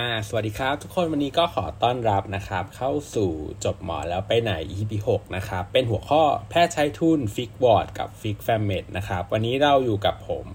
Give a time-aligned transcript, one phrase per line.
[0.00, 3.30] อ่าสวัสดีครับ ทุกคนวันนี้ก็ขอต้อนรับนะครับ เข้าสู่
[3.64, 10.46] จบหมอแล้วไปไหน EP 6นะครับ เป็นหัวข้อแพทย์ใช้ทุน fix ward กับ fix fammed นะครับ วันนี้เราอยู่กับผม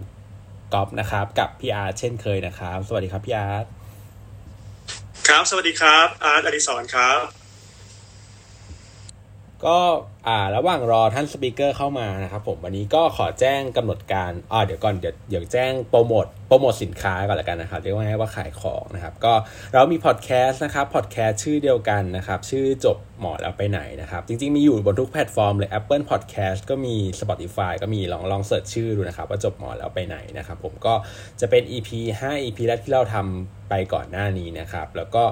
[0.73, 3.65] ก๊อฟนะครับ กับพี่อาร์ตเช่นเคยนะครับ สวัสดีครับพี่อาร์ต
[5.27, 7.19] ครับสวัสดีครับ อาร์ตอดิศรครับ
[9.65, 9.79] ก็
[10.27, 19.33] อ่าระหว่างรอท่าน speaker เข้ามานะครับผมวันนี้ก็ขอแจ้งกำหนดการอ่าเดี๋ยวก่อนเดี๋ยวเดี๋ยวแจ้งโปรโมทโป รโมทสินค้าก่อนละกันนะครับเรียกว่าไงว่าขายของนะครับก็
[19.73, 30.93] เรามีพอดแคสต์นะครับพอดแคสต์ชื่อเดียวกันนะครับชื่อจบหมอแล้วไปไหนนะครับจริงๆมีอยู่บนทุกแพลตฟอร์มเลย Apple Podcast ก็มี Spotify ก็มีลองลอง search ชื่อดูนะครับว่าจบหมอแล้วไปไหนนะครับผมก็
[31.39, 35.23] จะเป็น EP 5 EP แรกที่เราทำไปก่อนหน้านี้นะครับแล้วก็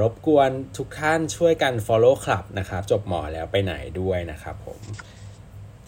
[0.00, 4.80] รบกวนทุกท่านช่วยกัน follow club นะครับจบหมอแล้วไปไหนด้วยนะครับผม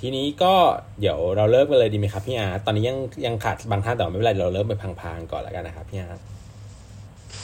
[0.05, 0.55] ทีนี้ก็
[1.01, 6.21] เดี๋ยวเราเริ่มกันเลยดีไหมครับพี่อาร์ตอนนี้ยังยังขาดบางท่านแต่ว่าไม่เป็นไรเราเริ่มไปพลางๆก่อนแล้วกันนะครับพี่อาร์ต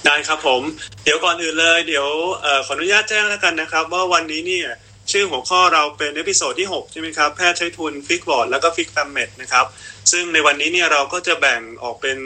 [0.05, 0.62] ได้ครับผม
[1.05, 4.69] เดี๋ยวก่อนอื่นเลยเดี๋ยวขออนุญาตแจ้งแล้วกันนะครับ ว่าวันนี้เนี่ย
[5.11, 9.67] ชื่อหัวข้อเราเป็น episode ที่ 6 ใช่ไหมครับ แพทย์ใช้ทุน fix ward แล้วก็ fix fammed นะครับ
[10.12, 12.19] ซึ่งในวันนี้เนี่ยเราก็จะแบ่งออกเป็น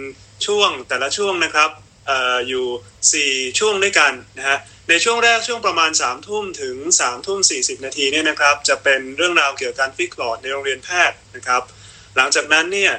[0.46, 1.70] ช่วงแต่ละช่วงนะครับ
[2.10, 11.62] เอ่ออยู่ 4 ช่วงด้วยกันนะฮะ ในช่วงแรกช่วงประมาณสามทุ่มถึงสามทุ่มสี่สิบนาทีเนี่ยนะครับจะเป็นเรื่องราวเกี่ยวกับการ fix ward ในโรงเรียนแพทย์นะครับ
[12.16, 12.92] หลังจากนั้นเนี่ย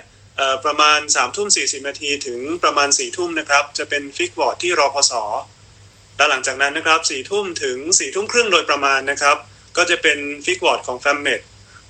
[0.65, 5.13] ประมาณสามทุ่มสี่สิบนาทีถึงประมาณสี่ทุ่มนะครับจะเป็น fix ward ที่รพศ.
[6.17, 9.37] แล้วหลังจากนั้นนะครับสี่ทุ่มถึงสี่ทุ่มครึ่งโดยประมาณนะครับ
[9.77, 11.41] ก็จะเป็นฟิกบอร์ดของแฟมเมด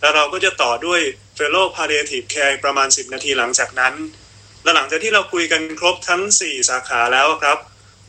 [0.02, 1.02] แล้วเราก็จะต่อด้วย
[1.36, 3.94] เฟลโลพาเ i ทีฟแคร์ประมาณ 10 นาทีหลังจากนั้น
[4.64, 7.58] และหลังจากที่เราคุยกันครบทั้ง 4 สาขาแล้วครับ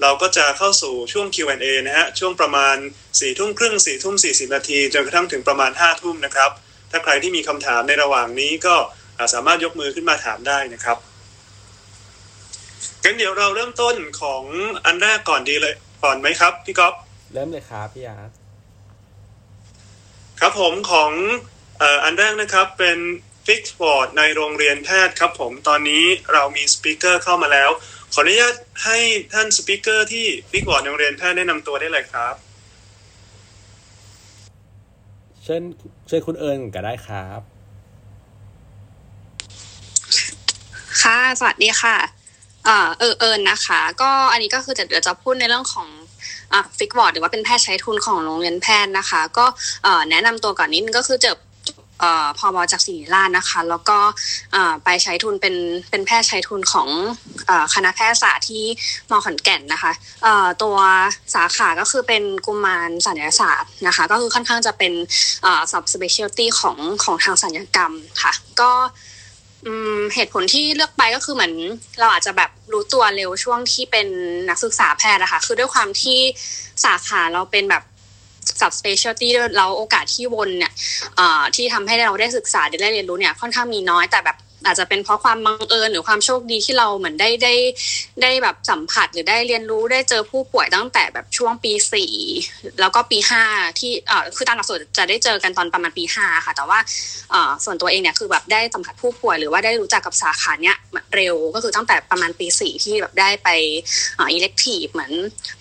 [0.02, 6.50] เราก็จะเข้าสู่ช่วง Q&A นะฮะ ช่วงประมาณสี่ทุ่มครึ่งสี่ทุ่มสี่สิบนาทีจนกระทั่งถึงประมาณห้าทุ่มนะครับ
[6.90, 8.74] ถ้าใครที่มีคำถามในระหว่างนี้ก็
[9.18, 10.98] อ่าสามารถยกมือขึ้นมาถามได้นะครับ
[13.04, 14.42] งั้นเดี๋ยวเราเริ่มต้นของ
[14.84, 16.94] อันแรกก่อนดีเลยก่อนไหมครับ พี่ก๊อฟ
[17.34, 18.30] เริ่มเลยครับพี่อาร์ต
[20.40, 21.12] ครับผมของ
[21.78, 22.98] เอ่ออันแรกนะครับเป็น
[23.46, 27.70] fix ward ในโรงเรียนแพทย์ครับผมตอนนี้เรามี speaker เข้ามาแล้ว
[28.16, 28.54] ขออนุญาต
[28.84, 28.98] ให้
[29.32, 32.34] ท่าน speaker ที่ fix ward ในโรงเรียนแพทย์แนะนำตัวได้เลยครับ
[35.42, 35.62] เชิญ
[36.06, 37.40] เชิญคุณเอิญก็ได้ครับ
[41.02, 41.96] ค่ะ สวัสดีค่ะ
[42.64, 45.88] เอ่อเออเอิญนะคะ ก็อันนี้ก็คือจะเดี๋ยวจะพูดในเรื่องของ
[46.52, 49.46] อะฟิกบอร์ดหรือว่าเป็นแพทย์ใช้ทุนของโรงเรียนแพทย์นะคะ ก็
[49.82, 51.36] เอ่อแนะนำตัวก่อนนิดนึงก็คือเจบ
[52.00, 53.98] เอ่อพอบจากศิริราชนะคะ แล้วก็
[54.84, 55.54] ไปใช้ทุนเป็น
[55.90, 56.88] เป็นแพทย์ใช้ทุนของ
[57.74, 58.64] คณะแพทยศาสตร์ที่
[59.10, 59.92] มขอนแก่นนะคะ
[60.62, 60.76] ตัว
[61.34, 64.92] สาขาก็คือเป็นกุมารสัญญศาสตร์นะคะ ก็คือค่อนข้างจะเป็น
[65.70, 68.72] sub specialty ของของทางสัญญกรรมค่ะ ก็
[70.14, 71.54] เหตุผลที่เลือกไปก็คือเหมือน
[72.00, 74.06] เราอาจจะแบบรู้ตัวเร็วช่วงที่เป็น
[74.48, 76.18] นักศึกษาแพทย์นะคะคือด้วยความที่
[76.84, 77.82] สาขาเราเป็นแบบ
[78.62, 80.72] กับ specialty ด้วยแล้วโอกาสที่วนเนี่ย
[81.56, 87.54] ที่ทำให้เราได้ศึกษาได้เรียนรู้เนี่ยค่อนข้างมีน้อยแต่แบบ อาจจะเป็นเพราะความบังเอิญหรือความโชคดีที่เราเหมือนได้ได้
[88.22, 92.12] ได้แบบสัมผัสหรือได้เรียนรู้ได้เจอผู้ป่วยตั้งแต่แบบช่วงปีสี่
[92.80, 93.42] แล้วก็ปีห้า
[93.78, 96.78] ที่เอ่อคือตามหลักสูตรจะได้เจอกันตอนประมาณปีห้าค่ะ แต่ว่า
[97.30, 100.76] เอ่อส่วนตัวเองเนี่ยคือแบบได้สัมผัสผู้ป่วย หรือว่าได้รู้จักกับสาขาเนี้ย
[101.14, 103.48] เร็วก็คือตั้งแต่ประมาณปีสี่ที่แบบได้ไป
[104.16, 105.12] เอ่อิเล็กทีฟเหมือน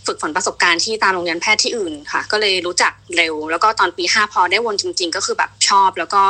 [0.06, 6.24] ฝึกฝนประสบการณ์ที่ตามโรงเรียนแพทย์ที่อื่นค่ะ ก็เลยรู้จักเร็ว แล้วก็ตอนปีห้าพอได้วนจริง ๆ ก็คือแบบชอบ แล้วก็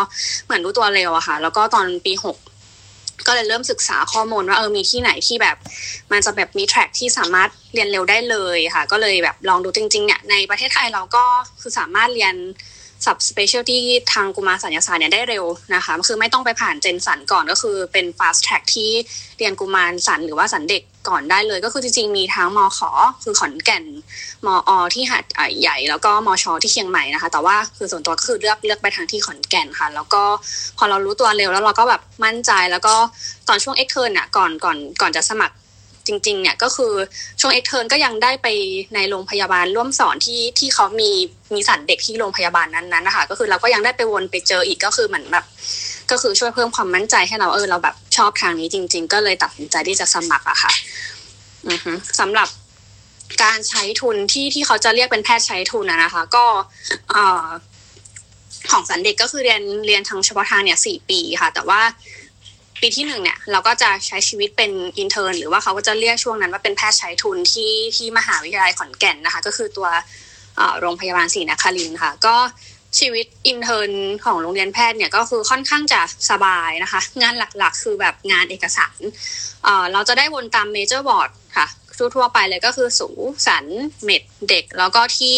[0.46, 2.38] เหมือนรู้ตัวเร็วอะค่ะ แล้วก็ตอนปีหก
[3.28, 5.58] ก็เลยเริ่มศึกษาข้อมูลว่าเออมีที่ไหนที่แบบ
[6.12, 11.24] มันจะแบบมี track ที่สามารถเรียนเร็วได้เลยค่ะ ก็เลยแบบลองดูจริงๆเนี่ยในประเทศไทยเราก็
[11.62, 12.36] คือสามารถเรียน
[13.06, 13.82] subspecial ที่
[14.14, 18.92] ทางกุมารศัลยศาสตร์เนี่ยได้เร็วนะคะคือไม่ต้องไปผ่าน gen ศัลย์ก่อนก็คือเป็น fast track ที่
[19.38, 22.90] เรียนกุมารศัลย์หรือว่าศัลย์เด็กก่อนได้เลย ก็คือจริงๆมีทั้งมข.
[23.24, 23.86] คือขอนแก่น
[24.46, 25.24] มอที่หาด
[25.60, 30.24] ใหญ่แล้วก็มช.ที่เชียงใหม่นะคะ แต่ว่าคือส่วนตัวก็คือเลือกเลือกไปทางที่ขอนแก่นค่ะ แล้วก็
[30.78, 32.96] พอเรารู้ตัวเร็วแล้วเราก็แบบมั่นใจแล้วก็
[33.48, 35.56] ตอนช่วง extern อะก่อนก่อนก่อนจะสมัคร
[36.08, 36.94] จริง ๆ เนี่ยก็คือ
[37.40, 38.48] ช่วง extern ก็ยังได้ไป
[38.96, 41.10] ในโรงพยาบาลร่วมสอนที่ที่เขามี
[41.54, 45.46] มีศัลย์เด็กที่โรงพยาบาลนั้นๆนะคะก็คือเราก็ยังได้ไปวนไปเจออีกก็คือเหมือนแบบ
[46.12, 50.72] ก็คือช่วยเพิ่มความมั่นใจให้เราเออเราแบบชอบทางนี้จริง ๆ ก็เลยตัดสินใจที่จะสมัครอะค่ะ
[52.20, 52.48] สำหรับ
[53.44, 56.46] การใช้ทุนที่ที่เขาจะเรียกเป็นแพทย์ใช้ทุนนะนะคะ ก็
[58.72, 61.82] ของศัลย์เด็กก็คือเรียนเรียนทางเฉพาะทางเนี่ยสี่ปีค่ะ แต่ว่า
[62.84, 69.88] ปีที่หนึ่งเนี่ยเราก็จะใช้ชีวิตเป็น intern หรือว่าเขาก็จะเรียกช่วงนั้นว่าเป็นแพทย์ใช้ทุนที่ที่มหาวิทยาลัยขอนแก่นนะคะ ก็คือตัว
[70.80, 72.36] โรงพยาบาลศรีนครินทร์ค่ะ ก็
[73.00, 79.00] ชีวิต intern ของโรงเรียนแพทย์เนี่ยก็คือค่อนข้างจะสบายนะคะ งานหลักๆ คือแบบงานเอกสาร
[79.94, 81.30] เราจะได้วนตาม major ward
[81.98, 83.10] ทั่วๆไปเลยก็คือสู
[83.48, 83.66] ฯ ศัลย์
[84.04, 85.36] เมดเด็ก แล้วก็ที่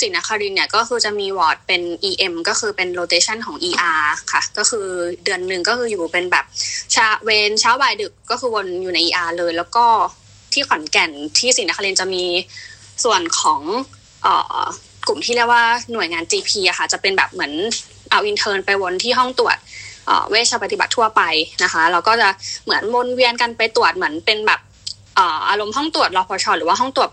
[0.00, 4.86] ศรีนครินทร์เนี่ยก็คือจะมีวอร์ดเป็น EM ก็คือเป็น rotation ของ ER ค่ะ ก็คือ
[5.24, 6.44] เดือนหนึ่งก็คืออยู่เป็นแบบ
[6.94, 9.86] เข้าเวรเช้าบ่ายดึกก็คือวนอยู่ใน ER เลย แล้วก็
[10.52, 12.24] ที่ขอนแก่นที่ศรีนครินทร์จะมี
[13.04, 14.28] ส่วนของเอ่
[14.60, 14.62] อ
[15.08, 17.52] กลุ่มที่เรียกว่าหน่วยงาน GP อะค่ะจะเป็นแบบเหมือน
[18.10, 19.56] เอา intern ไปวนที่ห้องตรวจ
[20.30, 21.22] เวชปฏิบัติทั่วไป
[21.64, 22.28] นะคะ เราก็จะ
[22.64, 24.60] เหมือนวนเวียนกันไปตรวจเหมือนเป็นแบบ
[25.48, 27.10] อารมณ์ห้องตรวจรพช.หรือว่าห้องตรวจ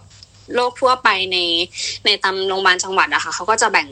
[0.55, 1.37] โรคทั่วไปใน
[2.05, 3.87] ในตามโรงพยาบาลจังหวัดนะคะเขาก็จะแบ่ง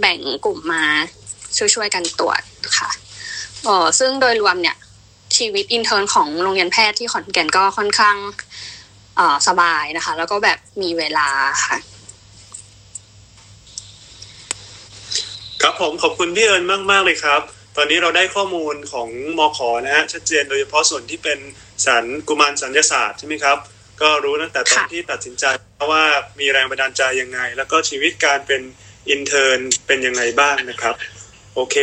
[0.00, 0.84] แบ่งกลุ่มมา
[1.56, 2.40] ช่วยๆกันตรวจ
[2.78, 2.90] ค่ะ
[3.64, 4.76] เออซึ่งโดยรวมเนี่ย
[5.36, 8.16] ชีวิต intern ของโรงเรียนแพทย์ที่ขอนแก่นก็ค่อนข้าง
[9.48, 11.28] สบายนะคะ แล้วก็แบบมีเวลา
[11.64, 11.76] ค่ะ
[15.62, 17.40] ครับผมขอบคุณพี่เอิญมาก ๆ เลยครับ
[17.76, 19.08] ตอนนี้เราได้ข้อมูลของ
[19.38, 21.38] มอขอนะฮะชัดเจนโดยเฉพาะส่วนที่เป็น
[21.86, 23.58] ศัลย์กุมารศัลยศาสตร์ใช่ไหมครับ
[24.02, 25.44] ก็รู้ตั้งแต่ตอนที่ตัดสินใจ
[25.92, 26.04] ว่า
[26.40, 28.62] มีแรงบันดาลใจยังไง แล้วก็ชีวิตการเป็น
[29.10, 30.94] intern เป็นยังไงบ้างนะครับ
[31.54, 31.76] โอเค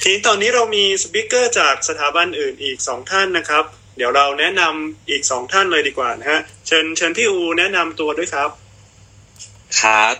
[0.00, 3.64] ทีนี้ตอนนี้เรามี speaker จากสถาบันอื่นอีกสองท่านนะครับ
[3.96, 8.50] เดี๋ยวเราแนะนำอีกสองท่านเลยดีกว่านะฮะเชิญเชิญพี่อูแนะนำตัวด้วยครับ
[9.82, 10.14] ครับ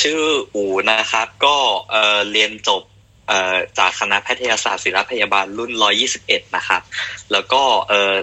[0.00, 0.22] ชื่อ
[0.54, 1.56] อูนะครับ ก็
[1.90, 2.82] เอ่อเรียนจบ
[3.28, 5.72] เอ่อจากคณะแพทยศาสตร์ศิริราชพยาบาลรุ่น
[6.14, 6.82] 121 นะครับ
[7.32, 8.14] แล้วก็เอ่อ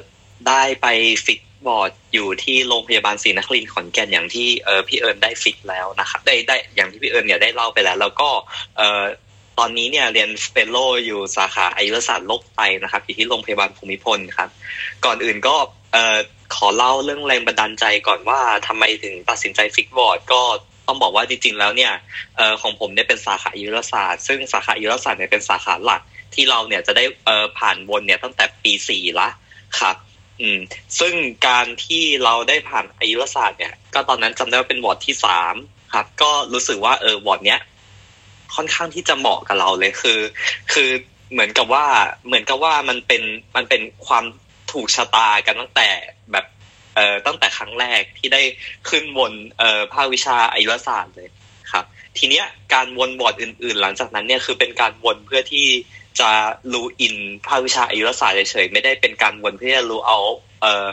[0.47, 0.87] ได้ไป
[1.25, 8.29] fix ward อยู่ที่โรงพยาบาลศรีนครินทร์ขอนแก่นอย่างที่เออพี่เอิญได้ fix แล้วนะครับ ได้ได้อย่างที่พี่เอิญเนี่ยได้เล่าไปแล้ว แล้วก็
[8.77, 9.03] เอ่อ
[9.59, 14.49] ตอนนี้เนี่ยเรียน fellow อยู่สาขาอายุรศาสตร์โรคไตนะครับอยู่ที่โรงพยาบาลภูมิพลครับ
[15.05, 15.55] ก่อนอื่นก็
[15.93, 16.17] เอ่อ
[16.55, 20.41] ขอเล่าเรื่องแรงบันดาลใจก่อนว่าทำไมถึงตัดสินใจ fix ward ก็
[20.87, 21.93] ต้องบอกว่าจริงๆแล้วเนี่ย
[22.39, 26.01] ออของผมเนี่ยเป็นสาขาอายุรศาสตร์ ซึ่งสาขาอายุรศาสตร์เนี่ยเป็นสาขาหลัก
[26.33, 29.27] ที่เราเนี่ยจะได้ออผ่านวนเนี่ยตั้งแต่ปีสี่ละ
[29.79, 29.95] ครับ
[30.41, 30.59] อืม
[30.99, 31.13] ซึ่ง
[31.47, 35.55] การที่เราได้ผ่านอายุรศาสตร์เนี่ย ก็ตอนนั้นจำได้ว่าเป็นวอร์ดที่สาม
[35.93, 37.59] ครับ ก็รู้สึกว่าเออวอร์ดเนี้ย
[38.55, 40.19] ค่อนข้างที่จะเหมาะกับเราเลยคือ
[40.73, 40.89] คือ
[41.31, 41.85] เหมือนกับว่า
[42.27, 43.23] เหมือนกับว่ามันเป็น
[43.55, 44.25] มันเป็นความ
[44.71, 45.89] ถูกชะตากันตั้งแต่
[46.31, 46.45] แบบ
[46.95, 48.41] เอ่อตั้งแต่ครั้งแรกที่ได้
[48.89, 51.29] ขึ้นวนเอ่อภาควิชาอายุรศาสตร์เลย
[51.71, 51.85] ครับ
[52.17, 55.67] ทีเนี้ยการวนบอร์ดอื่น ๆ หลังจากนั้นเนี่ยคือเป็นการวนเพื่อที่
[56.19, 56.31] จะ
[56.73, 57.15] รู้อิน
[57.47, 60.19] ภาควิชาอายุรศาสตร์เฉยๆไม่ได้เป็นการวนเพื่อจะรู้เอา
[60.61, 60.85] เอ่อ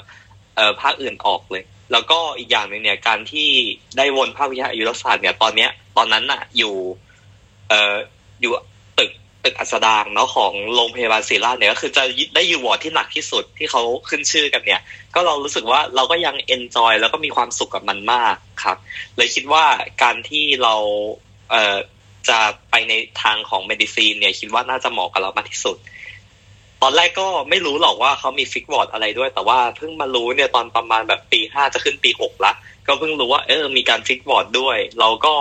[0.57, 3.49] เอ่อภาคอื่นออกเลย แล้วก็อีกอย่างหนึ่งเนี่ยการที่
[3.97, 6.75] ได้วนภาควิชาอายุรศาสตร์เนี่ยตอนเนี้ย ตอนนั้นน่ะ อยู่
[7.69, 7.95] เอ่อ
[8.41, 8.53] อยู่
[8.99, 9.11] ตึก
[9.45, 12.03] ตึกอัสดางเนาะของโรงพยาบาลศิริราชเนี่ยก็คือจะ
[12.35, 14.81] ได้อยู่วอร์ดที่หนักที่สุดที่เขาขึ้นชื่อกันเนี่ย
[15.15, 18.77] ก็เรารู้สึกว่าเราก็ยัง enjoy แล้วก็มีความสุขกับมันมากครับ
[19.17, 19.65] เลยคิดว่า
[20.03, 20.75] การที่เรา
[21.51, 21.77] เอ่อ
[22.29, 22.39] จะ
[22.71, 22.93] ไปใน
[23.23, 25.77] ทางของ medicine เนี่ย คิดว่าน่าจะเหมาะกับเรามากที่สุด
[26.83, 32.53] ตอนแรกก็ไม่รู้หรอกว่าเขามี fix ward อะไรด้วย แต่ว่าเพิ่งมารู้เนี่ยตอนประมาณแบบปีห้าจะขึ้นปีหกละ
[32.87, 35.35] ก็เพิ่งรู้ว่าเออมีการฟิกบอร์ดด้วย เราก็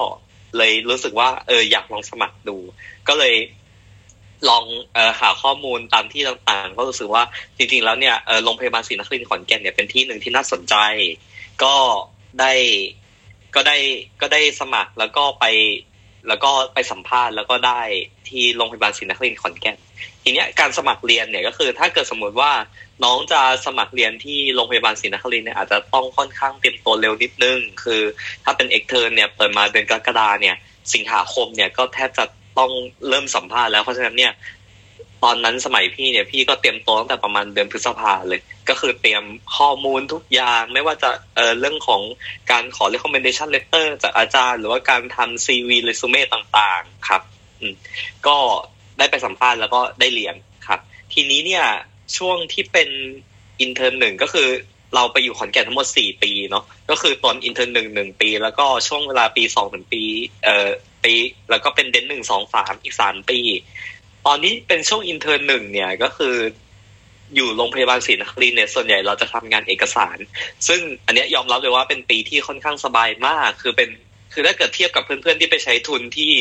[0.58, 2.58] เลยรู้สึกว่าเอออยากลองสมัครดู
[3.08, 3.36] ก็เลย
[4.50, 4.64] ลอง
[4.94, 7.24] เออหาข้อมูลตามที่ต่างๆ ก็รู้สึกว่า
[7.58, 10.76] จริงๆ แล้วเนี่ยโรงพยาบาลศรีนครินทร์ขอนแก่นเนี่ยเป็นที่หนึ่งที่น่าสนใจ
[11.64, 11.76] ก็
[12.40, 12.54] ได้
[13.56, 13.78] ก็ได้
[14.22, 15.46] ก็ได้สมัครแล้วก็ไป
[16.28, 17.81] แล้วก็ไปสัมภาษณ์แล้วก็ได้
[18.30, 19.78] ที่โรงพยาบาลศรีนครินทร์ขอนแก่น
[20.24, 22.52] ทีเนี้ยการสมัครเรียนเนี่ยก็คือ ถ้าเกิดสมมติว่า
[23.04, 28.01] น้องจะสมัครเรียนที่โรงพยาบาลศรีนครินทร์เนี่ยอาจจะต้องค่อนข้างเตรียมตัวเร็วนิดนึง คือ
[28.44, 30.56] ถ้าเป็นเอกเทอร์เนี่ยเปิดมาเดือนกรกฎาเนี่ย
[30.94, 32.25] สิงหาคมเนี่ยก็แทบจะ
[32.58, 32.72] ต้อง
[33.08, 34.32] เริ่มสัมภาษณ์แล้วเพราะฉะนั้นเนี่ย
[35.24, 39.24] ตอนนั้นสมัยพี่เนี่ยพี่ก็เตรียมตัวตั้งแต่ประมาณเดือนพฤษภาเลย ก็คือเตรียม
[39.58, 42.01] ข้อมูลทุกอย่าง ไม่ว่าจะเอ่อเรื่องของ
[42.51, 47.22] การขอ recommendation letter จากอาจารย์ หรือว่าการทำ CV resume ต่างๆครับ
[47.60, 47.74] อืม
[48.27, 48.38] ก็
[48.98, 50.36] ได้ไปสัมภาษณ์แล้วก็ได้เรียน
[50.68, 50.80] ครับ
[51.13, 51.65] ทีนี้เนี่ย
[52.18, 52.89] ช่วงที่เป็น
[53.62, 54.48] intern หนึ่งก็คือ
[54.96, 60.03] เราไปอยู่ขอนแก่นทั้งหมดสี่ปีเนาะก็คือตอน intern หนึ่งหนึ่งปี แล้วก็ช่วงเวลาปีสองถึงปี
[60.44, 60.70] เอ่อ
[61.03, 61.13] ปี
[61.50, 63.39] แล้วก็เป็น dent หนึ่งสองสามอีกสามปี
[64.27, 66.36] ตอนนี้เป็นช่วง intern หนึ่งเนี่ยก็คือ
[67.36, 70.18] อยู่โรงพยาบาลศรีนครินทร์เนี่ยส่วนใหญ่เราจะทำงานเอกสาร
[70.68, 73.89] ซึ่งอันเนี้ยยอมรับเลยว่าเป็นปีที่ค่อนข้างสบายมาก คือเป็น
[74.34, 76.32] คือถ้าเกิดเทียบกับเพื่อนๆที่ไปใช้ทุนที่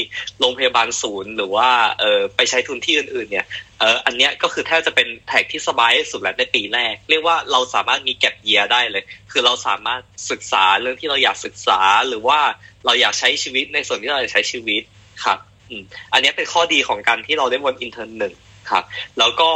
[0.40, 1.68] โรงพยาบาลศูนย์ หรือว่า
[2.00, 3.46] เออไปใช้ทุนที่อื่น ๆ เนี่ย
[3.80, 12.40] เอออันเนี้ยก็คือแทบจะเป็น track ที่สบายที่สุดแล้วในปีแรก เรียกว่าเราสามารถมี gap year ได้เลย คือเราสามารถศึกษาเรื่องที่เราอยากศึกษาหรือว่า
[12.86, 14.82] เราอยากใช้ชีวิตในส่วนที่เราอยากใช้ชีวิต
[15.24, 15.38] ครับ
[16.12, 18.34] อันนี้เป็นข้อดีของการที่เราได้วน intern หนึ่ง
[18.70, 18.84] ครับ
[19.18, 19.50] แล้วก็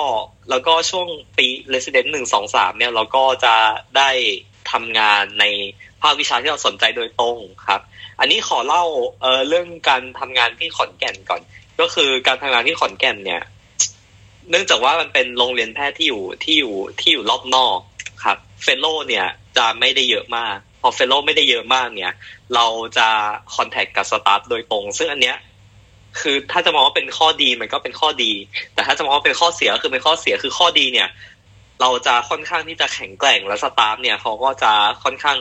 [0.50, 3.54] แล้วก็ช่วงปีเรส i เดนต์หนึ่งสองสามเนี่ยเราก็จะ
[3.96, 4.10] ได้
[4.72, 5.44] ทำงานใน
[6.02, 7.80] ภาควิชาที่เราสนใจโดยตรงครับ
[8.20, 8.84] อันนี้ขอเล่า
[9.20, 11.42] เออเรื่องการทำงานที่ขอนแก่นก่อน
[11.80, 13.42] ก็คือการทำงานที่ขอนแก่นเนี่ย
[14.50, 17.78] เนื่องจากว่ามันเป็นโรงเรียนแพทย์ที่อยู่ที่อยู่ที่อยู่รอบนอก
[18.24, 22.14] ครับ fellow เนี่ยจะไม่ได้เยอะมาก พอ fellow ไม่ได้เยอะมากเนี่ย
[22.54, 23.08] เราจะ
[23.54, 25.36] contact กับ staff โดยตรง ซึ่งอันเนี้ย
[26.20, 28.32] คือถ้าจะมองว่าเป็นข้อดีมันก็เป็นข้อดี
[28.74, 31.08] แต่ถ้าจะมองว่าเป็นข้อเสียคือเป็นข้อเสียคือข้อดีเนี่ย
[31.80, 34.72] เราจะค่อนข้างที่จะแข็งแกร่งและสตาฟเนี่ยเขาก็จะ
[35.04, 35.36] ค่อนข้าง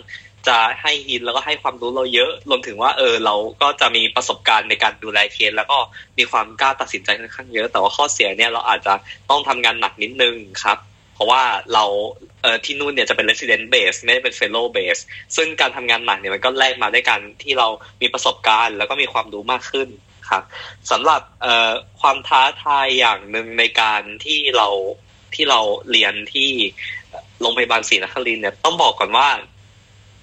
[0.48, 5.78] จะให้ฮินแล้วก็ให้ความรู้เราเยอะ รวมถึงว่าเออเราก็จะมีประสบการณ์ในการดูแลเคสแล้วก็
[6.18, 8.94] มีความกล้าตัดสินใจค่อนข้างเยอะ แต่ว่าข้อเสียเนี่ยเราอาจจะ
[9.30, 10.78] ต้องทำงานหนักนิดนึงครับ
[11.14, 11.86] เพราะว่าเรา
[12.42, 15.02] เออที่นู่นเนี่ยจะเป็น resident base ไม่ได้เป็น fellow base
[15.36, 17.68] ซึ่งการทำงานหนักเนี่ยมันก็แลกมาด้วยกันที่เรา
[18.02, 19.90] มีประสบการณ์ แล้วก็มีความรู้มากขึ้น
[20.30, 20.44] ครับ
[20.92, 21.22] สำหรับ
[22.02, 24.68] ความท้าทายอย่างหนึ่งในการที่เรา
[25.36, 25.60] ที่เรา
[25.92, 26.52] เรียนที่
[27.42, 29.30] โรงพยาบาลศรีนครินเนี่ยต้องบอกก่อนว่า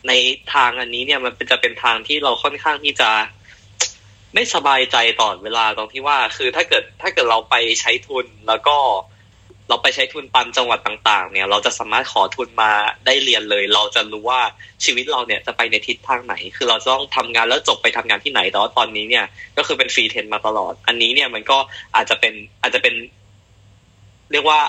[0.08, 0.12] ใน
[0.54, 3.10] ทางอันนี้เนี่ยมันเป็นจะเป็นทางที่เราค่อนข้างที่จะ
[4.34, 8.76] ไม่สบายใจตลอดเวลาตรงที่ว่า คือถ้าเกิดถ้าเกิดเราไปใช้ทุนแล้วก็
[9.72, 12.72] เราไปใช้ทุนตามจังหวัดต่างๆ เนี่ย เราจะสามารถขอทุนมา
[13.06, 14.40] ได้เรียนเลย เราจะรู้ว่า
[14.84, 19.24] ชีวิตเราเนี่ยจะไปในทิศทางไหน คือเราต้องทำงานแล้วจบไปทำงานที่ไหนแต่ว่าตอนนี้เนี่ย
[19.56, 21.58] ก็คือเป็น free train มาตลอด อันนี้เนี่ยมันก็
[21.96, 22.94] อาจจะเป็นอาจจะเป็น
[24.32, 24.60] เรียกว่า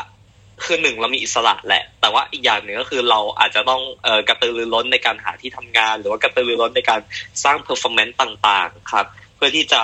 [0.64, 7.00] คือหนึ่งเรามีอิสระแหละ แต่ว่าอีกอย่างหนึ่งก็คือเราอาจจะต้องเอ่อกระตือรือร้นในการหาที่ทำงาน หรือว่ากระตือรือร้นในการ
[7.44, 9.06] สร้าง performance ต่าง ๆ ครับ
[9.36, 9.82] เเพื่อที่จะ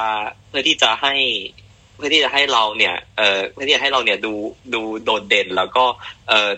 [0.50, 1.14] เพื่อที่จะให้
[2.00, 4.34] พื่อที่จะให้เราเนี่ยเอ่อเพื่อที่จะให้เราเนี่ยดู
[4.74, 5.86] ดูโดดเด่นแล้วก็
[6.28, 6.50] เอ่อ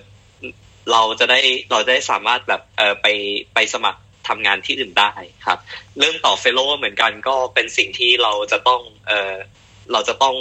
[0.92, 1.40] เราจะได้
[1.72, 3.08] เราจะได้สามารถแบบเอ่อไป
[3.54, 5.12] ไปสมัครทำงานที่อื่นได้
[5.46, 5.60] ครับ
[5.98, 9.34] เรื่องต่อ fellow เหมือนกันก็เป็นสิ่งที่เราจะต้องเอ่อ
[9.92, 10.36] เราจะต้อง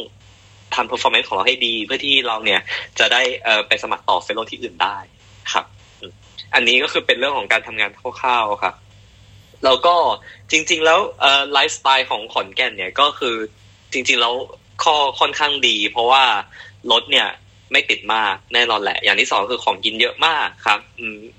[0.75, 2.61] ทำ performance ของเราให้ดี เพื่อที่เราเนี่ย
[2.99, 4.97] จะได้เอ่อไปสมัครต่อ fellow ที่อื่นได้
[5.53, 5.65] ครับ
[6.55, 7.91] อันนี้ก็คือเป็นเรื่องของการทำงาน
[8.21, 8.75] คร่าวๆครับ
[9.65, 9.97] แล้วก็
[10.51, 13.37] จริง ๆ แล้วเออไลฟ์สไตล์ของขอนแก่นเนี่ยก็คือ
[13.93, 14.35] จริง ๆ แล้ว
[14.85, 16.25] ข้อค่อนข้างดี เพราะว่า
[16.93, 17.29] รถเนี่ย
[17.73, 20.81] ไม่ติดมากแน่นอนแหละ อย่างที่สองคือของกินเยอะมากครับ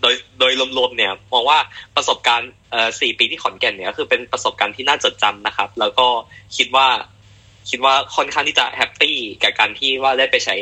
[0.01, 1.59] โดยโดยรวมๆเนี่ยมองว่า
[1.95, 6.07] ประสบการณ์เอ่อสี่ปีที่ขอนแก่นเนี่ยคือเป็นประสบการณ์ที่น่าจดจำนะครับ แล้วก็
[6.57, 6.87] คิดว่า
[7.69, 10.55] คิดว่าค่อนข้างที่จะแฮปปี้กับการที่ว่าได้ไปใช้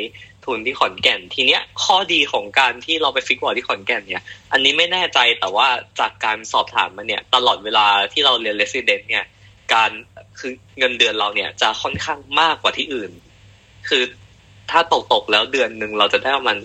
[0.44, 5.68] ทุนที่ขอนแก่นทีเนี้ยข้อดีของการที่เราไปฟิกบอร์ที่ขอนแก่นเนี่ย อันนี้ไม่แน่ใจแต่ว่า
[6.00, 9.24] จากการสอบถามมาเนี่ย ตลอดเวลาที่เราเรียน resident เนี่ย
[9.74, 9.90] การ
[10.38, 13.10] คือเงินเดือนเราเนี่ยจะค่อนข้างมากกว่าที่อื่น
[13.88, 14.02] คือ
[14.70, 16.58] ถ้าตกตกแล้วเดือนหนึ่งเราจะได้ประมาณ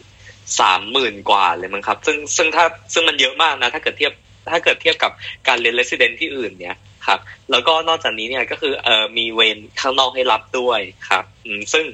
[0.59, 4.13] สามหมื่นกว่าเลยมั้งครับ ซึ่งซึ่งถ้าซึ่งมันเยอะมากนะ ถ้าเกิดเทียบ
[4.51, 5.11] ถ้าเกิดเทียบกับ
[5.47, 7.19] การเรียน resident ที่อื่นเนี่ยครับ
[7.51, 10.79] แล้วก็นอกจากนี้เนี่ยก็คือเอ่อมีเวรข้างนอกให้รับด้วย
[11.09, 11.85] ครับอืมซึ่ง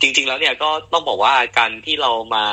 [0.00, 2.44] จริง ๆ แล้วเนี่ยก็ต้องบอกว่าการที่เรามา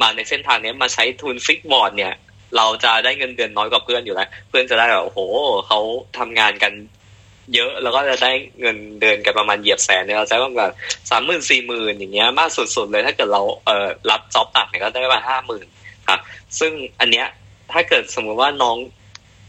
[0.00, 2.14] มาในเส้นทางนี้มาใช้ทุน fix ward เนี่ย
[2.56, 5.20] เราจะได้เงินเดือนน้อยกว่าเพื่อนอยู่แล้ว เพื่อนจะได้แบบโอ้โห
[5.66, 5.80] เขา
[6.18, 6.72] ทำงานกัน
[7.54, 10.72] เยอะแล้วก็จะได้เงินเดือนกันประมาณเหยียบแสนเนี่ยเราจะต้องแบบ
[11.10, 15.66] สามหมื่นสี่หมื่นอย่างเงี้ยมากสุดๆเลยถ้าเกิดเราเอ่อรับจ็อบหนักเนี่ยก็ได้ประมาณห้าหมื่น
[16.08, 16.20] ครับ
[16.58, 17.26] ซึ่งอันเนี้ย
[17.72, 18.76] ถ้าเกิดสมมติว่าน้อง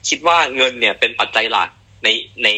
[0.10, 1.70] คิดว่าเงินเนี่ยเป็นปัจจัยหลัก
[2.04, 2.10] ใน
[2.44, 2.50] ใน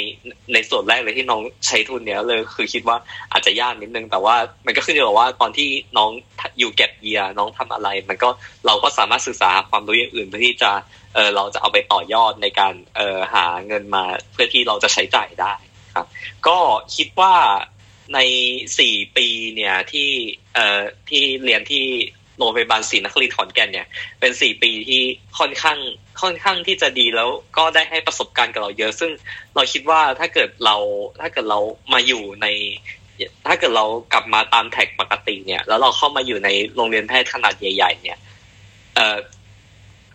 [0.53, 2.97] ในส่วนแรกเลยที่น้องใช้ทุนเนี้ยเลยคือคิดว่า
[3.31, 6.11] อาจจะยากนิดนึงแต่ว่ามันก็ขึ้นอยู่กับว่าตอนที่น้อง
[6.59, 8.29] อยู่เก็บเยียน้องทำอะไร มันก็
[8.65, 10.71] เราก็สามารถศึกษาความรู้อย่างอื่นเพื่อที่จะ
[11.17, 15.53] เออเราจะเอาไปต่อยอดในการเออหาเงินมาเพื่อที่เราจะใช้จ่ายได้
[15.95, 16.07] ครับ
[16.47, 16.57] ก็
[16.95, 17.35] คิดว่า
[18.13, 18.19] ใน
[18.79, 20.09] สี่ปีเนี่ยที่
[20.53, 21.85] เออที่เรียนที่
[22.37, 23.87] โรงพยาบาลศรีนครินทร์ขอนแก่นเนี่ย
[24.19, 25.01] เป็นสี่ปีที่
[25.39, 25.77] ค่อนข้าง
[26.21, 29.11] ค่อนข้างที่จะดีแล้วก็ได้ให้ประสบการณ์กับเราเยอะ ซึ่ง
[29.55, 30.75] เราคิดว่าถ้าเกิดเรา
[31.21, 31.59] ถ้าเกิดเรา
[31.93, 32.47] มาอยู่ใน
[33.47, 38.19] ถ้าเกิดเรากลับมาตามแท็กปกติเนี่ย แล้วเราเข้ามาอยู่ในโรงเรียนแพทย์ขนาดใหญ่ ๆ เนี่ย
[38.95, 39.17] เอ่อ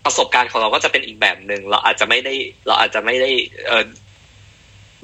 [0.04, 2.34] ประสบการณ์ของเราก็จะเป็นอีกแบบหนึ่งเราอาจจะไม่ได้
[2.66, 3.30] เราอาจจะไม่ได้
[3.68, 3.84] เออ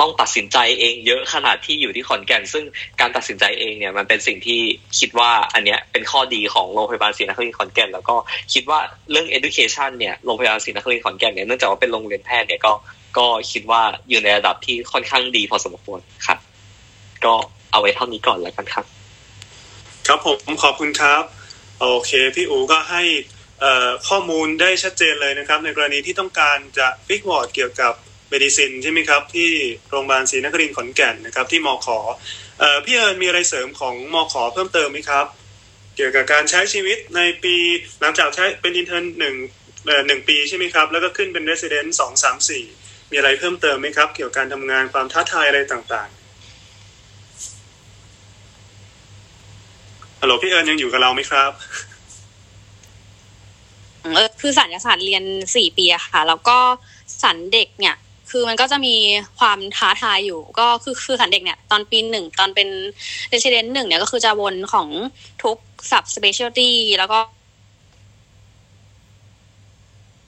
[0.00, 2.64] ต้องตัดสินใจเองเยอะขนาดที่อยู่ที่ขอนแก่น ซึ่ง
[3.00, 4.60] การตัดสินใจเองเนี่ยมันเป็นสิ่งที่
[4.98, 8.16] คิดว่าอันเนี้ยเป็นข้อดีของโรงพยาบาลศรีนครินทร์ขอนแก่น แล้วก็
[8.52, 12.72] คิดว่าเรื่อง education เนี่ยโรงพยาบาลศรีนครินทร์ขอนแก่นเนี่ยเนื่องจากว่าเป็นโรงเรียนแพทย์เนี่ยก็
[13.18, 16.38] ก็คิดว่าอยู่ในระดับที่ค่อนข้างดีพอสมควรครับ
[17.24, 17.34] ก็
[17.72, 18.84] เอาไว้เท่านี้ก่อนแล้วกันครับ
[20.06, 21.22] ครับผมขอบคุณครับ
[21.80, 23.02] โอเค พี่อูก็ให้
[24.08, 27.92] ข้อมูลได้ชัดเจนเลยนะครับ ในกรณีที่ต้องการจะ fix ward เกี่ยวกับ
[28.30, 29.50] medicine ใช่ไหมครับ ที่
[29.90, 31.98] โรงพยาบาลศรีนครินทร์ขอนแก่นนะครับ ที่มอขอ
[32.84, 35.26] พี่เอิญมีอะไรเสริมของมอขอเพิ่มเติมไหมครับ
[35.96, 37.54] เกี่ยวกับการใช้ชีวิตในปี
[38.00, 39.34] หลังจากใช้เป็น intern หนึ่ง
[40.06, 42.64] หนึ่งปีใช่ไหมครับ แล้วก็ขึ้นเป็น resident สองสามสี่
[43.10, 46.18] มีอะไรเพิ่มเติมไหมครับ เกี่ยวกับการทำงานความท้าทายอะไรต่างๆ
[50.20, 51.52] ฮัลโหลพี่เอิญยังอยู่กับเราไหมครับ
[54.14, 55.24] เออคือสัญญาศาสตร์เรียน
[55.54, 56.58] สี่ปีอะค่ะ แล้วก็
[57.22, 57.96] สันเด็กเนี่ย
[58.30, 58.94] คือมันก็จะมี
[59.38, 62.68] ความท้าทายอยู่ ก็คือคือสันเด็กเนี่ย ตอนปีหนึ่งตอนเป็น
[63.28, 64.88] เรสเดนต์หนึ่งเนี่ยก็คือจะวนของ
[65.42, 65.56] ทุก
[65.90, 67.18] สับสเปเชียลตี้แล้วก็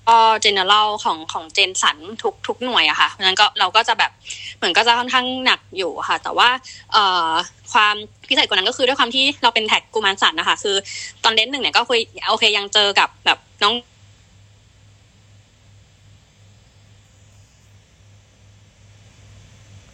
[0.09, 4.11] ก็ก็ general ของของเจนสันทุกทุกหน่วยอะค่ะเพราะนั้นก็เราก็จะแบบ
[4.57, 6.49] เหมือนก็จะค่อนข้างหนักอยู่ค่ะ แต่ว่า
[6.93, 7.31] เอ่อ
[7.73, 7.95] ความ
[8.29, 10.77] พิเศษกว่านั้นก็คือด้วยความที่เราเป็นแท็กกุมารสันนะคะ คือ
[11.25, 11.99] ตอนเดนหนึ่งเนี่ยก็คุย
[12.31, 13.75] โอเคยังเจอกับแบบ น้อง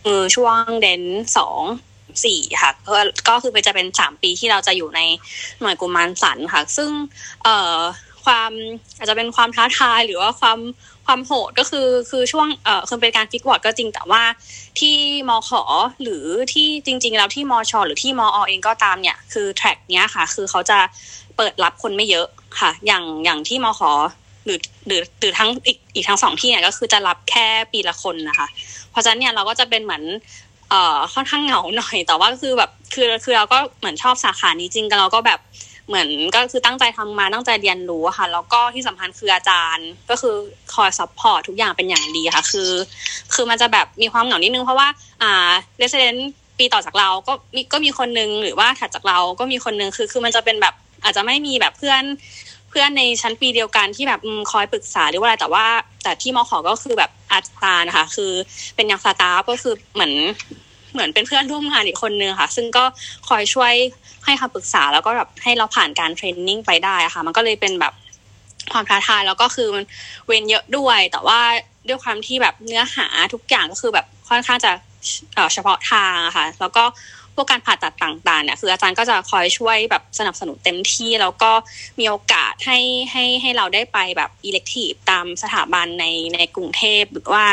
[0.04, 1.02] คือช่วงเดน
[1.36, 1.62] สอง
[2.24, 5.00] สี่ค่ะก็ก็คือเป็นจะเป็นสามปีที่เราจะอยู่ใน
[5.60, 6.90] หน่วยกุมารสันค่ะ ซึ่ง
[7.44, 7.78] เอ่อ
[8.26, 8.50] ความ
[8.98, 10.58] อาจจะเป็นความท้าทายหรือว่าความ
[11.06, 14.22] ความโหดก็คือคือช่วงเอ่อคือเป็นการฟิกวอร์ดก็จริงแต่ว่า
[14.78, 14.94] ที่
[15.28, 15.62] มอขอ
[16.02, 20.78] หรือที่จริง ๆ แล้วที่มอชหรือที่มออเองก็ตามเนี่ยคือแทร็กเนี้ยค่ะ คือเขาจะ
[21.36, 22.26] เปิดรับคนไม่เยอะ
[22.60, 23.82] ค่ะ อย่างอย่างที่มอข
[24.44, 28.46] หรือหรือหรือทั้งอีกอีกทั้งสองที่เนี่ยก็คือจะรับแค่ปีละคนนะคะ
[28.90, 30.04] เพราะฉะนั้นเนี่ยเราก็จะเป็นเหมือน
[30.70, 35.40] เอ่อค่อนข้างเหงาหน่อยแต่ว่าคือแบบคือคือเราก็เหมือนชอบสาขานี้จริงกันเราก็แบบ
[35.88, 40.34] เหมือนก็คือตั้งใจทำมาตั้งใจเรียนรู้ค่ะ แล้วก็ที่สำคัญคืออาจารย์ก็คือ
[40.74, 42.70] คอย support ทุกอย่างเป็นอย่างดีค่ะ คือ
[43.34, 44.88] คือมันจะแบบมีความเหงานิดนึงเพราะว่า
[45.22, 46.16] อ่า resident
[46.58, 52.02] ปีต่อจากเราก็มีก็มีคนนึงหรือว่าถัดจากเราก็มีคนนึงคือคือมันจะเป็นแบบอาจจะไม่มีแบบเพื่อน
[52.70, 55.66] เพื่อนในชั้นปีเดียวกันที่แบบคอยปรึกษาหรือว่าอะไรแต่ว่า
[56.02, 58.32] แต่ที่มขก็คือแบบอาจารย์นะคะคือ
[58.76, 60.12] เป็นอย่างสตาฟก็คือเหมือน
[60.96, 62.84] เหมือนเป็นเพื่อนร่วมงานอีกคนนึงค่ะ ซึ่งก็
[63.28, 63.72] คอยช่วย
[64.24, 67.92] ให้คำปรึกษาแล้วก็แบบให้เราผ่านการเทรนนิ่งไปได้ค่ะ มันก็เลยเป็นแบบ
[68.72, 69.84] ความท้าทายแล้วก็คือมัน
[70.26, 71.40] เว้นเยอะด้วย แต่ว่า
[71.88, 74.70] ด้วยความที่แบบเนื้อหาทุกอย่างก็คือแบบค่อนข้างจะ
[75.54, 76.84] เฉพาะทางค่ะ แล้วก็
[77.36, 81.52] พวกการผ่าตัดต่างๆเนี่ยคืออาจารย์ก็จะคอยช่วยแบบสนับสนุนเต็มที่ แล้วก็
[81.98, 82.78] มีโอกาสให้
[83.12, 87.44] ให้ให้เราได้ไปแบบ elective ตามสถาบันในในกรุงเทพหรือว่า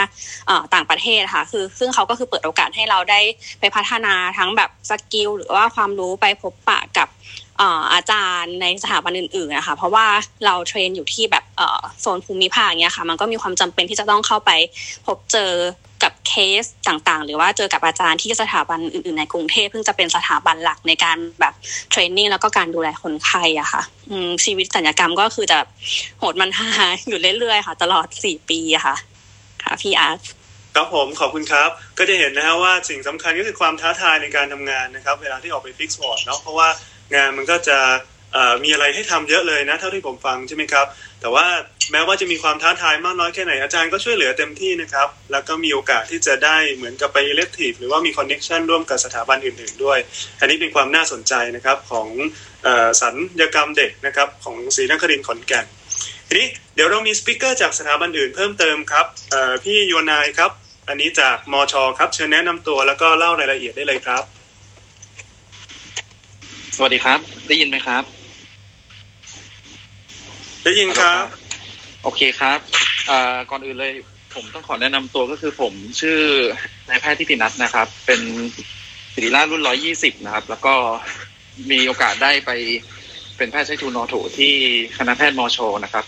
[0.74, 3.20] ต่างประเทศค่ะคือซึ่งเขาก็คือเปิดโอกาสให้เราได้
[3.60, 7.08] ไปพัฒนาทั้งแบบ skill หรือว่าความรู้ไปพบปะกับ
[7.94, 10.06] อาจารย์ในสถาบันอื่นๆนะคะเพราะว่า
[10.46, 11.44] เรา train อยู่ที่แบบ
[12.02, 14.52] โซนภูมิภาคเนี้ยค่ะ มันก็มีความจำเป็นที่จะต้องเข้าไป
[15.06, 15.52] พบเจอ
[16.04, 21.54] กับเคสต่างๆ หรือว่าเจอกับอาจารย์ที่สถาบันอื่นๆในกรุงเทพซึ่งจะเป็นสถาบันหลักในการแบบ
[21.89, 23.82] training แล้วก็การดูแลคนไข้อะค่ะ
[24.46, 25.60] ชีวิตศัลยกรรมก็คือจะ
[26.20, 26.70] โหดมันฮา
[27.08, 28.96] อยู่เรื่อยๆ ค่ะ ตลอดสี่ปีอะค่ะ
[29.63, 30.20] ค่ะพี่อาร์ต
[30.76, 36.68] ครับผมขอบคุณครับ ก็จะเห็นนะฮะว่าสิ่งสำคัญก็คือความท้าทายในการทำงานนะครับ เวลาที่ออกไป fixed ward เนาะเพราะว่า
[37.16, 37.80] งานมันก็จะ
[38.63, 40.86] มีอะไรให้ทำเยอะเลยนะเท่าที่ผมฟังใช่ไหมครับ
[41.22, 41.46] แต่ว่า
[41.92, 50.00] แม้ว่าจะมีความท้าทายมากน้อยแค่ไหนอาจารย์ก็ช่วยเหลือเต็มที่นะครับ แล้วก็มีโอกาสที่จะได้เหมือนกับ relative หรือว่ามี connection ร่วมกับสถาบันอื่น ๆ ด้วย
[50.39, 52.10] อันนี้เป็นความน่าสนใจนะครับของ
[53.02, 55.66] สัญญกรรมเด็กนะครับของศรีนครินทร์ขอนแก่น
[56.28, 59.06] ทีนี้เดี๋ยวเรามีสปิเกอร์จากสถาบันอื่นเพิ่มเติมครับ
[59.63, 60.52] พี่โยนายครับ
[60.89, 64.24] อันนี้จากมอชครับเชิญแนะนำตัวแล้วก็เล่ารายละเอียดได้เลยครับ
[66.76, 68.04] สวัสดีครับ ได้ยินไหมครับ
[70.64, 71.26] ได้ยินครับ
[72.04, 72.60] โอเคครับ
[73.52, 73.94] ก่อนอื่นเลย
[74.34, 76.20] ผมต้องขอแนะนำตัวก็คือผมชื่อ
[76.90, 78.22] นายแพทย์ทิตินัทนะครับ เป็น
[79.14, 80.74] ศิริราชรุ่นร้อยี่สิบนะครับ แล้วก็
[81.72, 82.52] มีโอกาสได้ไป
[83.38, 84.54] เป็นแพทย์ใช้ทูนอโถที่
[84.98, 86.06] คณะแพทย์มอชนะครับ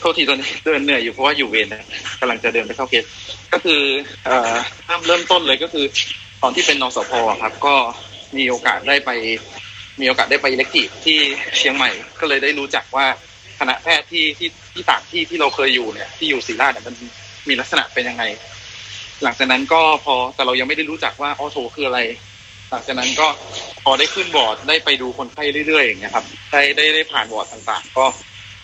[0.00, 1.86] โทษทีตอนนี้เดินเหนื่อยอยู่เพราะว่าอยู่เวรนะ
[2.20, 3.04] กำลังจะเดินไปเข้าเคส
[3.52, 3.82] ก็คือ
[4.24, 4.54] เอ่อ
[5.06, 5.84] เริ่มต้นเลยก็คือ
[6.42, 7.74] ตอนที่เป็นนสพครับ ก็
[8.36, 9.10] มีโอกาสได้ไป
[10.00, 11.18] มีโอกาสได้ไปอิเล็กทีฟที่
[11.58, 13.06] เชียงใหม่ ก็เลยได้รู้จักว่า
[13.58, 16.94] คณะแพทย์ที่ที่ที่ต่างที่ที่เราเคยอยู่เนี่ย ที่อยู่ศรีราชเนี่ยมัน
[17.48, 18.24] มีลักษณะเป็นยังไง
[19.22, 22.00] หลังจากนั้นก็พอแต่เรายังไม่ได้รู้จักว่าออโทคืออะไร
[22.70, 23.26] หลังจากนั้นก็
[23.84, 28.06] พอได้ขึ้นบอร์ดได้ไปดูคนไข้เรื่อยๆอย่างเงี้ยครับได้ได้ได้ผ่านบอร์ดต่าง ๆ ก็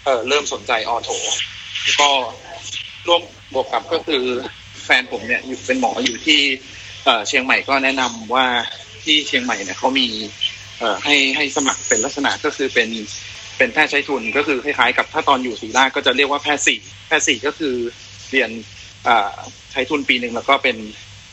[0.04, 1.10] เออเริ่มสนใจออโท
[2.00, 2.10] ก็
[3.06, 3.22] ร่วม
[3.54, 4.24] บวกกับก็คือ
[4.84, 6.40] แฟนผมเนี่ยอยู่เป็นหมออยู่ที่
[7.04, 8.46] เอเชียงใหม่ก็แนะนำว่า
[9.04, 10.08] ที่เชียงใหม่เนี่ยเขามี
[10.78, 12.88] เออให้ให้สมัครเป็นลักษณะก็คือเป็น
[13.58, 17.74] เป็นแพทย์ใช้ทุนก็คือคล้ายๆกับถ้าตอนอยู่ศรีราชก็จะเรียกว่าแพทย์สี่แพทย์สี่ก็คือ
[18.30, 18.50] เรียน
[19.72, 20.76] ใช้ทุนปีหนึ่งแล้วก็เป็น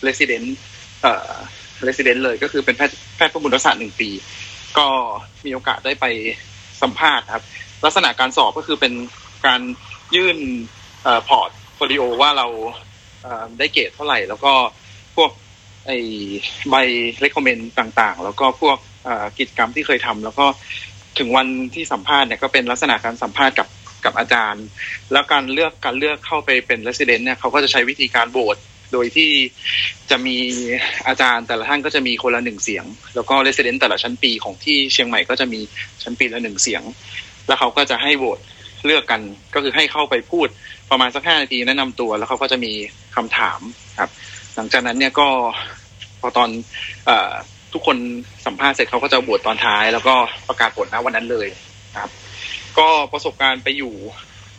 [0.03, 0.57] resident
[1.01, 1.31] เอ่อ
[1.83, 4.09] resident เลยก็คือเป็นแพทย์แพทย์ผู้บุญรักษาหนึ่งปี
[4.77, 4.87] ก็
[5.45, 6.05] มีโอกาสได้ไป
[6.81, 7.43] สัมภาษณ์ครับ
[7.85, 8.93] ลักษณะการสอบก็คือเป็น
[9.45, 9.61] การ
[10.15, 10.37] ยื่น
[11.27, 12.47] portfolio ว่าเรา
[13.59, 14.53] ได้เกรดเท่าไหร่ แล้วก็
[15.87, 15.91] ไอ
[16.69, 16.75] ใบ
[17.19, 18.77] recommend ต่างๆ แล้วก็พวก
[19.37, 20.45] กิจกรรมที่เคยทำแล้วก็
[21.17, 23.67] ถึงวันที่สัมภาษณ์เนี่ยก็เป็นลักษณะการสัมภาษณ์กับ
[24.05, 24.65] กับอาจารย์
[25.11, 28.57] แล้วการเลือกการเลือกเข้าไปเป็น resident เนี่ยเขาก็จะใช้วิธีการโหวต
[28.93, 29.31] โดยที่
[30.09, 30.37] จะมี
[31.07, 35.59] อาจารย์แต่ละท่านก็จะมีคนละหนึ่งเสียง แล้วก็ resident แต่ละชั้นปีของที่เชียงใหม่ก็จะมี
[36.03, 36.83] ชั้นปีละหนึ่งเสียง
[37.47, 38.39] แล้วเขาก็จะให้โหวต
[38.85, 39.21] เลือกกัน
[39.53, 40.47] ก็คือให้เข้าไปพูด
[40.91, 42.73] ประมาณสักห้านาทีแนะนำตัว แล้วเขาก็จะมี
[43.15, 43.59] คำถาม
[43.99, 44.11] ครับ
[44.57, 45.27] หลังจากนั้นเนี่ยก็
[46.21, 46.49] พอตอน
[47.73, 47.97] ทุกคน
[48.45, 50.15] สัมภาษณ์เสร็จเขาก็จะบวชตอนท้าย แล้วก็
[50.47, 51.47] ประกาศผลนะวันนั้นเลย
[51.97, 52.09] ครับ
[52.79, 53.93] ก็ประสบการณ์ไปอยู่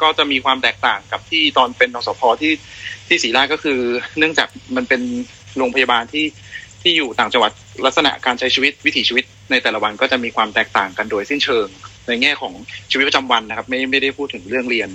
[0.03, 2.53] ก็จะมีความแตกต่างกับที่ตอนเป็นนสพที่
[3.09, 3.81] ที่ศรีราชก็คือ
[4.19, 5.01] เนื่องจากมันเป็น
[5.57, 6.27] โรงพยาบาลที่
[6.83, 7.53] ที่อยู่ต่างจังหวัด
[7.87, 11.67] ลักษณะการใช้ชีวิตวิถีชีวิตในแต่ละวันก็จะมีความแตกต่างกันโดยสิ้นเชิง
[12.09, 12.53] ในแง่ของ
[12.91, 14.89] ชีวิตประจำวันนะครับ ไม่ไม่ได้พูดถึงเรื่องเรียน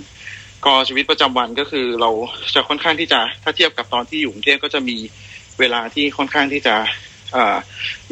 [0.66, 2.10] ก็ชีวิตประจำวันก็คือเรา
[2.54, 4.96] จะค่อนข้างที่จะถ้าเทียบกับตอนที่อยู่กรุงเทพก็จะมี
[5.60, 6.74] เวลาที่ค่อนข้างที่จะ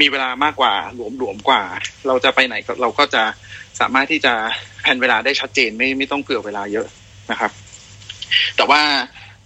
[0.00, 1.62] มีเวลามากกว่าหลวมหลวมกว่า
[2.06, 3.22] เราจะไปไหนเราก็จะ
[3.80, 4.34] สามารถที่จะ
[4.82, 6.86] แผนเวลาได้ชัดเจนไม่ไม่ต้องเกือเวลาเยอะ
[7.30, 7.50] นะครับ
[8.56, 8.80] แต่ว่า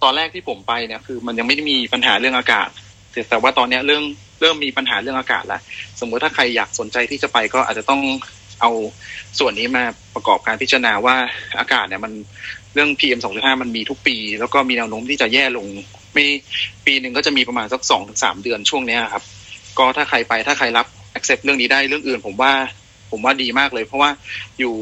[0.03, 2.69] ตอนแรกที่ผมไปเนี่ยคือ มันยังไม่ได้มีปัญหาเรื่องอากาศ
[3.29, 4.03] แต่ว่าตอนนี้เรื่อง
[4.41, 5.61] เริ่มมีปัญหาเรื่องอากาศแล้ว
[5.99, 8.01] สมมติถ้าใครอยากสนใจที่จะไปก็อาจจะต้อง
[8.61, 8.71] เอา
[9.39, 9.83] ส่วนนี้มา
[10.15, 11.15] ประกอบการพิจารณาว่า
[11.59, 12.13] อากาศเนี่ยมัน
[12.77, 15.65] รื่อง PM 2.5มันมีทุกปี แล้วก็มีแนวโน้มที่จะแย่ลง
[16.13, 16.25] ไม่
[16.85, 19.23] ปีหนึ่งก็จะมีประมาณสักสองถึงสามเดือนช่วงนี้ครับ
[19.79, 20.85] ก็ถ้าใครไปถ้าใครรับ
[21.17, 22.53] accept เรื่องนี้ได้เรื่องอื่น ผมว่า
[23.11, 24.09] ผมว่าดีมากเลย เพราะว่า
[24.59, 24.73] อยู่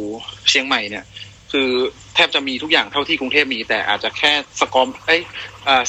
[0.49, 1.05] เชียงใหม่เนี่ย
[1.51, 1.69] คือ
[2.15, 5.21] แทบจะมีทุกอย่างเท่าที่กรุงเทพมี แต่อาจจะแค่สกอมเอ้ย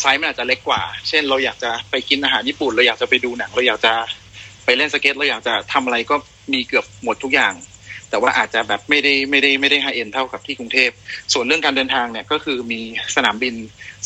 [0.01, 3.93] ไซส์มันอาจจะเล็กกว่า เช่น เราอยากจะไปกินอาหารญี่ปุ่นเราอยากจะไปดูหนังเราอยากจะ
[4.65, 6.17] ไปเล่นสเก็ตเราอยากจะทำอะไรก็
[6.53, 7.53] มีเกือบหมดทุกอย่าง
[8.11, 10.91] แต่ว่าอาจจะแบบไม่ได้ไม่ได้ไม่ได้ high-end เท่ากับที่กรุงเทพ
[11.33, 12.81] ส่วนเรื่องการเดินทางเนี่ยก็คือมี
[13.17, 13.55] สนามบิน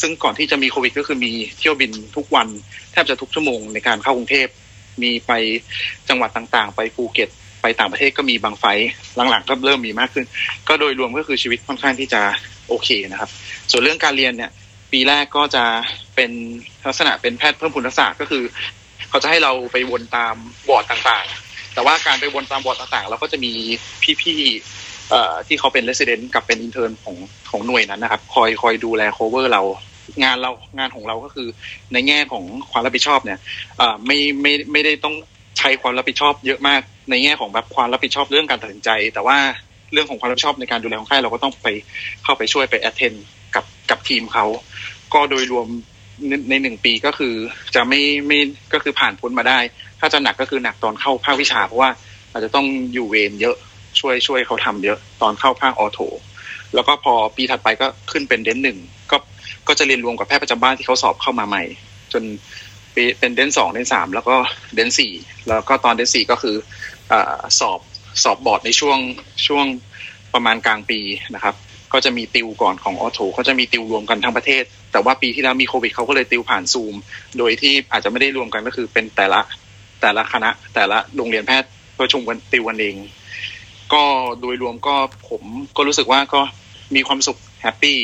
[0.01, 2.49] ซึ่งก่อนที่จะมีโควิด ก็คือมีเที่ยวบินทุกวัน
[2.93, 4.49] แทบจะทุกชั่วโมงในการเข้ากรุงเทพ
[5.03, 5.33] มีไป
[6.09, 7.29] จังหวัดต่างๆ ไปภูเก็ต
[7.63, 8.65] ไปต่างประเทศก็มีบางไฟ
[9.31, 10.27] หลังๆก็เริ่มมีมากขึ้น
[10.69, 12.23] ก็โดยรวมก็คือชีวิตค่อนข้างที่จะ
[12.69, 13.31] โอเคนะครับ
[13.71, 14.51] ส่วนเรื่องการเรียนเนี่ย
[14.93, 15.65] ปีแรกก็จะ
[16.15, 16.31] เป็น
[16.87, 18.45] ลักษณะเป็นแพทย์เพิ่มพูนทักษะก็คือ
[19.11, 20.35] เขาจะให้เราไปวนตาม
[20.69, 21.50] บอร์ดต่างๆ
[21.81, 23.53] แต่ว่าการไปวนตามบอร์ดต่างๆ เราก็จะมี
[24.21, 27.17] พี่ๆที่เขาเป็น resident กับเป็น intern ของ
[27.51, 29.63] ของหน่วยนั้นนะครับ คอยคอยดูแล cover เรา
[30.23, 31.49] งานเรางานของเราก็คือ
[31.93, 33.39] ในแง่ของความรับผิดชอบเนี่ย
[34.07, 35.15] ไม่ไม่ไม่ได้ต้อง
[35.59, 39.39] ใช้ความรับผิดชอบเยอะมาก ในแง่ของแบบความรับผิดชอบเรื่องการตัดสินใจ แต่ว่า
[39.93, 41.69] เรื่องของความรับผิดชอบในการดูแลคนไข้เราก็ต้องไป
[42.23, 43.15] เข้าไปช่วยไปแอดเทน
[43.55, 44.45] กับกับทีมเขา
[45.15, 45.67] ก็โดยรวม
[46.51, 47.35] ในหนึ่งปีก็คือ
[47.75, 48.39] จะไม่ไม่
[48.73, 49.59] ก็คือผ่านพ้นมาได้
[50.01, 51.91] ถ้าจะหนักก็คือหนักตอนเข้าภาควิชา เพราะว่า
[52.31, 53.57] อาจจะต้องอยู่เวรเยอะ
[54.01, 56.01] ช่วยช่วยเขาทำเยอะตอนเข้าภาคออโถ
[56.75, 58.79] แล้วก็พอปีถัดไปก็ขึ้นเป็นเดนหนึ่ง
[59.11, 59.17] ก็
[59.69, 61.63] ก็จะเรียนรวมกับแพทย์ประจำบ้านที่เขาสอบเข้ามาใหม่
[62.13, 62.23] จน
[63.19, 64.35] เป็นเดนสองเดนสามแล้วก็
[64.75, 65.13] เดนสี่
[65.49, 66.57] แล้วก็ตอนเดนสี่ก็คือ
[67.13, 67.15] อ
[67.61, 67.81] สอบ
[68.23, 68.99] สอบบอร์ดในช่วง
[69.47, 69.67] ช่วง
[70.35, 71.01] ประมาณกลางปี
[71.35, 71.55] นะครับ
[71.93, 76.95] ก็จะมีติวก่อนของ ortho เขาจะมีติวรวมกันทั้งประเทศ แต่ว่าปีที่แล้วมีโควิดเขาก็เลยติวผ่านซูม
[77.39, 79.41] โดยที่อาจจะไม่ได้รวมกันก็คือเป็นแต่ละ
[80.01, 82.97] แต่ละคณะ แต่ละโรงเรียนแพทย์ประชุมกันติวกันเอง
[83.93, 84.03] ก็
[84.41, 84.97] โดยรวมก็
[85.29, 85.43] ผม
[85.77, 86.41] ก็รู้สึกว่าก็
[86.95, 87.99] มีความสุข happy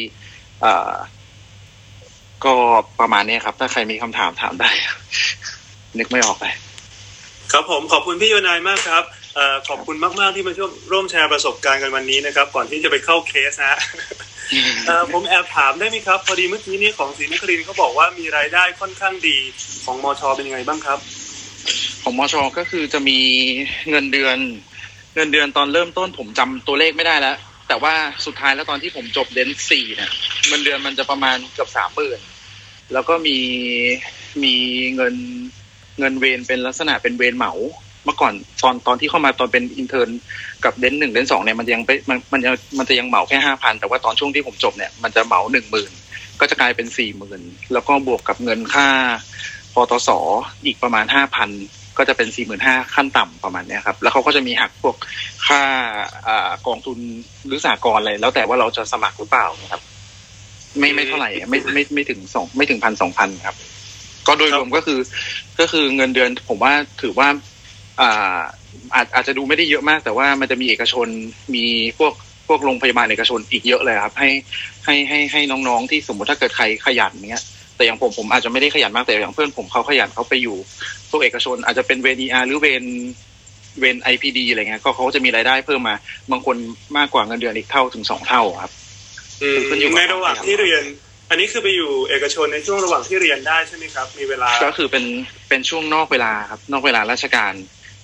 [2.44, 2.54] ก็
[3.00, 4.70] ประมาณนี้ครับ ถ้าใครมีคำถามถามได้
[5.98, 6.54] นึกไม่ออกเลย
[7.52, 9.04] ครับผมขอบคุณพี่โยนายมากครับ
[9.68, 13.78] ขอบคุณมาก ๆ ที่มาช่วยร่วมแชร์ประสบการณ์กันวันนี้นะครับ ก่อนที่จะไปเข้าเคสนะ
[15.12, 19.36] ผมแอบถามได้ไหมครับ พอดีเมื่อกี้นี้ของศรีนครินเขาบอกว่ามีรายได้ค่อนข้างดี
[19.84, 20.98] ของมอชอเป็นยังไงบ้างครับ
[22.02, 23.18] ของมอชอก็คือจะมี
[23.90, 24.38] เงินเดือน
[25.14, 27.36] เงินเดือนตอนเริ่มต้นผมจำตัวเลขไม่ได้แล้ว
[27.68, 27.94] แต่ว่า
[28.26, 30.10] สุดท้ายแล้วตอนที่ผมจบเดนสี่เนี่ย
[30.48, 32.20] เงินเดือนมันจะประมาณเกือบสามหมื่น
[32.92, 33.38] แล้วก็มี
[34.42, 34.54] มี
[34.94, 35.14] เงิน
[35.98, 37.52] เงินเวนเป็นลักษณะเป็นเวนเหมา
[38.06, 40.08] เมื่อก่อนตอนตอนที่เข้ามาตอนเป็นอินเทอร์น
[40.64, 45.90] กับเดนหนึ่งเดนสองเนี่ยมันยังไปมันมันยังมันจะยังเหมาแค่ห้าพันแต่ว่าตอนช่วงที่ผมจบเนี่ยมันจะเหมาหนึ่งหมื่น
[46.40, 47.40] ก็จะกลายเป็นสี่หมื่น
[47.72, 48.88] แล้วก็บวกกับเงินค่า
[49.74, 50.10] ปตส
[50.64, 51.50] อีกประมาณห้าพัน
[51.98, 54.96] ก็จะเป็นสี่หมื่นห้าขั้นต่ำประมาณนี้ครับ แล้วเขาก็จะมีหักพวก
[55.46, 55.62] ค่า
[56.28, 56.30] อ
[56.66, 56.98] กองทุน
[57.46, 59.82] หรือสากลอะไรแล้วแต่ว่าเราจะสมัครหรือเปล่านะครับ
[60.78, 63.56] ไม่ไม่เท่าไหร่ไม่ไม่ไม่ถึงสองไม่ถึงพันสองพันครับ
[64.26, 64.98] ก็โดยรวมก็คือ
[65.60, 67.28] ก็คือเงินเดือนผมว่าถือว่า
[68.00, 68.38] อ่า
[68.94, 71.08] อาจอาจจะดูไม่ได้เยอะมาก แต่ว่ามันจะมีเอกชน
[71.54, 71.64] มี
[71.98, 72.12] พวก
[72.48, 74.30] พวกโรงพยาบาลเอกชนอีกเยอะเลยครับ ให้
[74.84, 77.44] ให้ให้ให้น้องๆที่สมมติถ้าเกิดใครขยันเนี้ย
[77.76, 80.56] แต่อย่างผมผมอาจจะไม่ได้ขยันมากแต่อย่างเพื่อนผมเขาขยันเขาไปอยู่
[81.10, 82.84] พวกเอกชนอาจจะเป็นเวนเอหรือเวน
[83.80, 85.94] เวนไอพีดีอะไรเงี้ยก็เขาจะมีรายได้เพิ่มมา
[86.30, 86.56] บางคน
[86.96, 88.72] มากกว่าเงินเดือนอีกเท่าถึงสองเท่าครับ
[89.96, 90.82] ในระหว่างที่เรียน
[91.30, 95.04] อันนี้คือไปอยู่เอกชนในช่วงระหว่างที่เรียนได้ใช่ไหมครับ มีเวลาก็คือเป็น
[95.48, 97.52] เป็นช่วงนอกเวลาครับ นอกเวลาราชการ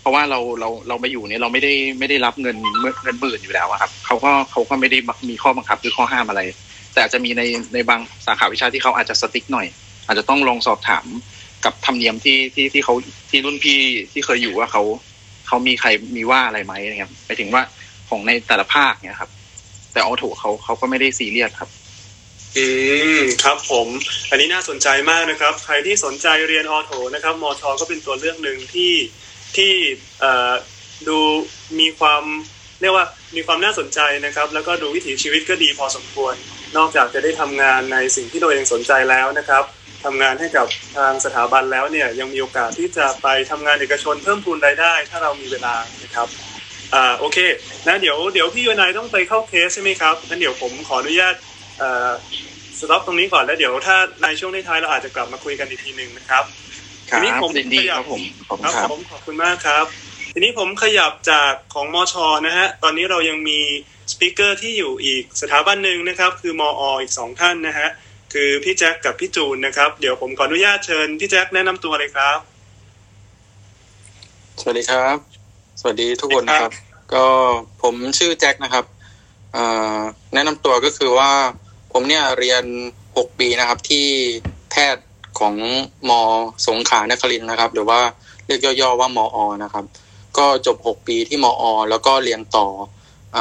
[0.02, 2.56] เพราะว่าเราเราเรามาอยู่เนี่ยเราไม่ได้ไม่ได้รับเงิน
[3.02, 6.40] เงินหมื่นอยู่แล้วครับเขาก็เขาก็ไม่ได้มีข้อบังคับหรือข้อห้ามอะไร
[6.92, 7.42] แต่อาจจะมีใน
[7.74, 9.66] ในบางสาขาวิชาที่เขาอาจจะสติ๊กหน่อย
[10.06, 11.06] อาจจะต้องลองสอบถาม
[11.64, 12.94] กับธรรมเนียมที่ที่ที่เขา
[13.30, 13.78] ที่รุ่นพี่
[14.12, 14.82] ที่เคยอยู่ว่าเขา
[15.46, 17.62] เขามีใครมีว่าอะไรไหมนะครับไปถึงว่า
[18.08, 19.30] ของในแต่ละภาคเนี่ยครับ
[19.92, 21.70] แต่ออโถเขาเขาก็ไม่ได้ซีเรียสครับ
[22.56, 22.66] อื
[23.18, 23.86] มครับผม
[24.30, 28.92] อันนี้น่าสนใจมากนะครับ ใครที่สนใจเรียนออโถนะครับมอชอก็เป็นตัวเลือกหนึ่งที่
[29.56, 29.74] ที่
[31.08, 31.18] ดู
[31.80, 32.22] มีความ
[32.80, 36.34] เรียกว่ามีความน่าสนใจนะครับ แล้วก็ดูวิถีชีวิตก็ดีพอสมควร
[36.76, 39.64] นอกจากจะได้ทำงานในสิ่งที่ตัวเองสนใจแล้วนะครับ
[40.04, 46.28] ทำงานให้กับทางสถาบันแล้วเนี่ยยังมีโอกาสที่จะไปทำงานเอกชนเพิ่มพูนรายได้ ถ้าเรามีเวลานะครับ
[46.94, 47.38] อ่าโอเค
[47.86, 51.34] นะเดี๋ยวเดี๋ยวพี่วนายต้องไปเข้าเคสใช่ไหมครับงั้นเดี๋ยวผมขออนุญาต
[52.78, 56.44] stop ตรงนี้ก่อนแล้วเดี๋ยวถ้าในช่วงท้ายเราอาจจะกลับมาคุยกันอีกทีหนึ่งนะครับ
[57.12, 59.84] ทีนี้ผมยินดีขยับครับผมขอบคุณครับครับผมขอบคุณมากครับ
[60.34, 63.60] ทีนี้ผมขยับจากของมอชอนะฮะตอนนี้เรายังมี
[64.12, 67.88] speaker ที่อยู่อีกสถาบันหนึ่งนะครับ คือมออีกสองท่านนะฮะ
[68.32, 72.38] คือพี่แจ็คกับพี่จูนนะครับ เดี๋ยวผมขออนุญาตเชิญพี่แจ็คแนะนำตัวเลยครับ
[74.60, 75.16] สวัสดีครับ
[75.80, 76.72] สวัสดีทุกคนสวัสดีคครัรับบ
[77.14, 77.26] ก็
[77.82, 78.84] ผมชื่อแจ็คนะครับ
[79.52, 79.64] เอ่
[79.96, 79.98] อ
[80.34, 81.30] แนะนำตัวก็คือว่า
[81.92, 82.64] ผมเนี่ยเรียน
[83.16, 84.06] หกปีนะครับที่
[84.70, 85.04] แพทย์
[85.38, 85.54] ของ
[86.08, 86.10] ม
[86.66, 88.00] สงขลานครินนะครับ หรือว่า
[88.46, 89.84] เรียกย่อๆว่ามอนะครับ
[90.38, 92.66] ก็จบหกปีที่มอแล้วก็เรียนต่อ
[93.36, 93.38] อ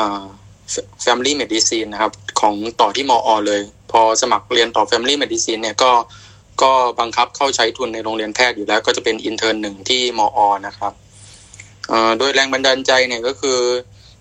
[1.06, 5.92] Family Medicine นะครับของต่อที่มอเลย พอสมัครเรียนต่อ Family Medicine เนี่ยก็
[6.64, 10.94] ก็บังคับเข้าใช้ทุนในโรงเรียนแพทย์อยู่แล้ว ก็จะเป็น intern หนึ่งที่มอนะครับ
[12.18, 13.60] โดยแรงบันดาลใจเนี่ยก็คือ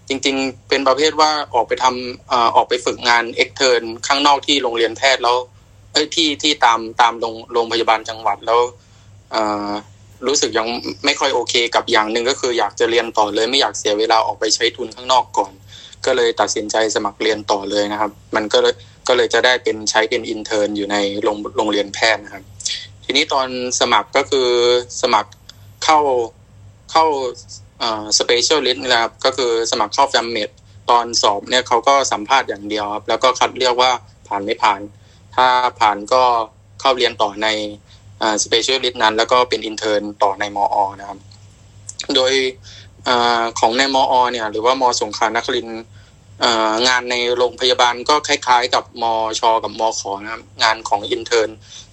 [0.08, 5.36] จริงๆ เป็นประเภทว่าออกไปทำออออกไปฝึกงาน extern ข้างนอกที่โรงเรียนแพทย์แล้ว
[5.92, 8.60] เอ้ยที่ที่ตามตามโรงโรงพยาบาลจังหวัดแล้ว
[9.32, 9.70] เอ่อ
[10.26, 10.66] รู้สึกยัง
[11.04, 15.52] ไม่ค่อยโอเคกับอย่างหนึ่งก็คืออยากจะเรียนต่อเลย ไม่อยากเสียเวลาออกไปใช้ทุนข้างนอกก่อน
[16.06, 18.74] ก็เลยตัดสินใจสมัครเรียนต่อเลยนะครับ มันก็เลย
[19.08, 22.44] ก็เลยจะได้เป็นใช้เป็น intern อยู่ในโรงโรงเรียนแพทย์นะครับ
[23.04, 23.48] ทีนี้ตอน
[23.80, 24.48] สมัครก็คือ
[25.02, 25.30] สมัคร
[25.84, 25.98] เข้า
[26.92, 27.04] เข้า
[28.18, 30.50] specialist นะครับก็คือสมัครเข้า fammed
[30.90, 33.90] ตอนสอบเนี่ยเขาก็สัมภาษณ์อย่างเดียวครับแล้วก็คัดเรียกว่า
[34.28, 34.80] ผ่านไม่ผ่าน
[35.36, 35.46] ถ้า
[35.80, 36.22] ผ่านก็
[36.80, 37.48] เข้าเรียนต่อใน
[38.44, 41.18] specialist นั้น แล้วก็เป็น intern ต่อในมอ นะครับ
[42.14, 42.32] โดย
[43.08, 43.10] อ
[43.58, 45.68] ของในมอ เนี่ย หรือว่ามสงขลานคริน
[46.88, 49.04] งานในโรงพยาบาลก็คล้ายๆ กับม
[49.40, 51.48] ช กับมขนะครับ งานของ intern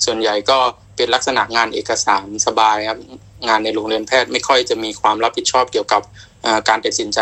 [0.06, 0.58] ส่วนใหญ่ก็
[0.96, 3.00] เป็นลักษณะงานเอกสารสบายครับ
[3.48, 6.02] งานในโรงเรียนแพทย์ไม่ค่อยจะมีความรับผิดชอบเกี่ยวกับ
[6.70, 7.20] การตัดสินใจ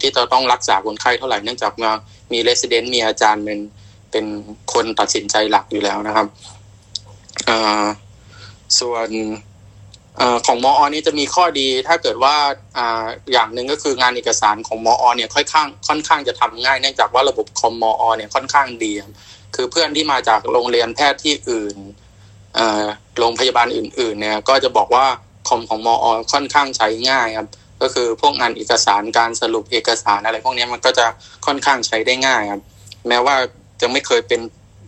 [0.00, 1.72] ที่จะต้องรักษาคนไข้เท่าไหร่เนื่องจาก
[2.32, 3.58] มีเรสเดนต์มีอาจารย์เป็น
[4.10, 4.26] เป็น
[4.72, 6.26] คนตัดสินใจหลักอยู่แล้วนะครับ
[7.48, 7.50] อ
[8.80, 9.08] ส่วน
[10.20, 12.34] อของมออนี่จะมีข้อดีถ้าเกิดว่า
[12.78, 12.80] อ
[13.32, 18.92] อย่างหนึ่งก็คืองานเอกสารของมออเนี่ยค่อนข้างค่อนข้างจะทำง่ายเนื่องจากว่าระบบคอมมอเนี่ยค่อนข้างดี
[19.54, 21.76] คือเพื่อนที่มาจากโรงเรียนแพทย์ที่อื่น
[23.18, 25.06] โรงพยาบาลอื่น ๆ เนี่ย ก็จะบอกว่า
[25.48, 27.48] คอมของมอค่อนข้างใช้ง่ายครับ
[27.82, 31.06] ก็คือพวกงานเอกสารการสรุปเอกสารอะไรพวกนี้มันก็จะ
[31.46, 32.62] ค่อนข้างใช้ได้ง่ายครับ
[33.08, 33.36] แม้ว่า
[33.80, 34.40] จะไม่เคยเป็น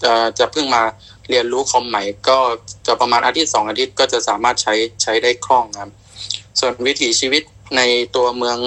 [0.04, 0.82] จะจะเพิ่งมา
[1.30, 2.38] เรียนรู้คอมใหม่ก็
[2.86, 5.90] จะประมาณอาทิตย์สองอาทิตย์ก็จะสามารถใช้ใช้ได้คล่องครับ
[6.60, 7.42] ส่วนวิถีชีวิต
[7.76, 7.80] ใน
[8.16, 8.58] ตัวเมือง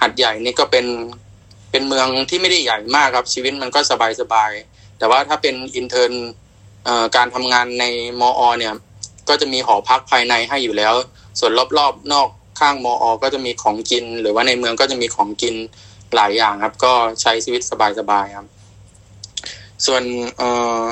[0.00, 0.86] หัดใหญ่นี่ก็เป็น
[1.70, 6.12] เป็นเมืองที่ไม่ได้ใหญ่มากครับชีวิตมันก็สบายสบายๆแต่ว่าถ้าเป็นอินเทอร์น
[7.16, 7.84] การทำงานใน
[8.20, 8.74] มอเนี่ย
[9.28, 10.94] ก็จะมีหอพักภายในให้อยู่แล้ว
[11.40, 12.28] ส่วนรอบๆนอก
[12.60, 15.54] ข้างมอก็จะมีของกิน หรือว่าในเมืองก็จะมีของกิน
[16.14, 17.72] หลายอย่างครับ ก็ใช้ชีวิตส
[18.10, 18.46] บายๆครับ
[19.86, 20.02] ส่วน
[20.38, 20.82] เอ่อ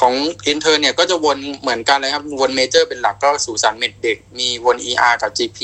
[0.00, 0.14] ของ
[0.46, 5.58] intern เนี่ยก็จะวนเหมือนกันเลยครับ วน major เป็นหลักก็สูศัลย์ med เด็ก มีวน ER กับ GP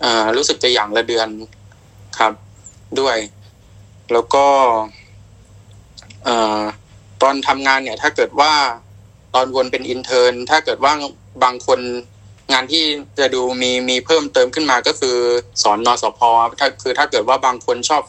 [0.00, 1.28] เอ่อรู้สึกจะอย่างละเดือน
[2.18, 2.32] ครับ
[3.00, 3.16] ด้วย
[4.12, 4.46] แล้วก็
[6.24, 6.62] เอ่อ
[7.22, 8.52] ตอนทำงานเนี่ย ถ้าเกิดว่า
[9.34, 10.92] ตอนวนเป็นอินเทอร์ถ้าเกิดว่า
[11.44, 11.80] บางคน
[12.52, 12.84] งานที่
[13.18, 15.16] จะดูมีมีเพิ่มเติมขึ้นมาก็คือ
[15.62, 16.20] สอนนอสพ
[16.60, 18.02] ถ้าคือถ้าเกิดว่าบางคนชอบ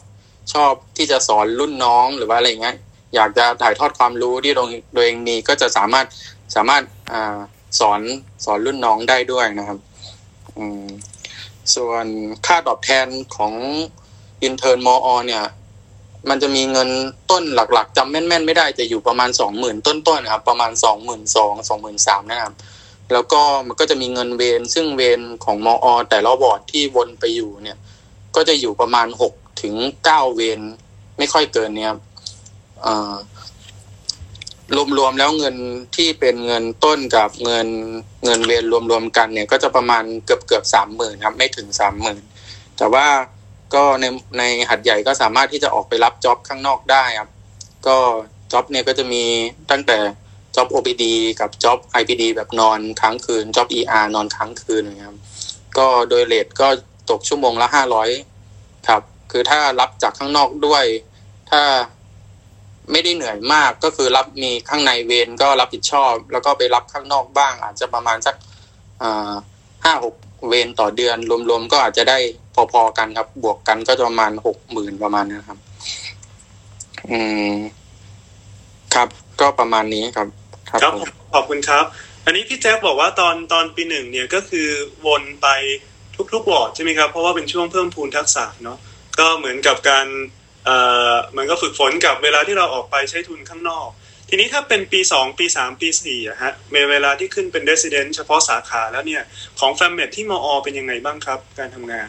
[0.52, 2.76] ชอบที่จะสอนรุ่นน้องหรือว่าอะไรเงี้ย
[3.14, 4.54] อยากจะถ่ายทอดความรู้ที่
[4.94, 6.06] ตัวเองมีก็จะสามารถ
[6.54, 7.14] สามารถอ
[7.80, 8.00] สอน
[8.44, 9.78] สอนรุ่นน้องได้ด้วยนะครับ
[11.74, 12.06] ส่วน
[12.46, 13.52] ค่าตอบแทนของ
[14.42, 15.44] intern มอเนี่ย
[16.28, 16.88] มันจะมีเงิน
[17.30, 22.54] ต้นหลักๆจำแม่นๆ ไม่ได้จะอยู่ประมาณสองหมื่นต้นๆนะครับ ประมาณสองหมื่นสองสองหมื่นสามนะครับ
[23.12, 27.78] แล้วก็มันก็จะมีเงินเวรซึ่งเวรของมอ แต่ละวอร์ดที่วนไปอยู่เนี่ย
[28.34, 29.74] ก็จะอยู่ประมาณหกถึง
[30.04, 30.60] เก้าเวร
[31.18, 32.00] ไม่ค่อยเกินเนี่ยครับ
[34.98, 35.56] รวมๆแล้วเงิน
[35.96, 37.68] ที่เป็นเงินต้นกับเงิน
[38.24, 42.22] เงินเวรรวมๆกันเนี่ย ก็จะประมาณเกือบเกือบสามหมื่นครับไม่ถึงสามหมื่น
[42.78, 43.06] แต่ว่า
[43.74, 44.04] ก็ใน
[44.38, 47.30] ในหัดใหญ่ก็สามารถที่จะออกไปรับจ็อบข้างนอกได้ครับ
[47.86, 47.96] ก็
[48.52, 49.22] จ็อบเนี่ยก็จะมี
[49.70, 49.98] ตั้งแต่
[50.56, 51.04] จ็อบ OPD
[51.40, 55.16] กับจ็อบ IPD แบบนอนค้างคืนจ็อบ ER นอนค้างคืนนะครับ
[55.78, 56.68] ก็โดยเลทก็
[57.10, 58.10] ตกชั่วโมงละห้าร้อย
[58.88, 60.84] ครับ คือถ้ารับจากข้างนอกด้วย
[61.50, 61.62] ถ้า
[62.92, 68.34] ไม่ได้เหนื่อยมากก็คือรับมีข้างในเวรก็รับผิดชอบ แล้วก็ไปรับข้างนอกบ้าง อาจจะประมาณสัก
[69.84, 70.14] ห้าหก
[70.48, 71.16] เวรต่อเดือน
[71.48, 72.18] รวมๆก็อาจจะได้
[72.72, 75.58] พอๆกันครับ บวกกันก็จะประมาณหกหมื่นประมาณนะครับ
[77.10, 77.20] อื
[77.52, 77.54] ม
[78.94, 79.08] ครับ
[79.40, 80.28] ก็ประมาณนี้ครับ
[80.70, 81.84] ครับครับผมขอบคุณครับ
[82.24, 84.68] อันนี้พี่แจ็คบอกว่าตอนตอนปีหนึ่งเนี่ยก็คือ
[85.06, 85.48] วนไป
[86.32, 88.78] ทุกๆวอร์ดใช่ไหมครับ เพราะว่าเป็นช่วงเพิ่มพูนทักษะเนาะ
[89.18, 90.43] ก็เหมือนกับการเอ่อ
[91.36, 93.88] มันก็ฝึกฝนกับเวลาที่เราออกไปใช้ทุนข้างนอก
[94.28, 99.22] ทีนี้ถ้าเป็นปีสองปีสามปีสี่อะฮะในเวลาที่ขึ้นเป็น resident เฉพาะสาขาแล้วเนี่ย
[99.60, 102.08] ของ fammed ที่มอเป็นยังไงบ้างครับ การทำงาน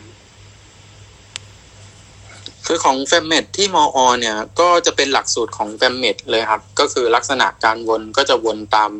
[2.65, 8.91] คือของ fammed ที่มอเนี่ย ก็จะเป็นหลักสูตรของ fammed เลยครับ ก็คือลักษณะการวนก็จะวนตาม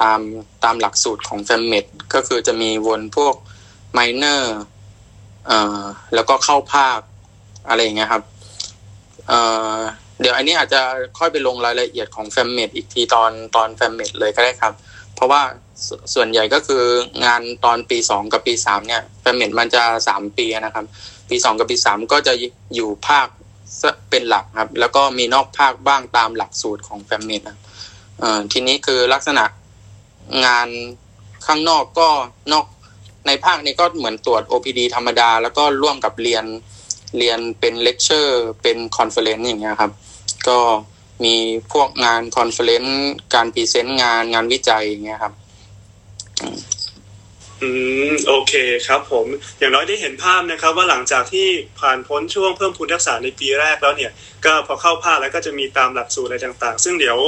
[0.00, 0.20] ตาม
[0.64, 3.34] ตามหลักสูตรของ fammed ก็คือจะมีวนพวก
[3.92, 4.56] minor
[5.46, 5.82] เอ่อ
[6.14, 6.98] แล้วก็เข้าภาค
[7.68, 8.22] อะไรอย่างเงี้ยครับ
[10.20, 10.80] เดี๋ยวอันนี้อาจจะ
[11.18, 14.72] ค่อยไปลงรายละเอียดของ fammed อีกทีตอนตอน fammed เลยก็ได้ครับ
[15.14, 15.42] เพราะว่า
[16.14, 16.84] ส่วนใหญ่ก็คือ
[17.24, 20.84] งานตอนปีสองกับปีสามเนี่ย fammed มันจะสามปีนะครับ
[21.30, 22.32] ปีสองกับปีสามก็จะ
[22.74, 23.26] อยู่ภาค
[24.10, 27.58] เป็นหลักครับ แล้วก็มีนอกภาคบ้างตามหลักสูตรของ fammed นะ
[28.52, 29.44] ทีนี้คือลักษณะ
[30.44, 30.68] งาน
[31.46, 32.08] ข้างนอกก็
[32.52, 32.66] นอก
[33.26, 36.44] ในภาคนี้ก็เหมือนตรวจ OPD ธรรมดา แล้วก็ร่วมกับเรียน
[37.18, 39.92] เรียนเป็นเลคเชอร์ เป็น conference อย่างเงี้ยครับ
[40.48, 40.58] ก็
[41.24, 41.34] มี
[41.72, 45.32] พวกงาน conference การ present งานงานวิจัยอย่างเงี้ยครับ
[47.62, 47.70] อื
[48.10, 48.54] มโอเค
[48.86, 49.26] ครับผม
[49.58, 51.48] อย่างน้อยได้เห็นภาพนะครับ ว่าหลังจากที่
[51.80, 54.12] ผ่านพ้นช่วงเพิ่มพูนทักษะในปีแรกแล้วเนี่ย
[54.44, 57.18] ก็พอเข้าภาคแล้วก็จะมีตามหลักสูตรอะไรต่าง ๆ ซึ่งเดี๋ยว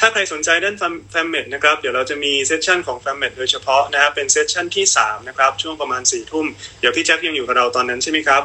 [0.02, 0.76] ้าใครสนใจด้าน
[1.10, 6.46] fammed นะครับ เดี๋ยวเราจะมี session ของ fammed โดยเฉพาะนะครับเป็น session ที่3นะครับช่วงประมาณ4ี่ทุ่ม
[6.80, 8.42] เดี๋ยวพี่แจ็คยังอยู่กับเราตอนนั้นใช่ไหมครับ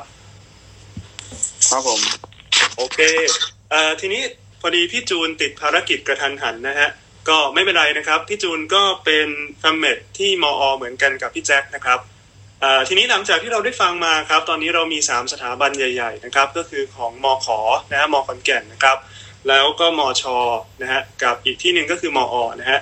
[1.72, 2.02] ครับผม
[2.78, 3.00] โอเค
[3.72, 4.22] เอ่อทีนี้
[4.62, 6.90] พอดีพี่จูนติดภารกิจกระทันหันนะฮะ
[7.30, 9.28] ก็ไม่เป็นไรนะครับ พี่จูนก็เป็น
[9.60, 12.00] แฟมเมดที่มอ เหมือนกันกับพี่แจ็คนะครับ
[12.62, 17.60] เอ่อทีนี้หลังจากที่เราได้ฟังมาครับ ตอนนี้เรามี 3 สถาบันใหญ่ ๆ นะครับ ก็คือของมอขอ
[17.92, 18.98] นะฮะมอขอนแก่นนะครับ
[19.50, 20.38] แล้วก็มอชอ
[20.82, 22.80] นะฮะกับอีกที่หนึ่งก็คือมอนะฮะ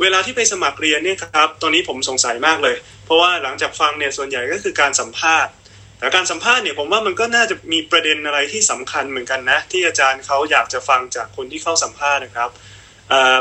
[0.00, 5.52] เวลาที่ไปสมัครเรียนเนี่ยครับ ตอนนี้ผมสงสัยมากเลย เพราะว่าหลังจากฟังเนี่ยส่วนใหญ่ก็คือการสัมภาษณ์
[5.98, 12.50] แต่การสัมภาษณ์เนี่ยผมว่ามันก็น่าจะมีประเด็นอะไรที่สำคัญเหมือนกันนะ ที่อาจารย์เขาอยากจะฟังจากคนที่เข้าสัมภาษณ์นะครับ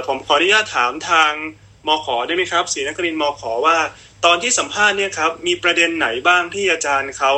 [0.08, 1.32] ผมขออนุญาตถามทาง
[1.88, 3.78] มขได้ไหมครับศรีนครินมขว่า
[4.26, 7.34] ตอนที่สัมภาษณ์เนี่ยครับมีประเด็นไหนบ้างที่อาจารย์เขา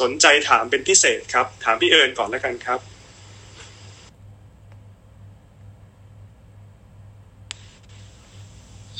[0.00, 2.80] สนใจถามเป็นพิเศษครับ ถามพี่เอิญก่อนแล้วกันครับ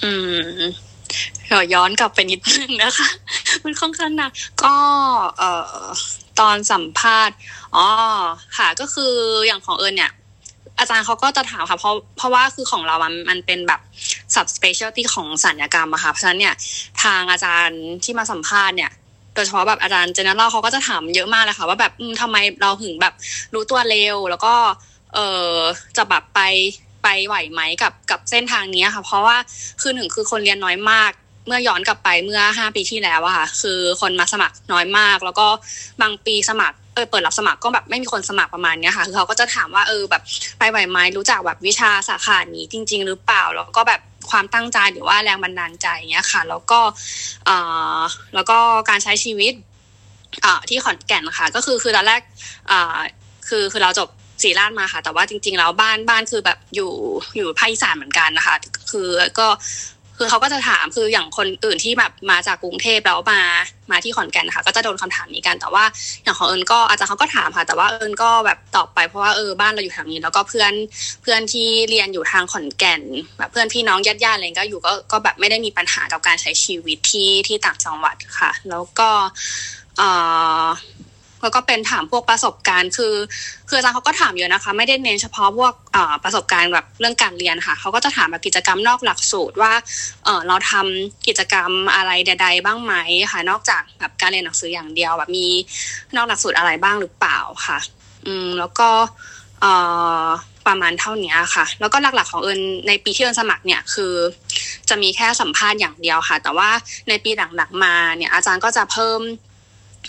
[0.03, 0.11] อื
[0.69, 0.90] ม
[1.51, 3.09] เดี๋ยวย้อนกลับไปนิดนึงนะคะ
[3.65, 4.33] มันค่อนข้างหนัก
[4.63, 4.75] ก็
[5.39, 5.85] เอ่อ
[6.41, 7.37] ตอนสัมภาษณ์
[7.77, 7.87] อ๋อ
[8.57, 9.15] ค่ะก็คือ
[9.47, 10.13] อย่างของเอิญเนี่ย
[10.79, 13.81] อาจารย์เขาก็จะถามค่ะเพราะเพราะว่าคือของเรามันมันเป็นแบบ
[14.35, 16.55] sub specialty ของสัญญกรรมอะค่ะเพราะฉะนั้นเนี่ย
[17.03, 18.91] ทางอาจารย์ที่มาสัมภาษณ์เนี่ย
[19.35, 23.15] โดยเฉพาะแบบอาจารย์เจเนอเรลเขาก็จะถามเยอะมากเลยค่ะว่าแบบอืมทำไมเราถึงแบบ
[23.55, 24.55] รู้ตัวเร็ว แล้วก็
[25.15, 25.19] เอ
[25.51, 25.55] อ
[25.97, 26.41] จะแบบไป
[27.03, 29.37] ไปไหวไหมกับกับเส้นทางนี้ค่ะ เพราะว่า
[29.81, 31.13] คือหนึ่งคือคนเรียนน้อยมาก
[31.51, 35.47] มื่อย้อนกลับไปเมื่อห้าปีที่แล้วอะค่ะ คือคนมาสมัครน้อยมาก แล้วก็
[36.03, 40.23] บางปีสมัครเออเปิดรับสมัครก็แบบไม่มีคนสมัครประมาณเนี้ยค่ะ คือเขาก็จะถามว่าเออแบบ
[40.59, 46.81] ไปไหวไหมรู้จักแบบวิชาสาขานี้จริง ๆ หรือเปล่า แล้วก็แบบความตั้งใจหรือว่าแรงบันดาลใจเนี้ยค่ะ แล้วก็
[47.47, 47.51] เอ
[47.99, 48.01] อ
[48.35, 48.59] แล้วก็
[48.89, 49.53] การใช้ชีวิต
[50.45, 52.21] อ่าที่ขอนแก่นค่ะ ก็คือคือตอนแรก
[52.71, 52.99] อ่า
[53.49, 54.09] คือคือเราจบ
[54.43, 56.93] ศรีราชมาค่ะ แต่ว่าจริง ๆ แล้วบ้านบ้านคือแบบอยู่
[57.37, 58.57] อยู่ภาคอีสานเหมือนกันนะคะ
[58.91, 59.09] คือ
[59.39, 59.47] ก็
[60.23, 63.41] คือเขาก็จะถามคืออย่างคนอื่นที่แบบมาจากกรุงเทพแล้วมา
[63.91, 65.85] มาที่ขอนแก่นนะคะก็จะโดนคำถามนี้กันแต่ว่า
[66.23, 70.73] อย่างของเอิญก็อาจารย์เขาก็ถามค่ะ แต่ว่าเอิญก็แบบตอบไปเพราะว่าเออบ้านเราอยู่แถวนี้แล้วก็เพื่อน
[71.23, 73.03] เพื่อนที่เรียนอยู่ทางขอนแก่น
[73.39, 79.09] แบบเพื่อนพี่น้องญาติญาติอะไรก็อยู่ก็ก็แบบไม่ได้มีปัญหากับการใช้ชีวิตที่ที่ต่างจังหวัดค่ะ แล้วก็
[79.99, 80.03] เอ
[80.65, 80.67] อ
[81.43, 83.15] แล้วก็เป็นถามพวกประสบการณ์ คือ
[83.69, 85.73] คืออาจารย์เขาก็ถามเยอะนะคะ ไม่ได้เน้นเฉพาะพวก
[86.25, 89.73] ประสบการณ์แบบเรื่องการเรียนค่ะเขาก็จะถามแบบกิจกรรมนอกหลักสูตรว่า
[90.49, 92.95] เราทำกิจกรรมอะไรใด ๆ บ้างไหม
[93.33, 95.47] ค่ะ นอกจากแบบการเรียนหนังสืออย่างเดียวแบบมี
[96.17, 97.79] นอกหลักสูตรอะไรบ้างหรือเปล่าค่ะ
[98.27, 98.89] อืมแล้วก็
[100.67, 104.15] ประมาณเท่านี้ค่ะ แล้วก็หลักๆของเอิญในปีที่เอิญสมัครเนี่ยคือ
[104.89, 106.71] จะมีแค่สัมภาษณ์อย่างเดียวค่ะ แต่ว่า
[107.09, 109.21] ในปีหลังๆมาเนี่ยอาจารย์ก็จะเพิ่ม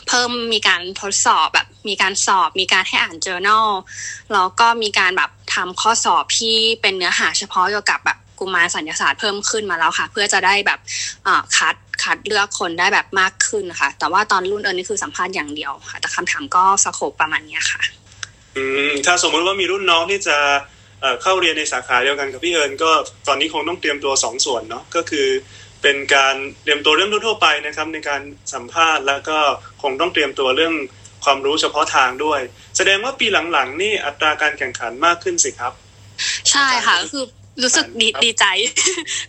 [0.07, 3.67] เพิ่มมีการทดสอบแบบมีการสอบ มีการให้อ่าน journal
[4.33, 10.79] แล้วก็มีการแบบทำข้อสอบที่เป็นเนื้อหาเฉพาะเกี่ยวกับแบบกุมารสัญญาศาสตร์เพิ่มขึ้นมาแล้วค่ะ เพื่อจะได้แบบ
[11.57, 17.81] คัดคัดเลือกคนได้แบบมากขึ้นนะคะแต่ว่าตอนรุ่นเอิญนี่คือสัมภาษณ์อย่างเดียวค่ะ แต่คำถามก็สโคปประมาณนี้ค่ะ
[18.57, 20.37] อืมถ้าสมมติว่ามีรุ่นน้องที่จะ
[21.01, 22.91] เอ่อเข้าเรียนในสาขาเดียวกันกับพี่เอิญก็
[23.27, 25.27] ตอนนี้คงต้องเตรียมตัวสองส่วนเนาะก็คือ
[25.81, 28.21] เป็นการเตรียมตัวเรื่องทั่วๆไปนะครับ ในการ
[28.53, 29.37] สัมภาษณ์แล้วก็
[29.81, 30.73] คงต้องเตรียมตัวเรื่อง
[31.23, 32.39] ความรู้เฉพาะทางด้วย
[32.77, 35.73] แสดงว่าปีหลังๆ นี่อัตราการแข่งขันมากขึ้นสิครับ
[36.51, 37.25] ใช่ค่ะก็คือ
[37.63, 38.45] รู้สึกดีดีใจ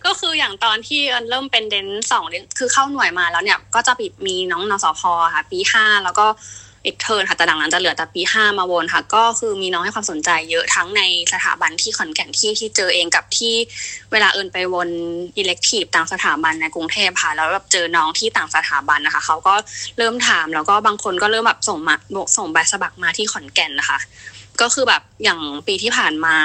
[0.05, 3.93] ก็คืออย่างตอนที่เอิญเริ่มเป็นเดนสองเดนคือเข้าหน่วยมาแล้วเนี่ย ก็จะ
[4.27, 5.01] มีน้องนสพ
[5.35, 6.25] ค่ะ ปีห้าแล้วก็
[6.83, 11.01] เอกเทิร์นค่ะแต่ดังนั้นจะเหลือแต่ปีห้ามาวนค่ะ ก็คือมีน้องให้ความสนใจเยอะทั้งใน
[11.33, 13.55] สถาบันที่ขอนแก่นที่ที่เจอเองกับที่
[14.11, 14.89] เวลาเอิญไปวน
[15.37, 19.53] อิเล็กทีฟต่างสถาบันในกรุงเทพค่ะแล้วแบบเจอน้องที่ต่างสถาบันนะคะเขาก็
[19.97, 21.95] เริ่มถามแล้วก็บางคนก็เริ่มแบบส่งมา
[22.37, 23.99] ส่งใบสมัครมาที่ขอนแก่นนะคะ
[24.61, 26.35] ก็คือแบบอย่างปีที่ผ่านมา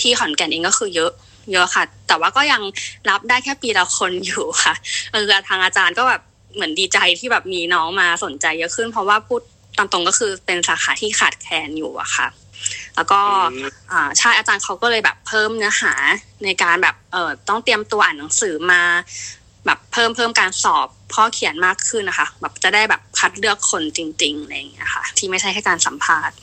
[0.00, 1.12] ที่ขอนแก่นเองก็คือเยอะ
[1.52, 2.62] เยอะค่ะ แต่ว่าก็ยัง
[3.10, 4.74] รับได้แค่ปีละคนอยู่ค่ะ
[5.12, 6.22] เออทางอาจารย์ก็แบบ
[6.54, 9.40] เหมือนดีใจที่แบบมีน้องมาสนใจเยอะขึ้น เพราะว่าพูด
[9.76, 12.28] ตามตรงก็คือเป็นสาขาที่ขาดแคลนอยู่อะค่ะ
[12.96, 13.20] แล้วก็
[13.92, 15.92] อ่าใช่อาจารย์เขาก็เลยแบบเพิ่มเนื้อหา
[16.44, 18.82] ในการแบบเออต้องเตรียมตัวอ่านหนังสือมา
[19.66, 26.36] แบบเพิ่มเพิ่มการสอบข้อเขียนมากขึ้นนะคะ แบบจะได้แบบคัดเลือกคนจริงๆอะไรอย่างเงี้ยค่ะ ที่ไม่ใช่แค่การสัมภาษณ์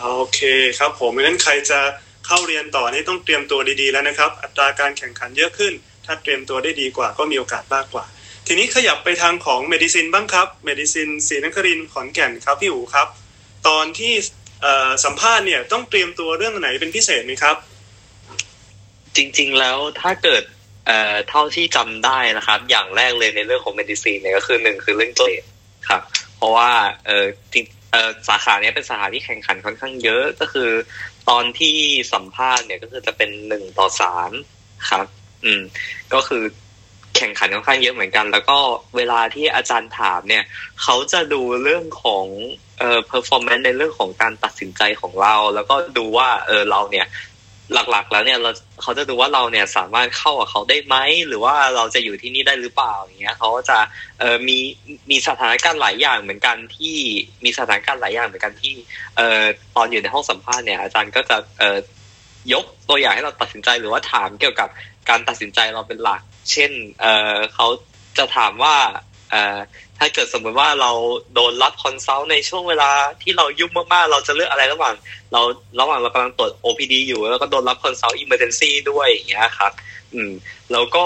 [0.00, 0.40] โอเค
[0.78, 1.80] ครับผมเพราะฉะนั้นใครจะ
[2.26, 5.72] เข้าเรียนต่อนี่ต้องเตรียมตัวดีๆแล้วนะครับ อัตราการแข่งขันเยอะขึ้น
[6.04, 8.04] ถ้าเตรียมตัวได้ดีกว่าก็มีโอกาสมากกว่า
[8.46, 13.08] ทีนี้ขยับไปทางของ medicine บ้างครับ medicine ศรีนครินทร์ขอนแก่นครับพี่อู๋ครับ
[13.68, 14.12] ตอนที่
[15.04, 17.56] สัมภาษณ์เนี่ยต้องเตรียมตัวเรื่องไหนเป็นพิเศษไหมครับ
[19.16, 20.42] จริงๆแล้วถ้าเกิด
[20.86, 25.44] เอ่อเท่าที่จำได้นะครับ อย่างแรกเลยในเรื่องของ medicine เนี่ยก็คือหนึ่งคือเรื่องเกรด
[25.88, 26.02] ครับ
[26.36, 26.70] เพราะว่า
[27.06, 30.70] เออจริงเออสาขาเนี้ยเป็นสาขาที่แข่งขันค่อนข้างเยอะก็คือ
[31.28, 31.76] ตอนที่
[32.12, 34.30] สัมภาษณ์เนี่ยก็คือจะเป็นหนึ่งต่อสาม
[34.90, 35.06] ครับ
[35.44, 35.62] อืม
[36.14, 36.42] ก็คือ
[37.16, 38.58] แข่งขันค่อนข้างเยอะเหมือนกัน แล้วก็
[38.96, 40.44] เวลาที่อาจารย์ถามเนี่ย
[40.82, 42.26] เขาจะดูเรื่องของ
[42.78, 47.08] เอ่อ performance ในเรื่องของการตัดสินใจของเรา แล้วก็ดูว่าเออเราเนี่ย
[47.90, 48.50] หลักๆ แล้วเนี่ยเรา
[48.82, 50.96] เขาจะดูว่าเราเนี่ยสามารถเข้ากับเขาได้ไหม
[51.26, 53.78] หรือว่าเราจะอยู่ที่นี่ได้หรือเปล่าอย่างเงี้ยเขาจะ
[54.20, 54.58] เออมี
[55.10, 56.96] มีสถานการณ์หลายอย่างเหมือนกันที่
[57.44, 58.74] มีสถานการณ์หลายอย่างเหมือนกันที่
[59.16, 59.42] เอ่อ
[59.76, 61.78] ตอนอยู่ในห้องสัมภาษณ์เนี่ย อาจารย์ก็จะเอ่อ
[62.52, 64.68] ยกตัวอย่างให้เราตัดสินใจหรือว่าถามเกี่ยวกับ
[65.08, 66.70] การตัดสินใจเราเป็นหลัก เช่น
[67.00, 67.66] เอ่อเขา
[68.18, 68.76] จะถามว่า
[69.30, 69.58] เอ่อ
[69.98, 70.90] ถ้าเกิดสมมติว่าเรา
[71.34, 72.90] โดนรับ consult ในช่วงเวลา
[73.22, 74.94] ที่เรายุ่งมากๆ เราจะเลือกอะไรระหว่าง
[75.32, 75.40] เรา
[75.80, 79.72] ระหว่างเรากำลังตรวจ OPD อยู่ แล้วก็โดนรับคอนซัลท์ emergency ด้วยอย่างเงี้ยครับ
[80.14, 80.32] อืม
[80.72, 81.04] แล้วก็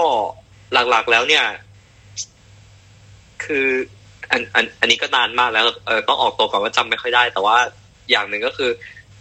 [0.72, 1.44] หลักๆแล้วเนี่ย
[3.44, 3.66] คือ
[4.30, 7.56] อันอันอันนี้ก็นานมากแล้วเออต้องออกตัวก่อนว่าจำไม่ค่อยได้ แต่ว่า
[8.10, 8.70] อย่างหนึ่งก็คือ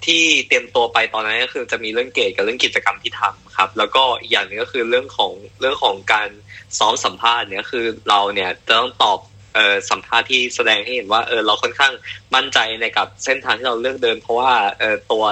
[0.06, 6.30] ที่เตรียมตัวไปตอนนั้นก็คือจะมีเรื่องเกรดกับเรื่องกิจกรรมที่ทำครับ แล้วก็อีกอย่างหนึ่งก็คือเรื่องของเรื่องของการ
[6.78, 9.20] ซ้อมสัมภาษณ์เนี่ยคือเราเนี่ยจะต้องตอบ
[9.54, 11.94] เอ่อสัมภาษณ์ที่แสดงให้เห็นว่าเออเราค่อนข้าง
[12.36, 15.24] มั่นใจในกับเส้นทางที่เราเลือกเดิน เพราะว่าเออตัว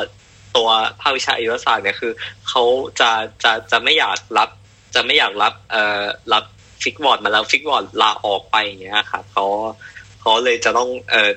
[0.57, 0.69] ตัว
[1.01, 2.11] ภาควิชาอายุรศาสตร์เนี่ยคือ
[2.47, 2.63] เขา
[2.99, 3.11] จะ
[3.43, 4.49] จะจะไม่อยากรับ
[4.95, 6.03] จะไม่อยากรับเอ่อ
[6.33, 6.43] รับ
[6.83, 9.45] fixed ward มาแล้ว fixed ward ลาออกไปอย่างเงี้ยครับเขา
[10.21, 11.29] เขาเลยจะต้องเอ่อ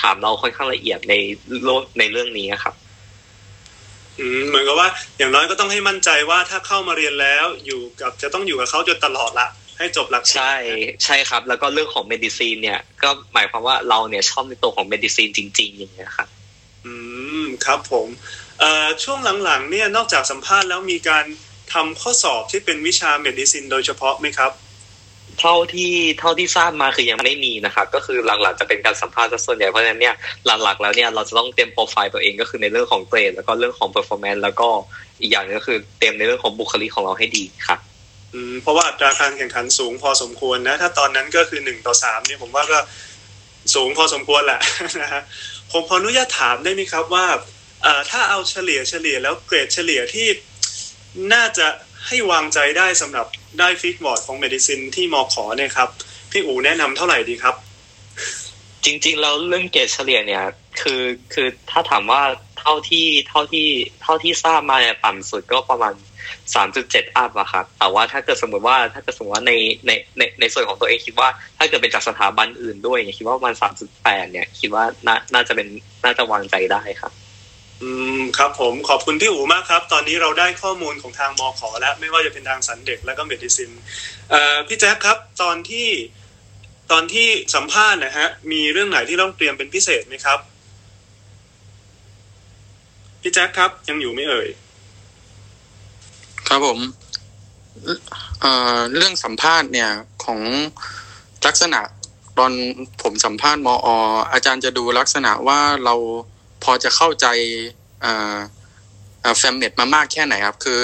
[0.00, 1.14] ถามเราค่อนข้างละเอียดใน
[1.64, 2.74] โลกในเรื่องนี้ครับ
[4.18, 4.88] อืมเหมือนกับว่า
[5.18, 10.54] อย่างน้อยก็ต้องให้มั่นใจว่าถ้าเข้ามาเรียนแล้วอยู่กับจะต้องอยู่กับเขาจนตลอดละให้จบหลักใช่
[11.04, 16.28] ใช่ครับ แล้วก็เรื่องของ medicine เนี่ย ก็หมายความว่าเราเนี่ยชอบในตัวของ medicine จริง ๆ อย่างเงี้ยครับ
[16.84, 16.94] อื
[17.44, 18.08] มครับผม
[18.60, 21.24] เอ่อช่วงหลังๆเนี่ยนอกจากสัมภาษณ์แล้วมีการ
[21.72, 24.52] ทำข้อสอบที่เป็นวิชา medicine โดยเฉพาะไหมครับ
[25.40, 30.14] เท่าที่เท่าที่ทราบมาคือยังไม่มีนะครับก็คือหลักๆจะเป็นการสัมภาษณ์ซะส่วนใหญ่เพราะฉะนั้นเนี่ย
[30.46, 34.68] หลักๆแล้วเนี่ยเราจะต้องเตรียมโปรไฟล์ตัวเองก็คือในเรื่องของเกรดแล้วก็เรื่องของ performance แล้วก็
[35.20, 37.80] อีกอย่างก็คือเตรียมในเรื่องของบุคลิกของเราให้ดีครับ
[38.34, 42.78] อืมเพราะว่าอัตราการแข่งขันสูงพอสมควรนะ ถ้าตอนนั้นก็คือหนึ่งต่อสามเนี่ยผมว่าก็
[43.74, 44.60] สูงพอสมควรแหละ
[45.02, 45.22] นะฮะ
[45.72, 47.26] ผมขออนุญาตถามได้ไหมครับว่า
[47.82, 50.28] เอ่อถ้าเอาเฉลี่ยเฉลี่ยแล้วเกรดเฉลี่ยที่
[51.32, 51.66] น่าจะ
[52.06, 53.26] ให้วางใจได้สำหรับ
[53.58, 55.88] ได้ fixed ward ของ medicine ที่มอขอเนี่ยครับ
[56.30, 57.54] พี่อู๋แนะนำเท่าไหร่ดีครับ
[58.84, 60.44] จริงๆแล้วเรื่องเกรดเฉลี่ยเนี่ย
[60.80, 61.02] คือ
[61.34, 62.22] คือถ้าถามว่า
[62.60, 63.68] เท่าที่เท่าที่
[64.02, 65.94] เท่าที่ทราบมาเนี่ยต่ำสุดก็ประมาณ
[66.54, 69.52] สามจุดเจ็ด up อะครับแต่ว่าถ้าเกิดสมมติว่าถ้าเกิดสมมติว่าใน
[69.86, 71.28] ในในในส่วนของตัวเองคิดว่า
[71.58, 75.68] ถ้าเกิดเป็นจากสถาบันอื่นด้วยเนี่ยคิดว่าประมาณสามจุดแปดเนี่ย คิดว่าน่าน่าจะเป็น
[76.04, 77.12] น่าจะวางใจได้ครับ
[77.82, 83.70] อืมครับผมขอบคุณพี่อูมากครับ ตอนนี้เราได้ข้อมูลของทางมอขอแล้ว ไม่ว่าจะเป็นทางสันเด็กแล้วก็เมดิซิน
[84.30, 85.88] เอ่อพี่แจ๊คครับ ตอนที่
[86.90, 90.38] ตอนที่สัมภาษณ์นะฮะ มีเรื่องไหนที่ต้องเตรียมเป็นพิเศษไหมครับ
[93.22, 94.48] พี่แจ๊คครับ ยังอยู่ไม่เอ่ย
[96.48, 96.78] ครับผม
[98.40, 99.90] เอ่อเรื่องสัมภาษณ์เนี่ย
[100.24, 100.40] ของ
[101.46, 101.80] ลักษณะ
[102.38, 102.52] ตอน
[103.02, 103.88] ผมสัมภาษณ์มอ
[104.32, 105.94] อาจารย์จะดูลักษณะว่าเรา
[106.64, 107.26] พอจะเข้าใจ
[109.38, 110.78] fammed มามากแค่ไหนครับ คือ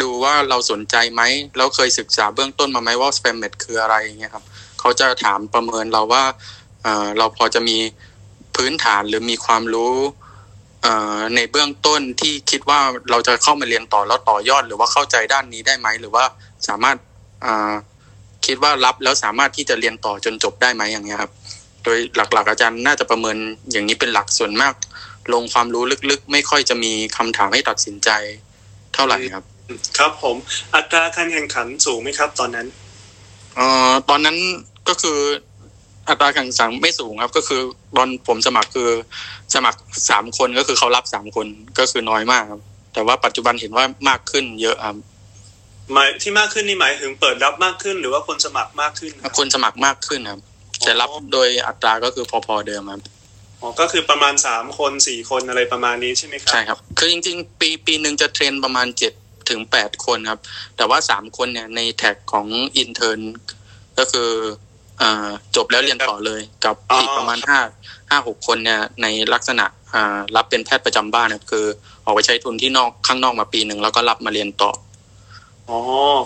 [0.00, 1.22] ดูว่าเราสนใจไหม
[1.56, 4.44] แล้วเคยศึกษาเบื้องต้นมาไหมว่า fammed คืออะไรเงี้ยครับ
[4.80, 6.24] เขาจะถามประเมินเราว่า
[7.18, 7.76] เราพอจะมี
[8.56, 9.96] พื้นฐานหรือมีความรู้
[11.34, 16.24] ในเบื้องต้นที่คิดว่าเราจะเข้ามาเรียนต่อแล้วต่อยอด หรือว่าเข้าใจด้านนี้ได้ไหมหรือว่า
[16.68, 16.96] สามารถ
[18.46, 21.32] คิดว่ารับแล้วสามารถที่จะเรียนต่อจนจบได้ไหมอย่างเงี้ยครับ
[21.84, 23.36] โดยหลักๆ อาจารย์น่าจะประเมิน
[23.72, 24.74] อย่างนี้เป็นหลักส่วนมาก
[25.34, 28.10] ลงความรู้ลึกๆ ไม่ค่อยจะมีคำถามให้ตัดสินใจ
[28.94, 29.44] เท่าไหร่ครับ
[29.98, 30.36] ครับผม
[30.74, 32.66] อัตราการแข่งขันสูงไหมครับ ตอนนั้น
[33.56, 34.36] เอ่อตอนนั้น
[34.88, 35.18] ก็คือ
[36.08, 37.60] อัตราการแข่งขันไม่สูงครับ ก็คือ
[37.96, 38.90] ตอนผมสมัครคือ
[39.54, 39.78] สมัคร
[40.10, 41.46] สามคนก็คือเขารับสามคน
[41.78, 42.62] ก็คือน้อยมากครับ
[42.94, 44.96] แต่ว่าปัจจุบันเห็นว่ามากขึ้นเยอะครับ
[45.92, 50.40] หมายที่มากขึ้นนี่หมายถึงเปิดรับมากขึ้น หรือว่าคนสมัครมากขึ้น คนสมัครมากขึ้นครับ
[50.84, 53.02] แต่รับโดยอัตราก็คือพอๆเดิมครับ
[53.60, 59.12] อ๋อก็คือประมาณสามคนสี่คนอะไรประมาณนี้ใช่ไหมครับใช่ครับ คือจริง ๆ ปีปีหนึ่งจะ train ประมาณเจ็ด
[59.48, 60.40] ถึงแปดคนครับ
[60.76, 62.46] แต่ว่าสามคนเนี่ยใน track ของ
[62.78, 63.20] intern
[63.98, 64.30] ก็คือ
[65.02, 67.60] อ่าจบแล้วเรียนต่อเลยกับอีกประมาณห้า
[68.10, 71.66] ห้าหกคนเนี่ยในลักษณะอ่ารับเป็นแพทย์ประจำบ้านครับคือ
[72.04, 74.70] ออกไปใช้ทุนที่นอกข้างนอกมาปีหนึ่งแล้วก็รับมาเรียนต่อ
[75.70, 75.80] อ๋อ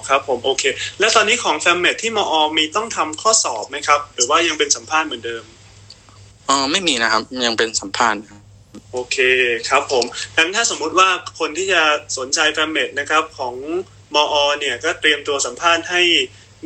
[0.08, 0.64] ครับผมโอเค
[1.00, 5.44] แล้วตอนนี้ของแฟมเมทที่มอ มีต้องทำข้อสอบไหมครับ หรือว่ายังเป็นสัมภาษณ์เหมือนเดิม
[6.52, 8.20] อ๋อไม่มีนะครับ ยังเป็นสัมภาษณ์
[8.92, 9.16] โอเค
[9.68, 10.04] ครับผม
[10.36, 11.82] งั้นถ้าสมมุติว่าคนที่จะ
[12.18, 13.54] สนใจแฟมเมทนะครับของ
[14.14, 16.02] มอเนี่ยก็เตรียมตัวสัมภาษณ์ให้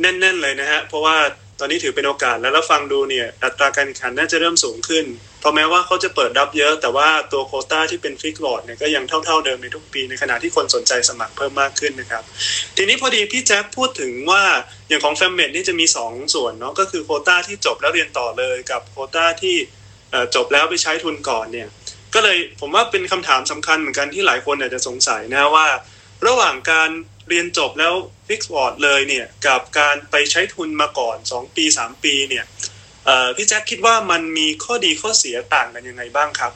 [0.01, 1.17] แน่น ๆ เลยนะฮะเพราะว่า
[1.59, 5.05] ตอนนี้ถือเป็นโอกาสแล้วแล้วฟังดูเนี่ยอัตราการแข่งขันน่าจะเริ่มสูงขึ้น
[5.39, 12.23] เพราะแม้ว่าเขาจะเปิดรับเยอะ แต่ว่าตัวโควตาที่เป็น fixed ward เนี่ยก็ยังเท่า ๆเดิมในทุกปี ในขณะที่คนสนใจสมัครเพิ่มมากขึ้นนะครับ
[12.77, 14.43] ทีนี้พอดีพี่แจ๊คพูดถึงว่า
[14.87, 19.55] อย่างของ fammed นี่จะมี 2 ส่วนเนาะก็คือโควตาที่จบแล้วเรียนต่อเลยกับโควตาที่
[20.35, 21.67] จบแล้วไปใช้ทุนก่อนเนี่ย
[22.13, 25.67] ก็เลยผมว่าเป็นคำถามสำคัญเหมือนกันที่หลายคนอาจจะสงสัยนะว่า
[26.27, 26.89] ระหว่างการ
[27.29, 27.93] เรียนจบแล้ว
[28.27, 32.45] fixed ward เลยเนี่ยกับการไปใช้ทุนมาก่อน 2 ปี 3 ปีเนี่ย
[33.35, 36.51] พี่แจ็คคิดว่ามันมีข้อดีข้อเสียต่างกันยังไงบ้างครับ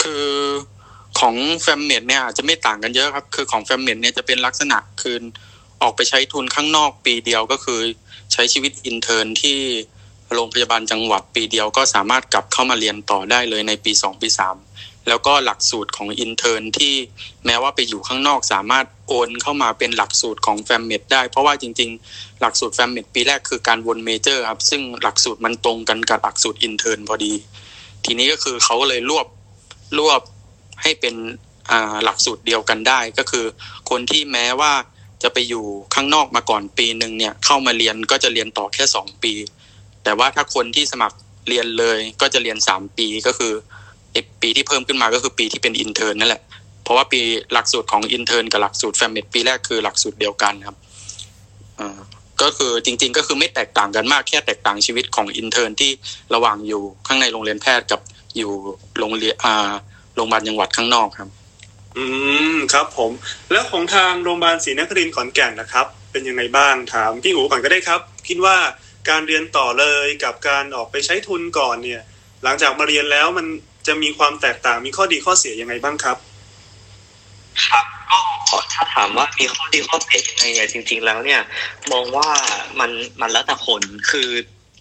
[0.00, 0.28] คือ
[1.20, 5.16] ของ fammed เนี่ยอาจจะไม่ต่างกันเยอะครับ คือของ fammed เนี่ยจะเป็นลักษณะคือ
[5.82, 7.80] ออกไปใช้ทุนข้างนอกปีเดียวก็คือ
[8.32, 9.60] ใช้ชีวิต intern ที่
[10.34, 14.56] โรงพยาบาลจังหวัดปีเดียวก็สามารถกลับเข้ามาเรียนต่อได้เลยในปีสองปีสาม
[15.08, 16.94] แล้วก็หลักสูตรของ intern ที่
[17.46, 27.32] แม้ว่าไปอยู่ข้างนอกสามารถโอนเข้ามาเป็นหลักสูตรของ fammed ได้ เพราะว่าจริงๆ หลักสูตร fammed ปีแรกคือการวน major ครับซึ่งหลักสูตรมันตรงกันกับหลักสูตร intern พอดี
[28.04, 29.26] ทีนี้ก็คือเขาเลยรวบ
[29.98, 30.20] รวบ
[30.82, 31.14] ให้เป็น
[32.04, 33.44] หลักสูตรเดียวกันได้ก็คือ
[33.90, 34.72] คนที่แม้ว่า
[35.22, 35.64] จะไปอยู่
[35.94, 39.32] ข้างนอกมาก่อนปีหนึ่งเนี่ยเข้ามาเรียนก็จะเรียนต่อแค่สองปี
[40.04, 41.16] แต่ว่าถ้าคนที่สมัคร
[41.48, 43.52] เรียนเลยก็จะเรียนสามปีก็คือ
[44.42, 46.42] ปีที่เพิ่มขึ้นมาก็คือปีที่เป็น intern นั่นแหละ
[46.82, 47.20] เพราะว่าปี
[47.52, 50.76] หลักสูตรของ intern กับหลักสูตร fammed ปีแรกคือหลักสูตรเดียวกันครับ
[52.42, 55.90] ก็คือจริง ๆ ก็คือไม่แตกต่างกันมากแค่แตกต่างชีวิตของ intern ที่
[56.34, 58.00] ระหว่างอยู่ข้างในโรงเรียนแพทย์กับ
[58.36, 58.50] อยู่
[58.98, 59.72] โรงเรียนอา
[60.16, 61.28] โรงพยาบาลจังหวัดข้างนอกครับ
[61.96, 62.04] อื
[62.54, 63.10] มครับผม
[63.52, 68.56] แล้วของทางโรงพยาบาลศรีนครินทร์ขอนแก่นนะครับ เป็นยังไงบ้างถามพี่อู๋ก่อนก็ได้ครับ คิดว่า
[69.08, 72.02] การเรียนต่อเลยกับการออกไปใช้ทุนก่อนเนี่ย
[72.44, 73.46] หลังจากมาเรียนแล้วมัน
[73.86, 76.16] จะมีความแตกต่างมีข้อดีข้อเสียยังไงบ้างครับ
[77.66, 81.40] ครับก็ถ้าถามว่ามีข้อดีข้อเสียยังไงเนี่ยจริง ๆ แล้วเนี่ย
[81.92, 82.28] มองว่า
[82.80, 82.90] มัน
[83.20, 84.28] มันแล้วแต่คนคือ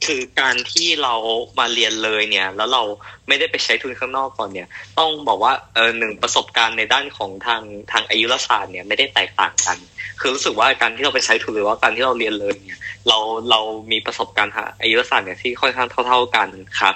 [0.05, 1.13] คือการที่เรา
[1.59, 2.81] มาเรียนเลยเนี่ย แล้วเรา
[3.27, 4.67] ไม่ได้ไปใช้ทุนข้างนอกก่อนเนี่ย
[4.99, 9.77] ต้องบอกว่าเออหนึ่งประสบการณ์ในด้านของทางทางอายุรศาสตร์เนี่ยไม่ได้แตกต่างกัน
[10.19, 13.17] คือรู้สึกว่าการที่เราไปใช้ทุนหรือว่าการที่เราเรียนเลยเนี่ย เรา
[13.49, 13.59] เรา
[13.91, 16.47] มีประสบการณ์ทางอายุรศาสตร์เนี่ยที่ค่อนข้างเท่า ๆกัน
[16.79, 16.95] ครับ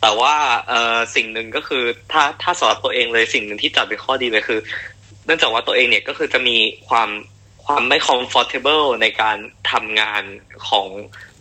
[0.00, 0.34] แต่ว่า
[0.68, 4.60] เออสิ่งหนึ่งก็คือถ้าถ้าสำหรับตัวเองเลยสิ่งหนึ่งที่จัดเป็นข้อดีเลยคือ
[5.26, 6.56] เนื่องจากว่าตัวเองเนี่ยก็คือจะมี
[6.88, 7.10] ความ
[7.64, 9.36] ความไม่ comfortable ในการ
[9.70, 10.22] ทำงาน
[10.68, 10.86] ของ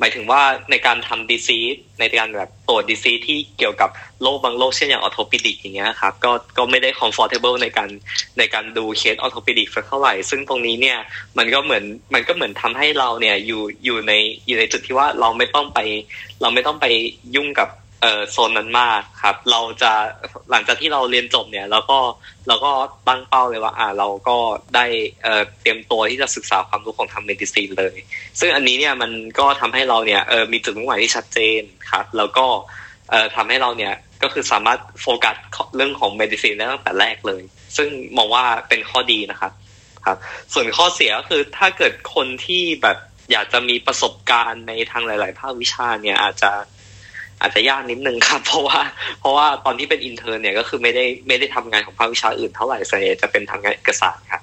[0.03, 0.41] หมายถึงว่า
[0.72, 1.59] ในการทำ DC
[1.99, 3.89] ในการแบบตรวจ DC ที่เกี่ยวกับ
[4.22, 7.89] โรคบางโรคเช่นอย่าง orthopedic อย่างเงี้ยครับก็ก็ไม่ได้ comfortable ในการ
[8.38, 10.97] ในการดู case orthopedic สักเท่าไหร่ ซึ่งตรงนี้เนี่ย
[11.38, 11.84] มันก็เหมือน
[12.14, 14.14] มันก็เหมือนทำให้เราเนี่ยอยู่อยู่ใน
[14.47, 15.80] อยู่ในจุดที่ว่าเราไม่ต้องไป
[16.41, 16.86] เราไม่ต้องไป
[17.36, 17.70] ยุ่งกับ
[18.04, 19.91] เออโซนนั้นมากครับ เราจะ
[20.51, 21.99] หลังจากที่เราเรียนจบเนี่ยเราก็
[22.47, 22.72] เราก็
[23.08, 24.38] ตั้งเป้าเลยว่า อ่าเราก็
[24.76, 24.86] ได้
[25.24, 27.95] เอ่อเตรียมตัวที่จะศึกษาความรู้ของทาง medicine เลย
[28.39, 32.45] ซึ่งอันนี้เนี่ยมันก็ทำให้เราเนี่ยเออมีจุดมุ่งหมายที่ชัดเจนครับ แล้วก็
[33.10, 33.93] เอ่อทำให้เราเนี่ย
[34.24, 35.36] ก็คือสามารถโฟกัส
[35.76, 37.41] เรื่องของ medicine ได้ตั้งแต่แรกเลย
[37.78, 39.51] ซึ่งมองว่าเป็นข้อดีนะครับ
[40.06, 40.18] ครับ
[40.54, 42.97] ส่วนข้อเสียก็คือถ้าเกิดคนที่แบบ
[43.32, 46.51] อยากจะมีประสบการณ์ในทางหลาย ๆ ภาควิชาเนี่ยอาจจะ
[47.44, 48.80] อาจจะยากนิดนึงครับ เพราะว่า
[49.20, 54.41] เพราะว่าตอนที่เป็น intern เนี่ยก็คือไม่ได้ไม่ได้ทำงานของภาควิชาอื่นเท่าไหร่ส่วนใหญ่จะเป็นทำงานเอกสารครับ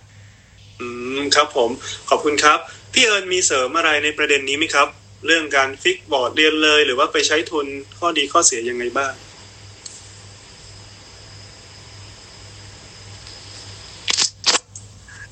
[0.81, 0.87] อื
[1.19, 1.71] มครับผม
[2.11, 2.59] ขอบคุณครับ
[2.93, 4.89] พี่เอิญมีเสริมอะไรในประเด็นนี้ไหมครับ
[5.27, 7.67] เรื่องการ fixed ward เรียนเลย หรือว่าไปใช้ทุน
[7.99, 9.13] ข้อดีข้อเสียยังไงบ้าง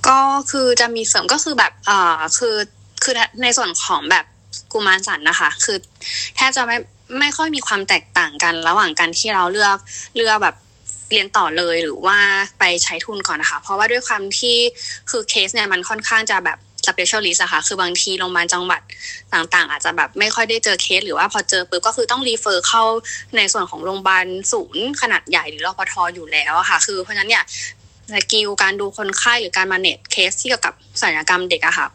[0.09, 2.57] ก็คือจะมีเสริมก็คือแบบเอ่อคือ
[3.03, 4.25] คือในส่วนของแบบ
[4.73, 5.77] กุมารสันนะคะ คือ
[6.37, 6.77] แทบจะไม่
[7.21, 9.79] ไม่ค่อยมีความแตกต่างกัน ระหว่างการที่เราเลือก
[10.17, 10.57] เลือกแบบ
[11.13, 12.19] เรียนต่อเลยหรือว่า
[12.59, 14.57] ไปใช้ทุนก่อนนะคะ เพราะว่าด้วยความที่
[15.11, 18.81] คือเคสเนี่ยมันค่อนข้างจะแบบ specialist อะค่ะ คือบางทีโรงพยาบาลจังหวัด
[19.35, 22.83] ต่างๆ อาจจะแบบไม่ค่อยได้เจอเคส หรือว่าพอเจอปุ๊บก็คือต้องรีเฟอร์เข้า
[23.37, 27.45] ในส่วนของโรงพยาบาลศูนย์ขนาดใหญ่หรือรพทอยู่แล้วอะค่ะ คือเพราะฉะนั้นเนี่ย
[28.15, 31.87] skill การดูคนไข้หรือการ manage case ที่เกี่ยวกับศัลยกรรมเด็กอะค่ะ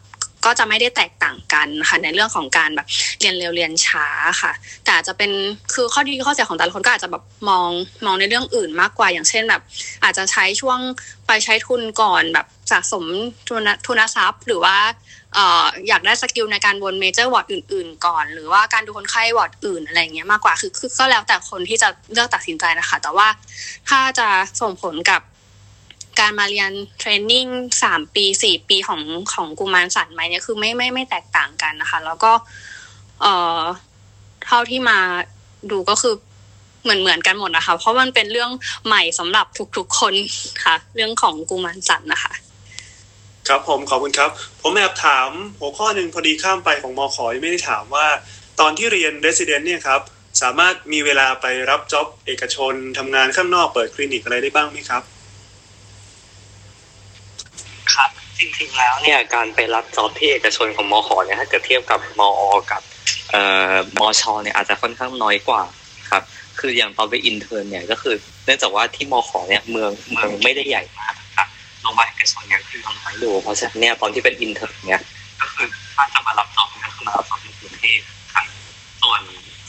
[0.44, 2.86] ก็จะไม่ได้แตกต่างกันค่ะในเรื่องของการแบบ
[3.20, 4.06] เรียนเร็วเรียนช้า
[4.42, 4.52] ค่ะ
[4.84, 5.30] แต่อาจจะเป็น
[5.74, 7.70] คือข้อดีข้อเสียของแต่ละคนก็อาจจะแบบมอง
[8.06, 9.62] มองในเรื่องอื่นมากกว่าอย่างเช่นแบบ
[10.04, 10.78] อาจจะใช้ช่วง
[11.26, 13.04] ไปใช้ทุนก่อนแบบสะสม
[13.48, 14.76] ทุนทุนทรัพย์ หรือว่า
[15.88, 23.28] อยากได้ skill ในการวน major ward อื่น ๆ ก่อน หรือว่าการดูคนไข้วอร์ดอื่นอะไรเงี้ยมากกว่าคือคือก็แล้วแต่คนที่จะเลือกตัดสินใจนะคะ แต่ว่า
[23.88, 24.28] ถ้าจะ
[24.60, 25.20] ส่งผลกับ
[26.20, 27.46] การมาเรียนเทรนนิ่ง
[27.82, 29.02] สามปีสี่ปีของ
[29.32, 32.32] ของกุมารสันไหมเนี่ยคือไม่ไม่ไม่แตกต่างกันนะคะ แล้วก็
[33.22, 33.60] เอ่อ
[34.46, 34.98] เท่าที่มา
[35.70, 36.14] ดูก็คือ
[36.82, 38.50] เหมือนเหมือนกันหมดนะคะ เพราะมันเป็นเรื่อง
[38.86, 39.46] ใหม่สำหรับ
[39.76, 40.14] ทุกๆคน
[40.64, 42.32] ค่ะ เรื่องของกุมารสันนะคะ
[43.48, 44.30] ครับผมขอบคุณครับ
[44.62, 48.06] ผมแอบถามหัวข้อหนึ่งพอดีข้ามไปของมอขอยไม่ได้ถามว่า
[48.60, 50.00] ตอนที่เรียน Resident เนี่ยครับ
[50.42, 55.02] สามารถมีเวลาไปรับ job เอกชนทำงานข้างนอกเปิดคลินิกอะไรได้บ้างไหมครับ
[57.96, 62.30] ครับ จริงๆแล้วเนี่ยการไปรับ job ที่เอกชนของมอขอเนี่ยถ้าเกิดเทียบกับมอ
[62.70, 62.82] กับ
[63.30, 63.42] เอ่
[63.72, 65.62] อมอชอเนี่ยอาจจะค่อนข้างน้อยกว่า
[66.10, 66.22] ครับ
[66.60, 68.14] คืออย่างตอนไป intern เนี่ยก็คือ
[68.44, 71.48] เนื่องจากว่าที่มอขอเนี่ยเมืองเมืองไม่ได้ใหญ่มากครับ
[71.82, 75.00] โรงพยาบาลเอกชนเนี่ยคือน้อยอยู่เพราะฉะนั้นเนี่ยตอนที่เป็น intern เนี่ย
[75.40, 75.66] ก็คือ
[75.96, 78.00] ถ้าจะมารับ job เนี่ยคือมารับ job ในกรุงเทพ
[78.34, 78.46] ครับ
[79.02, 79.22] ส่วน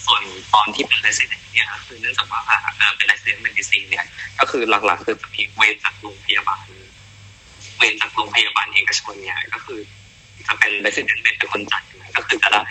[0.05, 0.21] ส่วน
[0.53, 4.05] ตอนที่เป็น resident เนี่ยคือเนื่องจากว่าเอ่อเป็น resident medicine เนี่ย
[4.39, 6.65] ก็คือหลักๆคือจะมีเวรจากโรงพยาบาล
[7.77, 9.79] เวรจากโรงพยาบาลเอกชนเนี่ยก็คือ
[10.47, 11.83] จะเป็น resident เป็นคนจ่าย
[12.17, 12.63] ก็คือจะได้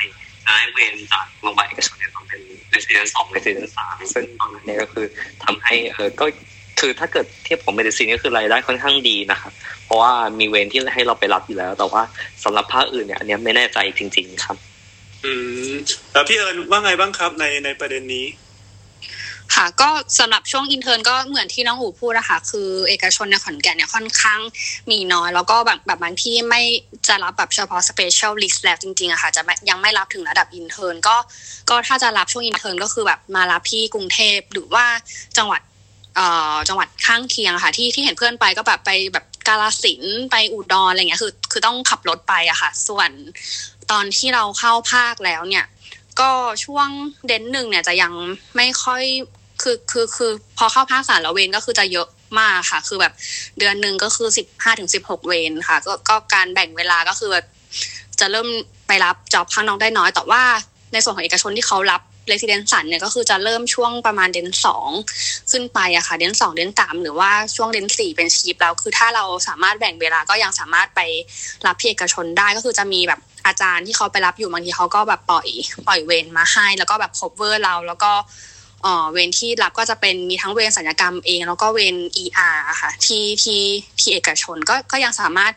[0.45, 2.41] จะได้เวรจากโรงพยาบาลเอกชนเนี่ยต้องเป็น
[2.75, 5.07] resident สอง resident สามซึ่งตอนนั้นเนี่ยก็คือ
[5.45, 6.27] ทำให้เออก็
[6.81, 9.53] คือถ้าเกิดเทียบของ medicine ก็คือรายได้ค่อนข้างดีนะครับ
[9.85, 12.03] เพราะว่ามีเวรที่ให้เราไปรับอยู่แล้ว แต่ว่า
[12.45, 14.57] สำหรับภาคอื่นเนี่ยอันนี้ไม่แน่ใจจริง ๆ ครับ
[15.25, 15.33] อื
[15.71, 15.73] ม
[16.13, 18.25] แล้วพี่เอิญว่าไงบ้างครับในในประเด็นนี้
[19.55, 19.89] ค่ะก็
[20.19, 24.41] สำหรับช่วง intern ก็เหมือนที่น้องอู๋พูดนะคะคือเอกชนในขอนแก่นเนี่ยค่อนข้าง
[24.91, 26.63] มีน้อย แล้วก็แบบแบบบางที่ไม่
[27.09, 31.17] จะรับแบบเฉพาะ specialist แล้วจริงๆอะค่ะจะไม่ยังไม่รับถึงระดับ intern ก็
[31.71, 34.85] ก็ถ้าจะรับช่วง intern ก็คือแบบมารับที่กรุงเทพหรือว่า
[35.37, 35.61] จังหวัด
[36.17, 43.11] เอ่อจังหวัดข้างเคียงค่ะที่ที่เห็นเพื่อนไปก็แบบไปแบบกาลสินไปอุดรอะไรเงี้ยคือคือต้องขับรถไปอะค่ะ ส่วน
[43.91, 45.65] ตอนที่เราเข้าภาคแล้วเนี่ย
[46.21, 46.31] ก็
[46.65, 46.89] ช่วง
[47.27, 48.13] เดนหนึ่งเนี่ยจะยัง
[48.57, 49.05] ไม่ค่อย
[49.65, 52.09] คือคือคือพอเข้าภาคสารละเวนก็คือจะเยอะ
[52.41, 53.13] มากค่ะ คือแบบ
[53.59, 57.47] เดือนหนึ่งก็คือสิบห้าถึงสิบหกเวนค่ะ ก็ก็การแบ่งเวลาก็คือแบบ
[58.21, 58.49] จะเริ่ม
[58.87, 60.43] ไปรับจอบข้างนอกได้น้อย แต่ว่า
[60.93, 64.89] ในส่วนของเอกชนที่เขารับเ e ส i เดนสันเนี่ยก็คือจะเริ่มช่วงประมาณเดนสอง
[65.51, 71.01] ขึ้นไปอะค่ะเดนสองเดนสามหรือว่าช่วงเดนสี่เป็นชีพแล้วคือถ้าเราสามารถแบ่งเวลาก็ยังสามารถไป
[71.67, 75.47] รับที่เอกชนได้ก็คือจะมีแบบอาจารย์ที่เขาไปรับอยู่บางทีเขาก็แบบปล่อย
[75.87, 78.13] ปล่อยเวรมาให้ แล้วก็แบบ cover เราแล้วก็
[78.85, 83.63] เอ่อเวรที่รับก็จะเป็นมีทั้งเวรสัญญกรรมเอง แล้วก็เวร ER ค่ะที่ที่
[84.01, 85.53] ที่เอกชนก็ก็ยังสามารถ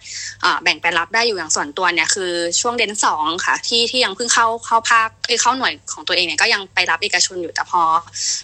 [0.63, 7.81] แบ่งไปรับได้อยู่อย่างส่วนตัวเนี่ยคือช่วงเดนสองค่ะ ที่ที่ยังเพิ่งเข้าเข้าภาคเอ้ยเข้าหน่วยของตัวเองเนี่ยก็ยังไปรับเอกชนอยู่แต่พอ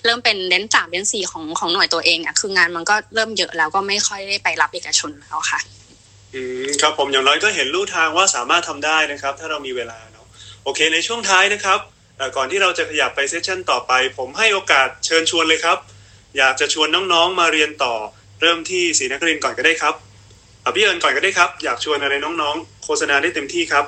[0.05, 5.59] เริ่มเป็นเดนสามเดนสี่ของของหน่วยตัวเองเนี่ยคืองานมันก็เริ่มเยอะแล้วก็ไม่ค่อยได้ไปรับเอกชนแล้วค่ะ
[6.35, 10.25] อืมครับผมอย่างน้อยก็เห็นลู่ทางว่าสามารถทำได้นะครับ ถ้าเรามีเวลาเนาะ
[10.63, 11.79] โอเค ในช่วงท้ายนะครับ
[12.35, 15.77] ก่อนที่เราจะขยับไปเซสชันต่อไป ผมให้โอกาสเชิญชวนเลยครับ
[16.37, 17.93] อยากจะชวนน้องๆมาเรียนต่อ
[18.41, 19.95] เริ่มที่ศรีนครินก่อนก็ได้ครับ
[20.63, 23.85] อพี่เอิญก่อนก็ได้ครับ อยากชวนอะไรน้องๆ โฆษณาได้เต็มที่ครับ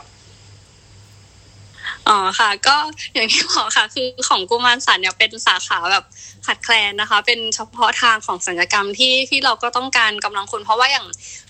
[2.08, 2.78] อ๋อค่ะ ก็
[3.14, 6.06] อย่างที่บอกค่ะ คือของกุมารสันเนี่ยเป็นสาขาแบบ
[6.46, 11.06] ขาดแคลนนะคะ เป็นเฉพาะทางของสัญญกรรมที่ที่เราก็ต้องการกำลังคน เพราะว่าอย่าง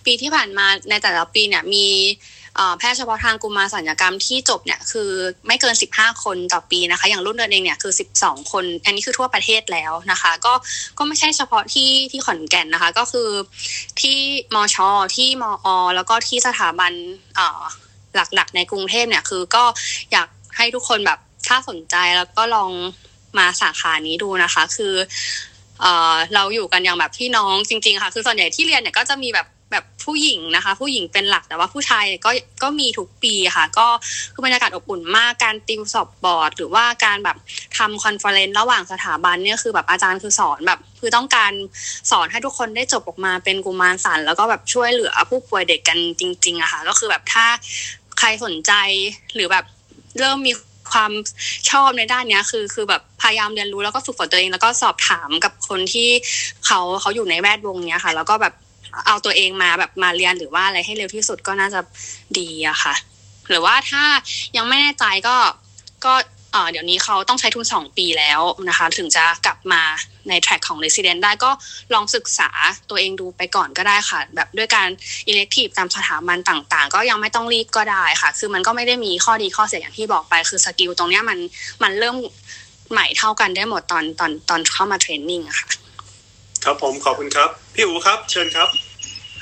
[0.05, 1.87] ปีที่ผ่านมาในแต่ละปีเนี่ยมี
[2.77, 5.09] แพทย์เฉพาะทางกุมารสัญญกรรมที่จบเนี่ยคือ
[5.47, 10.53] ไม่เกิน 15 คนต่อปีนะคะ อย่างรุ่นเดินเองเนี่ยคือ 12 คน อันนี้คือทั่วประเทศแล้วนะคะ ก็
[10.97, 13.29] ก็ไม่ใช่เฉพาะที่ที่ขอนแก่นนะคะ ก็คือ
[14.01, 14.17] ที่
[14.55, 14.77] มช
[15.15, 16.91] ที่มอ แล้วก็ที่สถาบัน
[18.15, 19.63] หลักๆ ในกรุงเทพเนี่ยคือก็
[20.11, 20.27] อยาก
[20.57, 22.71] ให้ทุกคนแบบถ้าสนใจแล้วก็ลอง
[23.37, 24.93] มาสาขานี้ดูนะคะ คือ
[25.81, 32.31] เออเราอยู่กันอย่างแบบพี่น้องจริง ๆ ค่ะ คือส่วนใหญ่ที่เรียนเนี่ยก็จะมีแบบ แบบผู้หญิงนะคะ ผู้หญิงเป็นหลักแต่ว่าผู้ชายก็
[32.63, 33.87] ก็มีทุกปีค่ะ ก็
[34.33, 37.37] คือบรรยากาศอบอุ่นมากการติวสอบบอร์ด หรือว่าการแบบ
[37.77, 41.51] ทำ conference ระหว่างสถาบันเนี่ยคือแบบอาจารย์คือสอนแบบ คือต้องการ
[42.11, 47.45] สอนให้ทุกคนได้จบออกมาเป็นกุมารศัลย์แล้วก็แบบช่วยเหลือผู้ป่วยเด็กกันจริง ๆอะค่ะ ก็คือแบบถ้า
[48.19, 48.71] ใครสนใจ
[49.35, 49.65] หรือแบบ
[50.19, 50.53] เริ่มมี
[50.91, 51.11] ความ
[51.69, 56.09] ชอบในด้านเนี้ยคือคือแบบพยายามเรียนรู้แล้วก็ฝึกฝนตัวเอง แล้วก็สอบถามกับคนที่
[56.65, 58.53] เขาเขาอยู่ในแวดวงเนี้ยค่ะ แล้วก็แบบ
[59.07, 61.79] เอาตัวเองมาแบบมาเรียนหรือว่าอะไรให้เร็วที่สุดก็น่าจะ
[62.39, 62.95] ดีอะค่ะ
[63.49, 64.03] หรือว่าถ้า
[64.57, 65.35] ยังไม่แน่ใจก็
[66.05, 66.13] ก็
[66.71, 69.81] เดี๋ยวนี้เขาต้องใช้ทุนสองปีแล้วนะคะ ถึงจะกลับมา
[70.29, 71.51] ในแทร็กของ Resident ได้ก็
[71.93, 72.49] ลองศึกษา
[72.89, 74.89] ตัวเองดูไปก่อนก็ได้ค่ะ แบบด้วยการ
[75.31, 81.37] elective ตามสถาบันต่างๆ ก็ยังไม่ต้องรีบก็ได้ค่ะ คือมันก็ไม่ได้มีข้อดีข้อเสียอย่างที่บอกไป คือสกิลตรงเนี้ยมัน
[81.83, 82.15] มันเริ่ม
[82.91, 85.67] ใหม่เท่ากันได้หมดตอนตอนตอนเข้ามาเทรนนิ่งค่ะ
[86.63, 88.69] ครับผมขอบคุณครับ พี่อูครับ เชิญครับ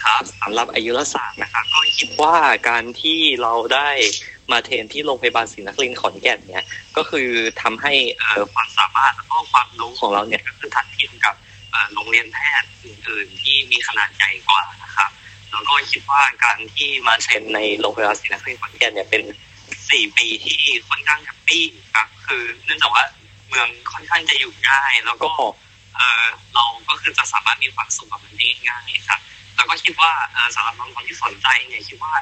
[0.03, 2.35] ครับสำหรับอายุรศาสตร์นะครับก็คิดว่า
[2.69, 3.89] การที่เราได้
[4.51, 6.65] มา train ที่โรงพยาบาลศรีนครินทร์ขอนแก่นเนี่ย
[6.97, 7.29] ก็คือ
[7.61, 7.93] ทำให้
[8.53, 11.35] ความสามารถและก็ความรู้ของเราเนี่ยก็คือทัดเทียมกับ
[11.93, 15.09] โรงเรียนแพทย์อื่นๆ ที่มีขนาดใหญ่กว่านะครับ
[15.51, 19.23] แล้วก็คิดว่าการที่มา train ในโรงพยาบาลศรีนครินทร์ขอนแก่นเนี่ยเป็น
[19.89, 21.65] สี่ปีที่ค่อนข้าง happy
[21.95, 23.03] ครับคือเนื่องจากว่า
[23.47, 25.31] เมืองค่อนข้างจะอยู่ง่าย แล้วก็
[26.53, 29.19] เราก็คือจะสามารถมีความสุขกับมันได้ง่ายครับ
[29.55, 30.11] แล้วก็คิดว่า
[30.55, 32.13] สำหรับน้องๆที่สนใจเนี่ยคิดว่า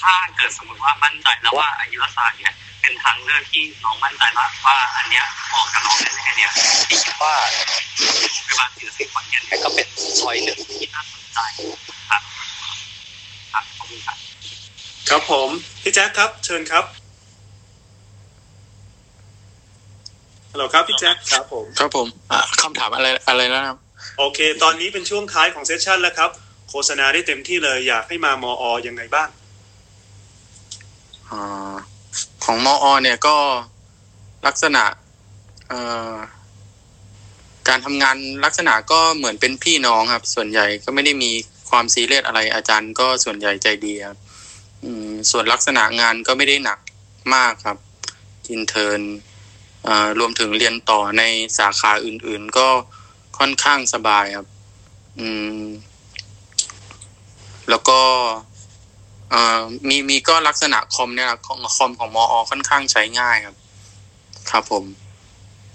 [0.00, 6.52] ถ้าเกิดสมมติว่ามั่นใจแล้วว่าอายุรศาสตร์เนี่ยเป็นทางเลือกที่น้องมั่นใจแล้วว่าอันเนี้ยเหมาะกับน้องแน่ๆเนี่ย
[6.88, 7.34] ที่คิดว่า
[7.98, 9.86] โรงพยาบาลศิริศิษย์ขอนแก่นก็เป็น
[10.20, 11.38] ซอยหนึ่งที่น่าสนใจ
[12.10, 12.22] ครับ
[13.52, 14.18] ครับขอบคุณครับ
[15.08, 15.48] ครับผม
[15.82, 16.84] พี่แจ๊คครับ เชิญครับ
[20.52, 22.06] ฮัลโหลครับพี่แจ๊คครับผมครับผม
[22.62, 23.76] คำถามอะไรอะไรนะครับ
[24.18, 26.30] โอเค ตอนนี้เป็นช่วงท้ายของเซสชันแล้วครับ
[26.68, 29.28] โฆษณาได้เต็มที่เลยอยากให้มามออยังไงบ้าง
[31.30, 31.32] อ
[32.44, 33.36] ของมออเนี่ยก็
[34.46, 34.84] ลักษณะ
[37.68, 41.30] การทำงานลักษณะก็เหมือนเป็นพี่น้องครับ ส่วนใหญ่ก็ไม่ได้มี
[41.70, 44.18] ความซีเรียสอะไรอาจารย์ก็ส่วนใหญ่ใจดีครับ
[45.30, 46.78] ส่วนลักษณะงานก็ไม่ได้หนัก
[47.34, 47.78] มากครับ
[48.50, 49.00] intern
[50.18, 51.22] รวมถึงเรียนต่อใน
[51.58, 52.68] สาขาอื่น ๆ ก็
[53.38, 54.46] ค่อนข้างสบายครับ
[57.70, 58.00] แล้วก็
[59.88, 63.56] มีมีก็ลักษณะคอมเนี่ยของคอมของมอค่อนข้างใช้ง่ายครับ
[64.50, 64.84] ครับผม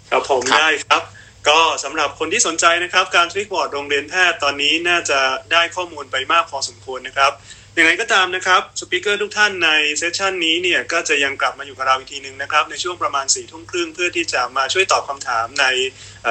[0.09, 1.03] ครับผมได้ครับ
[1.49, 5.19] ก็สำหรับคนที่สนใจนะครับ การทริกบอร์ดโรงเรียนแพทย์ตอนนี้น่าจะ
[5.51, 7.31] ได้ข้อมูลไปมากพอสมควรนะครับ
[7.73, 15.65] อย่างไรก็ตามนะครับ speaker ทุกท่านใน session นี้เนี่ยก็จะยังกลับมาอยู่กับเราอีกทีหนึ่งนะครับ ในช่วงประมาณ4ี่ทุ่มครึ่งเพื่อที่จะมาช่วยตอบคำถามใน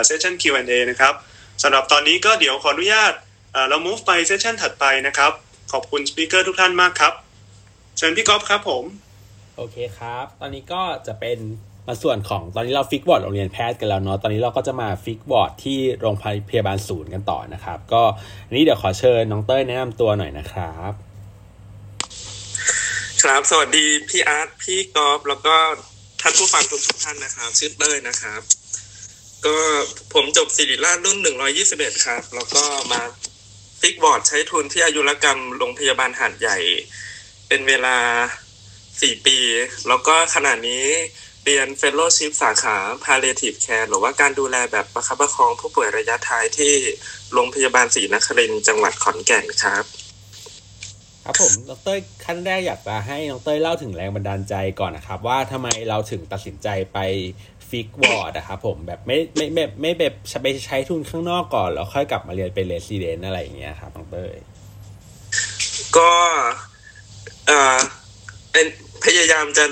[0.05, 1.15] เซสชัน Q&A นะครับ
[1.63, 3.13] สำหรับตอนนี้ก็เดี๋ยวขออนุญาต
[3.69, 5.33] เรา move ไป session ถัดไปนะครับ
[5.73, 7.13] ขอบคุณ speaker ทุกท่านมากครับ
[7.97, 8.85] เชิญพี่ก๊อฟครับผม
[9.57, 11.39] โอเคครับ ตอนนี้ก็จะเป็น
[11.89, 16.15] มาส่วนของตอนนี้เรา fixed ward โรงเรียนแพทย์กันแล้วเนาะตอนนี้เราก็จะมา fixed ward ที่โรง
[16.49, 18.03] พยาบาลศูนย์กันต่อนะครับ ก็
[18.47, 20.93] อันนี้เดี๋ยวขอเชิญน้องเต้ยแนะนำตัวหน่อยนะครับ
[23.23, 25.57] ครับสวัสดีพี่อาร์ตพี่กอล์ฟแล้วก็
[26.21, 28.41] ท่านผู้ฟังทุกทุกท่านนะครับ ชื่อเต้ยนะครับ
[29.45, 29.57] ก็
[30.15, 32.63] ผมจบศิริราชรุ่นหนึ่งร้อยยี่สิบเอ็ดครับ แล้วก็
[32.93, 33.03] มา
[33.81, 36.59] fixed ward ใช้ทุนที่อายุรกรรมโรงพยาบาลหาดใหญ่
[37.49, 37.97] เป็นเวลา
[39.01, 39.39] สี่ปี
[39.89, 40.85] แล้วก็ขณะนี้
[41.45, 46.75] เรียน fellowship สาขา palliative care หรือว่าการดูแลแบบประคับประคองผู้ป่วยระยะท้ายที่
[47.33, 49.85] โรงพยาบาลศรีนครินทร์จังหวัดขอนแก่นครับ
[51.25, 56.99] ครับผมน้องเต้ยขั้นแรกอยากจะให้น้องเต้ยเล่าถึงแรงบันดาลใจก่อนนะครับ ว่าทำไมเราถึงตัดสินใจไป
[57.71, 64.35] fixed ward นะครับผมแบบไม่ไม่ไม่ไม่แบบไปใช้ทุนข้างนอกก่อน แล้วค่อยกลับมาเรียนเป็น resident อะไรอย่างเงี้ยครับน้องเต้ย
[65.97, 66.13] ก็
[67.47, 67.79] เอ่อ
[68.53, 68.67] เป็น
[69.05, 69.65] พยายามจะ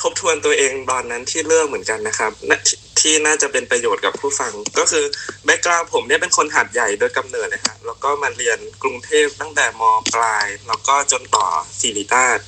[0.00, 2.32] ทบทวนตัวเองตอนนั้นที่เลือกเหมือนกันนะครับ
[3.00, 5.04] ที่น่าจะเป็นประโยชน์กับผู้ฟัง ก็คือ
[5.44, 9.82] แบ็กกราวผมเนี่ยเป็นคนหัดใหญ่โดยกำเนิดนะฮะแล้วก็มาเรียนกรุงเทพตั้งแต่ม
[10.14, 11.46] ปลาย แล้วก็จนต่อ
[11.80, 12.40] ศิริราช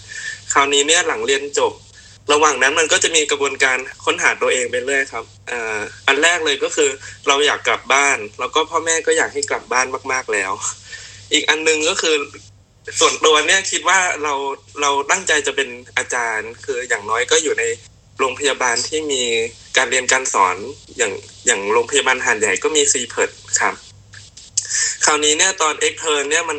[0.53, 1.73] คราวนี้เนี่ยหลังเรียนจบ
[2.33, 5.25] ระหว่างนั้นมันก็จะมีกระบวนการค้นหาตัวเองไปเรื่อยครับ
[6.07, 6.91] อันแรกเลยก็คือ
[7.29, 10.53] เราอยากกลับบ้าน แล้วก็พ่อแม่ก็อยากให้กลับบ้านมาก ๆแล้ว
[11.33, 12.17] อีกอันนึงก็คือ
[13.01, 14.35] ส่วนตัวเนี่ยคิดว่าเรา
[14.81, 17.65] เราตั้งใจจะเป็นอาจารย์ คืออย่างน้อยก็อยู่ใน
[18.19, 19.23] โรงพยาบาลที่มี
[19.77, 20.57] การเรียนการสอน
[20.99, 21.13] อย่าง
[21.47, 23.75] อย่างโรงพยาบาลหาดใหญ่ก็มี CPIRD ครับ
[25.05, 26.59] คราวนี้เนี่ยตอน extern เนี่ยมัน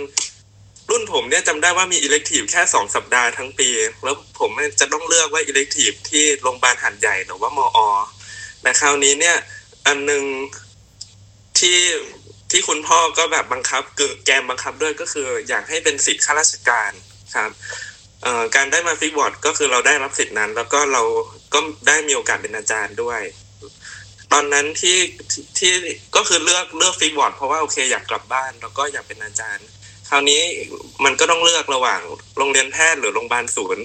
[0.91, 3.69] รุ่นผมเนี่ยจำได้ว่ามี elective แค่สองสัปดาห์ทั้งปี
[4.03, 7.79] แล้วผมจะต้องเลือกว่า elective ที่โรงพยาบาลหาดใหญ่หรือว่ามอ
[8.61, 9.37] แต่คราวนี้เนี่ย
[9.87, 10.23] อันหนึ่ง
[11.59, 11.79] ที่
[12.51, 16.91] ที่คุณพ่อก็แบบบังคับเกิดแกมบังคับด้วยก็คือ อยากให้เป็นสิทธิ์ข้าราชการ
[17.35, 17.51] ครับ
[18.55, 21.03] การได้มา fixed ward ก็คือเราได้รับสิทธิ์นั้น แล้วก็เรา
[21.53, 23.21] ก็ได้มีโอกาสเป็นอาจารย์ด้วย
[24.31, 24.97] ตอนนั้นที่
[25.57, 25.71] ที่
[26.15, 29.67] ก็คือเลือกเลือก fixed ward เพราะว่าโอเคอยากกลับบ้าน แล้วก็อยากเป็นอาจารย์
[30.13, 30.41] คราวนี้
[31.05, 32.01] มันก็ต้องเลือกระหว่าง
[32.37, 33.83] โรงเรียนแพทย์หรือโรงพยาบาลศูนย์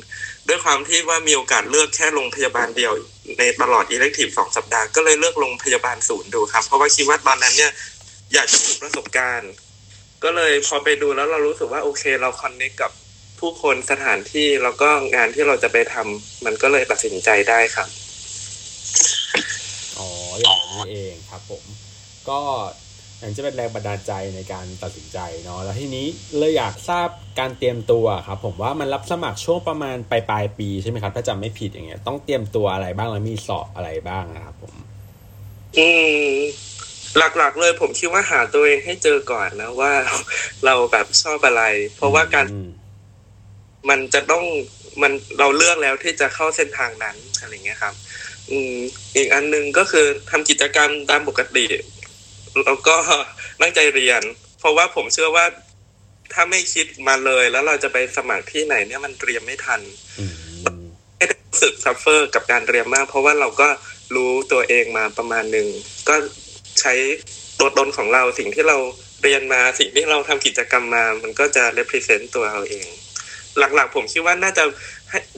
[0.48, 2.92] ด้วยความที่ว่ามีโอกาสเลือกแค่โรงพยาบาลเดียว
[3.38, 7.72] ในตลอดอิเล็กทีฟสองสัปดาห์ก็เลยเลือกโรงพยาบาลศูนย์ดูครับ เพราะว่าคิดว่าตอนนั้นเนี่ย
[8.32, 9.52] อยากจะมีประสบการณ์
[10.24, 12.92] ก็เลยพอไปดูแล้วเรารู้สึกว่าโอเค เราคอนเนคกับ
[13.40, 17.88] ผู้คนสถานที่แล้วก็งานที่เราจะไปทำมันก็เลยตัดสินใจได้ครับ
[19.98, 20.08] อ๋อ
[20.40, 21.62] อย่างนี้เองครับผม
[22.28, 22.40] ก็
[23.20, 26.06] อันจะเป็นแรงบันดาลใจในการตัดสินใจเนาะแล้วทีนี้
[26.38, 27.08] เลยอยากทราบ
[27.38, 34.74] การเตรียมตัวครับผมว่ามันรับสมัครช่วงประมาณปลายปลายๆปีใช่ไหมครับ ถ้าจำไม่ผิดอย่างเงี้ยต้องเตรียมตัวอะไรบ้างแล้วมีสอบอะไรบ้างนะครับผม
[35.78, 35.88] อื
[36.28, 36.32] ม
[37.18, 39.92] หลักๆเลยผมคิดว่าหาตัวเองให้เจอก่อนนะว่า
[40.64, 41.62] เราแบบชอบอะไร
[41.96, 42.70] เพราะว่าการอืม
[43.88, 44.44] มันจะต้อง
[45.02, 47.94] มันเราเลือกแล้วที่จะเข้าเส้นทางนั้นอะไรเงี้ยครับ
[48.50, 48.74] อืม
[49.16, 51.64] อีกอันหนึงก็คือทำกิจกรรมตามปกติ
[52.64, 52.96] แล้วก็
[53.60, 54.22] ตั้งใจเรียน
[54.58, 55.44] เพราะว่าผมเชื่อว่า
[56.32, 59.80] ถ้าไม่คิดมาเลย แล้วเราจะไปสมัครที่ไหนเนี่ยมันเตรียมไม่ทัน
[61.16, 63.68] ไม่ได้รู้สึก suffer กับการเรียนมาก เพราะว่าเราก็
[64.14, 65.68] รู้ตัวเองมาประมาณหนึ่ง
[66.08, 66.14] ก็
[66.80, 66.92] ใช้
[67.60, 68.76] ตัวตนของเราสิ่งที่เรา
[69.22, 72.86] เรียนมาสิ่งที่เราทำกิจกรรมมา มันก็จะ represent ตัวเราเอง
[73.58, 74.64] หลักๆ ผมคิดว่าน่าจะ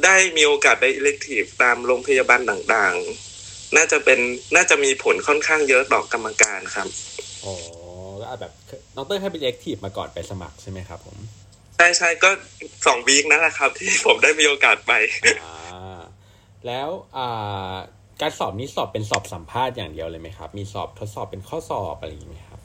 [0.05, 3.28] ได้มีโอกาสไป elective ตามโรงพยาบาลต่างๆ
[3.77, 4.19] น่าจะเป็น
[4.57, 6.89] น่าจะมีผลค่อนข้างเยอะต่อกรรมการครับ
[7.45, 7.55] อ๋อ
[8.21, 8.53] ก็แบบ
[8.95, 11.17] น้องเต้ยเคยเป็น elective มาก่อนไปสมัครใช่ไหมครับผม
[11.77, 12.31] ใช่ใช่ก็
[12.87, 14.93] สอง week นั่นแหละครับ ที่ผมได้มีโอกาสไป
[15.43, 16.01] อ่า
[16.67, 17.75] แล้วอ่า
[18.21, 22.61] การสอบนี้สอบเป็นสอบสัมภาษณ์อย่างเดียวเลยไหมครับ มีสอบทดสอบเป็นข้อสอบอะไรอย่างนี้ไหมครับ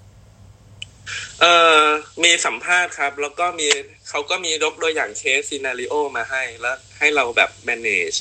[1.42, 1.86] เอ่อ
[2.24, 3.68] มีสัมภาษณ์ครับ แล้วก็มี
[4.10, 8.18] เขาก็มียกตัวอย่าง case scenario มาให้แล้วให้เราแบบ manage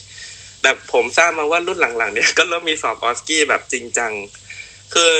[0.63, 4.13] แบบผมทราบมาว่ารุ่นหลังๆ เนี่ยก็เริ่มมีสอบ OSCE แบบจริงจัง
[4.95, 5.13] คือ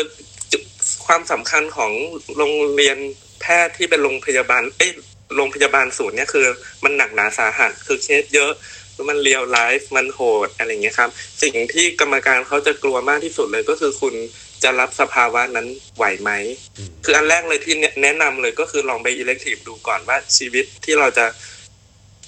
[0.53, 0.63] จุด
[1.07, 1.93] ความสำคัญของ
[2.37, 2.99] โรงเรียน
[3.41, 4.93] แพทย์ที่เป็นโรงพยาบาล เอ้ย
[5.37, 6.47] โรงพยาบาลศูนย์เนี่ยคือ
[6.85, 8.53] มันหนักหนาสาหัส คือเคสเยอะ
[8.95, 11.11] แล้วมันเรียลไลฟ์มันโหดอะไรอย่างเงี้ยครับ
[11.43, 14.15] สิ่งที่กรรมการเขาจะกลัวมากที่สุดเลยก็คือคุณ
[14.63, 15.67] จะรับสภาวะนั้น
[15.97, 16.31] ไหวไหม
[16.77, 21.27] อืมคืออันแรกเลยที่แนะนำเลยก็คือลองไป elective ดูก่อนว่าชีวิตที่เราจะ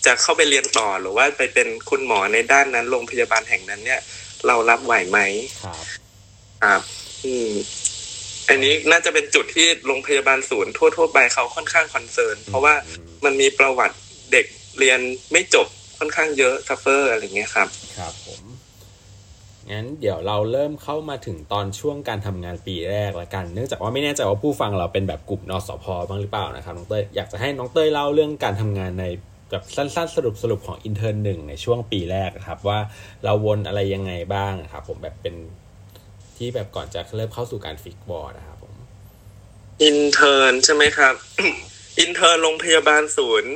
[0.06, 4.00] จะเข้าไปเรียนต่อหรือว่าไปเป็นคุณหมอในด้านนั้นโรงพยาบาลแห่งนั้น เนี่ย
[4.46, 5.18] เรารับไหวไหม
[5.64, 5.84] ครับ
[6.62, 6.80] ครับ
[7.24, 7.50] อืม
[8.48, 13.96] อันนี้น่าจะเป็นจุดที่โรงพยาบาลศูนย์ทั่ว ๆ ไปเขาค่อนข้าง concern เพราะว่าอืมมันมีประวัติ
[14.32, 14.46] เด็ก
[14.78, 15.00] เรียน
[15.32, 15.66] ไม่จบ
[15.98, 18.40] ค่อนข้างเยอะ suffer อะไรอย่างเงี้ยครับ ครับผม
[19.70, 25.84] งั้นเดี๋ยวเราเริ่มเข้ามาถึงตอนช่วงการทำงานปีแรกละกัน เนื่องจากว่าไม่แน่ใจว่าผู้ฟังเราเป็นแบบกลุ่มนศพ.
[26.08, 29.04] บ้างหรือเปล่านะครับน้องเต้ยอยากจะให้น้องเต้ยเล่าเรื่องการทำงานใน
[29.54, 32.78] แบบสั้นๆสรุปสรุปของ intern หนึ่งในช่วงปีแรกนะครับ ว่า
[33.24, 35.34] เราวนอะไรยังไงบ้างนะครับ ผมแบบเป็น
[36.36, 38.74] ที่แบบก่อนจะเริ่มเข้าสู่การฟิกบอร์ดนะครับผม
[39.82, 41.14] intern ใช่ไหมครับ
[42.00, 43.54] intern โรงพยาบาลศูนย์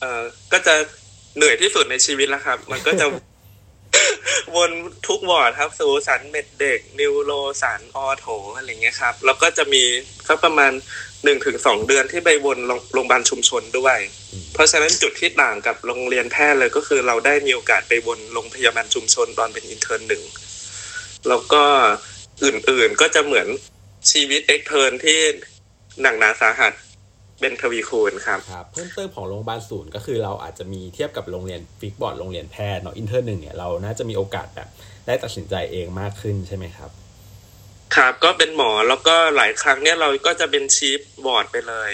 [0.00, 0.22] เอ่อ
[0.52, 0.74] ก็จะ
[1.36, 3.06] เหนื่อยที่สุดในชีวิตแล้วครับ มันก็จะ
[4.56, 4.70] วน
[5.08, 7.32] ทุกวอร์ดครับสูศัลย์ med เด็ก neuro
[7.62, 8.26] ศัลย์ ortho
[8.56, 9.82] อะไรเงี้ยครับ แล้วก็จะมี
[10.28, 10.72] สักประมาณ
[11.24, 13.98] หนึ่งถึงสองเดือนที่ไปวนโรงโรงพยาบาลชุมชนด้วย
[14.54, 20.22] เพราะฉะนั้นจุดที่ต่างกับโรงเรียนแพทย์เลยก็คือเราได้มีโอกาสไปวนโรงพยาบาลชุมชนตอนเป็น intern หนึ่ง
[21.28, 21.64] แล้วก็
[22.44, 23.48] อื่นๆก็จะเหมือน
[24.10, 25.18] ชีวิต extern ที่
[26.02, 26.72] หนักหนาสาหัส
[27.40, 34.68] เป็นทวีคูณครับครับ เพิ่มเติมของโรงพยาบาลศูนย์ก็คือเราอาจจะมีเทียบกับโรงเรียน fixed ward โรงเรียนแพทย์เนาะ intern หนึ่งเนี่ยเราน่าจะมีโอกาสแบบ
[35.06, 36.90] ได้ตัดสินใจเองมากขึ้นใช่ไหมครับ
[37.96, 41.90] ครับก็เป็นหมอแล้วก็หลายครั้งเนี่ยเราก็จะเป็น chief ward ไปเลย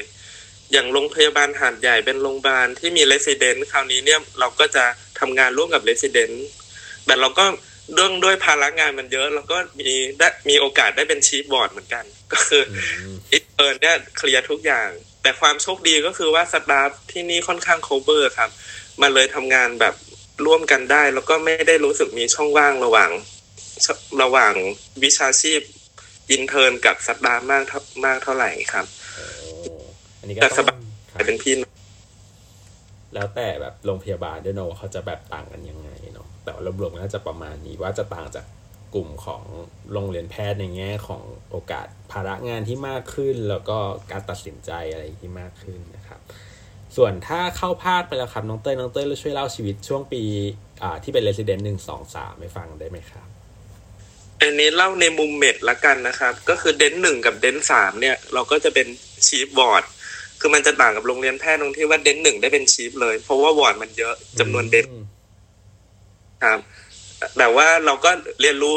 [0.72, 4.84] อย่างโรงพยาบาลหาดใหญ่เป็นโรงพยาบาลที่มี resident คราวนี้เนี่ยเราก็จะ
[5.18, 6.46] ทำงานร่วมกับ resident
[7.06, 7.44] แต่เราก็
[7.94, 14.88] เรื่องด้วยภาระงานมันเยอะเราก็มีได้มีโอกาสได้เป็น chief ward เหมือนกัน ก็คืออืม intern เนี่ยเคลียร์ทุกอย่าง
[15.22, 18.50] แต่ความโชคดีก็คือว่า staff ที่นี่ค่อนข้าง cover ครับ
[19.02, 19.94] มันเลยทำงานแบบ
[20.46, 23.10] ร่วมกันได้ แล้วก็ไม่ได้รู้สึกมีช่องว่างระหว่าง
[23.84, 23.86] ช
[24.22, 24.54] ระหว่าง
[25.02, 25.60] วิชาชีพ
[26.30, 29.60] intern กับ staff มากเท่ามากเท่าไหร่ครับโอ้
[30.20, 30.78] อันนี้ก็แต่สต้องบาย
[31.12, 31.72] ครับเป็นพี่น้อง
[33.14, 38.44] แล้วแต่แบบโรงพยาบาลด้วยเนอะว่าเขาจะแบบต่างกันยังไงเนาะแต่ว่ารวมๆน่าจะประมาณนี้ว่าจะต่างจาก
[38.94, 39.42] กลุ่มของ
[39.92, 43.78] โรงเรียนแพทย์ในแง่ของโอกาสภาระงานที่มากขึ้น แล้วก็
[44.10, 46.20] การตัดสินใจอะไรที่มากขึ้นนะครับ
[46.96, 50.22] ส่วนถ้าเข้าภาคไปแล้วครับน้องเต้ยน้องเต้ยช่วยเล่าชีวิตช่วงปี
[50.82, 53.28] อ่าที่เป็น resident หนึ่งสองสามให้ฟังได้ไหมครับ
[54.40, 58.86] อันนี้เล่าในมุม med ละกันนะครับ ก็คือ dent หนึ่งกับ dent สามเนี่ย เราก็จะเป็น
[59.26, 59.84] chief ward
[60.40, 64.86] คือมันจะต่างกับโรงเรียนแพทย์ตรงที่ว่า dent หนึ่งได้เป็น chief เลย เพราะว่าวอร์ดมันเยอะจำนวน dent
[66.44, 66.58] ครับ
[67.38, 68.10] แต่ว่าเราก็
[68.40, 68.76] เรียนรู้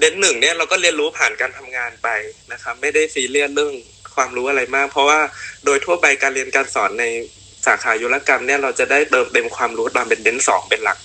[0.00, 2.08] dent หนึ่งเนี่ยเราก็เรียนรู้ผ่านการทำงานไป
[2.52, 3.72] นะครับ ไม่ได้ซีเรียสเรื่อง
[4.14, 5.20] ความรู้อะไรมาก เพราะว่า
[5.64, 7.04] โดยทั่วไปการเรียนการสอนใน
[7.66, 10.98] สาขายุรกรรมเนี่ยเราจะได้เติมเต็มความรู้ตามเป็นเดนสองเป็นหลัก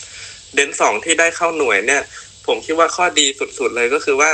[0.55, 2.01] เดนสองที่ได้เข้าหน่วยเนี่ย
[2.47, 3.25] ผมคิดว่าข้อดี
[3.59, 4.29] สุดๆเลยก็คือว่า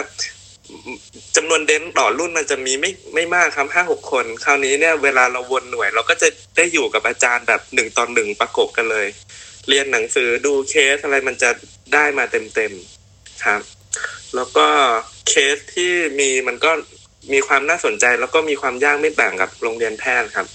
[1.35, 9.07] จำนวนเดนต่อรุ่นมันจะมีไม่ไม่มากครับห้าหกคน คราวนี้เนี่ยเวลาเราวนหน่วย เราก็จะได้อยู่กับอาจารย์แบบหนึ่งตอนหนึ่งประกบกันเลย
[9.69, 11.49] เรียนหนังสือดูเคสอะไรมันจะ
[11.93, 13.61] ได้มาเต็มๆครับ
[14.35, 14.67] แล้วก็
[15.29, 16.71] เคสที่มีมันก็
[17.33, 20.47] มีความน่าสนใจ แล้วก็มีความยากไม่ต่างกับโรงเรียนแพทย์ครับ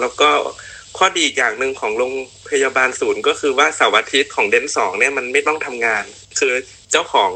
[0.00, 0.30] แล้วก็
[0.98, 2.12] ข้อดีอีกอย่างหนึ่งของโรง
[2.50, 6.04] พยาบาลศูนย์ก็คือว่าเสาร์อาทิตย์ของ dent สองเนี่ยมันไม่ต้องทำงาน
[6.38, 6.54] คือ
[6.90, 7.32] เจ้าของ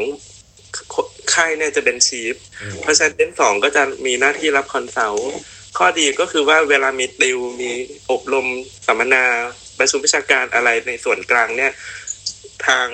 [1.31, 2.35] ไข้เนี่ยจะเป็น chief
[2.81, 5.33] เพราะฉะนั้น dent สองก็จะมีหน้าที่รับ consult
[5.79, 7.71] ข้อดีก็คือว่าเวลามีติวมี
[8.11, 8.47] อบรม
[8.87, 9.25] สัมมนา
[9.79, 11.73] ประชุมวิชาการอะไรในส่วนกลางเนี่ย
[12.67, 12.87] ทาง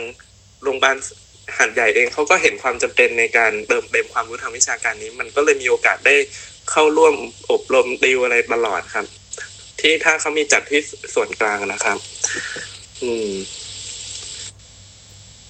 [0.62, 0.96] โรงพยาบาล
[1.58, 6.16] หัดใหญ่เองเขาก็เห็นความจำเป็นในการเติมเต็มความรู้ทางวิชาการนี้ มันก็เลยมีโอกาสได้
[6.70, 7.14] เข้าร่วม
[7.52, 9.06] อบรมติวอะไรตลอดครับ
[9.80, 10.80] ที่ถ้าเขามีจัดที่
[11.14, 11.98] ส่วนกลางนะครับ
[13.02, 13.30] อืม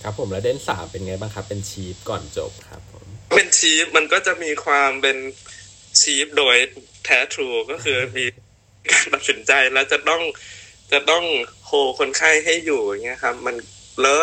[0.03, 5.17] ครับผมแล้วเดนสามเป็นไงบ้างครับ เป็นชีฟก่อนจบครับผมเป็นชีฟมันก็จะมีความเป็น
[6.01, 6.57] ชีฟโดย
[7.05, 8.25] แท้ทรูก็คือมี
[8.93, 10.23] การตัดสินใจแล้วจะต้อง
[10.93, 11.25] จะต้อง
[11.67, 13.57] โฮคนไข้ให้อยู่อย่างเงี้ยครับ มัน
[14.03, 14.19] แล้ว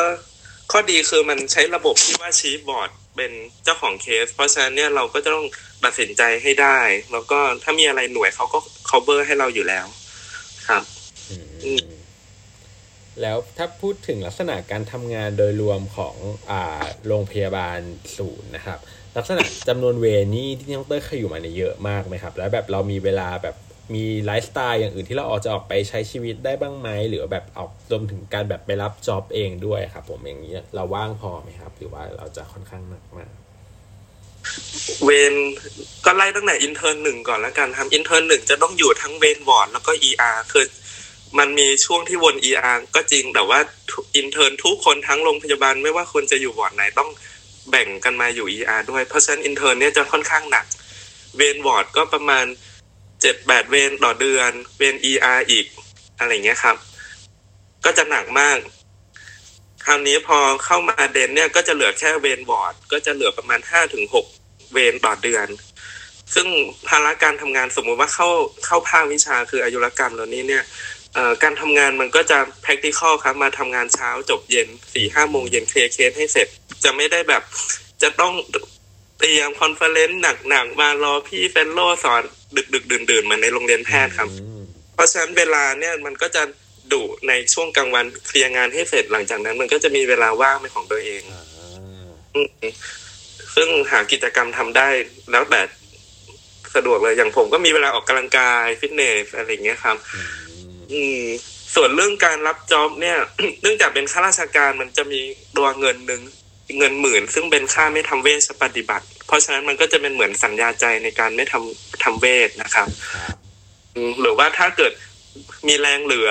[0.71, 3.31] ข้อดีคือมันใช้ระบบที่ว่าชีฟบอร์ดเป็น
[3.63, 5.47] เจ้าของเคส เพราะฉะนั้นเนี่ยเราก็จะต้อง
[5.83, 6.79] ตัดสินใจให้ได้
[7.11, 8.59] แล้วก็ถ้ามีอะไรหน่วยเขาก็
[8.89, 9.85] cover ให้เราอยู่แล้ว
[10.67, 10.83] ครับ
[11.63, 11.85] อืม
[13.21, 16.15] แล้วถ้าพูดถึงลักษณะการทำงานโดยรวมของ
[16.51, 17.79] อ่าโรงพยาบาล
[18.17, 18.79] ศูนย์นะครับ
[19.17, 20.05] ลักษณะจำนวนเว
[20.35, 23.55] นี่ที่น้องเต้ยเคยอยู่มาเนี่ยเยอะมากไหมครับ แล้วแบบเรามีเวลาแบบ
[23.95, 33.31] มีไลฟ์สไตล์อย่างอื่นที่เราออกจะออกไปใช้ชีวิตได้บ้างไหมหรือแบบออกรวมถึงการแบบไปรับ job เองด้วยครับ ผมอย่างนี้เราว่างพอไหมครับ หรือว่าเราจะค่อนข้างหนักมาก
[35.03, 35.35] เวร
[36.05, 40.65] ก็ไล่ตั้งแต่ intern หนึ่งก่อนแล้วกันครับ intern หนึ่งจะต้องอยู่ทั้งเวร์ดแล้วก็ ER คือ
[41.37, 43.59] มันมีช่วงที่วน ER ก็จริงแต่ว่า
[44.15, 47.09] intern ทุกคนทั้งโรงพยาบาลไม่ว่าคุณจะอยู่วอร์ดไหนต้อง
[47.69, 50.65] แบ่งกันมาอยู่ ER ด้วย เพราะฉะนั้น intern เนี่ยจะค่อนข้างหนัก
[51.37, 52.45] เวร์ดก็ประมาณ
[53.21, 55.65] เจ็ดแปดเวรต่อเดือน เวร ER อีก
[56.19, 56.77] อะไรเงี้ยครับ
[57.85, 58.57] ก็จะหนักมาก
[59.85, 64.25] คราวนี้พอเข้ามา dent เนี่ยก็จะเหลือแค่เวร์ดก็จะเหลือประมาณห้าถึงหก
[64.73, 65.47] เวรต่อเดือน
[66.33, 66.47] ซึ่ง
[66.87, 68.29] ภาระการทำงานสมมุติว่าเข้า
[68.65, 70.63] เข้าภาควิชาคืออายุรกรรมแล้วนี้เนี่ย
[71.43, 76.47] การทำงานมันก็จะ practical ครับมาทำงานเช้าจบเย็นสี่ห้าโมงเย็นเคลียร์เคสให้เสร็จ
[76.83, 77.43] จะไม่ได้แบบ
[78.01, 78.33] จะต้อง
[79.19, 82.21] เตรียม conference หนักๆมารอพี่ fellow สอน
[82.55, 86.43] ดึกดึกดื่นดื่นๆเหมือนในโรงเรียนแพทย์ครับอืมเพราะฉะนั้นเวลาเนี่ยมันก็จะ
[86.93, 91.43] ดุในช่วงกลางวันเคลียร์งานให้เสร็จหลังจากนั้น มันก็จะมีเวลาว่างเป็นของตัวเองอ่า
[92.35, 92.47] อืม
[93.55, 94.87] ซึ่งหากิจกรรมทำได้
[95.31, 95.61] แล้วแต่
[96.75, 99.97] สะดวกเลยอย่างผมก็มีเวลาออกกำลังกายฟิตเนสอะไรอย่างเงี้ยครับ
[100.93, 101.25] อืมอืม
[101.75, 103.17] ส่วนเรื่องการรับ job เนี่ย
[103.61, 105.21] เนื่องจากเป็นข้าราชการมันจะมี
[105.57, 106.21] ตัวเงินหนึ่ง
[106.77, 113.35] เงินหมื่น ซึ่งเป็นค่าไม่ทำเวชปฏิบัติ เพราะฉะนั้นมันก็จะเป็นเหมือนสัญญาใจในการไม่ทำทำเวชนะครับครับ
[113.95, 114.91] อืมหรือว่าถ้าเกิด
[115.67, 116.29] มีแรงเหลือ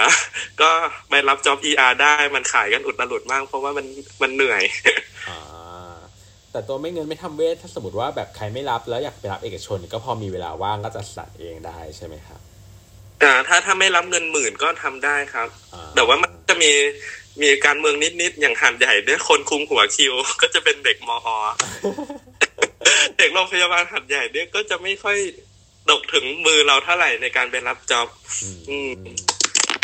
[0.63, 0.71] ก็
[1.11, 3.87] ไปรับจ็อบ ER ได้มันขายกันอุดหลุดมาก เพราะว่ามัน
[4.23, 4.63] มันเหนื่อย
[5.29, 5.95] อ่า
[6.53, 12.38] แต่ตัวไม่เงินไม่ทำเวทถ้าสมมติว่าแบบใครไม่รับแล้วอยากไปรับเอกชน ก็พอมีเวลาว่างก็จะสัดเองได้ใช่ไหมครับ
[13.23, 16.71] อ่าถ้าถ้าไม่รับเงินหมื่นก็ทำได้ครับอ่แต่ว่ามันจะมี
[17.43, 21.19] มีการเมืองนิดๆอย่างหันใหญ่เนี่ยคนคุมหัวคิว ก็จะเป็นเด็กมอ
[23.19, 25.19] เด็กโรงพยาบาลหัดใหญ่เนี่ยก็จะไม่ค่อย
[25.91, 28.09] ตกถึงมือเราเท่าไหร่ในการไปรับจ็อบ
[28.43, 28.77] อืมอื
[29.17, 29.19] ม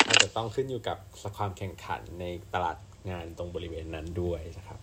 [0.07, 0.99] อาจจะต้องขึ้นอยู่กับ
[1.37, 2.25] ความแข่งขันใน
[2.55, 2.77] ตลาด
[3.11, 4.79] งานตรงบริเวณนั้นด้วยนะครับ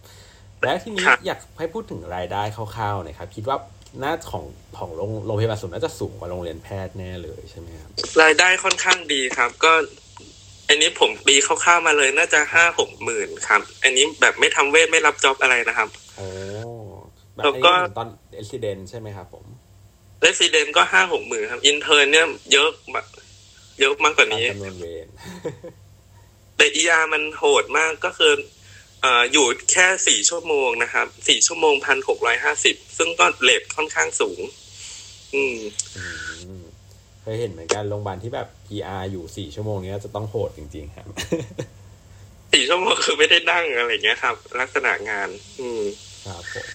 [0.63, 4.45] แล้วทีนี้ครับอยากให้พูดถึงรายได้คร่าวๆหน่อยครับ คิดว่าห น้าของ
[4.77, 7.89] ของโรงโรงพยาบาลศูนย์น่าจะสูงกว่าโรงเรียนแพทย์แน่เลยใช่ไหมครับ
[8.21, 9.73] รายได้ค่อนข้างดีครับ ก็
[10.69, 16.27] อันนี้ผมปีคร่าวๆมาเลยน่าจะห้าหกหมื่นครับ อันนี้แบบไม่ทำเวรไม่รับ job อะไรนะครับโอ้
[17.35, 19.45] แบบแล้วอันก็นี้เหมือนตอน resident ใช่ไหมครับผม
[20.21, 23.05] resident ก็ห้าหกหมื่นครับ intern เนี่ยเยอะแบบ
[23.79, 25.07] เยอะมากกว่าตามนี้จำนวนเวร
[26.57, 34.41] แต่เออามันโหดมากก็คือเอ่ออยู่แค่สี่ชั่วโมงนะครับสี่ชั่วโมงพันหกร้อยห้าสิบซึ่งก็ rate ค่อนข้างสูง
[35.35, 35.57] อืม
[35.97, 36.05] อื
[36.59, 36.63] ม
[37.21, 41.07] เคยเห็นเหมือนกันโรงพยาบาลที่แบบ PR อยู่สี่ชั่วโมงเนี้ยจะต้องโหดจริง ๆ ครับ
[42.53, 45.29] สี่ชั่วโมงคือไม่ได้นั่งอะไรอย่างเงี้ยครับ ลักษณะงาน
[45.59, 45.81] อืม
[46.27, 46.67] ครับผม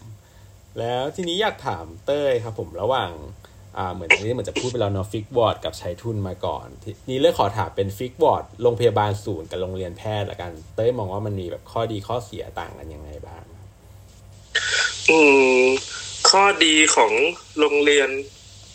[0.78, 3.45] แล้วทีนี้อยากถามเต้ยครับ ผมระหว่างอ่า
[3.94, 13.44] เหมือนนี้เหมือนจะพูดไปแล้วเนาะ fixed ward กับใช้ทุนมาก่อนทีนี้เลยขอถามเป็น fixed ward โรงพยาบาลศูนย์กับโรงเรียนแพทย์ละกัน เต้ยมองว่ามันมีแบบข้อดีข้อเสียต่างกันยังไงบ้าง
[15.10, 15.18] อื
[15.60, 15.64] ม
[16.30, 17.12] ข้อดีของ
[17.58, 18.08] โรงเรียน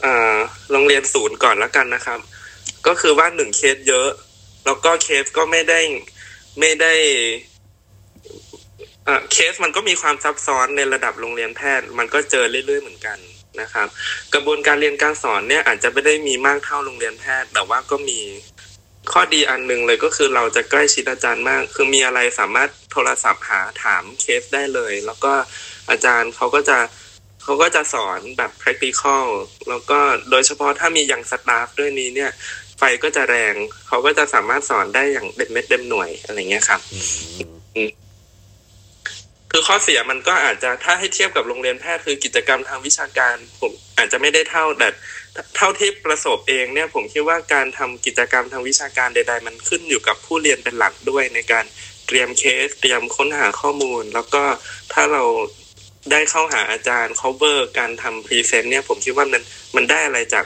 [0.06, 0.38] อ่า
[0.72, 2.20] โรงเรียนศูนย์ก่อนแล้วกันนะครับ
[2.88, 4.10] ก็คือว่าหนึ่งเคสเยอะ
[4.66, 5.80] แล้วก็เคสก็ไม่ได้
[6.60, 6.94] ไม่ได้
[9.08, 13.18] อ่าเคสมันก็มีความซับซ้อนในระดับโรงเรียนแพทย์ มันก็เจอเรื่อยๆเหมือนกัน
[13.62, 13.88] นะครับ
[14.34, 18.20] กระบวนการเรียนการสอนเนี่ยอาจจะไม่ได้มีมากเท่าโรงเรียนแพทย์ แต่ว่าก็มี
[19.12, 25.34] ข้อดีอันหนึ่งเลยก็คือเราจะใกล้ชิดอาจารย์มาก คือมีอะไรสามารถโทรศัพท์หาถามเคสได้เลย แล้วก็
[25.90, 26.78] อาจารย์เขาก็จะ
[27.44, 29.26] เขาก็จะสอนแบบ practical
[29.70, 30.00] แล้วก็
[30.32, 32.32] โดยเฉพาะถ้ามีอย่างสตาฟด้วยนี้เนี่ย
[32.78, 33.56] ไฟก็จะแรง
[33.88, 36.82] เขาก็จะสามารถสอนได้อย่างเด็ดเม็ดเต็มหน่วยอะไรเงี้ยครับ
[37.76, 37.90] อืม
[39.52, 44.90] คือข้อเสียมันก็อาจจะถ้าให้เทียบกับโรงเรียนแพทย์คือกิจกรรมทางวิชาการผมอาจจะไม่ได้เท่าแต่
[45.58, 51.66] เท่าที่ประสบเองเนี่ยผมคิดว่าการทำกิจกรรมทางวิชาการใด ๆ มันขึ้นอยู่กับผู้เรียนเป็นหลักด้วยในการ
[52.08, 54.44] เตรียมเคส เตรียมค้นหาข้อมูล แล้วก็
[54.94, 55.24] ถ้าเรา
[56.12, 59.44] ได้เข้าหาอาจารย์ cover การทำ present เนี่ยผมคิดว่ามัน
[59.76, 60.46] มันได้อะไรจาก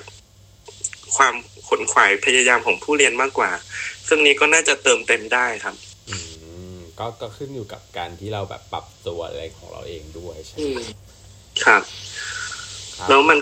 [1.16, 1.36] ความ
[1.68, 3.51] ขวนขวายพยายามของผู้เรียนมากกว่า
[4.08, 5.76] ซึ่งนี้ก็น่าจะเติมเต็มได้ครับ
[7.00, 10.80] ก็ก็ขึ้นอยู่กับการที่เราแบบปรับตัวอะไรของเราเองด้วยใช่ไหม
[11.64, 11.82] ครับ
[12.98, 13.38] ครับแล้วมัน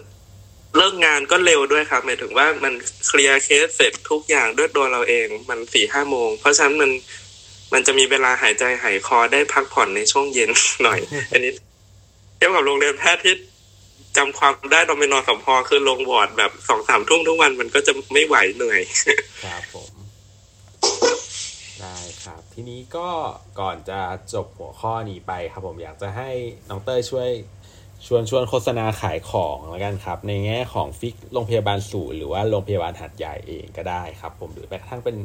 [0.78, 2.74] เลิกงานก็เร็วด้วยครับหมายถึงว่ามัน
[3.08, 6.92] เคลียร์เคสเสร็จทุกอย่างด้วยตัวเราเอง มันสี่ห้าโมง เพราะฉะนั้นมัน
[7.74, 10.50] มันจะมีเวลาหายใจหายคอได้พักผ่อนในช่วงเย็น
[10.84, 11.00] หน่อย
[11.32, 11.52] อันนี้
[12.38, 13.36] เทียบกับโรงเรียนแพทย์ที่
[14.18, 18.82] จำความได้ตอนไปนอนสมพอคือลงวอร์ดแบบสองสามทุ่มทุกวันมันก็จะไม่ไหวเหนื่อย
[19.44, 19.90] ครับผม
[21.84, 23.08] ได้ครับ ทีนี้ก็
[23.60, 24.00] ก่อนจะ
[24.34, 26.30] จบหัวข้อนี้ไปครับผมอยากจะให้
[26.70, 27.30] น้องเต้ยช่วย
[28.06, 35.16] ชวนชวนโฆษณาขายของแล้วกันครับ ในแง่ของ fixed โรงพยาบาลศูนย์หรือว่าโรงพยาบาลหาดใหญ่เองก็ได้ครับ ผมหรือแม้กระทั่งเป็น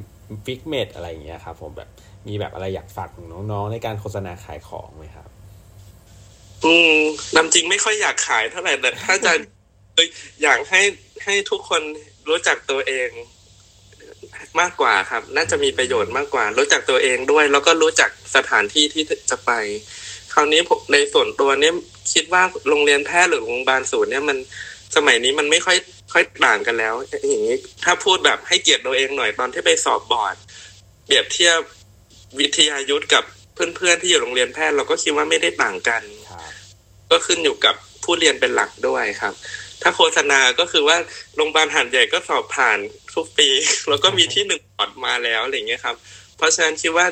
[0.45, 1.89] fixed med อะไรอย่างเงี้ยครับ ผมแบบ
[2.29, 5.29] มีแบบอะไรอยากฝากถึงน้องๆ ในการโฆษณาขายของไหมครับ
[6.65, 6.99] อืม
[7.37, 9.33] นำจริงไม่ค่อยอยากขายเท่าไหร่แต่ถ้าจะ
[10.43, 10.83] อยากให้
[11.25, 11.83] ให้ทุกคน
[12.29, 13.11] รู้จักตัวเอง
[14.61, 19.51] มากกว่าครับ น่าจะมีประโยชน์มากกว่า รู้จักตัวเองด้วย แล้วก็รู้จักสถานที่ที่จะไป
[20.33, 21.75] คราวนี้ผมในส่วนตัวเนี่ย
[22.13, 24.39] คิดว่าโรงเรียนแพทย์หรือโรงพยาบาลศูนย์เนี่ยมัน
[24.97, 25.79] สมัยนี้มันไม่ค่อย
[26.13, 26.95] ค่อยต่างกันแล้ว
[27.29, 30.37] อย่างนี้ถ้าพูดแบบให้เกียรติตัวเองหน่อยตอนที่ไปสอบบอร์ด
[31.07, 31.59] เปรียบเทียบ
[32.41, 33.25] วิทยายุทธกับ
[33.55, 36.53] เพื่อนๆที่อยู่โรงเรียนแพทย์เราก็คิดว่าไม่ได้ต่างกันครับ
[37.11, 37.75] ก็ขึ้นอยู่กับ
[38.05, 39.35] ผู้เรียนเป็นหลักด้วยครับ
[39.83, 40.97] ถ้าโฆษณาก็คือว่า
[41.37, 42.79] โรงพยาบาลหันใหญ่ก็สอบผ่าน
[43.15, 43.49] ทุกปี
[43.89, 45.97] แล้วก็มีที่หนึ่งพอร์ตมาแล้วอะไรอย่างเงี้ยครับ
[46.37, 47.07] เพราะฉะนั้นคิดว่า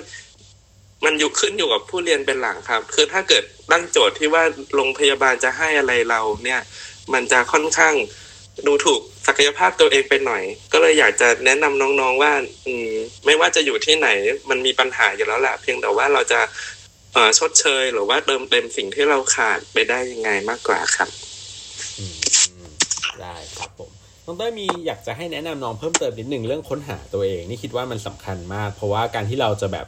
[1.04, 4.44] มันอยู่ขึ้นอยู่กับผู้เรียนเป็นหลักครับ คือถ้าเกิดตั้งโจทย์ที่ว่า
[4.74, 6.60] โรงพยาบาลจะให้อะไรเราเนี่ย
[7.12, 7.94] มันจะค่อนข้าง
[8.66, 10.42] ดูถูกศักยภาพตัวเองไปหน่อย
[10.72, 12.32] ก็เลยอยากจะแนะนำน้องๆว่า
[12.66, 12.90] อืม
[13.26, 14.08] ไม่ว่าจะอยู่ที่ไหน
[14.50, 16.40] มันมีปัญหาอยู่แล้วแหละเพียงแต่ว่าเราจะ
[17.12, 21.10] เอชดเชย หรือว่าเติมเต็มสิ่งที่เราขาดไปได้ยังไงมากกว่าครับ
[21.98, 22.16] อืม
[23.20, 23.90] ได้ครับผม
[24.28, 29.86] น้องเต้ยมีอยากจะให้แนะนำน้องเพิ่มเติมนิดหนึ่งเรื่องค้นหาตัวเอง นี่คิดว่ามันสำคัญมาก เพราะว่าการที่เราจะแบบ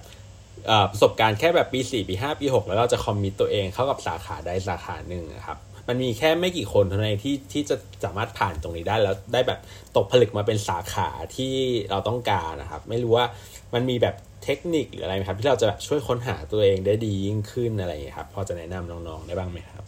[0.92, 5.58] ประสบการณ์แค่แบบปี4ปี5ปี6แล้วเราจะคอมมิตตัวเองเข้ากับสาขาใดสาขาหนึ่งนะครับ
[5.88, 9.60] มันมีแค่ไม่กี่คนเท่านั้นที่ที่จะสามารถผ่านตรงนี้ได้แล้วได้แบบ
[9.96, 11.54] ตกผลึกมาเป็นสาขาที่
[11.90, 13.26] เราต้องการนะครับ ไม่รู้ว่า
[13.74, 14.14] มันมีแบบ
[14.44, 19.84] เทคนิคหรืออะไรไหมครับ ที่เราจะแบบช่วยค้นหาตัวเองได้ดียิ่งขึ้นอะไรอย่างเงี้ครับ พอจะแนะนำน้องๆได้บ้างไหมครับ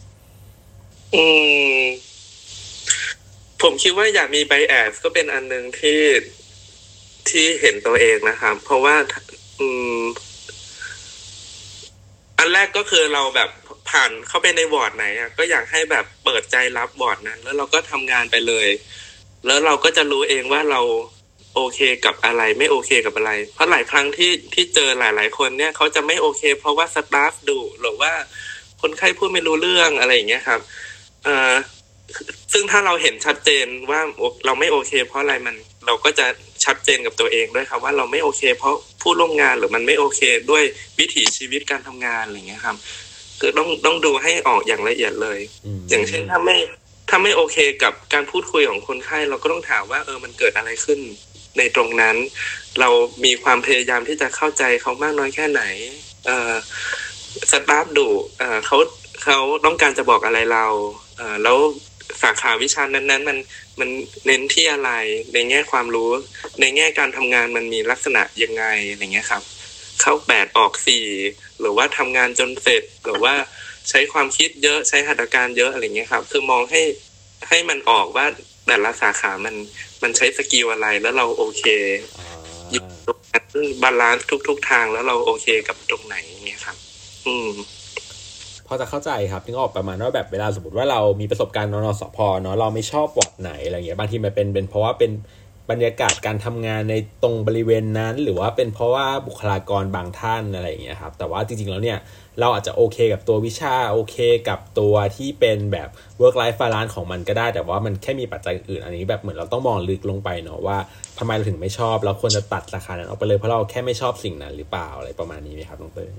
[1.15, 1.25] อื
[1.83, 2.10] ม
[3.61, 6.01] ผมคิดว่าอยากมีไบแอสก็เป็นอันหนึ่งที่
[7.29, 8.95] ที่เห็นตัวเองนะครับ เพราะว่า
[9.59, 9.67] อื
[9.97, 10.01] ม
[12.37, 13.49] อันแรกก็คือเราแบบ
[13.89, 18.67] ผ่านเข้าไปในวอร์ดไหนอะก็อยากให้แบบเปิดใจรับบอร์ดนั้น แล้วเราก็ทำงานไปเลย
[19.45, 20.81] แล้วเราก็จะรู้เองว่าเรา
[21.55, 28.11] โอเคกับอะไรไม่โอเคกับอะไร เพราะหลายครั้งที่ที่เจอหลาย ๆ คนเนี่ยเขาจะไม่โอเค เพราะว่าสตาฟดุหรือว่า
[28.81, 30.59] คนไข้พูดไม่รู้เรื่องอะไรอย่างเงี้ยครับ
[31.23, 31.53] เอ่อ
[32.53, 34.01] ซึ่งถ้าเราเห็นชัดเจนว่า
[34.45, 35.55] เราไม่โอเค เพราะอะไรมัน
[35.85, 36.27] เราก็จะ
[36.65, 40.21] ชัดเจนกับตัวเองด้วยครับ ว่าเราไม่โอเค เพราะผู้ร่วมงานหรือมันไม่โอเค
[40.51, 40.63] ด้วย
[40.99, 42.75] วิถีชีวิตการทำงานอะไรอย่างเงี้ยครับ
[43.39, 45.39] คือต้องต้องดูให้ออกอย่างละเอียดเลย
[45.79, 46.57] มอย่างเช่นถ้าไม่
[47.09, 50.99] ถ้าไม่โอเคกับการพูดคุยของคนไข้เราก็ต้องถามว่าเออมันเกิดอะไรขึ้น
[51.57, 52.15] ในตรงนั้น
[52.79, 52.89] เรา
[53.25, 55.61] มีความพยายามที่จะเข้าใจเขามากน้อยแค่ไหน
[56.25, 56.53] เออ
[57.51, 58.09] สตาฟดุ
[58.39, 58.77] เออเขา
[59.23, 60.65] เขาต้องการจะบอกอะไรเรา
[61.17, 61.57] เออแล้ว
[62.21, 63.37] สาขาวิชานั้นๆ มัน
[63.79, 63.89] มัน
[64.25, 64.91] เน้นที่อะไร
[65.33, 66.11] ในแง่ความรู้
[66.59, 69.43] ในแง่การทำงานมันมีลักษณะยังไงอะไรเงี้ยครับ
[70.01, 71.05] เข้าแปดออกสี่
[71.59, 73.33] หรือว่าทำงานจนเสร็จหรือว่า
[73.89, 76.81] ใช้ความคิดเยอะใช้หัตถการเยอะอะไรเงี้ยครับ คือมองให้
[77.49, 78.25] ให้มันออกว่า
[78.67, 79.55] แต่ละสาขามัน
[80.03, 81.63] มันใช้สกิลอะไรแล้วเราโอเค
[82.19, 82.27] อ่า
[82.71, 83.45] อยู่ตรงนั้น
[83.83, 86.15] balance ทุก ๆ ทางแล้วเราโอเคกับตรงไหน
[86.45, 86.77] เงี้ยครับ
[87.25, 87.49] อืม
[87.80, 87.80] พ
[88.71, 95.11] อจะเข้าใจครับนึกออกประมาณว่าแบบเวลาสมมติว่าเรามีประสบการณ์ตอน นสพเนาะเราไม่ชอบบอร์ดไหนอะไรเงี้ยบางทีมันเป็นเป็นเพราะว่าเป็น
[95.71, 101.97] บรรยากาศการทำงานในตรงบริเวณนั้น หรือว่าเป็นเพราะว่าบุคลากรบางท่านอะไรอย่างเงี้ยครับแต่ว่าจริงๆแล้วเนี่ย
[102.39, 104.15] เราอาจจะโอเคกับตัววิชาโอเค
[104.49, 105.89] กับตัวที่เป็นแบบ
[106.21, 110.77] work life balance ของมันก็ได้ แต่ว่ามันแค่มีปัจจัยอื่นอันนี้แบบเหมือนเราต้องมองลึกลงไปเนาะว่า
[111.19, 116.09] ทำไมเราถึงไม่ชอบ เราควรจะตัดสาขานั้นออกไปเลยเพราะเราแค่ไม่ชอบสิ่งนั้นหรือเปล่าอะไรประมาณนี้ไหมครับน้องเต้ย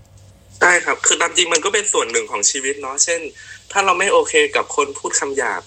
[0.64, 3.20] ใช่ครับ คือตามจริงมันก็เป็นส่วนหนึ่งของชีวิตเนาะ เช่น
[3.72, 5.62] ถ้าเราไม่โอเคกับคนพูดคำหยาบ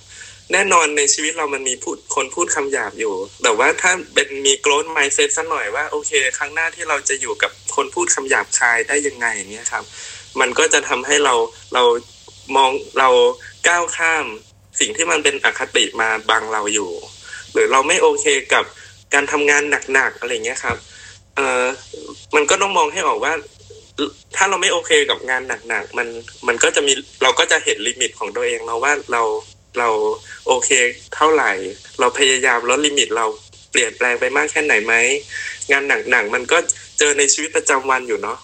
[0.53, 3.13] แน่นอนในชีวิตเรามันมีพูดคนพูดคำหยาบอยู่
[3.43, 9.83] แต่ว่าถ้าเป็นมีโกรธไมเซ็ตสักหน่อยว่าโอเค ครั้งหน้าที่เราจะอยู่กับคนพูดคำหยาบคายได้ยังไงอย่างเงี้ยครับ
[10.39, 11.33] มันก็จะทำให้เรา
[11.73, 11.83] เรา
[12.55, 13.09] มองเรา
[13.67, 14.25] ก้าวข้าม
[14.79, 16.91] สิ่งที่มันเป็นอคติมาบังเราอยู่
[17.53, 18.63] หรือเราไม่โอเคกับ
[19.13, 19.63] การทำงาน
[19.93, 20.77] หนักๆอะไรเงี้ยครับ
[21.35, 21.63] เอ่อ
[22.35, 23.33] มันก็ต้องมองให้ออกว่า
[24.35, 26.07] ถ้าเราไม่โอเคกับงานหนักๆมัน
[26.47, 26.93] มันก็จะมี
[27.23, 29.21] เราก็จะเห็น limit ของตัวเองเราว่าเรา
[29.79, 29.89] เรา
[30.47, 30.69] โอเค
[31.15, 31.51] เท่าไหร่
[31.99, 33.25] เราพยายามลด limit เรา
[33.71, 34.93] เปลี่ยนแปลงไปมากแค่ไหนไหม
[35.71, 36.57] งานหนักๆมันก็
[36.99, 38.37] เจอในชีวิตประจำวันอยู่เนาะ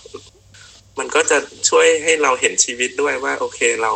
[1.00, 1.38] มันก็จะ
[1.70, 3.92] ช่วยให้เราเห็นชีวิตด้วยว่า โอเคเรา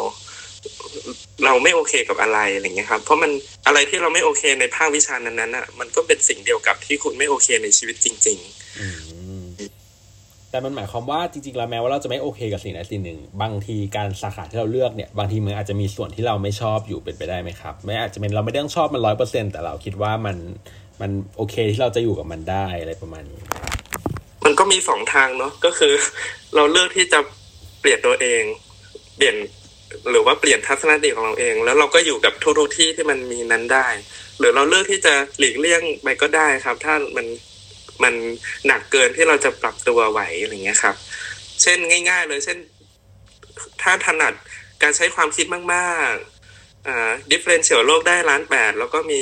[1.45, 3.32] เราไม่โอเคกับอะไรอะไรเงี้ยครับ เพราะมัน
[3.68, 9.15] อะไรที่เราไม่โอเคในภาควิชานั้นๆอะ มันก็เป็นสิ่งเดียวกับที่คุณไม่โอเคในชีวิตจริง ๆ
[10.56, 20.38] แต่มันหมายความว่าจริงๆแล้วแม้ว่าเราจะไม่โอเคกับสิ่งใดสิ่งหนึ่ง บางทีการสาขาที่เราเลือกเนี่ยบางทีมันอาจจะมีส่วนที่เราไม่ชอบอยู่เป็นไปได้ไหมครับไม่อาจจะเป็นเราไม่ได้ต้องชอบมันร้อยเปอร์เซ็นแต่เราคิดว่ามัน
[21.02, 23.41] มันโอเคที่เราจะอยู่กับมันได้อะไรประมาณนี้
[24.45, 25.94] มันก็มีสองทางเนาะก็คือ
[26.56, 27.19] เราเลือกที่จะ
[27.82, 28.44] เปลี่ยนตัวเอง
[29.18, 29.36] เปลี่ยน
[30.11, 33.88] หรือว่าเปลี่ยนทัศนคติของเราเอง แล้วเราก็อยู่กับทุกๆที่ที่มันมีนั้นได้
[34.40, 37.26] หรือเราเลือกที่จะหลีกเลี่ยงไปก็ได้ครับ ถ้ามัน
[38.04, 38.14] มัน
[38.68, 40.96] หนักเกินที่เราจะปรับตัวไหวอะไรเงี้ยครับ
[41.62, 41.78] เช่น
[42.10, 42.58] ง่าย ๆ เลยเช่น
[43.82, 44.34] ถ้าถนัด
[44.82, 49.22] การใช้ความคิดมากๆอ่า differential โลกได้ล้านแปดแล้วก็มี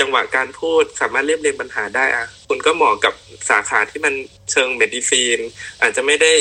[0.00, 3.14] จังหวะการพูดสามารถเรียบเรียงปัญหาได้อะคุณก็เหมาะกับ
[3.50, 4.14] สาขาที่มัน
[4.50, 5.38] เชิง medicine
[5.80, 6.32] อาจจะไม่ได้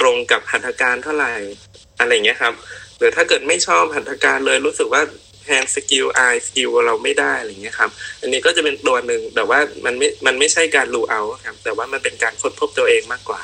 [0.00, 1.34] ตรงกับหัตถการเท่าไหร่
[1.98, 2.54] อะไรเงี้ยครับ
[2.98, 5.02] หรือถ้าเกิดไม่ชอบหัตถการเลยรู้สึกว่า
[5.48, 13.42] hand skill eye skill เราไม่ได้อะไรเงี้ยครับ อันนี้ก็จะเป็นตัวหนึ่งแต่ว่ามันไม่ มันไม่ใช่การ rule out ครับ แต่ว่ามันเป็นการค้นพบตัวเองมากกว่า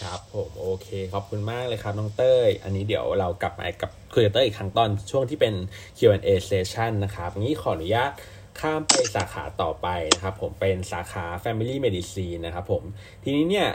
[0.00, 5.54] ครับผมโอเคขอบคุณมากเลยครับน้องเต้ย อันนี้เดี๋ยวเรากลับมากับคุยกับเต้ยอีกครั้งตอนช่วงที่เป็น
[5.98, 8.12] Q&A session นะครับงี้ขออนุญาต
[8.60, 12.82] ข้ามไปสาขาต่อไปนะครับผมเป็นสาขา Family Medicine นะครับผม
[13.24, 13.68] ทีนี้เนี่ย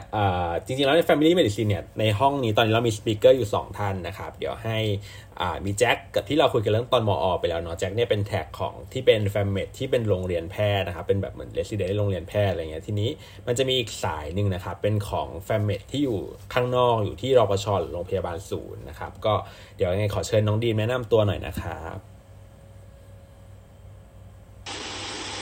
[0.66, 4.78] จริงๆแล้วใน Family Medicine เนี่ยในห้องนี้ตอนนี้เรามีสปีกเกอร์อยู่ 2 ท่านนะครับเดี๋ยวให้
[5.66, 13.10] มีแจ็คกับที่เราคุยกันเรื่องตอนมอไปแล้วเนาะแจ็คเนี่ยเป็นแท็กของที่เป็น f a m m e d ที่เป็นโรงเรียนแพทย์นะครับเป็นแบบเหมือน Resident โรงเรียนแพทย์อะไรเงี้ยทีนี้
[13.48, 16.20] มันจะมีอีกสายหนึ่งนะครับเป็นของ f a m m e d ที่อยู่
[16.53, 19.34] ข้างนอกอยู่ที่รปชหรือโรงพยาบาลศูนย์นะครับก็
[19.78, 22.10] เดี๋ยวยังไงขอเชิญน้องดีมแนะนำตัวหน่อยนะครับ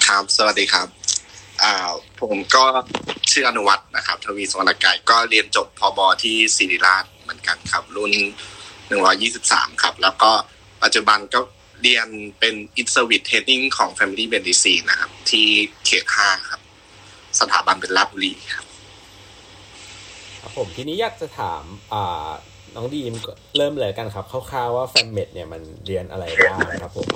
[0.09, 0.87] ครับ สวัสดีครับ
[1.63, 1.73] อ่า
[2.21, 2.63] ผมก็
[3.31, 8.13] ชื่ออนุวัฒน์นะครับ ทวีสวรรณกายก็เรียนจบพอบที่ศิริราชเหมือนกันครับ รุ่น
[8.97, 10.31] 123ครับ แล้วก็
[10.83, 11.39] ปัจจุบันก็
[11.81, 12.07] เรียน
[12.39, 15.47] เป็น i n s e r v i c e Training ของ Family Medicine นะครับ ที่
[15.85, 16.61] เขต5ครับ
[17.39, 18.65] สถาบันเป็นราบุรีครับ
[20.41, 21.63] ครับผมทีนี้อยากจะถาม
[21.93, 22.29] อ่า
[22.75, 23.15] น้องดีม
[23.57, 27.07] เริ่มเลยกันครับคร่าวๆว่า fammed เนี่ยมันเรียนอะไรบ้างครับผม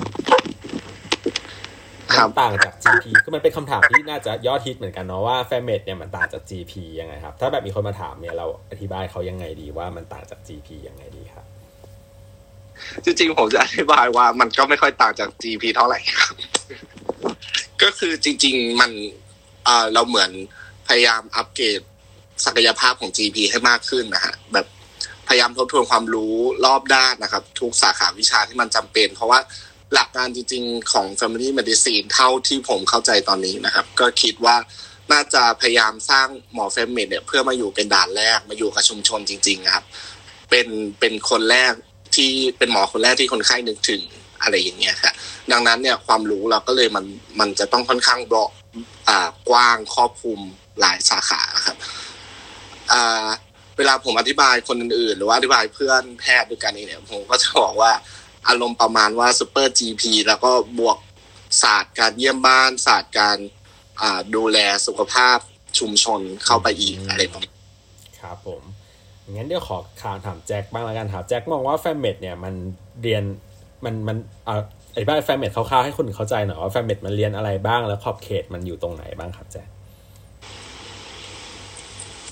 [2.09, 11.45] มันต่างจาก GP คือมันเป็นคำถามที่น่าจะยอดฮิตเหมือนกันเนาะว่า fammed เนี่ยมันต่างจาก GP ยังไงครับ ถ้าแบบมีคนมาถามเนี่ยเราอธิบายเขายังไงดีว่ามันต่างจาก GP ยังไงดีครับ
[13.03, 16.33] จริงๆผมจะอธิบายว่ามันก็ไม่ค่อยต่างจาก GP เท่าไหร่ครับ
[17.81, 18.91] ก็คือจริง ๆ มัน
[19.65, 20.31] เอ่อเราเหมือน
[20.87, 21.79] พยายามอัปเกรด
[22.45, 24.67] ศักยภาพของ GP ให้มากขึ้นนะฮะแบบ
[25.27, 26.35] พยายามทบทวนความรู้
[26.65, 29.39] รอบด้านนะครับ ทุกสาขาวิชาที่มันจำเป็น เพราะว่า
[29.93, 34.55] หลักการจริงๆของ Family Medicine เท่าที่ผมเข้าใจตอนนี้นะครับ ก็คิดว่า
[35.11, 39.85] น่าจะพยายามสร้างหมอแฟมเมดเนี่ยเพื่อมาอยู่เป็นด่านแรกมาอยู่กับชุมชนจริงๆนะครับ
[40.49, 40.67] เป็น
[40.99, 41.73] เป็นคนแรก
[42.15, 44.01] ที่เป็นหมอคนแรกที่คนไข้นึกถึง
[44.41, 45.13] อะไรอย่างเงี้ยค่ะ
[45.51, 47.05] ดังนั้นเนี่ยความรู้เราก็เลยมัน
[47.39, 48.37] มันจะต้องค่อนข้าง broad
[49.09, 50.39] อ่ากว้างครอบคลุม
[50.79, 51.77] หลายสาขาครับ
[53.77, 57.91] เวลาผมอธิบายคนอื่นๆ หรือว่าอธิบายเพื่อนแพทย์ด้วยกันเนี่ยผมก็จะบอกว่า
[58.47, 60.97] อารมณ์ประมาณว่า super GP แล้วก็บวก
[61.63, 63.37] ศาสตร์การเยี่ยมบ้านศาสตร์การ
[64.01, 64.57] อ่าดูแล
[64.87, 65.37] สุขภาพ
[65.79, 67.53] ชุมชนเข้าไปอีกอะไรประมาณ
[68.21, 68.61] ครับผม
[69.31, 72.53] งั้นเดี๋ยวขอถามถามแจ็คบ้างละกันถามแจ็คมองว่า fammed เนี่ยมัน
[73.01, 73.23] เรียน
[73.85, 74.17] มันมัน
[74.47, 74.61] อ่า
[74.93, 79.67] อธิบาย fammed คร่าวๆให้คนเข้าใจหน่อยว่า fammed มันเรียนอะไรบ้างแล้วขอบเขตมันอยู่ตรงไหนบ้างครับแจ็ค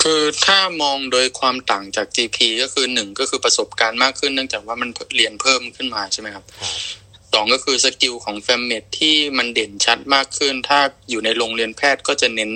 [0.01, 6.45] คือถ้ามองโดยความต่างจาก GP ก็คือหนึ่งก็คือประสบการณ์มากขึ้นเนื่องจากว่ามันเรียนเพิ่มขึ้นมาใช่ไหมครับ
[7.33, 10.79] สองก็คือ skill ของ fammed ที่มันเด่นชัดมากขึ้น ถ้า
[11.09, 12.51] อยู่ในโรงเรียนแพทย์ก็จะเน้น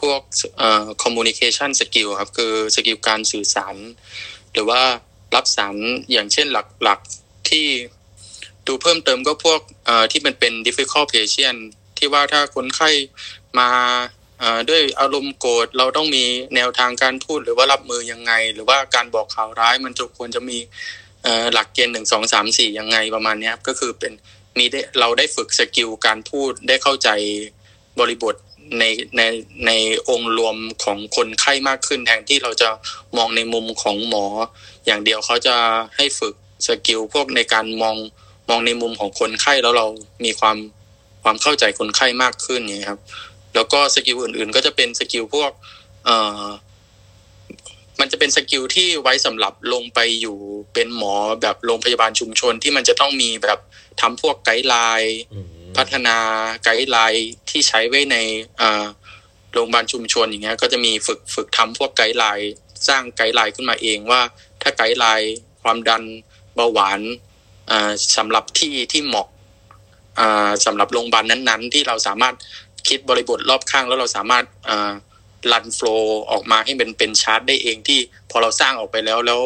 [0.00, 0.20] พวก
[0.58, 3.76] เอ่อ communication skill ครับ คือ skill การสื่อสาร
[4.52, 4.80] หรือว่า
[5.34, 5.76] รับสาร
[6.12, 6.46] อย่างเช่น
[6.82, 7.66] หลักๆที่
[8.66, 11.60] ดูเพิ่มเติมก็พวกเอ่อที่มันเป็น difficult patient
[11.98, 12.90] ที่ว่าถ้าคนไข้
[13.58, 13.68] มา
[14.68, 20.58] ด้วยอารมณ์โกรธเราต้องมีแนวทางการพูดหรือว่ารับมือยังไง หรือว่าการบอกข่าวร้ายมันจะควรจะมี
[21.52, 24.12] หลักเกณฑ์หนึ่งสองสามสี่ยังไงประมาณนี้ครับก็คือเป็น
[24.58, 27.08] มีได้เราได้ฝึกสกิลการพูดได้เข้าใจ
[28.00, 28.34] บริบท
[28.78, 28.84] ใน
[29.16, 29.22] ใน
[29.66, 29.70] ใน
[30.08, 32.68] องค์รวมของคนไข้มากขึ้นแทนที่เราจะ
[33.16, 34.24] มองในมุมของหมอ
[34.86, 35.56] อย่างเดียวเขาจะ
[35.96, 36.34] ให้ฝึก
[36.66, 37.96] skill พวกในการมอง
[38.48, 39.86] มองในมุมของคนไข้แล้วเรา
[40.24, 40.56] มีความ
[41.22, 43.00] ความเข้าใจคนไข้มากขึ้นอย่างนี้ครับ
[43.56, 45.50] แล้วก็ skill อื่น ๆ ก็จะเป็น skill พวก
[46.04, 46.44] เอ่อ
[48.00, 50.38] มันจะเป็น skill ที่ไว้สำหรับลงไปอยู่
[50.74, 53.58] เป็นหมอแบบโรงพยาบาลชุมชนที่มันจะต้องมีแบบ
[54.00, 55.46] ทำพวก guideline อืม
[55.76, 56.18] พัฒนา
[56.64, 58.16] guideline ที่ใช้ไว้ใน
[58.60, 58.86] อ่า
[59.52, 62.50] โรงพยาบาลชุมชนอย่างเงี้ย ก็จะมีฝึกฝึกทำพวก guideline
[62.88, 64.20] สร้าง guideline ขึ้นมาเองว่า
[64.62, 66.02] ถ้า guideline ความดัน
[66.54, 67.00] เบาหวาน
[67.70, 69.28] อ่าสำหรับที่ที่เหมาะ
[70.20, 72.34] อ่าสำหรับโรงพยาบาลนั้น ๆ ที่เราสามารถ
[72.88, 74.92] คิดบริบทรอบข้างแล้วเราสามารถอ่า
[75.52, 75.88] run flow
[76.30, 78.00] ออกมาให้เป็นเป็นชาร์ตได้เองที่
[78.30, 79.42] พอเราสร้างออกไปแล้วแล้ว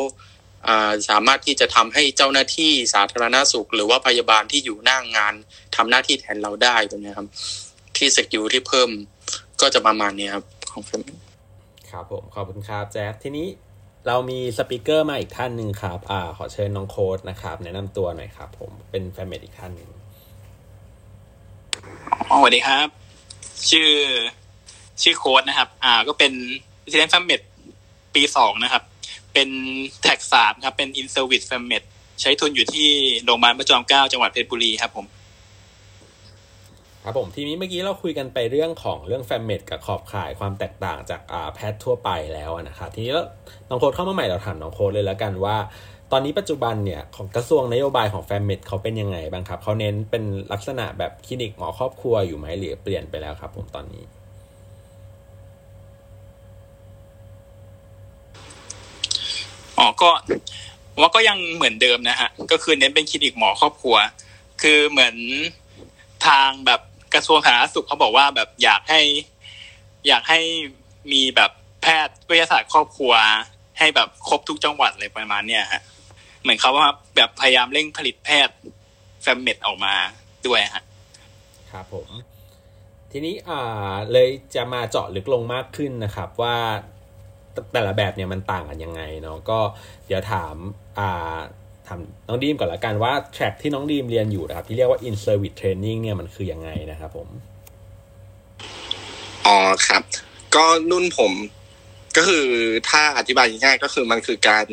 [0.67, 5.35] อ่าสามารถที่จะทำให้เจ้าหน้าที่สาธารณสุข หรือว่าพยาบาลที่อยู่หน้างาน
[5.77, 7.29] ทำหน้าที่แทนเราได้ตรงเนี้ยครับ
[7.97, 8.91] ที่ skill ที่เพิ่ม
[9.61, 11.03] ก็จะประมาณเนี้ยครับของ fam
[11.91, 13.47] ครับผมขอบคุณครับแจ็คทีนี้
[14.07, 19.89] เรามี speaker มาอีกท่านหนึ่งครับอ่าขอเชิญน้องโค้ดนะครับ แนะนำตัวหน่อยครับ ผมเป็น fammed อีกท่านหนึ่ง
[22.29, 22.89] อ๋อสวัสดีครับ
[23.70, 23.91] ชื่อ
[25.03, 26.32] ชื่อโค้ดนะครับ อ่า ก็เป็น
[26.85, 27.41] Resident f a m m e t
[28.15, 28.82] ปีสองนะครับ
[29.32, 29.49] เป็น
[30.03, 31.82] แท็กสามครับ เป็น In Service f a m m e t
[32.20, 32.89] ใช้ทุนอยู่ที่
[33.24, 35.07] โรงพยาบาลพระจอมเกล้าจังหวัดเพชรบุรีครับผม
[37.05, 43.27] ครับผม ทีนี้เมื่อกี้เราคุยกันไปเรื่องของเรื่อง fammed กับขอบข่ายความแตกต่างจากอ่าแพทย์ทั่วไปแล้วนะครับทีนี้แล้ว
[43.69, 45.57] น้องโค้ดเข้ามาใหม่เราถามน้องโค้ดเลยแล้วกันว่า
[46.12, 54.05] ตอนนี้ปัจจุบันเนี่ยของกระทรวงนโยบายของ fammed เขาเป็นยังไงบ้างครับเขาเน้นเป็นลักษณะแบบคลินิกหมอครอบครัวอยู่ไหมหรือเปลี่ยนไปแล้วครับ ผมตอนนี้
[59.78, 60.11] อ๋อก็
[61.01, 63.97] ว่าก็ยังเหมือนเดิมนะฮะก็คือเน้นเป็นคลินิกหมอครอบครัว
[64.62, 65.16] คือเหมือน
[66.27, 66.81] ทางแบบ
[67.15, 69.01] กระทรวงสาธารณสุขเขาบอกว่าแบบอยากให้
[70.09, 70.41] อยากให้
[71.12, 71.51] มีแบบ
[71.82, 73.12] แพทย์วิทยาศาสตร์ครอบครัว
[73.78, 75.82] ให้แบบครบทุกจังหวัดเลยประมาณเนี้ยฮะ
[76.43, 78.57] เหมือนเขาว่าแบบพยายามเร่งผลิตแพทย์
[79.23, 79.95] fammed ออกมา
[80.47, 80.83] ด้วยฮะ
[81.71, 82.09] ครับผม
[83.12, 86.57] ทีนี้อ่าเลยจะมาเจาะลึกลงมากขึ้นนะครับว่า
[87.53, 89.59] แต่แต่ละแบบเนี่ยมันต่างกันยังไงเนาะก็
[90.07, 90.55] เดี๋ยวถาม
[90.99, 91.39] อ่า
[91.87, 97.29] ถามน้องดีมก่อนละกันว่าแทร็กที่น้องดีมเรียนอยู่นะครับ ที่เรียกว่า in service training เนี่ยมันคือยังไงนะครับผม
[99.47, 100.03] อ๋อครับ
[100.55, 101.33] ก็นุ่นผม
[102.17, 102.47] ก็คือ
[102.89, 104.67] ถ้าอธิบายง่ายๆก็คือมันคือการ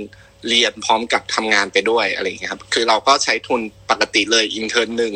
[0.49, 3.61] เรียนพร้อมกับทำงานไปด้วยอะไรอย่างเงี้ยครับ คือเราก็ใช้ทุน
[3.91, 5.14] ปกติเลยอินเทอร์หนึ่ง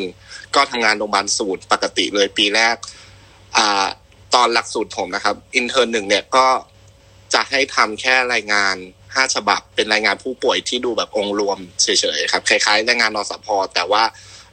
[0.54, 2.76] ก็ทำงานโรงพยาบาลสูตรปกติเลยปีแรก
[3.56, 3.86] อ่า
[4.34, 6.46] ตอนหลักสูตรผมนะครับ intern หนึ่งเนี่ยก็
[7.34, 8.76] จะให้ทำแค่รายงาน
[9.14, 11.86] ห้าฉบับ เป็นรายงานผู้ป่วยที่ดูแบบองค์รวมเฉ
[12.16, 14.02] ยๆครับคล้ายๆรายงานนสพแต่ว่า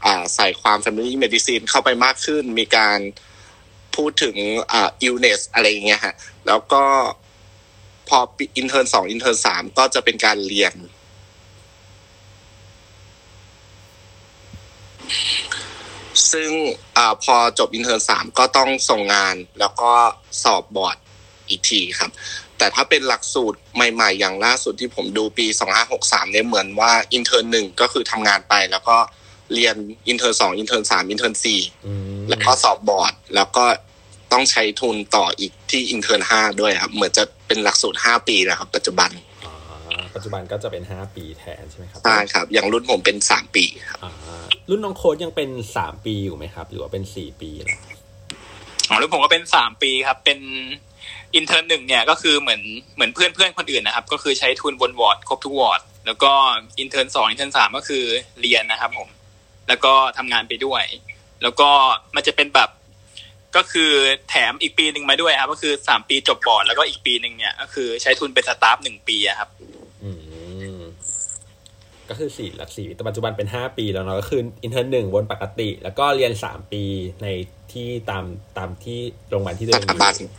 [0.05, 2.99] อ่าใส่ความ family medicine เข้าไปมากขึ้น มีการ
[3.95, 4.35] พูดถึง
[4.71, 6.15] อ่า illness อะไรอย่างเงี้ยฮะ
[6.47, 6.83] แล้วก็
[8.09, 8.19] พอ
[8.57, 10.73] intern สอง intern สามก็จะเป็นการเรียน
[16.31, 16.51] ซึ่ง
[16.97, 19.93] อาพอจบ intern สามก็ต้องส่งงานแล้วก็
[20.43, 20.97] สอบบอร์ด
[21.49, 22.11] อีกทีครับ
[22.57, 25.45] แต่ถ้าเป็นหลักสูตรใหม่ๆ อย่างล่าสุดที่ผมดูปี
[25.89, 28.97] 2563 เนี่ยเหมือนว่า intern หนึ่งก็คือทำงานไปแล้วก็
[29.53, 29.75] เรียน
[30.07, 33.65] intern สอง intern สาม intern สี่อืมแล้วก็สอบบอร์ด แล้วก็
[34.31, 39.09] ต้องใช้ทุนต่ออีกที่ intern ห้าด้วยครับ เหมือนจะเป็นหลักสูตรห้าปีแล้วครับ ปัจจุบัน
[39.45, 44.11] อ่าปัจจุบันก็จะเป็นห้าปีแทนใช่ไหมครับใช่ครับ อย่างรุ่นผมเป็นสามปีครับอ่า
[44.69, 47.79] รุ่นน้องโค้ดยังเป็นสามปีอยู่ไหมครับ หรือว่าเป็นสี่ปีแล้ว
[48.89, 50.39] อ๋อแล้วผมก็เป็นสามปีครับ เป็น
[51.35, 52.61] intern หนึ่งเนี่ยก็คือเหมือน
[52.95, 56.31] เหมือนเพื่อนเพื่อนๆคนอื่นนะครับ ก็คือใช้ทุนบนวอร์ดครบทุกวอร์ดแล้วก็
[56.79, 58.03] intern สอง intern สามก็คือ
[58.41, 59.07] เรียนนะครับผม
[59.67, 60.83] แล้วก็ทำงานไปด้วย
[61.41, 61.69] แล้วก็
[62.15, 62.69] มันจะเป็นแบบ
[63.55, 63.91] ก็คือ
[64.29, 69.49] แถมอีกปีหนึ่งมาด้วยครับ ก็คือสามปีจบบอร์ดแล้วก็อีกปีหนึ่งเนี่ย ก็คือใช้ทุนเป็น staff หนึ่งปีอะครับ
[72.09, 76.83] ก็คือสี่หลักสี่แต่ปัจจุบันเป็นห้าปีแล้วเนาะก็คือ intern หนึ่งวนปกติ แล้วก็เรียนสามปี
[77.23, 77.27] ใน
[77.73, 78.23] ที่ตาม
[78.57, 78.99] ตามที่
[79.29, 79.87] โรงพยาบาลที่ตัวเองอ
[80.21, 80.29] ยู่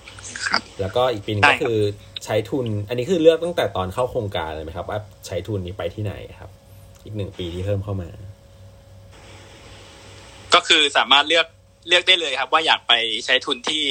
[0.80, 1.78] แล้วก็อีกปีนึงก็คือ
[2.24, 6.50] ใช้ทุน อันนี้คือเลือกตั้งแต่ตอนเข้าโครงการเลยไหมครับ ว่าใช้ทุนนี้ไปที่ไหนครับ
[7.04, 8.08] อีกหนึ่งปีที่เพิ่มเข้ามา
[10.54, 11.46] ก็คือสามารถเลือก
[11.88, 12.92] เลือกได้เลยครับ ว่าอยากไป
[13.24, 13.82] ใช้ทุนที่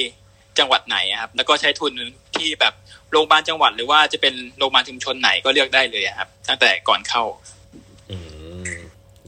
[0.58, 1.92] จังหวัดไหนครับ แล้วก็ใช้ทุน
[2.36, 2.74] ที่แบบ
[3.10, 7.22] โรงพยาบาลจังหวัด หรือว่าจะเป็นโรงพยาบาลชุมชนไหนก็เลือกได้เลยครับ ตั้งแต่ก่อนเข้า
[8.10, 8.16] อื
[8.68, 8.74] ม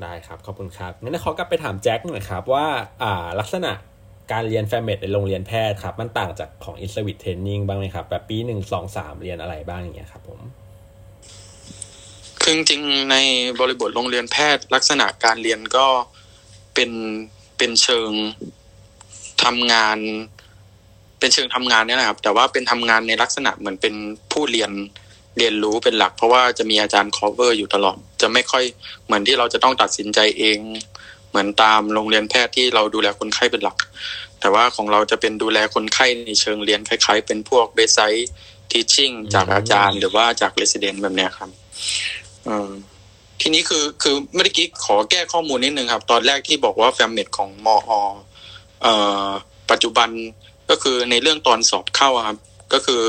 [0.03, 2.67] ได้ครับขอบคุณครับงั้นขอกลับไปถามแจ็คหน่อยครับว่า
[3.03, 3.73] อ่า ลักษณะ
[4.33, 10.41] การเรียน fammed ในโรงเรียนแพทย์ครับ มันต่างจากของ in-service training บ้างไหมครับ แบบปีหนึ่งสองสามเรียนอะไรบ้างอย่างเงี้ยครับผม
[12.43, 13.17] คือจริงๆใน
[13.61, 15.87] บริบทโรงเรียนแพทย์ลักษณะการเรียนก็
[16.75, 16.91] เป็น
[17.63, 18.11] เป็นเชิง
[19.45, 19.99] ทำงาน
[21.21, 23.95] เป็นเชิงทำงานเนี่ยนะครับ แต่ว่าเป็นทำงานในลักษณะเหมือนเป็น
[24.33, 24.71] ผู้เรียน
[25.39, 28.65] เรียนรู้เป็นหลัก เพราะว่าจะมีอาจารย์ cover อยู่ตลอด จะไม่ค่อย
[29.07, 30.59] เหมือนที่เราจะต้องตัดสินใจเอง
[31.31, 33.77] เหมือนตามโรงเรียนแพทย์ที่เราดูแลคนไข้เป็นหลัก
[34.41, 41.51] แต่ว่าของเราจะเป็นดูแลคนไข้ในเชิงเรียนคล้าย ๆ เป็นพวก bedside teaching จากอาจารย์ หรือว่าจาก resident แบบเนี้ยครับ
[43.43, 47.77] ทีนี้คือคือเมื่อกี้ขอแก้ข้อมูลนิดนึงครับ ตอนแรกที่บอกว่า fammed ของมอ
[48.83, 48.95] เอ่
[49.27, 49.29] อ
[49.71, 50.09] ปัจจุบัน
[50.71, 52.39] ก็คือในเรื่องตอนสอบเข้าครับ
[52.73, 53.03] ก็คือ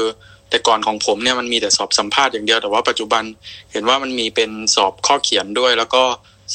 [0.50, 3.24] แต่ก่อนของผมเนี่ยมันมีแต่สอบสัมภาษณ์อย่างเดียวแต่ว่าปัจจุบัน
[3.72, 6.04] เห็นว่ามันมีเป็นสอบข้อเขียนด้วย แล้วก็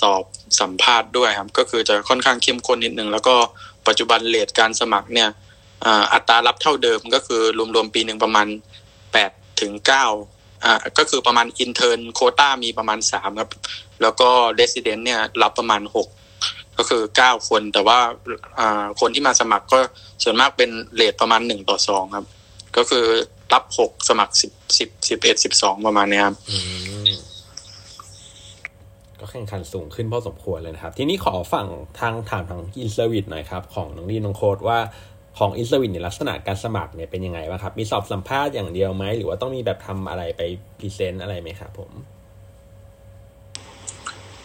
[0.00, 0.22] สอบ
[0.60, 3.34] สัมภาษณ์ด้วยครับ ก็คือจะค่อนข้างเข้มข้นนิดนึงแล้วก็
[3.88, 5.28] ปัจจุบัน rate การสมัครเนี่ย
[6.12, 7.42] อัตรารับเท่าเดิมก็คือ
[7.74, 8.46] รวมๆปีหนึ่งประมาณ
[9.12, 9.30] แปด
[9.60, 10.06] ถึงเก้า
[10.64, 13.50] อ่าก็คือประมาณ intern โควตามีประมาณสามครับ
[14.02, 16.08] แล้วก็resident เนี่ยรับประมาณหก
[16.78, 17.98] ก็คือเก้าคนแต่ว่า
[18.58, 19.78] อ่าคนที่มาสมัครก็
[20.22, 22.26] ส่วนมากเป็น rate ประมาณหนึ่งต่อสองครับ
[22.76, 23.06] ก็คือ
[23.52, 26.36] รับหกสมัครสิบสิบสิบเอ็ดสิบสองประมาณนี้ครับ
[29.20, 31.66] ก็แข่งขันสูงขึ้นพอสมควรเลยนะครับ ทีนี้ขอฝั่ง
[32.00, 34.78] ทางถามทาง in-service หน่อยครับ ของน้องดีน้องโค้ดว่า
[35.38, 40.42] ของ in-service ในลักษณะการสมัครเนี่ยเป็นยังไงบ้างครับ มีสอบสัมภาษณ์อย่างเดียวไหม หรือว่าต้องมีแบบทำอะไรไป
[40.78, 41.90] present อะไรไหมครับผม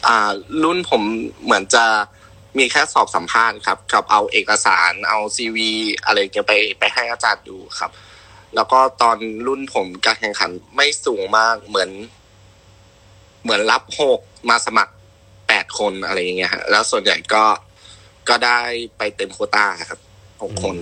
[0.08, 0.18] อ่า
[0.64, 1.02] รุ่นผม
[1.44, 1.86] เหมือนจะ
[2.58, 5.72] มีแค่สอบสัมภาษณ์ครับกับเอาเอกสารเอา CV
[6.06, 7.92] อะไรเงี้ยไปไปให้อาจารย์ดูครับ
[8.56, 9.18] แล้วก็ตอน
[9.48, 11.90] รุ่นผมการแข่งขันไม่สูงมากเหมือน
[13.44, 14.94] เหมือนรับหกมาสมัคร
[15.48, 17.44] แปดคนอะไรอย่างเงี้ยฮะแล้วส่วนใหญ่ก็
[18.30, 18.60] ก็ได้
[18.98, 20.00] ไปเต็มโควตาครับ
[20.44, 20.76] หกคน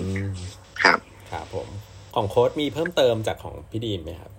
[0.84, 1.00] ครับ
[1.32, 1.68] ครับผม
[2.16, 4.32] ของโค้ดมีเพิ่มเติมจากของพี่ดีมไหมครับ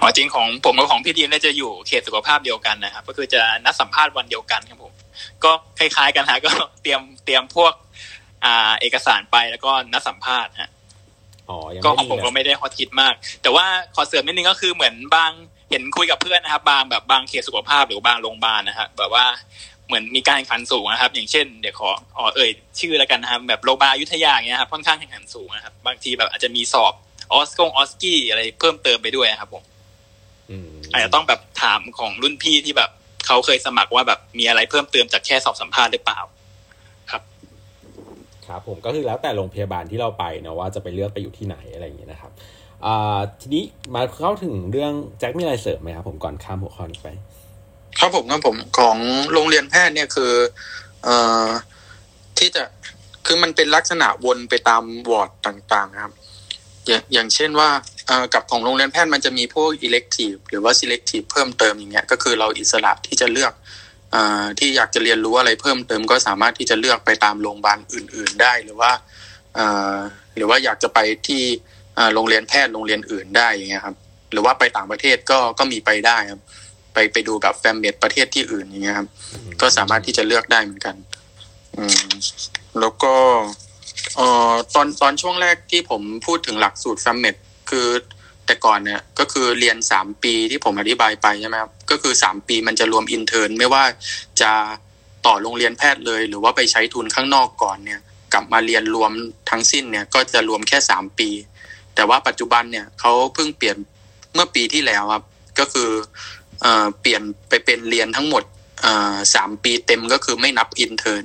[0.00, 4.92] อ๋อจริงของผมกับของพี่ดีมเนี่ยจะอยู่เขตสุขภาพเดียวกันนะครับ ก็คือจะนัดสัมภาษณ์วันเดียวกันครับผม
[5.44, 6.50] ก็คล้ายๆกันฮะก็
[6.82, 7.72] เตรียมเตรียมพวก
[8.44, 10.70] อ่าเอกสารไปแล้วก็นัดสัมภาษณ์ฮะ
[11.84, 15.32] ก็ของผมก็ไม่ได้ฮอตฮิตมาก แต่ว่าขอเสริมนิดนึงก็คือเหมือนบาง
[15.70, 19.26] เห็นคุยกับเพื่อนนะครับ บางแบบบางเขตสุขภาพหรือบางโรงพยาบาลนะฮะแบบว่า
[19.90, 22.50] เหมือนมีการแข่งขันสูงนะครับ อย่างเช่นเดี๋ยวขออ๋อเอ่ย
[22.80, 26.92] ชื่อแล้วกันนะครับแบบโรงพยาบาลยุทธยาอย่างเงี้ยครับค่อนข้างแข่งขันสูงนะครับ บางทีแบบอาจจะมีสอบ
[27.32, 29.64] ออสกงออสกี้อะไรเพิ่มเติมไปด้วยครับผม
[30.92, 32.90] อาจจะต้องแบบถามของรุ่นพี่ที่แบบ
[33.26, 36.20] เขาเคยสมัครว่าแบบมีอะไรเพิ่มเติมจากแค่สอบสัมภาษณ์หรือเปล่า
[37.10, 37.22] ครับ
[38.46, 42.32] ครับผมก็คือแล้วแต่โรงพยาบาลที่เราไปเนาะว่าจะไปเลือกไปอยู่ที่ไหนอะไรอย่างเงี้ยนะครับ
[42.84, 43.64] อ่าทีนี้
[43.94, 47.08] มาเข้าถึงเรื่องแจ็คมีอะไรเสริมไหมครับผมก่อนข้ามหัวข้อนี้ไป
[47.98, 48.96] ครับผมครับผมของ
[49.32, 50.32] โรงเรียนแพทย์เนี่ยคือ
[51.04, 51.48] เอ่อ
[52.38, 52.62] ที่จะ
[53.26, 56.12] คือมันเป็นลักษณะวนไปตามวอร์ดต่างๆครับ
[56.86, 57.70] อย่างอย่างเช่นว่า
[58.34, 63.52] กับของโรงเรียนแพทย์มันจะมีพวก elective หรือว่า selective เพิ่มเติมอย่างเงี้ยก็คือเราอิสระที่จะเลือก
[64.14, 64.16] อ
[64.58, 68.90] ที่อยากจะเรียนรู้อะไรเพิ่มเติมก็สามารถที่จะเลือกไปตามโรงพยาบาลอื่น ๆ ได้หรือว่า
[70.36, 70.98] หรือว่าอยากจะไป
[71.28, 71.42] ที่
[72.14, 73.96] โรงเรียนแพทย์โรงเรียนอื่นได้อย่างเงี้ยครับ
[74.32, 76.40] หรือว่าไปต่างประเทศก็ก็มีไปได้ครับ
[76.92, 79.08] ไปไปดูแบบ fammed ประเทศที่อื่นอย่างเงี้ยครับ
[79.60, 80.94] ก็สามารถที่จะเลือกได้เหมือนกัน
[81.76, 82.08] อืม
[82.80, 83.14] แล้วก็
[84.16, 87.36] เอ่อตอนตอนช่วงแรกที่ผมพูดถึงหลักสูตร fammed
[87.70, 87.88] คือ
[88.46, 93.84] แต่ก่อนเนี่ยก็คือเรียนสามปีที่ผมอธิบายไปใช่ไหมครับก็คือสามปีมันจะรวม intern ไม่ว่า
[94.40, 94.52] จะ
[95.26, 98.00] ต่อโรงเรียนแพทย์เลย หรือว่าไปใช้ทุนข้างนอกก่อนเนี่ย
[98.32, 99.12] กลับมาเรียนรวม
[99.50, 101.28] ทั้งสิ้นเนี่ย ก็จะรวมแค่สามปี
[101.94, 103.76] แต่ว่าปัจจุบันเนี่ยเขาเพิ่งเปลี่ยน
[104.34, 105.24] เมื่อปีที่แล้วครับ
[105.58, 105.90] ก็คือ
[107.00, 108.44] เปลี่ยนไปเป็นเรียนทั้งหมด
[109.34, 111.24] สามปีเต็มก็คือไม่นับ intern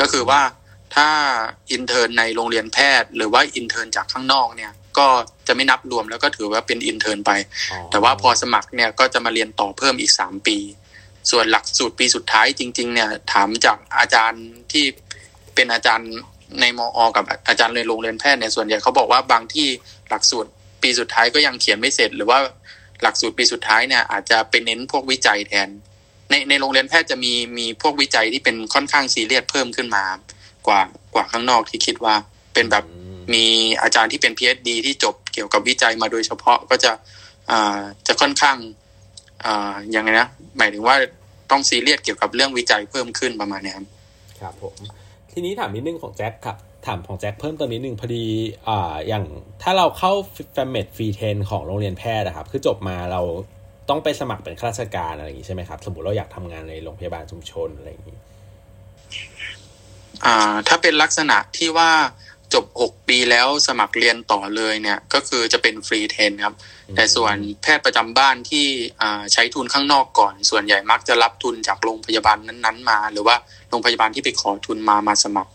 [0.00, 0.40] ก็คือว่า
[0.94, 1.08] ถ้า
[1.72, 5.06] intern ในโรงเรียนแพทย์ หรือว่า intern จากข้างนอกเนี่ยก็
[5.46, 7.30] จะไม่นับรวมแล้วก็ถือว่าเป็น intern ไป
[7.90, 10.58] แต่ว่าพอสมัครเนี่ยก็จะมาเรียนต่อเพิ่มอีกสามปี
[11.30, 14.84] ส่วนหลักสูตรปีสุดท้ายจริง ๆ เนี่ยถามจากอาจารย์ที่
[15.54, 16.10] เป็นอาจารย์
[16.60, 19.68] ในมอ กับอาจารย์ในโรงเรียนแพทย์เนี่ยส่วนใหญ่เขาบอกว่าบางที่
[20.08, 20.50] หลักสูตร
[20.82, 22.38] ปีสุดท้ายก็ยังเขียนไม่เสร็จ หรือว่า
[23.02, 25.68] หลักสูตรปีสุดท้ายเนี่ยอาจจะเป็นเน้นพวกวิจัยแทน
[26.30, 30.04] ในในโรงเรียนแพทย์จะมีมีพวกวิจัยที่เป็นค่อนข้างซีเรียสเพิ่มขึ้นมา
[30.66, 30.80] กว่า
[31.14, 32.14] กว่าข้างนอกที่คิดว่า
[32.54, 32.84] เป็นแบบ
[33.34, 33.44] มี
[33.82, 36.92] อาจารย์ที่เป็น PhD ที่จบเกี่ยวกับวิจัยมาโดยเฉพาะก็จะ
[37.50, 38.56] อ่าจะค่อนข้าง
[39.44, 40.28] อ่ายังไงนะ
[40.58, 40.96] หมายถึงว่า
[41.50, 43.86] ต้องซีเรียสเกี่ยวกับเรื่องวิจัยเพิ่มขึ้นประมาณนี้ครับ
[44.40, 44.74] ครับผม
[45.32, 46.56] ทีนี้ถามนิดนึงของแจ็คครับ
[46.86, 48.24] ถามของแจ็คเพิ่มเติมนิดนึงพอดี
[48.68, 49.24] อ่าอย่าง
[49.62, 50.12] ถ้าเราเข้า
[50.52, 53.22] fammed free train ของโรงเรียนแพทย์นะครับ คือจบมาเรา
[53.88, 58.18] ต้องไปสมัครเป็นข้าราชการอะไรอย่างนี้ใช่ไหมครับ สมมติเราอยากทำงานในโรงพยาบาลชุมชนอะไรอย่างนี้
[60.24, 61.90] อ่าถ้าเป็นลักษณะที่ว่า
[62.54, 66.54] จบ 6 ปีแล้วสมัครเรียนต่อเลยเนี่ยก็คือจะเป็น free train ครับ
[66.96, 68.66] แต่ส่วนแพทย์ประจำบ้านที่
[69.02, 73.36] อ่าใช้ทุนข้างนอกก่อน ส่วนใหญ่มักจะรับทุนจากโรงพยาบาลนั้นๆ มา หรือว่า
[73.70, 75.52] โรงพยาบาลที่ไปขอทุนมามาสมัคร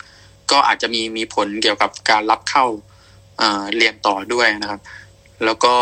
[0.52, 2.66] ก็อาจจะมีมีผลเกี่ยวกับการรับเข้า
[3.42, 4.82] อ่าเรียนต่อด้วยนะครับ
[5.46, 5.76] แล้วก็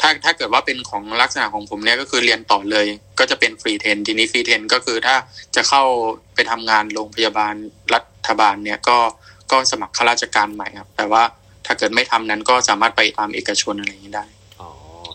[0.00, 2.86] ถ้าถ้าเกิดว่าเป็นของลักษณะของผมเนี่ยก็คือเรียนต่อเลย
[3.18, 5.14] ก็จะเป็นฟรีเทนทีนี้ฟรีเทนก็คือถ้า
[5.56, 5.82] จะเข้า
[6.34, 7.54] ไปทำงานโรงพยาบาล
[7.94, 8.98] รัฐบาลเนี่ยก็
[9.50, 11.22] ก็สมัครข้าราชการใหม่ครับ แต่ว่า
[11.66, 14.24] ถ้าเกิดไม่ทำนั้นก็สามารถไปตามเอกชนอะไรอย่างนี้ได้
[14.60, 14.70] อ๋อ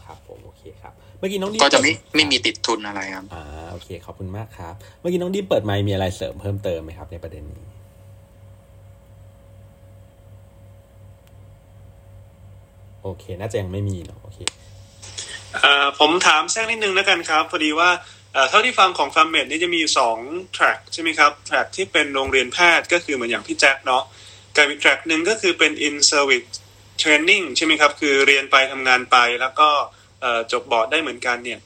[0.05, 7.61] ครับผมโอเคครับเมื่อกี้น้องดิมก็จะไม่เปิดไม่มีติดทุนอะไรครับอ่าโอเคขอบคุณมากครับ เมื่อกี้น้องดิมเปิดไมค์มีอะไรเสริมเพิ่มเติมไหมครับในประเด็นนี้
[13.03, 14.39] โอเค น่าจะยังไม่มีเนาะโอเค
[15.53, 17.89] เอ่อผมถามแทรกนิดนึงแล้วกันครับ พอดีว่า
[18.33, 20.17] เอ่อเท่าที่ฟังของ fammed นี่จะมีสอง
[20.53, 24.03] track ใช่ไหมครับ track ที่เป็นโรงเรียนแพทย์ก็คือเหมือนอย่างพี่แจ็คเนาะ
[24.55, 26.49] กับอีกแทร็กหนึ่งก็คือเป็น in service
[27.01, 29.69] training ใช่ไหมครับ คือเรียนไปทำงานไปแล้วก็
[30.51, 31.59] จบบอร์ดได้เหมือนกันเนี่ย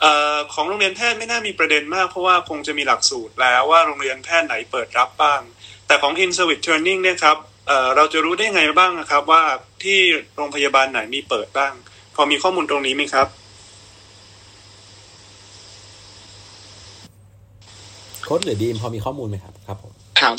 [0.00, 5.40] เอ่อของโรงเรียนแพทย์ไม่น่ามีประเด็นมาก เพราะว่าคงจะมีหลักสูตรแล้วว่าโรงเรียนแพทย์ไหนเปิดรับบ้าง
[5.86, 7.36] แต่ของ in service training เนี่ยครับ
[7.66, 9.42] เอ่อเราจะรู้ได้ไงบ้างนะครับ ว่า
[9.82, 9.98] ที่
[10.34, 11.72] โรงพยาบาลไหนมีเปิดบ้าง
[12.14, 13.28] พอมีข้อมูลตรงนี้ไหมครับ
[18.22, 20.36] โค้ดหรือดีมพอมีข้อมูลไหมครับครับผมครับ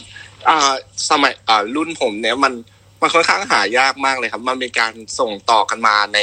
[0.49, 0.73] อ่า
[1.09, 2.53] สมัยอ่ารุ่นผมเนี่ยมัน
[3.01, 6.19] มันค่อนข้างหายากมากเลยครับ มันเป็นการส่งต่อกันมาใน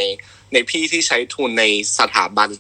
[0.53, 1.65] ในพี่ที่ใช้ทุนใน
[1.99, 2.51] สถาบัน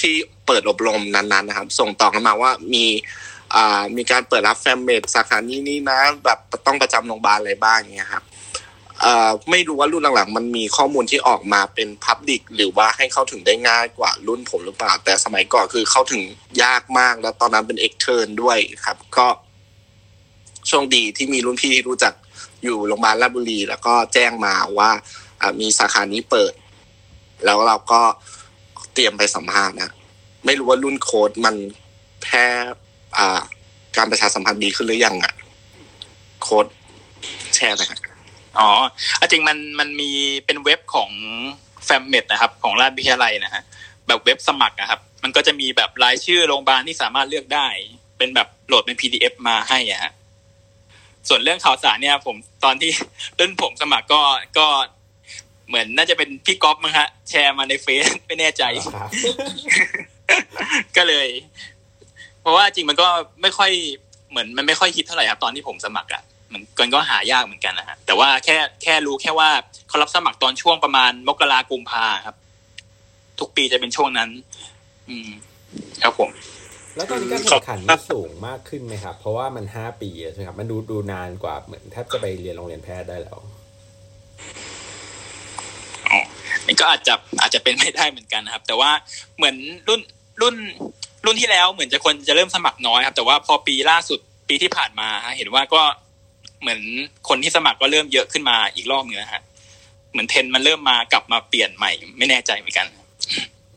[0.00, 0.14] ที่
[0.46, 2.84] เปิดอบรมนั้นๆนะครับ ส่งต่อกันมาว่ามี
[3.54, 8.24] อ่ามีการเปิดรับแฟมเมดสาขานี้นี่นะแบบต้องประจำโรงพยาบาลอะไรบ้างอย่างเงี้ยครับ
[9.04, 16.22] อ่อไม่รู้ว่ารุ่นหลังๆ มันมีข้อมูลที่ออกมาเป็นพับ l ิกหรือว่าให้เข้าถึงได้ง่ายกว่ารุ่นผมหรือเปล่า แต่สมัยก่อนคือเข้าถึง
[16.62, 19.26] ยากมากแล้วตอนนั้นเป็นเอ็กเทิร์นด้วยครับ ก็
[20.68, 22.14] โชคดีที่มีรุ่นพี่ที่รู้จัก
[22.62, 24.90] อยู่โรงพยาบาลราชบุรี แล้วก็แจ้งมาว่า
[25.60, 26.52] มีสาขานี้เปิด
[27.44, 28.02] แล้วเราก็
[28.94, 29.90] เตรียมไปสัมภาษณ์นะ
[30.44, 31.54] ไม่รู้ว่ารุ่นโค้ดมัน
[32.22, 32.46] แพร่
[33.16, 33.40] อ่า
[33.96, 35.34] การประชาสัมพันธ์ดีขึ้นหรือยังอะ
[36.42, 36.66] โค้ด
[37.54, 37.98] แชร์หนะครับ
[38.58, 38.70] อ๋อ
[39.20, 40.10] อะจริงมันมันมี
[40.46, 41.10] เป็นเว็บของ
[41.84, 43.62] แฟมเมดนะครับ ของราชวิทยาลัยนะฮะ
[44.06, 47.68] แบบเว็บสมัครนะครับ มันก็จะมีแบบรายชื่อโรงพยาบาลที่สามารถเลือกได้
[48.18, 50.12] เป็นแบบโหลดเป็น PDF มาให้อะฮะ
[51.28, 52.90] ส่วนเรื่องข่าวสารเนี่ย ผมตอนที่
[53.38, 54.20] รุ่นผมสมัครก็
[54.58, 54.66] ก็
[55.68, 58.62] เหมือนน่าจะเป็นพี่ก๊อฟมั้งฮะ แชร์มาในเฟซไม่แน่ใจ
[58.94, 59.10] ครับ
[60.96, 61.28] ก็เลย
[62.42, 63.08] เพราะว่าจริงมันก็
[63.42, 63.70] ไม่ค่อย
[64.30, 69.50] เหมือนมันไม่ค่อยฮิตเท่าไหร่ครับตอนที่ผมสมัครอะมันมันก็หายากเหมือนกันนะฮะแต่ว่าแค่แค่รู้แค่ว่า
[69.88, 72.36] เขารับสมัครตอนช่วงประมาณมกรากุมภาครับ
[73.40, 74.28] ทุกปีจะเป็นช่วงนั้น
[75.08, 75.30] อืม
[76.02, 76.30] ครับผม
[76.96, 83.38] แล้วตอนนี้การแข่งขันมันสูงมากขึ้นไหมครับ เพราะว่ามันห้าปีใช่ไหมครับ มันดูดูนานกว่าเหมือนแทบจะไปเรียนโรงเรียนแพทย์ได้แล้ว
[86.10, 86.18] อ๋อ
[86.66, 88.90] นี่ก็อาจจะอาจจะเป็นไม่ได้เหมือนกันนะครับ แต่ว่า
[89.36, 89.56] เหมือน
[89.88, 90.00] รุ่น
[90.42, 90.56] รุ่น
[91.24, 94.18] รุ่นที่แล้วเหมือนจะคนจะเริ่มสมัครน้อยครับ แต่ว่าพอปีล่าสุด
[94.48, 95.82] ปีที่ผ่านมาฮะเห็นว่าก็
[96.60, 96.80] เหมือน
[97.28, 99.42] คนที่สมัครก็เริ่มเยอะขึ้นมาอีกรอบหนึงนะฮะ
[100.12, 102.86] เหมือนเทรนด์มันเริ่มมากลับมาเปลี่ยนใหม่ ไม่แน่ใจเหมือนกัน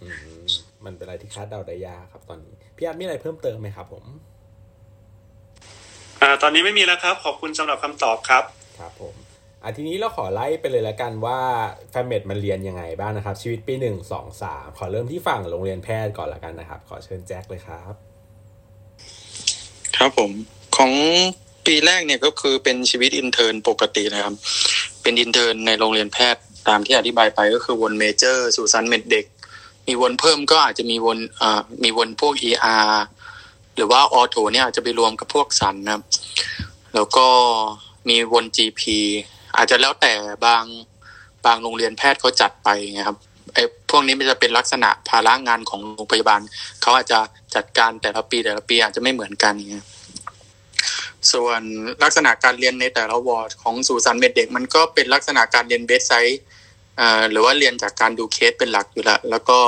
[0.02, 0.08] อื
[0.38, 0.40] ม
[0.86, 4.04] มันเป็นอะไรที่คาดเดาได้ยากครับตอนนี้ พี่อาร์ตมีอะไรเพิ่มเติมไหมครับผม
[6.22, 8.44] อ่าตอนนี้ไม่มีแล้วครับ ขอบคุณสำหรับคำตอบครับ
[8.80, 9.16] ครับผม
[9.64, 11.40] อะทีนี้เราขอไล่ไปเลยละกันว่า
[11.90, 17.94] fammed มันเรียนยังไงบ้างนะครับ ชีวิตปีหนึ่งสองสามขอเริ่มที่ฝั่งโรงเรียนแพทย์ก่อนละกันนะครับ ขอเชิญแจ็คเลยครับ
[19.98, 20.32] ครับผม
[20.78, 20.92] ของ
[21.66, 24.34] ปีแรกเนี่ยก็คือเป็นชีวิต intern ปกตินะครับ
[25.02, 29.26] เป็น intern ในโรงเรียนแพทย์ตามที่อธิบายไปก็คือวน major สูศัลย์ med เด็ก
[29.88, 32.92] มีวนเพิ่มก็อาจจะมีวนอ่ามีวนพวก ER
[33.76, 36.04] หรือว่า ortho เนี่ยอาจจะไปรวมกับพวกศัลย์นะครับ
[36.96, 37.28] แล้วก็
[38.10, 38.82] มีวน GP
[39.58, 40.14] อาจจะแล้วแต่
[40.46, 40.64] บาง
[41.46, 43.18] บางโรงเรียนแพทย์เขาจัดไปนะครับ
[43.54, 46.42] ไอ้พวกนี้มันจะเป็นลักษณะภาระงานของโรงพยาบาล
[46.82, 47.20] เขาอาจจะ
[47.56, 49.86] จัดการแต่ละปีแต่ละปีอาจจะไม่เหมือนกันเงี้ย
[51.32, 51.62] ส่วน
[52.04, 56.42] ลักษณะการเรียนในแต่ละวอร์ดของสูศัลย์ med เด็ก มันก็เป็นลักษณะการเรียน bedside
[57.32, 59.60] หรือว่าเรียนจากการดูเคสเป็นหลักอยู่แล้วแล้วก็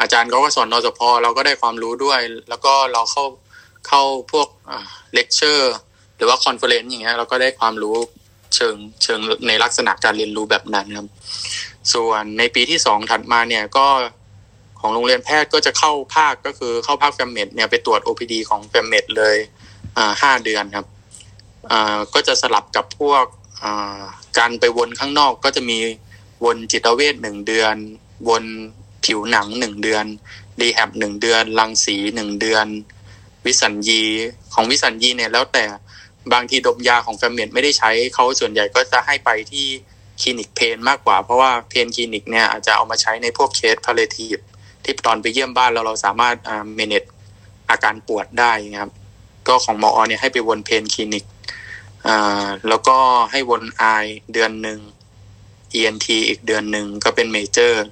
[0.00, 1.00] อาจารย์เขาก็สอนนศพ.
[1.22, 3.24] เราก็ได้ความรู้ด้วย แล้วก็เราเข้า
[3.88, 4.02] เข้า
[4.32, 4.48] พวก
[5.14, 5.74] เลคเชอร์
[6.16, 7.96] หรือว่า conference อย่างเงี้ยเราก็ได้ความรู้
[8.56, 11.08] เชิงเชิงในลักษณะการเรียนรู้แบบนั้นครับ
[11.92, 13.86] ส่วนในปีที่สองถัดมาเนี่ยก็
[14.80, 19.36] ของโรงเรียนแพทย์ก็จะเข้าภาคก็คือเข้าภาค fammed เนี่ยไปตรวจ OPD ของ fammed เลย
[20.22, 20.86] ห้าเดือนครับ
[22.14, 23.24] ก็จะสลับกับพวก
[24.38, 25.78] การไปวนข้างนอกก็จะมี
[26.44, 27.76] วนจิตเวชหนึ่งเดือน
[28.28, 28.44] วน
[29.04, 30.04] ผิวหนังหนึ่งเดือน
[30.60, 32.66] rehab หนึ่งเดือน รังสีหนึ่งเดือน
[33.46, 34.02] วิสัญญี
[34.54, 35.64] ของวิสัญญีเนี่ยแล้วแต่
[36.32, 39.66] บางทีดมยาของ fammed ไม่ได้ใช้เขาส่วนใหญ่ก็จะให้ไปที่
[40.20, 44.36] คลินิก pain มากกว่า เพราะว่า pain clinic เนี่ยอาจจะเอามาใช้ในพวก case palliative
[44.84, 46.36] ที่ตอนไปเยี่ยมบ้านเราเราสามารถ
[46.76, 47.02] manage
[47.70, 48.92] อาการปวดได้ครับ
[49.48, 51.24] ก็ของมอเนี่ยให้ไปวน pain clinic
[52.68, 52.96] แล้วก็
[53.30, 53.82] ให้วน eye
[54.32, 54.78] เดือนหนึ่ง
[55.78, 57.84] ENT อีกเดือนหนึ่งก็เป็น major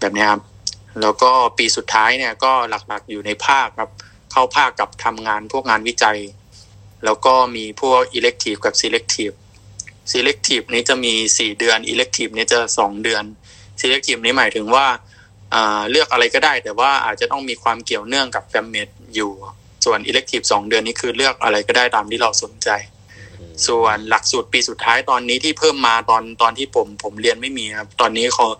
[0.00, 0.42] แบบนี้ครับ
[1.00, 2.52] แล้วก็ปีสุดท้ายเนี่ยก็
[2.88, 3.90] หลักๆอยู่ในภาคครับ
[4.32, 6.18] เข้าภาคกับทำงานพวกงานวิจัย
[7.04, 9.34] แล้วก็มีพวก elective กับ selective
[10.12, 13.24] selective นี้จะมีสี่เดือน elective นี้จะสองเดือน
[13.80, 14.86] selective นี้หมายถึงว่า
[15.90, 19.32] เลือกอะไรก็ได้ แต่ว่าอาจจะต้องมีความเกี่ยวเนื่องกับแฟมเมดอยู่
[19.84, 22.68] ส่วน elective สองเดือนนี้คือเลือกอะไรก็ได้ตามที่เราสนใจ
[23.66, 28.52] ส่วนหลักสูตรปีสุดท้ายตอนนี้ที่เพิ่มมาตอนตอนที่ผมผมเรียนไม่มีครับ ตอนนี้ของ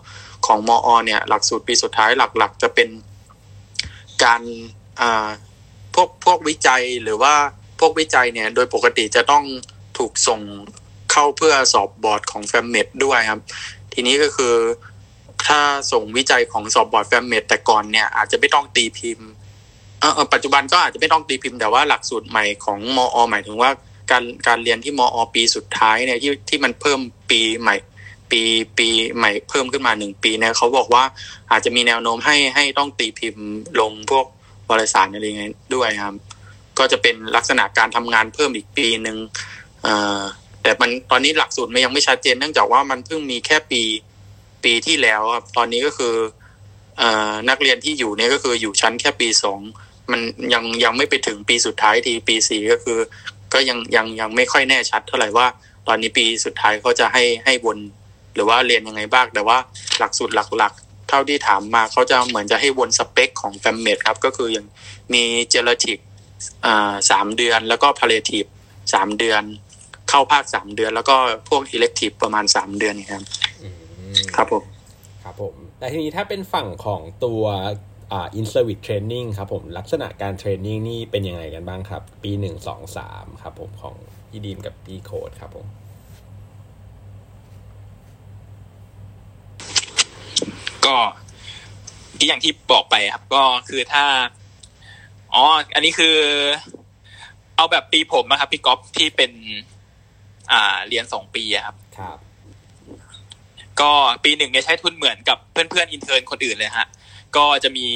[0.45, 2.89] ของมอ เนี่ย หลักสูตรปีสุดท้ายหลักๆ จะเป็น
[4.23, 4.41] การ
[5.93, 7.35] พวกพวกวิจัยหรือว่า
[7.79, 9.43] พวกวิจัยเนี่ยโดยปกติจะต้อง
[9.97, 10.41] ถูกส่ง
[11.11, 13.41] เข้าเพื่อสอบบอร์ดของ fammed ด้วยครับ
[13.93, 14.55] ทีนี้ก็คือ
[15.47, 15.59] ถ้า
[15.91, 19.27] ส่งวิจัยของสอบ board fammed แต่ก่อนเนี่ยอาจจะไม่ต้องตีพิมพ์
[19.99, 23.71] เออปัจจุบันก็อาจจะไม่ต้องตีพิมพ์แต่ว่าหลักสูตรใหม่ของมอ หมายถึงว่า
[24.11, 26.99] การการเรียนที่มอ ปีสุดท้ายเนี่ยที่ที่มันเพิ่ม
[27.29, 27.75] ปีใหม่
[28.31, 28.41] ปี
[28.77, 28.87] ปี
[29.17, 31.03] ใหม่เพิ่มขึ้นมาหนึ่งปีเนี่ยเขาบอกว่า
[31.51, 33.45] อาจจะมีแนวโน้มให้ให้ต้องตีพิมพ์
[33.79, 34.25] ลงพวก
[34.69, 36.15] วารสารอะไรเงี้ยด้วยครับ
[36.79, 39.17] ก็จะเป็นลักษณะการทำงานเพิ่มอีกปีหนึ่ง
[40.61, 43.81] แต่มันตอนนี้หลักสูตรมันยังไม่ชัดเจนเนื่องจากว่ามันเพิ่งมีแค่ปี
[44.63, 46.15] ปีที่แล้วครับตอนนี้ก็คือ
[47.01, 47.03] อ
[47.49, 49.59] นักเรียนที่อยู่เนี่ยก็คืออยู่ชั้นแค่ปีสอง
[50.11, 50.21] มัน
[50.53, 52.99] ยังยังไม่ไปถึงปีสุดท้ายทีปีสี่ก็คือ
[53.53, 55.47] ก็ยังยังยังไม่ค่อยแน่ชัด เท่าไหร่ว่า
[55.87, 57.79] ตอนนี้ปีสุดท้ายเขาจะให้ให้วน
[58.35, 59.57] หรือว่าเรียนยังไงบ้าง แต่ว่า
[59.99, 64.65] หลักสูตรหลักๆ เท่าที่ถามมาเขาจะเหมือนจะให้วนสเปคของ fammed ครับ ก็คืออย่าง
[65.13, 65.99] มี geriatric
[67.11, 68.45] สามเดือน แล้วก็ palliative
[68.93, 69.43] สามเดือน
[70.09, 71.15] เข้าภาคสามเดือน แล้วก็
[71.49, 73.23] พวก elective ประมาณสามเดือนครับ
[74.35, 74.63] ครับผม
[75.23, 77.43] ครับผมแต่ทีนี้ถ้าเป็นฝั่งของตัว
[78.11, 83.95] อ่า in service training ครับผมลักษณะการ training นี่เป็นยังไงกันบ้างครับ ปีหนึ่งสองสามครับผมของ
[84.29, 85.65] พี่ดีมกับพี่โค้ดครับผม
[90.85, 90.95] ก็
[92.19, 94.05] ที่อย่างที่บอกไปครับก็คือถ้า
[95.33, 95.43] อ๋อ
[95.75, 96.15] อันนี้คือ
[97.55, 99.31] เอาแบบปีผมนะครับ พี่ก๊อฟที่เป็น
[100.51, 102.17] อ่า เรียนสองปีครับ ครับ
[103.79, 103.91] ก็
[104.23, 106.87] ปีหนึ่งเนี่ยใช้ทุนเหมือนกับเพื่อนๆอินเทอร์นคนอื่นเลยฮะ
[107.35, 107.87] ก็จะมี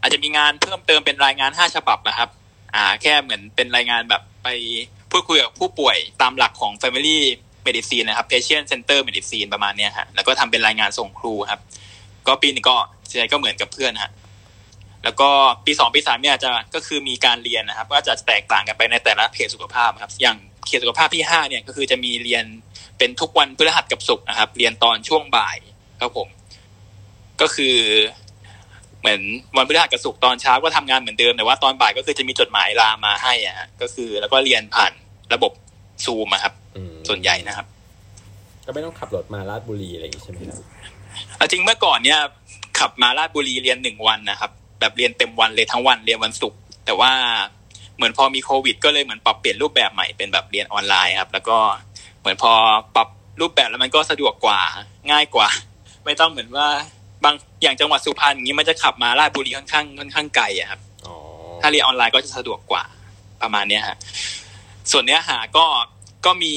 [0.00, 2.28] อาจจะมีงานเพิ่มเติมเป็นรายงานห้าฉบับนะครับ
[2.74, 4.48] อ่า แค่เหมือนเป็นรายงานแบบไป
[5.10, 7.18] พูดคุยกับผู้ป่วยตามหลักของ Family
[7.66, 11.60] Medicine นะครับ Patient Center Medicine ประมาณนี้ฮะแล้วก็ทำเป็นรายงานส่งครูครับ
[12.26, 12.76] ก็ปีนี้ก็
[13.08, 14.10] ส่วนใหญ่ก็เหมือนกับเพื่อนฮะ
[15.04, 15.28] แล้วก็
[15.66, 20.36] ปีสองปีสามเนี่ยจะก็คือมีการเรียนนะครับ ก็จะแตกต่างกันไปในแต่ละเขตสุขภาพครับ อย่าง
[20.66, 22.44] เขตสุขภาพที่ห้าเนี่ยก็คือจะมีเรียน
[22.98, 25.56] เป็นทุกวันพฤหัสกับศุกร์นะครับ เรียนตอนช่วงบ่าย
[26.00, 26.28] ครับผม
[27.40, 27.76] ก็คือ
[29.00, 29.20] เหมือน
[29.56, 34.92] วันพฤหัสกับศุกร์ตอนเช้าก็ทำงานเหมือนเดิมแต่ว่าตอนบ่ายก็คือจะมีจดหมายลามาให้อะก็คือแล้วก็เรียนผ่าน
[35.34, 35.52] ระบบ
[36.04, 36.54] ซูมครับ
[37.08, 37.66] ส่วนใหญ่นะครับ
[38.66, 42.18] ก็ไม่ต้องขับรถมาลาดบุรีอะไรอย่างนี้ใช่ไหมครับจริงเมื่อก่อนเนี่ย
[42.78, 47.10] ขับมาลาดบุรีเรียนหนึ่งวันนะครับ แบบเรียนเต็มวันเลยทั้งวันเรียนวันศุกร์แต่ว่า
[47.96, 51.58] เหมือนพอมีโควิด ก็เลยเหมือนปรับเปลี่ยนรูปแบบใหม่เป็นแบบเรียนออนไลน์ครับ แล้วก็
[52.20, 52.52] เหมือนพอ
[52.96, 53.08] ปรับ
[53.40, 54.60] รูปแบบแล้วมันก็สะดวกกว่า
[55.10, 55.48] ง่ายกว่า
[56.04, 56.68] ไม่ต้องเหมือนว่า
[57.24, 60.80] บางอย่างจังหวัดสุพรรณอย่างนี้มันจะขับมาราชบุรีค่อนข้างค่อนข้างไกลอะครับ
[61.60, 62.84] ถ้าเรียนออนไลน์ก็จะสะดวกกว่า
[63.42, 63.96] ประมาณเนี้ยฮะ
[64.90, 65.66] ส่วนเนื้อหาก็
[66.26, 66.52] ก็มี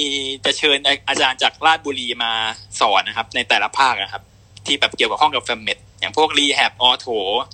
[0.45, 0.77] จะเชิญ
[1.09, 2.31] อาจารย์จากราชบุรีมา
[2.79, 4.23] สอนนะครับ ในแต่ละภาคนะครับ
[4.65, 7.49] ที่แบบเกี่ยวกับห้องกับ fammed อย่างพวก rehab ortho อ่า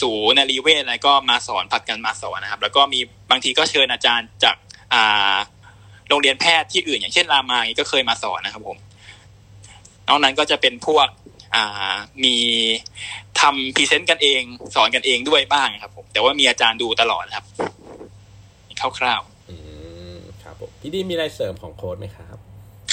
[0.00, 4.56] สูนารีเวชอะไรก็มาสอนผัดกันมาสอนนะครับ แล้วก็มีบางทีก็เชิญอาจารย์จาก
[4.92, 5.36] อ่า
[6.08, 8.76] โรงเรียนแพทย์ที่อื่น อย่างเช่นรามาอย่างนี้ก็เคยมาสอนนะครับผม
[10.08, 11.08] นอกนั้นก็จะเป็นพวก
[11.54, 11.94] อ่า
[12.24, 12.36] มี
[13.40, 14.42] ทำ present กันเอง
[14.74, 17.46] สอนกันเองด้วยบ้างครับผมแต่ว่ามีอาจารย์ดูตลอดครับ
[18.98, 19.56] คร่าวๆอื
[20.14, 22.36] มครับผมพี่ดีมีอะไรเสริมของโค้ดไหมครับ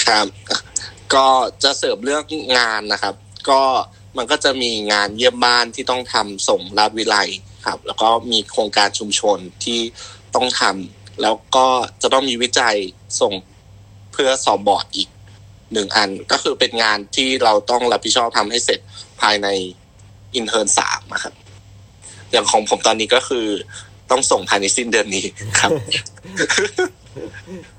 [0.06, 0.26] ครับ
[1.14, 1.26] ก็
[1.62, 2.24] จะเสริมเรื่อง
[2.58, 3.14] งานนะครับ
[3.50, 3.62] ก็
[4.16, 7.16] มันก็จะมีงานเยี่ยมบ้านที่ต้องทำส่งราชวิทยาลัย
[7.66, 9.80] ครับ แล้วก็มีโครงการชุมชนที่
[10.34, 11.66] ต้องทำแล้วก็
[12.02, 12.76] จะต้องมีวิจัย
[13.20, 13.32] ส่ง
[14.12, 15.08] เพื่อสอบบอร์ดอีก
[15.72, 18.80] หนึ่งอันก็คือเป็นงานที่เราต้องรับผิดชอบทำให้เสร็จ
[19.20, 19.48] ภายใน
[20.34, 21.34] intern สามนะครับ
[22.30, 23.46] อย่างของผมตอนนี้ก็คือ
[24.10, 25.26] ต้องส่งภายในสิ้นเดือนนี้
[25.58, 25.70] ครับ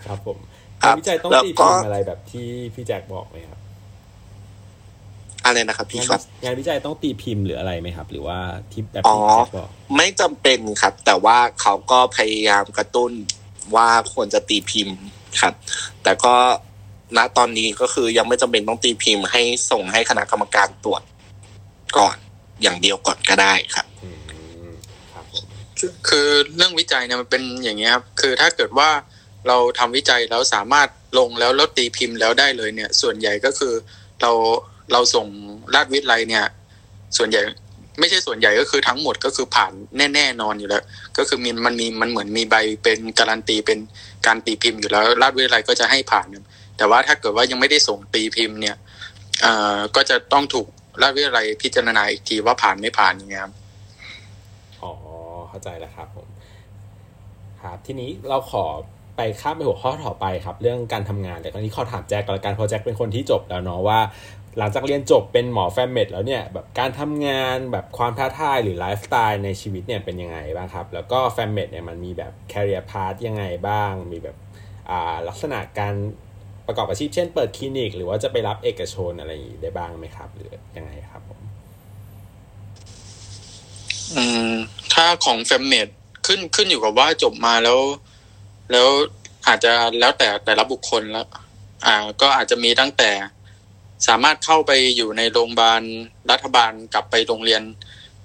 [0.05, 0.37] ครับผม
[0.83, 3.60] ครังานบวิจัยแล้วก็ต้องตีพิมพ์อะไรแบบที่พี่แจ็คบอกไหมครับ
[5.45, 8.39] อะไรนะครับพี่งานครับ งานวิจัยต้องตีพิมพ์หรืออะไรไหมครับ หรือว่า
[8.71, 13.11] ที่แบบอ๋อที่พี่แจ็คบอกไม่จำเป็นครับ แต่ว่าเขาก็พยายามกระตุ้น
[13.75, 14.97] ว่าควรจะตีพิมพ์
[15.41, 15.53] ครับ
[16.03, 16.35] แต่ก็
[17.17, 19.41] ณตอนนี้ก็คือยังไม่จำเป็นต้องตีพิมพ์ให้
[19.71, 21.01] ส่งให้คณะกรรมการตรวจ
[21.97, 22.15] ก่อน
[22.61, 24.09] อย่างเดียวก่อนก็ได้ครับอื
[24.67, 24.71] ม
[25.13, 25.45] ครับผม
[26.09, 28.89] คือเรื่องวิจัยเนี่ยมันเป็นอย่างนี้ยครับคือถ้าเกิดว่า
[29.47, 30.87] เราทำวิจัยแล้วสามารถ
[31.19, 33.73] ลงแล้วแล้วตีพิมพ์แล้วได้เลยเนี่ย ส่วนใหญ่ก็คือ
[34.21, 34.31] เรา
[34.93, 35.27] เราส่ง
[35.75, 36.45] ราชวิทยาลัยเนี่ย
[37.17, 37.41] ส่วนใหญ่
[37.99, 39.71] ไม่ใช่ส่วนใหญ่ก็คือทั้งหมดก็คือผ่าน
[40.13, 40.83] แน่ๆนอนอยู่แล้ว
[41.17, 43.79] ก็คือมีมันมีมันเหมือนมีใบเป็นการันตีเป็น
[44.25, 46.27] การตีพิมพ์อยู่แล้ว ราชวิทยาลัยก็จะให้ผ่าน
[46.77, 48.75] แต่ว่าถ้าเกิดว่ายังไม่ได้ส่งตีพิมพ์เนี่ย
[49.41, 50.67] เอ่อก็จะต้องถูก
[51.01, 53.53] ราชวิทยาลัยพิจารณาอีกทีว่าผ่านไม่ผ่านอย่างเงี้ยครับ
[54.81, 54.91] อ๋อ
[55.49, 56.27] เข้าใจแล้วครับผม
[57.61, 58.65] ครับทีนี้เราขอ
[59.17, 63.99] ไปข้ามไปหัวข้อต่อไปครับ เรื่องการทำงานแต่ตอนนี้ขอถามแจ็คก่อนละกันเพราะแจ็คเป็นคนที่จบแล้วเนาะว่า
[64.57, 74.35] หลังจากเรียนจบเป็นหมอ fammed แล้วเนี่ยแบบการทำงานแบบความท้าทายหรือไลฟ์สไตล์ในชีวิตเนี่ยเป็นยังไงบ้างครับ แล้วก็ fammed เนี่ยมันมีแบบ career path ยังไงบ้าง มีแบบ
[74.89, 75.93] อ่าลักษณะการ
[76.67, 81.39] ประกอบอาชีพเช่นเปิดคลินิก หรือว่าจะไปรับเอกชนอะไรอย่างงี้ได้บ้างไหมครับ หรือยังไงครับผม
[84.15, 84.51] อืม
[84.93, 85.87] ถ้าของแฟมเมด
[86.25, 87.79] ขึ้นขึ้นอยู่กับว่าจบมาแล้ว
[88.71, 88.87] แล้ว
[89.47, 91.27] อาจจะแล้วแต่แต่ละบุคคลแล้ว
[91.85, 93.11] อ่า ก็อาจจะมีตั้งแต่
[94.07, 95.81] สามารถเข้าไปอยู่ในโรงพยาบาล
[96.31, 97.61] รัฐบาลกลับไปโรงเรียน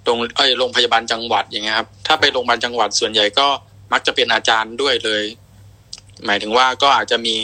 [0.04, 3.46] โรงเอ้ยโรงพยาบาลจังหวัดอย่างเงี้ยครับ ถ้าไปโรงพยาบาลจังหวัดส่วนใหญ่ก็
[3.92, 5.24] มักจะเป็นอาจารย์ด้วยเลย
[6.26, 7.34] หมายถึงว่าก็อาจจะมี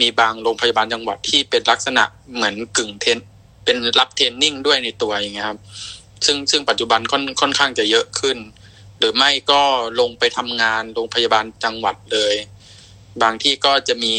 [0.00, 2.04] มีบางโรงพยาบาลจังหวัดที่เป็นลักษณะ
[2.34, 3.18] เหมือนกึ่งเทน
[3.64, 5.60] เป็นรับเทรนนิ่งด้วยในตัวอย่างเงี้ยครับ
[6.26, 8.38] ซึ่งซึ่งปัจจุบันค่อนค่อนข้างจะเยอะขึ้น
[8.98, 9.62] หรือไม่ก็
[10.00, 12.34] ลงไปทำงานโรงพยาบาลจังหวัดเลย
[13.22, 14.14] บางที่ก็จะมี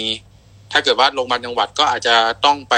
[0.72, 2.16] ถ้าเกิดว่าโรงพยาบาลจังหวัดก็อาจจะ
[2.46, 2.76] ต้องไป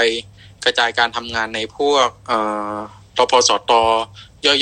[0.64, 2.38] กระจายการทำงานในพวกเอ่
[2.74, 2.76] อ
[3.18, 3.72] รพสต
[4.46, 4.52] ย่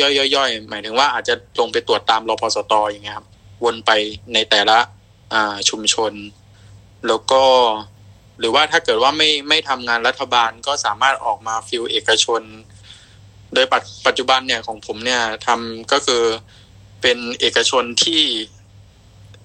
[0.42, 3.26] อยๆๆๆหมายถึงว่าอาจจะลงไปตรวจตามรพสตอย่างเงี้ยครับ
[3.64, 3.90] วนไป
[4.34, 4.78] ในแต่ละ
[5.70, 6.12] ชุมชน
[7.06, 7.42] แล้วก็
[8.38, 12.42] หรือว่าถ้าเกิดว่าไม่ไม่ทำงานรัฐบาลก็สามารถออกมา feel เอกชน
[13.54, 16.22] โดยปัจปัจจุบันเนี่ยของผมเนี่ยทำก็คือ
[17.02, 18.22] เป็นเอกชนที่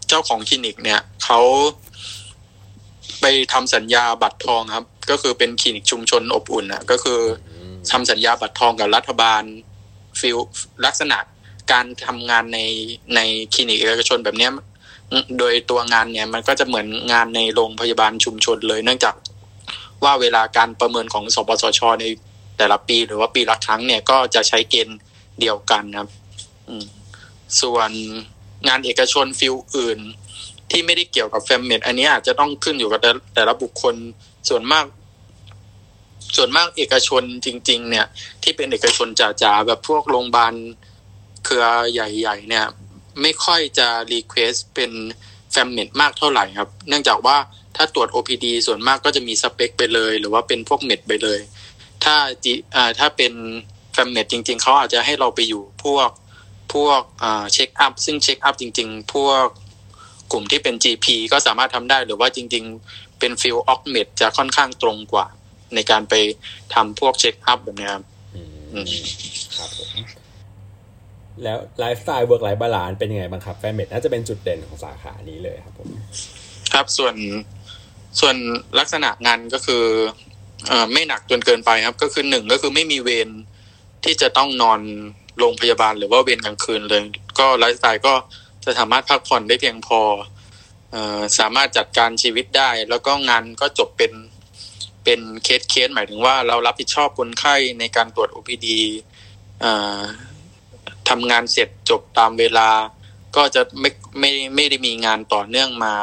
[0.07, 1.39] เจ้าของคลินิกเนี่ยเขา
[3.21, 7.19] ไปทำสัญญาบัตรทองครับ ก็คือเป็นคลินิกชุมชนอบอุ่นนะก็คือ
[7.91, 9.43] ทำสัญญาบัตรทองกับรัฐบาล
[10.19, 10.37] feel
[10.85, 11.17] ลักษณะ
[11.71, 12.59] การทำงานใน
[13.15, 13.19] ใน
[13.53, 14.51] คลินิกเอกชนแบบเนี้ย
[15.39, 19.15] โดยตัวงานเนี่ยมันก็จะเหมือนงานในโรงพยาบาลชุมชนเลย เนื่องจาก
[20.03, 22.05] ว่าเวลาการประเมินของสปสชใน
[22.57, 24.99] แต่ละปีหรือว่าปีละครั้งเนี่ยก็จะใช้เกณฑ์
[25.39, 26.09] เดียวกันครับ
[26.67, 26.85] อืม
[27.61, 27.91] ส่วน
[28.67, 29.99] งานเอกชน field อื่น
[30.71, 33.95] ที่ไม่ได้เกี่ยวกับ fammed อันนี้อาจจะต้องขึ้นอยู่กับแต่แต่ละบุคคล
[34.49, 34.85] ส่วนมาก
[36.35, 38.05] ส่วนมากเอกชนจริง ๆ เนี่ย
[38.43, 40.53] ที่เป็นเอกชนจ๋าๆแบบพวกโรงพยาบาล
[41.45, 42.65] เครือใหญ่ ๆ เนี่ย
[43.21, 44.91] ไม่ค่อยจะ request เป็น
[45.51, 47.37] fammed มากเท่าไหร่ครับ เนื่องจากว่า
[47.75, 51.39] ถ้าตรวจ OPD ส่วนมากก็จะมีสเปคไปเลย หรือว่าเป็นพวก med ไปเลย
[52.03, 53.33] ถ้า G อ่าถ้าเป็น
[53.93, 56.09] fammed จริง ๆ เขาอาจจะให้เราไปอยู่พวก
[56.73, 59.45] พวกอ่า check up ซึ่ง check up จริง ๆ พวก
[60.31, 65.27] กลุ่มที่เป็น GP ก็สามารถทำได้หรือว่าจริง ๆ เป็น field occ med จะค่อนข้างตรงกว่า
[65.75, 66.13] ในการไป
[66.73, 68.03] ทำพวก check up แบบเนี้ยครับ
[68.35, 68.85] อืมอืม
[69.57, 69.89] ครับผม
[71.43, 75.87] แล้ว lifestyle work life balance เป็นยังไงบ้างครับ fammed น่าจะเป็นจุดเด่นของสาขานี้เลยครับผม
[76.73, 77.15] ครับส่วน
[78.19, 78.35] ส่วน
[78.79, 79.83] ลักษณะงานก็คือ
[80.67, 83.29] เอ่อไม่หนักจนเกินไปครับ ก็คือหนึ่งก็คือไม่มีเวร
[84.03, 84.79] ที่จะต้องนอน
[85.39, 87.03] โรงพยาบาลหรือว่าเวรกลางคืนเลย
[87.39, 88.13] ก็ไลฟ์สไตล์ก็
[88.63, 90.27] จะสามารถพักผ่อนได้เพียงพอเอ่อ
[91.39, 94.13] สามารถจัดการชีวิตได้ แล้วก็งานก็จบเป็น
[95.03, 98.67] เป็นเคสเคสหมายถึงว่าเรารับผิดชอบคนไข้ในการตรวจ OPD
[99.61, 99.99] เอ่อ
[101.09, 102.69] ทำงานเสร็จจบตามเวลา
[103.35, 103.89] ก็จะไม่
[104.19, 105.95] ไม่ไม่ได้มีงานต่อเนื่องมา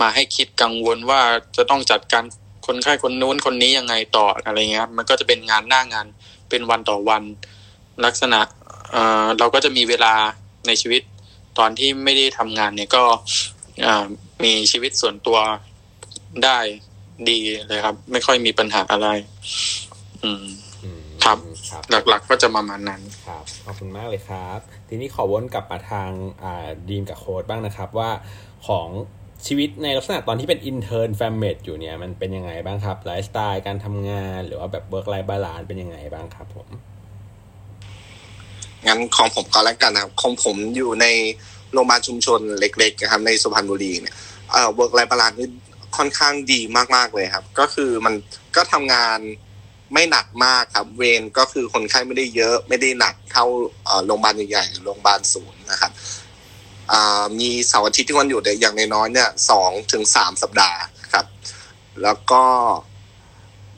[0.00, 1.20] มาให้คิดกังวลว่า
[1.56, 2.24] จะต้องจัดการ
[2.66, 6.06] คนไข้คนนู้นคนนี้ยังไงต่ออะไรเงี้ยมันก็จะเป็นงานหน้างาน
[6.50, 7.22] เป็นวันต่อวัน
[8.04, 8.40] ลักษณะ
[8.92, 10.14] เเราก็จะมีเวลา
[10.66, 11.02] ในชีวิต
[11.58, 13.04] ตอนที่ไม่ได้ทำงานเนี่ยก็
[14.44, 15.38] มีชีวิตส่วนตัว
[16.44, 16.58] ได้
[17.30, 17.38] ดี
[17.68, 19.08] เลยครับ ไม่ค่อยมีปัญหาอะไร
[20.24, 20.44] อืม
[20.82, 21.38] อืมคครับ
[21.70, 24.58] ครับหลักๆก็จะประมาณนั้นครับขอบคุณมากเลยครับ
[24.88, 26.10] ทีนี้ขอวนกลับมาทาง
[26.42, 28.10] อ่าดีมกับโค้ดบ้างนะครับ ว่า
[28.66, 28.88] ของ
[29.46, 36.68] ชีวิตในลักษณะตอนที่เป็น intern fammed อยู่เนี่ยมันเป็นยังไงบ้างครับไลฟ์สไตล์การทำงานหรือว่าแบบ work life balance เป็นยังไงบ้างครับผม
[38.86, 41.06] งั้นของผมก็แล้วกันนะครับของผมอยู่ใน
[41.72, 44.14] โรงพยาบาลชุมชนเล็กๆนะครับในสุพรรณบุรีเนี่ย
[44.52, 45.48] เอ่อ work life balance นี่
[45.96, 46.60] ค่อนข้างดี
[46.96, 48.14] มากๆเลยครับ ก็คือมัน
[48.56, 49.18] ก็ทำงาน
[49.92, 53.44] ไม่หนักมากครับ เวรก็คือคนไข้ไม่ได้เยอะ ไม่ได้หนักเท่า
[54.06, 55.92] โรงพยาบาลใหญ่ๆโรงพยาบาลศูนย์นะครับ
[56.92, 60.78] อ่ามีเสาร์อาทิตย์ที่วันหยุดอย่างน้อยๆเนี่ยสองถึงสามสัปดาห์
[61.12, 61.26] ครับ
[62.02, 62.42] แล้วก็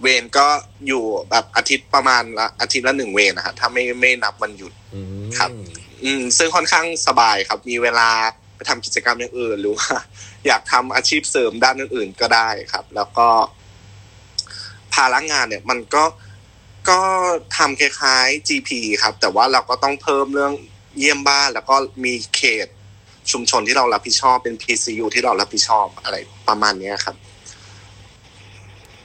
[0.02, 0.46] เวรก็
[0.86, 4.72] อยู่แบบอาทิตย์ประมาณละอาทิตย์ละหนึ่งเวรนะครับถ้าไม่ไม่นับวันหยุด
[5.38, 5.50] ครับ
[6.04, 8.10] อืมซึ่งค่อนข้างสบายครับ มีเวลา
[8.56, 9.88] ไปทำกิจกรรมอย่างอื่นหรือว่า
[10.46, 13.28] อยากทำอาชีพเสริมด้านอื่นๆก็ได้ครับ แล้วก็
[14.94, 16.04] ภาระงานเนี่ย มันก็
[16.90, 17.00] ก็
[17.56, 18.70] ทำคล้ายๆ GP
[19.02, 20.52] ครับ แต่ว่าเราก็ต้องเพิ่มเรื่อง
[20.98, 22.66] เยี่ยมบ้านแล้วก็มีเขต
[23.32, 26.16] ชุมชนที่เรารับผิดชอบเป็น PCU ที่เรารับผิดชอบอะไร
[26.48, 27.16] ประมาณนี้ครับ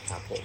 [0.10, 0.44] ครับผม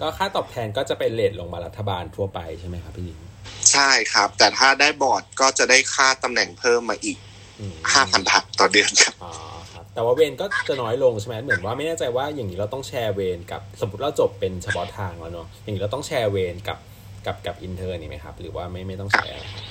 [0.00, 3.23] ก็ค่าตอบแทนก็จะเป็นเลทลงมาลรัฐบาลทั่วไปใช่ไหมครับพี่ดิม
[3.72, 7.18] ใช่ครับ แต่ถ้าได้บอร์ดก็จะได้ค่าตำแหน่งเพิ่มมาอีก
[7.60, 9.32] อืมห้าพันบาทต่อเดือนครับอ๋อ
[9.72, 16.78] ครับแต่ว่าเวรก็จะน้อยลงใช่ไหมเหมือนว่าไม่แน่ใจว่าอย่างนี้เราต้องแชร์เวรกับสมมติเราจบเป็นเฉพาะทางแล้วเนาะอย่างนี้เราต้องแชร์เวรกับ
[17.26, 19.62] กับกับ intern นี่ไหมครับ หรือว่าไม่ไม่ต้องแชร์ครับ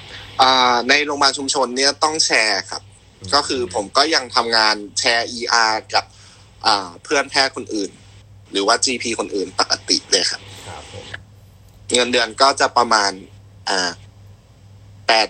[0.42, 2.82] อ่าในโรงพยาบาลชุมชนเนี่ยต้องแชร์ครับ
[3.34, 6.06] ก็คือผมก็ยังทำงานแชร์ ER กับ
[6.66, 7.92] อ่าเพื่อนแพทย์คนอื่น
[8.52, 11.06] หรือว่า GP คนอื่นปกติเลยครับครับผม
[11.94, 13.12] เงินเดือนก็จะประมาณ
[13.70, 13.92] อ่า
[15.08, 15.28] แปด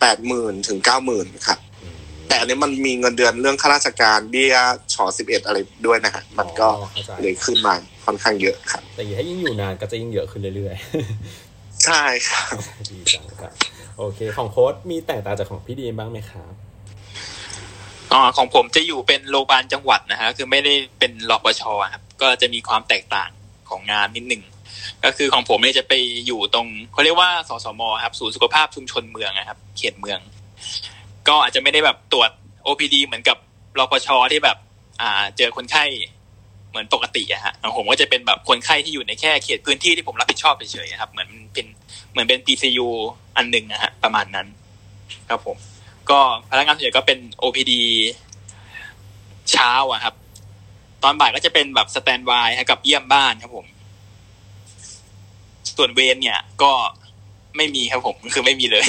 [0.00, 1.96] แปดหมื่นถึงเก้าหมื่นครับอืม
[2.28, 4.56] แต่อันนี้มันมีเงินเดือนเรื่องข้าราชการเบี้ย
[4.94, 7.74] ชอสิบเอ็ดอะไรด้วยนะฮะมันก็อ๋อเข้าใจเลยขึ้นมา
[8.04, 10.74] ค่อนข้างเยอะครับ แต่ถ้ายิ่งอยู่นานก็จะยิ่งเยอะขึ้นเรื่อย
[11.84, 13.52] ใช่ครับๆดีจังครับ
[13.98, 16.52] โอเค ของโค้ดมีแตกต่างจากของพี่ดีมบ้างไหมครับ
[18.12, 23.30] อ๋อของผมจะอยู่เป็นโรงพยาบาลจังหวัดนะฮะคือไม่ได้เป็นรปชครับก็จะมีความแตกต่าง
[23.68, 24.42] ของงานนิดหนึ่ง
[25.04, 25.92] ก็คือของผมเนี่ยจะไป
[26.26, 30.18] อยู่ตรงเขาเรียกว่าสสมครับศูนย์สุขภาพชุมชนเมืองนะครับ เขตเมือง
[31.28, 32.30] ก็อาจจะไม่ได้แบบตรวจ
[32.66, 33.36] OPD เหมือนกับ
[33.78, 34.56] รปชที่แบบ
[35.00, 35.84] อ่า เจอคนไข้
[36.70, 41.66] เหมือนปกติอะฮะของผมก็จะเป็นแบบคนไข้ที่อยู่ในแค่เขตพื้นที่ที่ผมรับผิดชอบเฉยๆครับ เหมือนเป็น
[42.10, 42.88] เหมือนเป็น PCU
[43.36, 44.46] อันหนึ่งนะฮะประมาณนั้น
[45.28, 45.56] ครับผม
[46.10, 46.18] ก็
[46.50, 47.72] พนักงานส่วนใหญ่ก็เป็น OPD
[49.50, 50.14] เช้าอะครับ
[51.02, 53.66] ตอนบ่ายก็จะเป็นแบบสแตนบายกับเยี่ยมบ้านครับผม
[55.78, 56.72] ส่วนเวรเนี่ยก็
[57.56, 58.86] ไม่มีครับผมคือไม่มีเลย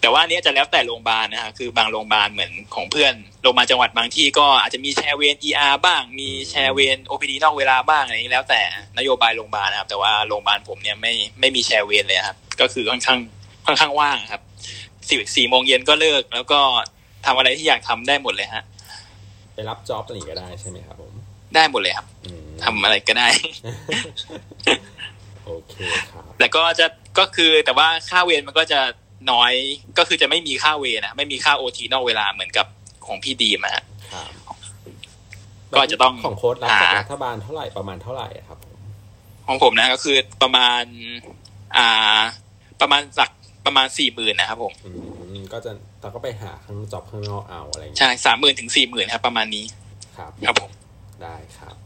[0.00, 8.60] แต่ว่าอันเนี้ยจะแล้วแต่โรงพยาบาลนะฮะคือบางโรงพยาบาลเหมือนของเพื่อนโรงพยาบาลจังหวัดบางที่ก็อาจจะมีแชร์เวร ER บ้าง มีแชร์เวร OPD นอกเวลาบ้างอะไรนี้แล้วแต่
[8.98, 13.18] นโยบายโรงพยาบาลนะครับ แต่ว่าโรงพยาบาลผมเนี่ยไม่ไม่มีแชร์เวรเลยครับ ก็คือค่อนข้าง
[13.66, 14.42] ค่อนข้างว่างครับ
[15.08, 16.60] สี่สี่โมงเย็นก็เลิก แล้วก็
[17.26, 18.62] ทำอะไรที่อยากทำได้หมดเลยฮะ
[19.54, 21.12] ไปรับจ็อบอะไรอย่างนี้ก็ได้ใช่ไหมครับผม
[21.54, 23.28] ได้หมดเลยครับ อืม ทำอะไรก็ได้
[25.46, 25.74] โอเค
[26.12, 26.86] ครับแต่ก็จะ
[27.18, 28.80] ก็คือแต่ว่าค่าเวรมันก็จะ
[29.30, 29.52] น้อย
[29.98, 32.66] ก็คือจะไม่มีค่าเวรนะไม่มีค่าโอทีนอกเวลาเหมือนกับ
[33.06, 34.30] ของพี่ดีมอะฮะครับ
[35.74, 38.76] ก็จะต้องของโค้ดรับจากหารัฐบาลเท่าไหร่ประมาณเท่าไหร่อะครับผม
[39.46, 40.82] ของผมนะก็คือประมาณ
[41.76, 42.20] อ่า
[42.80, 43.30] ประมาณสัก
[43.66, 44.90] ประมาณสี่หมื่นนะครับผมอื
[45.36, 45.70] มก็จะ
[46.00, 49.64] เราก็ไปหาข้าง job ข้างนอกเอาอะไรอย่างเงี้ยใช่สามหมื่นถึงสี่หมื่นครับ ประมาณนี้
[50.16, 50.70] ครับ ครับผม
[51.22, 51.81] ได้ครับอ่าครับ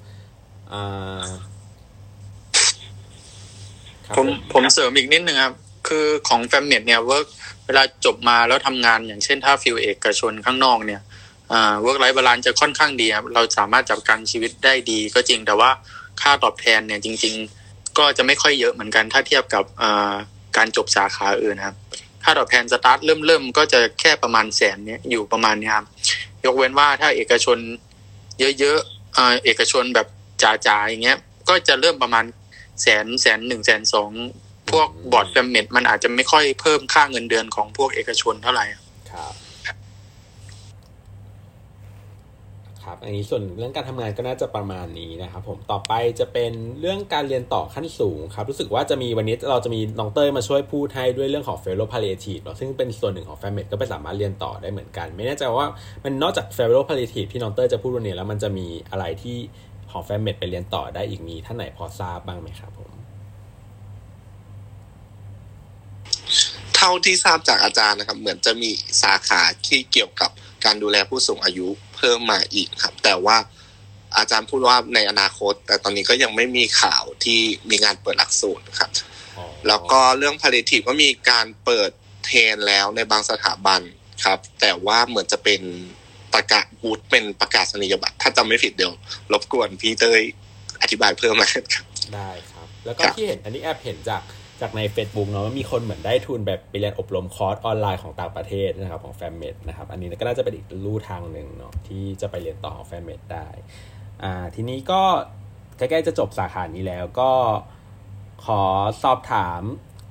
[4.17, 5.55] ผมผมเสริมอีกนิดนึงครับ
[5.89, 7.27] คือของ fammed เนี่ย work
[7.67, 11.01] เวลาจบมาแล้วทำงานอย่างเช่นถ้า field เอกชนข้างนอกเนี่ย
[11.53, 15.71] อ่า work life balance จะค่อนข้างดีครับเราสามารถจัดการชีวิตได้ดี ก็จริงแต่ว่า
[16.23, 17.35] ค่าตอบแทนเนี่ยจริง
[17.67, 20.15] ๆ ก็จะไม่ค่อยเยอะเหมือนกัน ถ้าเทียบกับอ่า
[20.57, 21.77] การจบสาขาอื่นนะครับ
[22.25, 25.87] ค่าตอบแทนสตาร์ทเริ่มเริ่มก็จะแค่ประมาณแสนเนี่ยอยู่ประมาณเนี้ยครับ
[26.45, 27.59] ยกเว้นว่าถ้าเอกชน
[28.59, 30.07] เยอะๆอ่าเอกชนแบบ
[30.43, 31.19] จ๋าๆอย่างเงี้ย
[31.49, 32.25] ก็จะเริ่มประมาณ
[32.83, 34.11] แสนแสนหนึ่งแสนสอง
[34.71, 38.65] พวก board fammed มันอาจจะไม่ค่อยเพิ่มค่าเงินเดือนของพวกเอกชนเท่าไหร่
[39.13, 39.35] ครับ
[42.85, 55.69] ครับอันนี้ส่วนเรื่องการทำงานก็น่าจะประมาณนี้นะครับผมต่อไปจะเป็นเรื่องการเรียนต่อขั้นสูงครับ รู้สึกว่าจะมีวันนี้เราจะมีน้องเต้ยมาช่วยพูดให้ด้วยเรื่องของ fellow palliative เนอะซึ่งเป็นส่วนหนึ่งของ f a m e d ก็ไปสามารถเรียนต่อได้เหมือนกัน ไม่แน่ใจว่า
[56.05, 59.39] มันนอกจาก fellow palliative ที่น้องเต้ยจะพูดวันนี้แล้วมันจะมีอะไรที่
[59.97, 62.91] ของ f a m e d ไปเรียนต่อได้อีกมีท่านไหนพอทราบบ้างไหมครับผม
[66.75, 68.71] เท่าที่ทราบจากอาจารย์นะครับ เหมือนจะมี
[69.03, 70.31] สาขาที่เกี่ยวกับ
[70.65, 71.67] การดูแลผู้สูงอายุ
[71.97, 73.37] เพิ่มมาอีกครับ แต่ว่า
[74.17, 77.41] อาจารย์พูดว่าในอนาคต แต่ตอนนี้ก็ยังไม่มีข่าวที่
[77.71, 78.91] มีงานเปิดหลักสูตรครับ
[79.39, 81.91] อ๋อแล้วก็เรื่อง palliative ก็มีการเปิด
[82.25, 83.81] เทรนแล้วในบางสถาบัน
[84.25, 85.61] ครับ แต่ว่าเหมือนจะเป็น
[86.37, 88.93] ประกาศบูธเป็นประกาศนียบัตรถ้าจำไม่ผิดเดี๋ยว
[89.33, 90.23] รบกวนพี่เตย
[90.83, 91.65] อธิบายเพิ่มนะครับ
[92.15, 94.23] ได้ครับ แล้วก็ที่เห็นอันนี้แอบเห็นจาก
[94.61, 103.49] จากใน Facebook เนาะว่ามีคนเหมือนได้ทุนแบบไปเรียนอบรมคอร์สออนไลน์ของต่างประเทศนะครับของ fammed นะครับอันนี้ก็น่าจะเป็นอีกลู่ทางหนึ่งเนาะที่จะไปเรียนต่อของ fammed ได้
[104.23, 105.03] อ่าทีนี้ก็
[105.79, 107.31] ใกล้ๆจะจบสาขานี้แล้วก็
[108.47, 108.63] ขอ
[109.03, 109.63] สอบถาม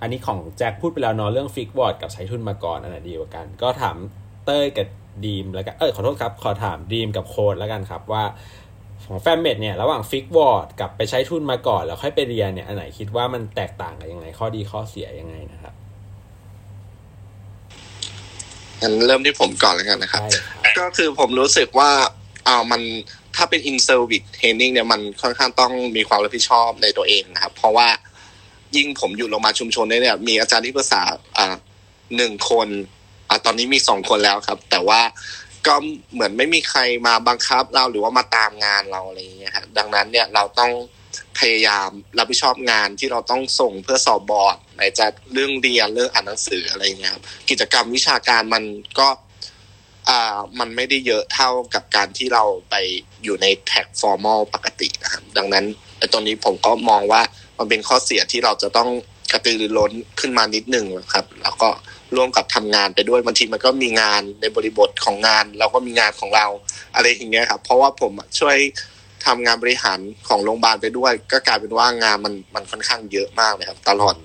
[0.01, 3.97] อันนี้ของแจ็คพูดไปแล้วเนาะเรื่อง fix board กับใช้ทุนมาก่อนอันไหนดีกว่ากัน ก็ถาม
[4.45, 4.87] เต้ยกับ
[5.25, 8.23] ดีมแล้วกันเออขอโทษครับ ขอถามดีมกับโค้ดแล้วกันครับว่า
[9.05, 15.73] ของ fammed เนี่ยระหว่าง fix board กับไปใช้ทุนมาก่อน แล้วค่อยไปเรียนเนี่ยอันไหนคิดว่ามันแตกต่างกันยังไง ข้อดีข้อเสียยังไงนะครับ
[18.81, 21.91] งั้นเริ่มที่ผมก่อนแล้วกันนะครับได้ครับก็คือผมรู้สึกว่า
[22.47, 22.81] อ่ามัน
[23.35, 27.87] ถ้าเป็น in service training เนี่ยมันค่อนข้างต้องมีความรับผิดชอบในตัวเองนะครับ เพราะว่า
[28.75, 31.01] ยิ่งผมอยู่โรงพยาบาลชุมชนเนี่ยมีอาจารย์ที่ปรึกษา
[31.37, 31.55] อ่า
[32.15, 32.67] หนึ่งคน
[33.35, 35.01] อ่าตอนนี้มีสองคนแล้วครับ แต่ว่า
[35.67, 35.75] ก็
[36.13, 40.71] เหมือนไม่มีใครมาบังคับเราหรือว่ามาตามงานเราอะไรอย่างเงี้ยครับดังนั้นเนี่ยเราต้อง
[41.39, 48.63] พยายามรับผิดชอบงานที่เราต้องส่งเพื่อสอบบอร์ดไหนจะเรื่องเรียนเรื่องอ่านหนังสืออะไรอย่างเงี้ยครับกิจกรรมวิชาการมัน
[48.99, 49.07] ก็
[50.09, 52.75] อ่ามันไม่ได้เยอะเท่ากับการที่เราไป
[53.23, 55.65] อยู่ใน track formal ปกตินะครับดังนั้น
[55.97, 57.21] ไอ้ตรงนี้ผมก็มองว่า
[57.57, 58.89] มันเป็นข้อเสียที่เราจะต้อง
[59.31, 61.69] กระตือรือร้นขึ้นมานิดหนึ่งนะครับ แล้วก็
[62.15, 66.47] ร่วมกับทำงานไปด้วยบางทีมันก็มีงานในบริบทของงาน เราก็มีงานของเรา
[66.95, 68.57] อะไรอย่างเงี้ยครับ เพราะว่าผมช่วย
[69.25, 74.15] ทำงานบริหารของโรงพยาบาลไปด้วย ก็กลายเป็นว่างานมันมันค่อนข้างเยอะมากเลยครับ ตลอด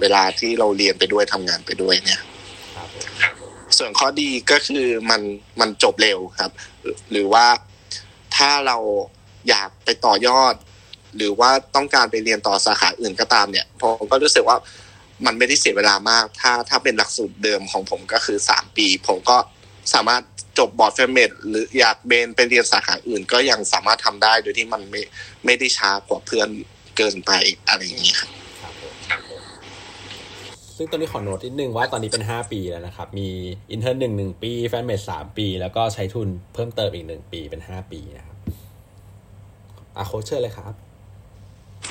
[0.00, 2.20] เวลาที่เราเรียนไปด้วยทำงานไปด้วยเนี่ย
[3.78, 5.20] ส่วนข้อดีก็คือมัน
[5.60, 6.52] มันจบเร็วครับ
[7.10, 7.46] หรือว่า
[8.36, 8.76] ถ้าเรา
[9.48, 10.54] อยากไปต่อยอด
[11.16, 14.56] หรือว่าต้องการไปเรียนต่อสาขาอื่นก็ตามเนี่ยผมก็รู้สึกว่า
[15.26, 19.36] มันไม่ได้เสียเวลามาก ถ้าถ้าเป็นหลักสูตรเดิมของผมก็คือสามปี ผมก็
[19.94, 20.22] สามารถ
[20.58, 25.02] จบ board fammed หรืออยากเบนไปเรียนสาขาอื่น ก็ยังสามารถทำได้โดยที่มันไม่
[25.44, 26.48] ไม่ได้ช้ากว่าเพื่อน
[26.96, 27.32] เกินไป
[27.68, 28.30] อะไรอย่างนี้ครับ
[28.62, 28.72] ครับ
[30.76, 33.28] ซึ่งตอนนี้ขอโน้ตนิดนึงว่าตอนนี้เป็นห้าปีแล้วนะครับ มี
[33.70, 38.36] intern หนึ่งหนึ่งปี fammed สามปี แล้วก็ใช้ทุนเพิ่มเติมอีกหนึ่งปีเป็นห้าปีนะครับ
[39.96, 40.72] อ่าโค้ดเชิญเลยครับ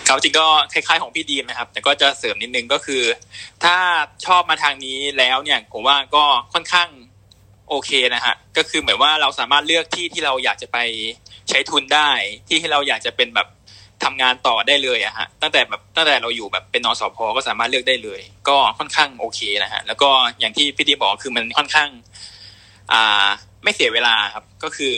[0.06, 3.03] ครับจริงก็คล้ายๆของพี่ดีมนะครับ แต่ก็จะเสริมนิดนึงก็คือ
[3.64, 3.76] ถ้า
[4.26, 6.90] ชอบมาทางนี้แล้วเนี่ยผมว่าก็ค่อนข้าง
[7.69, 10.78] โอเคนะฮะก็คือเหมือนว่าเราสามารถเลือกที่ที่เราอยากจะไป
[11.49, 12.10] ใช้ทุนได้
[12.48, 13.48] ที่ที่เราอยากจะเป็นแบบ
[14.03, 20.10] ทำงานต่อได้เลยอะฮะตั้งแต่แบบตั้งแต่เราอยู่แบบเป็นนอสพก็สามารถเลือกได้เลย ก็ค่อนข้างโอเคนะฮะแล้วก็
[20.40, 21.90] อย่างที่พี่ดีบอกคือมันค่อนข้าง
[22.91, 23.28] อ่า
[23.64, 24.95] ไม่เสียเวลาครับ ก็คือ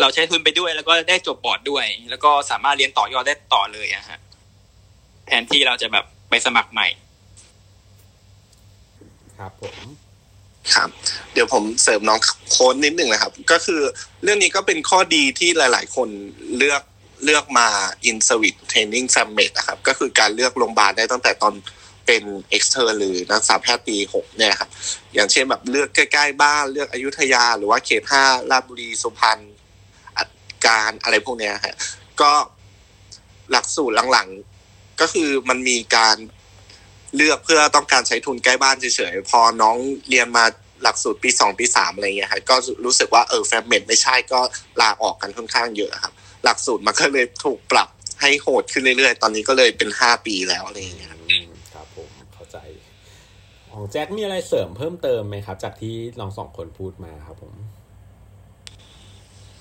[0.00, 4.18] เราใช้ทุนไปด้วย แล้วก็ได้จบบอร์ดด้วย แล้วก็สามารถเรียนต่อยอดได้ต่อเลยอะฮะ
[5.26, 6.88] แทนที่เราจะแบบไปสมัครใหม่
[9.38, 9.76] ครับผม
[10.74, 10.88] ครับ
[11.32, 12.20] เดี๋ยวผมเสริมน้อง
[12.50, 13.80] โค้ดนิดหนึ่งนะครับ ก็คือ
[14.22, 16.08] เรื่องนี้ก็เป็นข้อดีที่หลาย ๆ คน
[16.58, 16.82] เลือก
[17.24, 17.68] เลือกมา
[18.08, 21.54] in service training f a m m e d นะครับ ก็คือการเลือกโรงพยาบาลได้ตั้งแต่ตอน
[22.06, 22.22] เป็น
[22.56, 24.70] extern หรือนักศึกษาแพทย์ปีหกเนี่ยครับ
[25.14, 29.38] อย่างเช่นแบบเลือกใกล้ ๆ บ้านเลือกอยุธยา หรือว่าเขตห้าราชบุรีสุพรรณ
[30.18, 30.28] อัด
[30.66, 31.76] การอะไรพวกเนี้ยฮะ
[32.20, 32.32] ก็
[33.50, 34.53] หลักสูตรหลังๆ
[35.00, 36.16] ก็คือมันมีการ
[37.16, 39.76] เลือกเพื่อต้องการใช้ทุนใกล้บ้านเฉยๆ พอน้อง
[40.08, 40.44] เรียนมา
[40.82, 44.40] หลักสูตรปีสองปีสามอะไรเงี้ยครับก็รู้สึกว่าเออ fam med ไม่ใช่ก็
[44.80, 46.12] ลาออกกันค่อนข้างเยอะครับ
[46.44, 47.88] หลักสูตรมันก็เลยถูกปรับ
[48.20, 52.58] ให้โหดขึ้นเรื่อยๆ ตอนนี้ก็เลยเป็นห้าปีแล้วอะไรเงี้ยครับอืมครับผมเข้าใจ
[53.70, 57.54] ของแจ็คมีอะไรเสริมเพิ่มเติมไหมครับ จากที่ลองสองคนพูดมาครับผม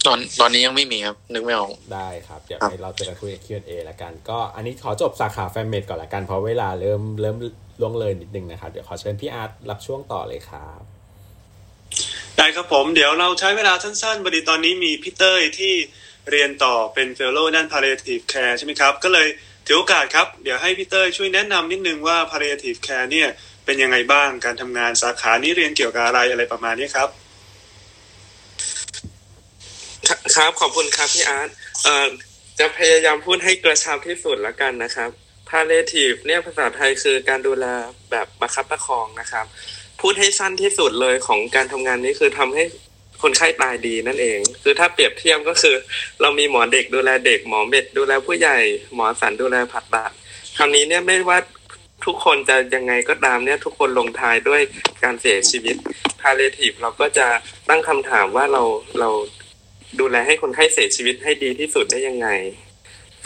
[0.06, 7.36] ตอนตอนนี้ยังไม่มีครับ นึกไม่ออก ได้ครับ เดี๋ยวครับให้เราจะคุยกับ Q&A ละกัน ก็อันนี้ขอจบสาขา fam med ก่อนละกัน เพราะเวลาเริ่มเริ่ม
[7.82, 10.82] ล่วงเลยนิดนึงนะครับ เดี๋ยวขอเชิญพี่อาร์ตรับช่วงต่อเลยครับ
[12.38, 15.74] ได้ครับผมเดี๋ยวเราใช้เวลาสั้นๆพอดีตอนนี้มีพี่เต้ยที่
[16.32, 19.28] เรียนต่อเป็น fellow ด้าน palliative care ใช่ไหมครับ ก็เลย
[19.66, 23.30] ถือโอกาสครับ เดี๋ยวให้พี่เต้ยช่วยแนะนำนิดนึงว่า palliative care เนี่ย
[23.66, 27.10] เป็นยังไงบ้างการทำงานสาขานี้เรียนเกี่ยวกับอะไรอะไรประมาณนี้ครับ
[30.36, 31.50] ครับขอบคุณครับพี่อาร์ต
[31.84, 32.08] เอ่อ
[32.60, 35.10] จะพยายามพูดให้กระชับที่สุดแล้วกันนะครับ
[35.50, 37.66] palliative เนี่ยภาษาไทยคือการดูแล
[38.12, 39.46] แบบประคับประคองนะครับ
[40.02, 42.64] พูดให้สั้นที่สุดเลยของการทำงานนี้คือทำให้
[43.22, 45.76] คนไข้ตายดีนั่นเอง คือถ้าเปรียบเทียบก็คือ
[46.22, 48.58] เรามีหมอเด็กดูแลเด็กหมอเม็ดดูแลผู้ใหญ่
[48.96, 50.12] หมอสันดูแลผ่าตัด
[50.58, 51.40] คำนี้เนี่ยไม่ว่า
[52.06, 54.62] ทุกคนจะยังไงก็ตามเนี่ยทุกคนลงท้ายด้วย
[55.04, 55.76] การเสียชีวิต
[56.22, 57.28] palliative เราก็จะ
[57.70, 58.64] ตั้งคำถามว่าเรา
[59.00, 59.10] เรา
[60.00, 62.28] ดูแลให้คนไข้เสียชีวิตให้ดีที่สุดได้ยังไง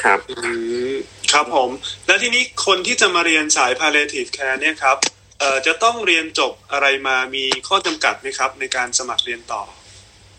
[0.03, 0.51] ครับอื
[0.93, 0.95] ม
[1.31, 1.69] ครับผม
[2.07, 4.97] แล้วทีนี้คนที่จะมาเรียนสาย palliative care เนี่ยครับ
[5.39, 9.63] เอ่อจะต้องเรียนจบอะไรมามีข้อจำกัดไหมครับ ในการสมัครเรียนต่อ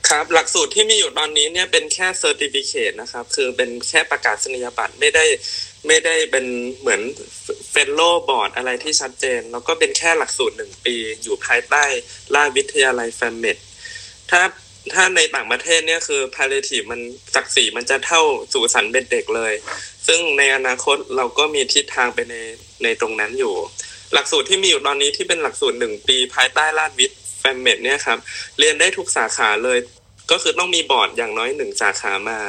[0.09, 5.25] ครับ หลักสูตรที่มีอยู่ตอนนี้เนี่ยเป็นแค่ certificate นะครับ คือเป็นแค่ประกาศนียบัตรไม่ได้
[5.87, 6.47] ไม่ได้เป็น
[6.81, 7.01] เหมือน
[7.71, 11.85] fellow board อะไรที่ชัดเจน แล้วก็เป็นแค่หลักสูตรหนึ่งปี อยู่ภายใต้
[12.35, 13.57] ราชวิทยาลัย fam med
[14.31, 14.43] ถ้า
[14.95, 17.01] ถ้าในต่างประเทศเนี่ยคือ palliative มัน
[17.35, 18.23] ศักดิ์ศรีมันจะเท่า
[18.55, 19.53] สูติ ศัลย์ med เด็กเลย
[20.07, 22.35] ซึ่งในอนาคตเราก็มีทิศทางไปใน
[22.83, 23.55] ในตรงนั้นอยู่
[24.13, 28.19] หลักสูตรที่มีอยู่ตอนนี้ที่เป็นหลักสูตรหนึ่งปีภายใต้ราชวิทย์ fam med เนี่ยครับ
[28.59, 29.79] เรียนได้ทุกสาขาเลย
[30.31, 32.41] ก็คือต้องมีบอร์ดอย่างน้อยหนึ่งสาขามา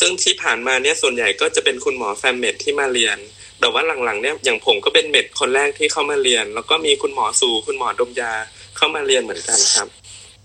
[0.00, 3.18] ซึ่งที่ผ่านมาเนี่ยส่วนใหญ่ก็จะเป็นคุณหมอ fam med ที่มาเรียน
[3.60, 8.32] แต่ว่าหลังๆเนี่ยอย่างผมก็เป็น med คนแรกที่เข้ามาเรียน แล้วก็มีคุณหมอสูติคุณหมอดมยา
[8.76, 9.88] เข้ามาเรียนเหมือนกันครับ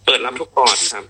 [0.05, 1.05] เปิดรับทุกบอร์ดครับ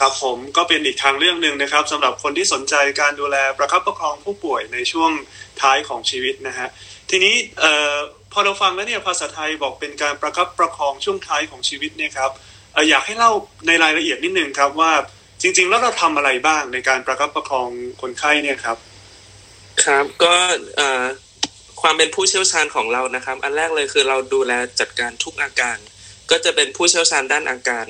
[0.00, 5.10] ครับผมก็เป็นอีกทางเรื่องหนึ่งนะครับสำหรับคนที่สนใจการดูแลประคับประคองผู้ป่วยในช่วง
[5.62, 6.68] ท้ายของชีวิตนะฮะ
[7.10, 7.94] ทีนี้เอ่อ
[8.32, 12.30] พอเราฟังแล้วเนี่ยภาษาไทยบอกเป็นการประคับประคองช่วงท้ายของชีวิตเนี่ยครับ
[12.72, 13.32] เอ่ออยากให้เล่า
[13.66, 14.92] ในรายละเอียดนิดนึงครับว่า
[15.42, 17.68] จริง ๆ แล้วเราทำอะไรบ้างในการประคับประคอง
[18.02, 18.76] คนไข้เนี่ยครับ
[19.84, 20.34] ครับก็
[20.76, 21.04] เอ่อ
[21.82, 25.78] ความเป็นผู้เชี่ยวชาญของเรานะครับ อันแรกเลยคือเราดูแลจัดการทุกอาการ
[26.30, 27.86] ก็จะเป็นผู้เชี่ยวชาญด้านอาการ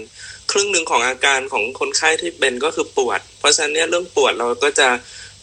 [0.51, 4.89] ครึ่งหนึ่งของอาการของคนไข้ที่เป็นก็คือปวด เพราะฉะนั้นเนี่ยเรื่องปวดเราก็จะ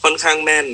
[0.03, 0.67] ค่อนข้างแม่น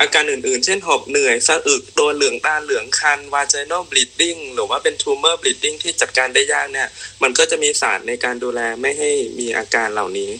[0.00, 6.88] อาการอื่นๆ เช่นหอบเหนื่อยสะอึกตัวเหลืองตาเหลืองคัน vaginal bleeding หรือว่าเป็น tumor bleeding ที่จัดการได้ยากเนี่ย
[7.22, 10.30] มันก็จะมีศาสตร์ในการดูแลไม่ให้มีอาการเหล่านี้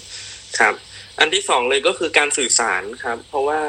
[0.59, 0.75] ครับ
[1.19, 3.61] อันที่สองเลยก็คือการสื่อสารครับ เพราะว่า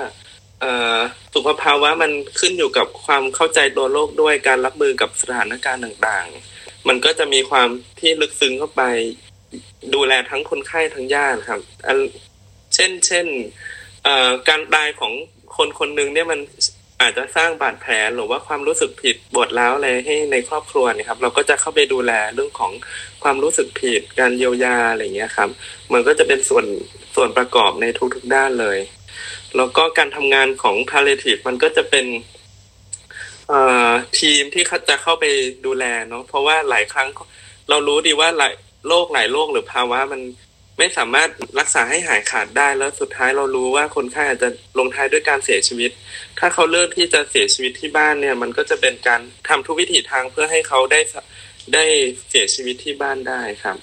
[1.36, 6.59] สุขภาวะมันขึ้นอยู่กับความเข้าใจตัวโรคด้วยการรับมือกับสถานการณ์ต่างๆ
[6.90, 8.84] มันก็จะมีความที่ลึกซึ้งเข้าไป
[9.96, 11.98] ดูแลทั้งคนไข้ทั้งญาติครับอัน
[12.76, 13.28] เช่น เช่น
[14.50, 15.14] การตายของ
[15.58, 16.40] คนคนหนึ่งเนี่ยมัน
[17.02, 22.72] อาจจะสร้างบาดแผลหรือว่าความรู้สึกผิดบทแล้วอะไรให้ในครอบครัวเนี่ยครับ เราก็จะเข้าไปดูแลเรื่องของ
[23.24, 25.50] ความรู้สึกผิด การเยียวยาอะไรเงี้ยครับ
[25.94, 26.66] มันก็จะเป็นส่วน
[27.16, 28.78] ส่วนประกอบในทุกๆด้านเลย
[29.58, 32.06] แล้วก็การทำงานของ palliative มันก็จะเป็น
[34.20, 35.26] ทีมที่เขาจะเข้าไป
[35.66, 37.08] ดูแลเนาะเพราะว่าหลายครั้ง
[37.70, 38.54] เรารู้ดีว่าหลาย
[38.88, 40.22] โรคหลายโรคหรือภาวะมัน
[40.78, 44.50] ไม่สามารถรักษาให้หายขาดได้แล้วสุดท้ายเรารู้ว่าคนไข้อาจจะ
[44.80, 45.92] ลงท้ายด้วยการเสียชีวิต
[46.40, 51.00] ถ้าเขาเลือกที่จะเสียชีวิตที่บ้านเนี่ย มันก็จะเป็นการทำทุกวิถีทางเพื่อให้เขาได้
[51.74, 51.86] ได้
[52.30, 53.78] เสียชีวิตที่บ้านได้ครับ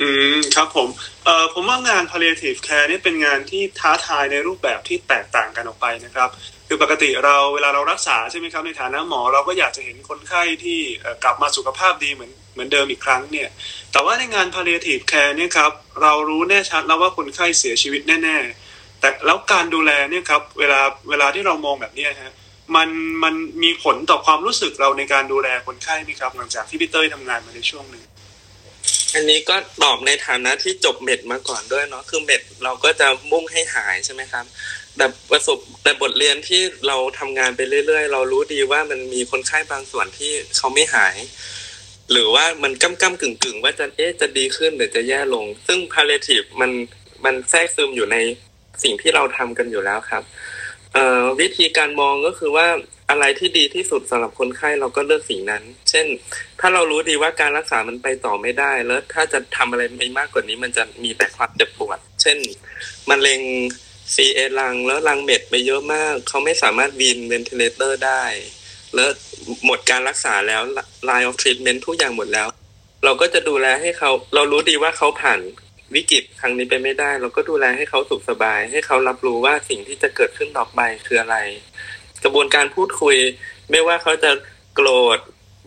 [0.00, 0.88] อืมครับผม
[1.28, 6.28] เอ่อผมว่างาน palliative care นี่เป็นงานที่ท้าทายในรูปแบบที่แตกต่างกันออกไปนะครับ
[6.68, 10.80] คือปกติเราเวลาเรารักษาใช่ไหมครับในฐานะหมอเราก็อยากจะเห็นคนไข้ที่
[11.24, 13.48] กลับมาสุขภาพดีเหมือนเหมือนเดิมอีกครั้งเนี่ย
[13.92, 15.72] แต่ว่าในงาน palliative care เนี่ยครับ
[16.02, 18.36] เรารู้แน่ชัดแล้วว่าคนไข้เสียชีวิตแน่
[18.68, 20.80] ๆ แต่แล้วการดูแลเนี่ยครับเวลา
[21.10, 22.34] เวลาที่เรามองแบบนี้ฮะ
[22.76, 22.88] มัน
[23.22, 28.02] มันมีผลต่อความรู้สึกเราในการดูแลคนไข้ไหมครับ หลังจากที่พี่เต้ยทำงานมาในช่วงหนึ่ง
[29.14, 34.44] อันนี้ก็ตอบในฐานะที่จบเม็ดมาก่อนด้วยเนาะคือเม็ดเราก็จะมุ่งให้หายใช่ไหมครับ
[34.96, 41.16] แต่ประสบแต่บทเรียนที่เราทำงานไปเรื่อย ๆ เรารู้ดีว่ามันมีคนไข้บางส่วนที่เขาไม่หาย
[42.12, 46.70] หรือว่ามันก้ำก้ำกึ่งกึ่งๆว่าจะเอ๊ะจะดีขึ้นหรือจะแย่ลง ซึ่ง palliative มัน
[47.24, 48.16] มันแทรกซึมอยู่ใน
[48.82, 50.22] สิ่งที่เราทำกันอยู่แล้วครับ
[51.40, 52.68] วิธีการมองก็คือว่า
[53.10, 56.06] อะไรที่ดีที่สุดสำหรับคนไข้เราก็เลือกสิ่งนั้น เช่น
[56.60, 62.38] ถ้าเรารู้ดีว่าการรักษามันไปต่อไม่ได้ แล้วถ้าจะทำอะไรไปมากกว่านี้ มันจะมีแต่ความเจ็บปวด เช่น
[63.10, 63.40] มะเร็ง
[64.14, 68.24] CA lung แล้ว lung met ไปเยอะมาก เขาไม่สามารถ wean ventilator ได้
[68.94, 69.10] แล้ว
[69.64, 70.62] หมดการรักษาแล้ว
[71.08, 72.48] line of treatment ทุกอย่างหมดแล้ว
[73.04, 75.40] เราก็จะดูแลให้เขา เรารู้ดีว่าเขาผ่าน
[75.94, 81.36] วิกฤตครั้งนี้ไปไม่ได้ เราก็ดูแลให้เขาสุขสบาย ให้เขารับรู้ว่าสิ่งที่จะเกิดขึ้นต่อไปคืออะไร
[82.24, 83.16] กระบวนการพูดคุย
[83.70, 84.30] ไม่ว่าเขาจะ
[84.74, 85.18] โกรธ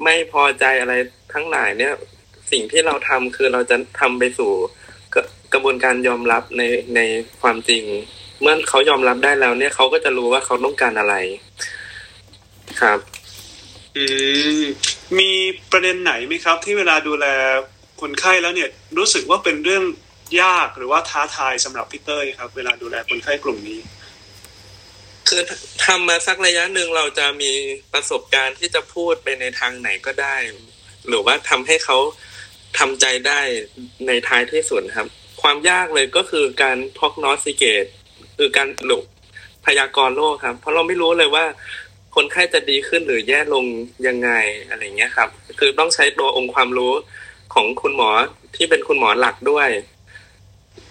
[0.03, 0.93] ไม่พอใจอะไร
[1.34, 1.93] ทั้งหลายเนี่ย
[2.52, 4.52] สิ่งที่เราทำคือเราจะทำไปสู่
[5.14, 5.23] กระ
[5.53, 6.61] กระบวนการยอมรับใน
[6.95, 6.99] ใน
[7.41, 7.84] ความจริง
[8.41, 11.15] เมื่อเขายอมรับได้แล้วเนี่ยเขาก็จะรู้ว่าเขาต้องการอะไร
[12.81, 12.99] ครับ
[13.98, 14.06] อื
[14.60, 14.61] ม
[15.19, 15.31] มี
[15.72, 17.26] ประเด็นไหนไหมครับ ที่เวลาดูแล
[18.02, 19.84] คนไข้แล้วเนี่ย รู้สึกว่าเป็นเรื่อง
[20.41, 23.80] ยากหรือว่าท้าทายสำหรับพี่เต้ยครับ เวลาดูแลคนไข้กลุ่มนี้
[25.30, 25.41] คือ
[25.86, 27.52] ทำมาสักระยะหนึ่งเราจะมี
[27.94, 30.36] ประสบการณ์ที่จะพูดไปในทางไหนก็ได้
[31.08, 31.98] หรือว่าทำให้เขา
[32.80, 33.40] ทำใจได้
[34.08, 35.08] ในท้ายที่สุดครับ
[35.41, 37.86] ความยากเลยก็คือการพอกนอสิเกต
[38.38, 38.99] คือการหลุ
[39.66, 41.45] พยากรณ์โรคครับ เพราะเราไม่รู้เลยว่า
[42.16, 43.66] คนไข้จะดีขึ้นหรือแย่ลง
[44.08, 44.32] ยังไง
[44.70, 45.30] อะไรเงี้ยครับ
[45.60, 46.94] คือต้องใช้ตัวองค์ความรู้
[47.53, 48.10] ของคุณหมอ
[48.56, 49.70] ที่เป็นคุณหมอหลักด้วย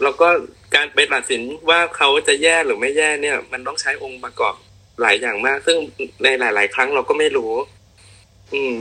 [0.02, 0.28] แล้วก็
[0.74, 4.54] การไปตัดสินว่าเขาจะแย่หรือไม่แย่เนี่ย มันต้องใช้องค์ประกอบ
[5.00, 5.76] หลายอย่างมาก ซึ่ง
[6.22, 7.52] ในหลาย ๆ ครั้งเราก็ไม่รู้
[8.52, 8.74] อืม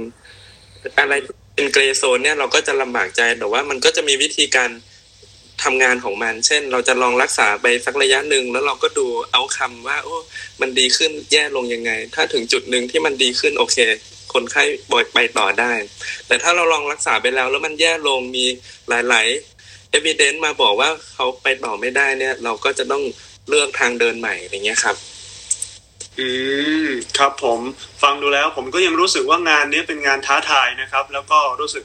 [0.99, 1.13] อะไร
[1.55, 4.69] เป็นเกรย์โซนเนี่ยเราก็จะลำบากใจแต่ว่ามันก็จะมีวิธีการ
[5.63, 10.15] ทำงานของมัน เช่น เราจะลองรักษาไปสักระยะหนึ่งแล้วเราก็ดูเอาคำว่า โอ้
[10.61, 13.77] มันดีขึ้นแย่ลงยังไง ถ้าถึงจุดหนึ่งที่มันดีขึ้นโอเค
[14.33, 15.73] คนไข้บอยไปต่อได้
[16.27, 18.45] แต่ถ้าเราลองรักษาไปแล้วแล้วมันแย่ลงมี
[18.89, 19.48] หลาย ๆ
[19.97, 23.03] evidence มาบอกว่าเขาไปต่อไม่ได้เนี่ย เราก็จะต้อง
[23.49, 24.95] เลือกทางเดินใหม่อะไรเงี้ยครับ
[26.19, 26.29] อื
[26.85, 26.87] ม
[27.17, 27.59] ครับผม
[28.03, 31.83] ฟังดูแล้ว ผมก็ยังรู้สึกว่างานนี้เป็นงานท้าทายนะครับ แล้วก็รู้สึก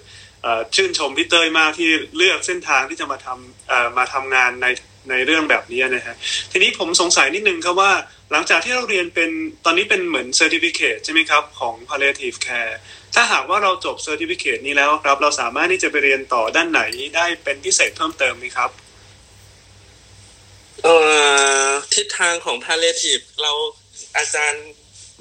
[0.74, 4.66] ชื่นชมพี่เต้ยมากที่เลือกเส้นทางที่จะมาทำมาทำงานใน
[5.10, 6.16] ในเรื่องแบบนี้นะฮะ
[6.50, 7.92] ทีนี้ผมสงสัยนิดนึงครับว่า
[8.32, 9.30] หลังจากที่เราเรียนเป็น
[9.64, 12.74] ตอนนี้เป็นเหมือน certificate ใช่ไหมครับ ของ palliative care
[13.14, 16.82] ถ้าหากว่าเราจบ certificate นี้แล้วครับ เราสามารถที่จะไปเรียนต่อด้านไหน
[17.16, 18.70] ได้เป็นพิเศษเพิ่มเติมไหมครับ
[20.82, 20.96] เอ่
[21.66, 23.52] อทิศทางของ palliative เรา
[24.16, 24.66] อาจารย์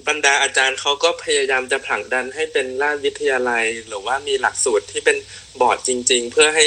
[0.07, 5.17] บรรดาอาจารย์เขาก็พยายามจะผลักดันให้เป็นราชวิทยาลัย หรือว่ามีหลักสูตรที่เป็น
[5.61, 6.65] บอร์ดจริง ๆ เพื่อให้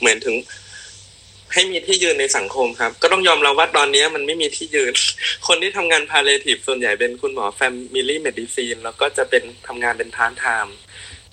[0.00, 0.36] เหมือนถึง
[1.52, 4.92] ให้มีที่ยืนในสังคมครับ ก็ต้องยอมรับว่าตอนนี้มันไม่มีที่ยืน
[5.46, 10.76] คนที่ทำงาน palliative ส่วนใหญ่เป็นคุณหมอ family medicine แล้วก็จะเป็นทำงานเป็นพาร์ทไทม์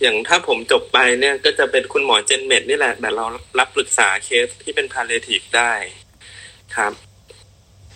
[0.01, 3.25] อย่างถ้าผมจบไปเนี่ยก็จะเป็นคุณหมอ gen med นี่แหละ แต่เรา
[3.59, 5.73] รับปรึกษาเคสที่เป็น palliative ได้
[6.75, 6.93] ครับ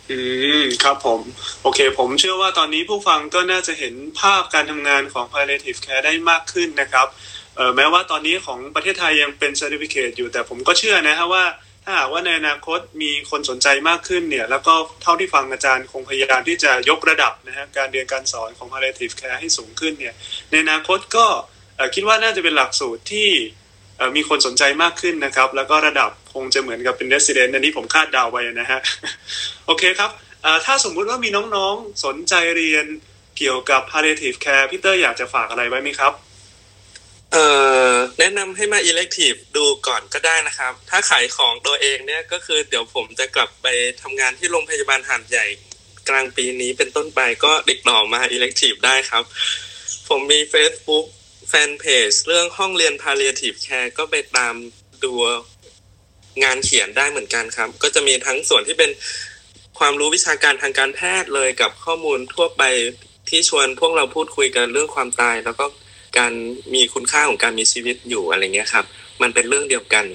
[0.10, 0.20] อื
[0.62, 1.22] มครับผม
[1.64, 7.08] โอเค ผมเชื่อว่าตอนนี้ผู้ฟังก็น่าจะเห็นภาพการทำงานของ palliative care ได้มากขึ้นนะครับ
[7.76, 14.74] แม้ว่าตอนนี้ของประเทศไทยยังเป็น certificate อยู่แต่ผมก็เชื่อนะฮะว่าาหาว่าในอนาคตมีคนสนใจมากขึ้นเนี่ย แล้วก็
[15.04, 20.14] เท่าที่ฟังอาจารย์คงพยายามที่จะยกระดับนะฮะการเรียนการสอนของ palliative care ให้สูงขึ้นเนี่ย
[20.52, 21.26] ในอนาคตก็
[21.96, 23.30] คิดว่าน่าจะเป็นหลักสูตรที่
[24.16, 28.80] มีคนสนใจมากขึ้นนะครับ แล้วก็ระดับคงจะเหมือนกับเป็น resident อันนี้ผมคาดเดาไว้นะฮะ
[29.66, 30.12] โอเคครับ
[30.66, 32.86] ถ้าสมมุติว่ามีน้องๆสนใจเรียน
[33.38, 36.14] เกี่ยวกับ palliative care พี่เตอร์อยากจะฝากอะไรไว้ไหมครับ
[37.32, 37.46] เอ่
[37.92, 43.68] อแนะนำให้มา elective ดูก่อนก็ได้นะครับ ถ้าขายของตัวเองเนี่ยก็คือเดี๋ยวผมจะกลับไป
[44.02, 45.46] ทำงานที่โรงพยาบาลหาดใหญ่
[46.10, 49.24] กลางปีนี้เป็นต้นไปก็ติดต่อมา elective ได้ครับ
[50.10, 51.06] ผมมี Facebook
[51.50, 54.54] แฟนเพจเรื่องห้องเรียน palliative care ก็ไปตาม
[55.04, 55.12] ดู
[56.44, 58.92] งานเขียนได้เหมือนกันครับ ก็จะมีทั้งส่วนที่เป็น
[59.80, 62.64] ความรู้วิชาการทางการแพทย์เลยกับข้อมูลทั่วไป
[63.30, 65.66] ที่ชวนพวกเราพูดคุยกันเรื่องความตาย แล้วก็
[66.18, 66.34] การ
[66.74, 68.86] มีคุณค่าของการมีชีวิตอยู่อะไรเงี้ยครับ
[69.22, 70.06] มันเป็นเรื่องเดียวกัน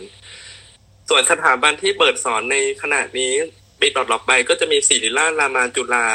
[1.09, 3.32] ส่วนสถาบันที่เปิดสอนในขณะนี้
[3.81, 6.06] ปีต่อๆไปก็จะมีศิริราชรามาจุฬา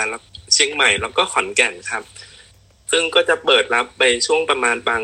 [0.54, 2.04] เชียงใหม่แล้วก็ขอนแก่นครับ
[2.92, 5.02] ซึ่งก็จะเปิดรับไปช่วงประมาณบาง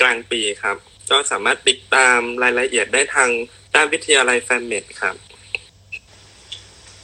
[0.00, 0.76] กลางปีครับ
[1.10, 3.30] ก็สามารถติดตามรายละเอียดได้ทาง
[3.74, 5.14] ด้านวิทยาลัย fam med ครับ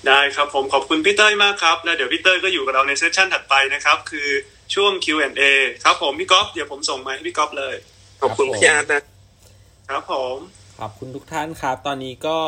[0.07, 4.29] ได้ครับผมขอบคุณพี่เต้ยมากครับ แล้วเดี๋ยวพี่เต้ยก็อยู่กับเราใน session ถัดไปนะครับ คือ
[4.75, 5.43] ช่วง Q&A
[5.85, 7.75] ครับผมพี่ก๊อฟเดี๋ยวผมส่งมาให้พี่ก๊อฟเลย
[8.21, 9.03] ขอบคุณพี่อาร์ตนะ
[9.89, 10.37] ครับผม
[10.81, 12.39] ขอบคุณทุกท่านครับ ตอนนี้ก็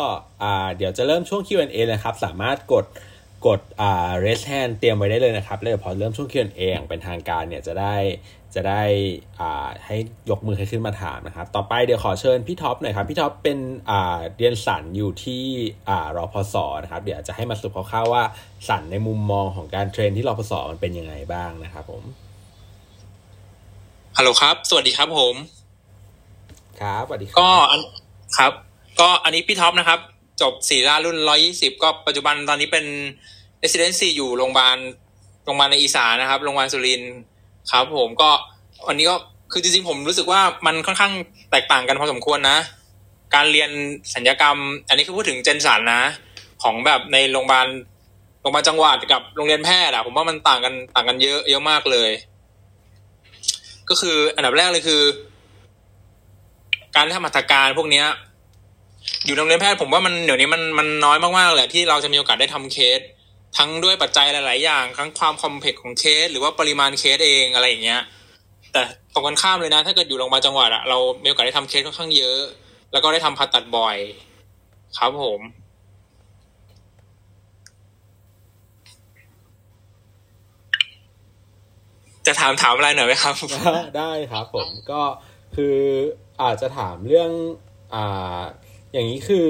[0.42, 2.84] อ่าเดี๋ยวจะเริ่มช่วง Q&A เลยครับ สามารถกด
[3.46, 7.96] กดอ่า raise hand เตรียมไว้ได้เลยนะครับแล้วเดี๋ยวพอเริ่มช่วง Q&A อย่างเป็นทางการเนี่ยจะได้
[8.54, 8.82] จะได้
[9.40, 9.96] อ่าให้
[10.30, 13.58] ยกมือให้ขึ้นมาถามนะครับ ต่อไปเดี๋ยวขอเชิญพี่ท็อปหน่อยครับ พี่ท็อปเป็น
[13.90, 15.44] อ่าเรียนศัลย์อยู่ที่
[15.88, 16.54] อ่า รพศ.
[16.82, 18.22] นะครับ เดี๋ยวจะให้มาสรุปคร่าวๆว่า
[18.68, 20.52] ศัลย์ในมุมมองของการ train ที่ รพศ.
[20.70, 22.02] มันเป็นยังไงบ้างนะครับผม
[24.16, 25.34] ฮัลโหลครับ สวัสดีครับผม
[26.80, 27.80] ครับสวัสดีครับก็อัน
[28.38, 28.52] ครับ
[29.00, 29.98] ก็อันนี้พี่ท็อปนะครับ
[30.40, 32.84] จบศิริราชรุ่นร้อยยี่สิบก็ปัจจุบันตอนนี้เป็น
[33.62, 34.76] residency อยู่โรงพยาบาล
[35.44, 37.14] โรงพยาบาลในอีสานนะครับโรงพยาบาลสุรินทร์
[37.70, 38.30] ครับ ผมก็
[38.88, 39.16] วันนี้ก็
[39.52, 41.12] คือจริงๆผมรู้สึกว่ามันค่อนข้าง
[41.50, 42.58] แตกต่างกันพอสมควรนะ
[43.34, 43.70] การเรียน
[44.14, 44.56] สัญญกรรม
[44.88, 46.02] อันนี้คือพูดถึงเจนสันนะ
[46.62, 47.66] ของแบบในโรงพยาบาล
[48.40, 52.10] โรงพยาบาลจังหวัดกับโรงเรียนแพทย์อะผมว่ามันต่างกันต่างกันเยอะเยอะมากเลย
[53.88, 55.02] ก็คืออันดับแรกเลยคือ
[56.96, 58.06] การทำหัตถการพวกเนี้ย
[59.24, 63.00] อยู่โรงเรียนแพทย์ผมว่ามันเดี๋ยวนี้มันมันน้อยมากๆแหละที่เราจะมีโอกาสได้ทำเคส
[63.58, 68.02] ทั้งด้วยปัจจัยหลาย ๆ อย่างทั้งความคอมเพล็กซ์ของเคส หรือว่าปริมาณเคสเองอะไรอย่างเงี้ย
[68.72, 68.82] แต่
[69.14, 72.40] ตรงกันข้ามเลยนะ ถ้าเกิดอยู่โรงพยาบาลจังหวัดอะเรามีโอกาสได้ทำเคสค่อนข้างเยอะ
[72.92, 73.96] แล้วก็ได้ทำผ่าตัดบ่อย
[74.98, 75.40] ครับผม
[82.26, 83.34] จะถามถามอะไรหน่อยไหมครับ
[83.98, 85.02] ได้ครับผมก็
[85.56, 85.76] คือ
[86.42, 87.30] อาจจะถามเรื่อง
[87.94, 88.40] อ่า
[88.92, 89.48] อย่างนี้คือ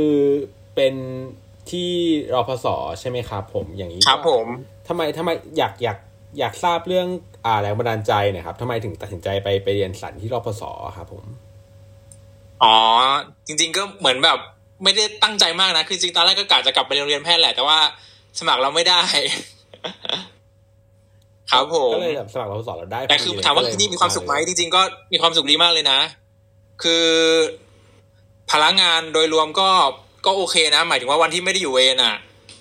[0.74, 0.94] เป็น
[1.70, 1.90] ที่
[2.34, 2.66] รพส
[3.00, 4.46] ใช่ไหมครับ ผมอย่างนี้ครับผม
[4.88, 5.98] ทำไมทำไมอยากอยาก
[6.38, 7.08] อยากทราบเรื่อง
[7.44, 10.62] อ่าแรงบันดาลใจหนะครับทำไมถึงตัดสินใจไปไปเรียนสันที่รพส
[10.96, 11.24] ครับผม
[12.62, 12.76] อ๋อ
[13.46, 14.38] จริง ๆ ก็เหมือนแบบ
[14.84, 17.78] ไม่ได้ตั้งใจมากนะ คือจริงตอนแรกก็กะจะกลับไปโรงเรียนแพทย์แหละ แต่ว่า
[18.38, 19.02] สมัครเราไม่ได้
[21.50, 24.82] ครับผมก็เลยแบบสมัครเราสอนเราได้แต่คือถามว่าที่นี่มีความสุขไหมจริง ๆ ก็
[25.12, 25.98] มีความสุขดีมากเลยนะ
[26.82, 27.06] คือ
[28.52, 29.70] พลังงานโดยรวมก็
[30.26, 32.16] ก็โอเคนะ หมายถึงว่าวันที่ไม่ได้อยู่เวรอะ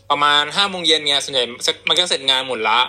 [0.10, 1.44] ประมาณห้าโมงเย็นเนี่ยส่วนใหญ่
[1.88, 2.80] มันก็เสร็จงานหมดละ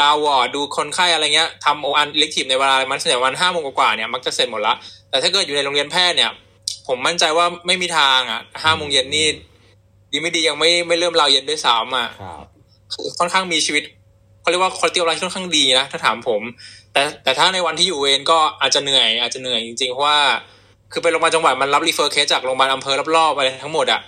[0.00, 4.74] ลาวอร์ดดูคนไข้อะไรเงี้ยทำโออันเล็กทีฟในเวลามันส่วนใหญ่วันห้าโมงกว่าเนี่ยมักจะเสร็จหมดละ
[5.10, 6.30] แต่ถ้าเกิดอยู่ในโรงเรียนแพทย์เนี่ย
[6.88, 9.26] ผมมั่นใจว่าไม่มีทางอะห้าโมงเย็นนี่
[10.12, 12.44] ดีไม่ดียังไม่ไม่เริ่มราวเย็นด้วยซ้ำอะครับ
[13.18, 13.82] ค่อนข้างมีชีวิต
[14.40, 16.42] เขาเรียกว่าคุณภาพ life ค่อนข้างดีนะถ้าถามผม
[16.92, 20.20] แต่แต่ถ้าในวันที่อยู่เวรก็อาจจะเหนื่อย อาจจะเหนื่อยจริงๆเพราะว่า
[20.92, 24.00] คือเป็นโรงพยาบาลจังหวัดมันรับ refer เคสจากโรงพยาบาลอำเภอรอบๆอะไรทั้งหมดอะ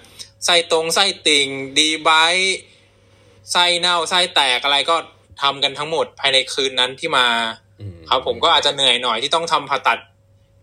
[0.45, 1.49] ไส้ตรงไส้ติ่ง
[1.79, 2.11] debride
[3.53, 4.97] ไส้เน่าไส้แตกอะไรก็
[5.43, 7.27] ทำกันทั้งหมดภายในคืนนั้นที่มา
[7.81, 9.99] อืมครับผมก็อาจจะเหนื่อยหน่อยที่ต้องทำผ่าตัด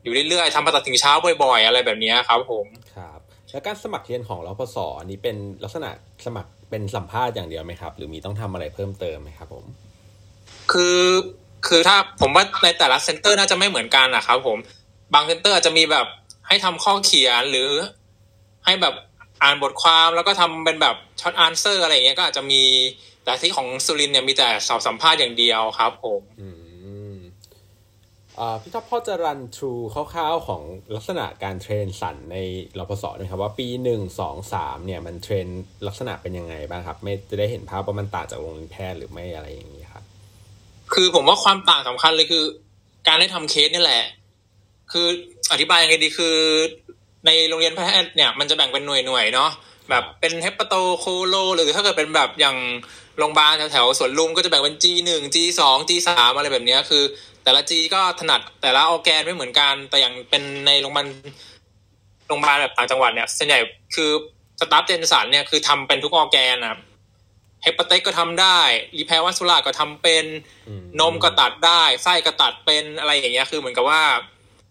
[0.03, 1.11] อยู่เรื่อยๆทำผ่าตัดถึงเช้า
[1.43, 2.65] บ่อยๆ อะไรแบบเนี้ยครับผม
[2.95, 3.19] ครับ
[3.51, 4.77] แล้วการสมัครเรียนของรพศ.
[4.99, 5.89] อันนี้เป็นลักษณะ
[6.25, 9.65] สมัครเป็นสัมภาษณ์อย่างเดียวไหมครับ หรือมีต้องทำอะไรเพิ่มเติมไหมครับผม
[10.71, 10.99] คือ
[11.67, 14.57] คือถ้าผมว่าในแต่ละ center น่าจะไม่เหมือนกันนะครับผม
[15.13, 16.07] บาง center อาจจะมีแบบ
[16.47, 17.69] ให้ทำข้อเขียนหรือ
[18.65, 18.95] ให้แบบ
[19.41, 22.63] อ่านบทความแล้วก็ทำเป็นแบบช็อตอ n นเซอร์อะไรอย่างเงี้ยก็อาจจะมี
[23.23, 26.49] แต่ที่ของสุรินทร์เนี่ยมีแต่สอบสัมภาษณ์อย่างเดียวครับ ผมอื
[27.13, 27.17] ม
[28.39, 30.61] อ่าพี่ท็อปพอจะ run through คร่าวๆของ
[30.95, 32.37] ลักษณะการ train ศัลย์ใน
[32.79, 33.05] รพศ.
[33.19, 35.47] นะครับว่าปีหนึ่งสองสามเนี่ยมัน train
[35.87, 40.03] ลักษณะเป็นยังไงบ้างครับ ไม่จะได้เห็นภาพว่ามันต่างจากโรงเรียนแพทย์หรือไม่อะไรอย่างนี้ครับ
[40.93, 42.43] คือผมว่าความต่างสำคัญเลยคือ
[43.07, 44.03] การได้ทำเคสนี่แหละ
[44.91, 45.07] คือ
[45.51, 46.37] อธิบายยังไงดีคือ
[47.25, 49.51] ในโรงเรียนแพทย์เนี่ยมันจะแบ่งเป็นหน่วยหน่วยๆเนาะ
[49.89, 52.57] แบบเป็น hepato colo หรือถ้าเกิดเป็นแบบอย่าง
[53.17, 57.03] โรงพยาบาลแถวๆสวนลุมก็จะแบ่งเป็น G หนึ่ง G สอง G สามอะไรแบบเนี้ยคือ
[57.43, 61.07] แต่ละ G ก็ถนัดแต่ละออร์แกนไม่เหมือนกัน แต่อย่างเป็นในโรงพยาบาล
[62.27, 63.59] โรงพยาบาลแบบต่างจังหวัดเนี่ยส่วนใหญ่
[63.95, 64.11] คือ
[64.59, 66.79] staff gen ศัลย์เนี่ยคือทำเป็นทุกออร์แกนนะครับ
[67.63, 68.57] hepato ก็ทำได้
[68.97, 70.25] repair vascular ก็ทำเป็น
[70.67, 74.01] อืมนมก็ตัดได้ไส้ก็ตัดเป็นอะไรอย่างเงี้ยคือเหมือนกับว่า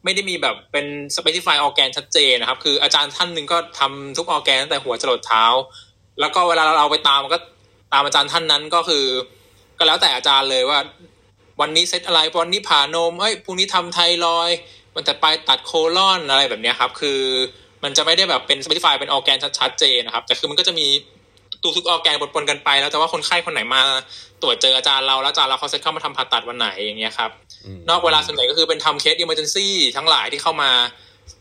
[0.09, 0.87] ไม่ได้มีแบบเป็น
[1.17, 5.45] specify organ ชัดเจนนะครับ คืออาจารย์ท่านหนึ่งก็ทำทุกออแกนตั้งแต่หัวจรดเท้า
[6.21, 7.39] แล้วก็เวลาเราไปตามก็
[7.93, 9.05] ตามอาจารย์ท่านนั้นก็คือ
[9.79, 10.79] ก็แล้วแต่อาจารย์เลยว่า
[11.61, 14.51] วันนี้เซตอะไรวันนี้ผ่านมเอ้ยพรุ่งนี้ทำไทรอย
[14.95, 17.21] วันแต่ไปตัดโคลอนอะไรแบบนี้ครับ คือ
[17.85, 20.87] มันจะไม่ได้แบบเป็น specify เป็นออแกนชัดเจนนะครับ แต่คือมันก็จะมี
[21.63, 23.81] ตัวทุกออแกนปนๆกันไป แล้วแต่ว่าคนไข้คนไหนมา
[24.43, 27.31] ตรวจเจออาจารย์เราแล้วอาจารย์เราเขาเซตเข้ามาทำผ่าตัดวันไหนอย่างเงี้ยครับ
[27.77, 29.67] มนอกเวลาส่วนใหญ่ก็คือเป็นทำเคส emergency
[29.97, 30.71] ทั้งหลายที่เข้ามา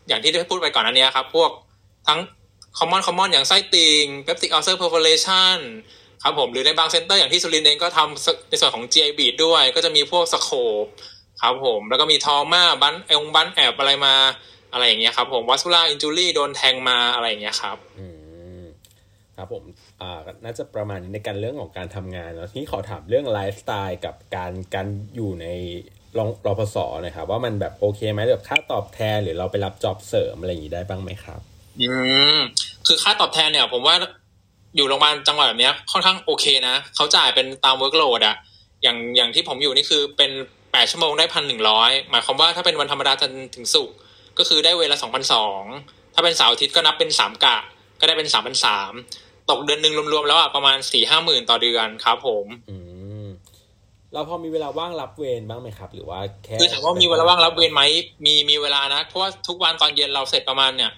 [0.07, 1.49] อย่างที่ได้พูดไปก่อนอันเนี้ยครับ พวก
[2.07, 2.19] ทั้ง
[2.77, 5.57] common common อย่างไส้ติ่ง peptic ulcer perforation
[6.23, 10.49] ครับผมหรือในบางเซ็นเตอร์อย่างที่สุรินทร์เองก็ทำในส่วนของ GI bead ด้วย ก็จะมีพวกสโค
[10.83, 10.85] ป
[11.41, 14.13] ครับผมแล้วก็มีทอมาบันเองบันแอบอะไรมา
[14.73, 18.07] อะไรอย่างเงี้ยครับผม vascular injury โดนแทงมาอะไรอย่างเงี้ยครับอื
[18.59, 18.63] ม
[19.37, 19.63] ครับผม
[20.01, 25.47] อ่าน่าจะประมาณนี้ในการเรื่องของการทำงานแล้วทีนี้ขอถามเรื่องไลฟ์สไตล์กับการการอยู่ใน
[26.17, 31.39] รองรอพสหนะครับว่ามันแบบโอเคไหมแบบค่าตอบแทนหรือเราไปรับ job เสริมอะไรอย่างนี้ได้บ้างไหมครับ
[31.81, 31.91] อื
[32.35, 32.37] ม
[32.87, 33.95] คือค่าตอบแทนเนี่ย ผมว่า
[34.75, 38.35] อยู่โรงพยาบาลจังหวัดแบบนี้ค่อนข้างโอเคนะเขาจ่ายเป็นตาม workload อะ
[38.83, 40.31] อย่างอย่างที่ผมอยู่นี่คือเป็น
[40.71, 43.95] แปดชั่วโมงได้พันหนึ่งร้อยหมายความว่าถ้าเป็นวันธรรมดาจนถึงศุกร์
[44.37, 45.61] ก็คือได้เวรละสองพันสอง
[46.13, 47.57] ถ้าเป็นเสาร์อาทิตย์ก็นับเป็นสามกะ
[47.99, 48.91] ก็ได้เป็นสามพันสาม
[49.49, 52.77] ตกเดือนหนึ่งรวมๆแล้วอะประมาณสี่ห้าหมื่นต่อเดือนครับผมอื
[53.25, 53.27] ม
[54.13, 57.81] เราพอมีเวลาว่างรับเวรบ้างไหมครับ หรือว่าแค่คือถามว่ามีเวลาว่างรับเวรไหม
[58.25, 60.91] มีมีเวลานะเพราะว่าทุกวันตอนเย็นเราเสร็จประมาณเนี่ย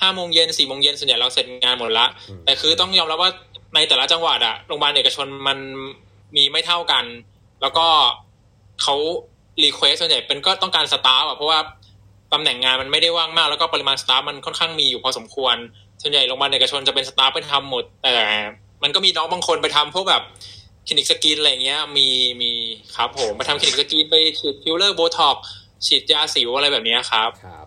[0.00, 3.30] ห้าโมงเย็นสี่โมงเย็นส่วนใหญ่เราเสร็จงานหมดละอืมแต่คือต้องยอมรับว่า
[3.74, 5.58] ในแต่ละจังหวัดอะโรงพยาบาลเอกชนมัน
[6.36, 7.04] มีไม่เท่ากัน
[7.62, 7.86] แล้วก็
[8.82, 8.96] เขา
[9.62, 11.58] request ส่วนใหญ่เป็นก็ต้องการ staff อะเพราะว่า
[12.32, 15.56] ตำแหน่งงานมันไม่ได้ว่างมาก แล้วก็ปริมาณ staff มันค่อนข้างมีอยู่พอสมควร
[16.02, 18.16] ส่วนใหญ่โรงพยาบาลเอกชนจะเป็น staff ไปทำหมด แต่
[18.82, 20.22] มันก็มีน้องบางคนไปทำพวกแบบ
[20.86, 22.08] คลินิก skin อะไรเงี้ย มี
[22.42, 22.52] มี
[22.96, 25.36] ครับผมไปทำคลินิก skin ไปฉีด filler botox
[25.86, 27.66] ฉีดยาสิวอะไรแบบเนี้ยครับครับ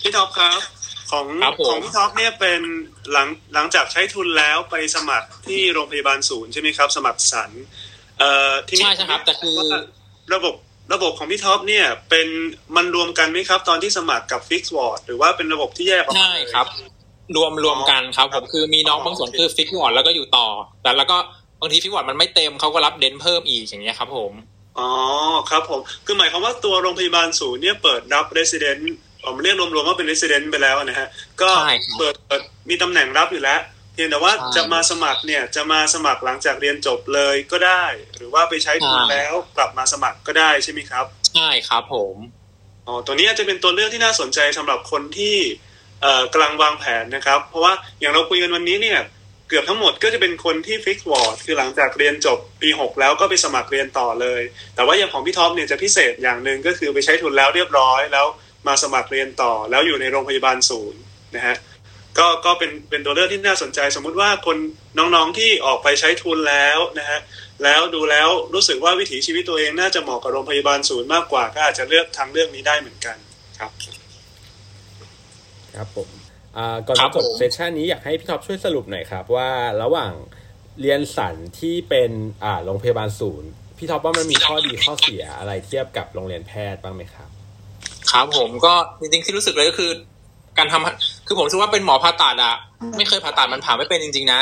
[0.00, 0.60] พี่ท็อปครับ
[1.10, 2.60] ของครับผมของพี่ท็อปเนี่ยเป็น
[3.12, 7.50] หลังหลังจากใช้ทุนแล้วไปสมัครที่โรงพยาบาลศูนย์ใช่ไหมครับ สมัครศัลย์
[8.18, 9.66] เอ่อที่นี่ใช่ใช่ครับ แต่คือว่า
[10.34, 10.54] ระบบ
[10.92, 12.28] ระบบของพี่ท็อปเนี่ย เป็น
[12.76, 16.66] มันรวมกันไหมครับ ตอนที่สมัครกับ fixed ward หรือว่าเป็นระบบที่แยกออกมาใช่ครับ
[17.36, 20.48] รวมรวมกันครับผมคือมีน้องบางส่วนคือ fixed ward แล้วก็อยู่ต่อ
[20.82, 21.16] แต่แล้วก็
[21.60, 24.32] บางที fixed ward มันไม่เต็มเขาก็รับ dent เพิ่มอีกอย่างเงี้ยครับ ผม
[24.78, 24.90] อ๋อ
[25.50, 28.80] ครับผมคือหมายความว่าตัวโรงพยาบาลศูนย์เนี่ยเปิดรับ resident
[29.24, 31.08] ผมเรียกรวมๆว่าเป็น resident ไปแล้วนะฮะ
[31.40, 33.60] ก็ใช่ครับเปิดเปิดมีตำแหน่งรับอยู่แล้ว
[33.94, 37.84] เพียงแต่ว่าใช่จะมาสมัครเนี่ยจะมาสมัครหลังจากเรียนจบเลยก็ได้
[38.16, 41.04] หรือว่าไปใช้ทุนใช่แล้วกลับมาสมัครก็ได้ใช่ไหมครับ
[41.34, 42.16] ใช่ครับผม
[42.86, 45.36] ออ๋อตัวนี้อาจจะเป็นตัวเลือกที่น่าสนใจสำหรับคนที่
[46.02, 49.00] เอ่อกำลังวางแผนนะครับ เพราะว่าอย่างเราคุยกันวันนี้เนี่ย
[49.48, 54.42] เกือบทั้งหมดก็จะเป็นคนที่ fixed ward คือหลังจากเรียนจบปี 6 แล้วก็ไปสมัครเรียนต่อเลย
[54.74, 58.26] แต่ว่าอย่างของพี่ท็อปเนี่ยจะพิเศษอย่างหนึ่งก็คือไปใช้ทุนแล้วเรียบร้อย แล้ว
[58.66, 61.00] มาสมัครเรียนต่อ แล้วอยู่ในโรงพยาบาลศูนย์
[61.36, 61.56] นะฮะ
[62.18, 64.56] ก็ก็เป็นเป็นตัวเลือกที่น่าสนใจ สมมุติว่าคน
[64.98, 67.20] น้องๆที่ออกไปใช้ทุนแล้วนะฮะ
[67.64, 73.16] แล้วดูแล้วรู้สึกว่าวิถีชีวิตตัวเองน่าจะเหมาะกับโรงพยาบาลศูนย์มากกว่า ก็อาจจะเลือกทางเลือกนี้ได้เหมือนกัน
[73.58, 73.70] ครับ
[75.76, 76.08] ครับผม
[76.56, 79.50] อ่าก่อนจะจบครับผม session นี้อยากให้พี่ท็อปช่วยสรุปหน่อยครับ ว่า
[79.82, 80.12] ระหว่าง
[80.80, 82.10] เรียนศัลย์ที่เป็น
[82.44, 87.28] อ่าโรงพยาบาลศูนย์พี่ท็อปว่ามันมีข้อดีข้อเสียอะไรเทียบกับโรงเรียนแพทย์บ้างไหมครับ
[88.12, 89.90] ครับผมก็จริงๆที่รู้สึกเลยก็คือ
[90.58, 92.56] การทำ คือผมรู้สึกว่าเป็นหมอผ่าตัดอะ
[92.98, 94.40] ไม่เคยผ่าตัดมันผ่าไม่เป็นจริง ๆ นะ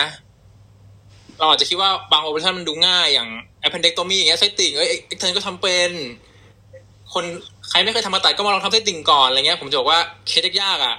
[1.39, 3.28] เราอาจจะคิดว่าบาง operation มันดูง่ายอย่าง
[3.65, 5.90] appendectomy อย่างเงี้ยไส้ติ่งเอ้ย extern ก็ทำเป็น
[7.15, 7.24] คน
[7.69, 10.97] ใครไม่เคยทำผ่าตัดก็มาลองทำไส้ติ่งก่อนอะไรเงี้ย ผมจะบอกว่าเคสยากๆอะ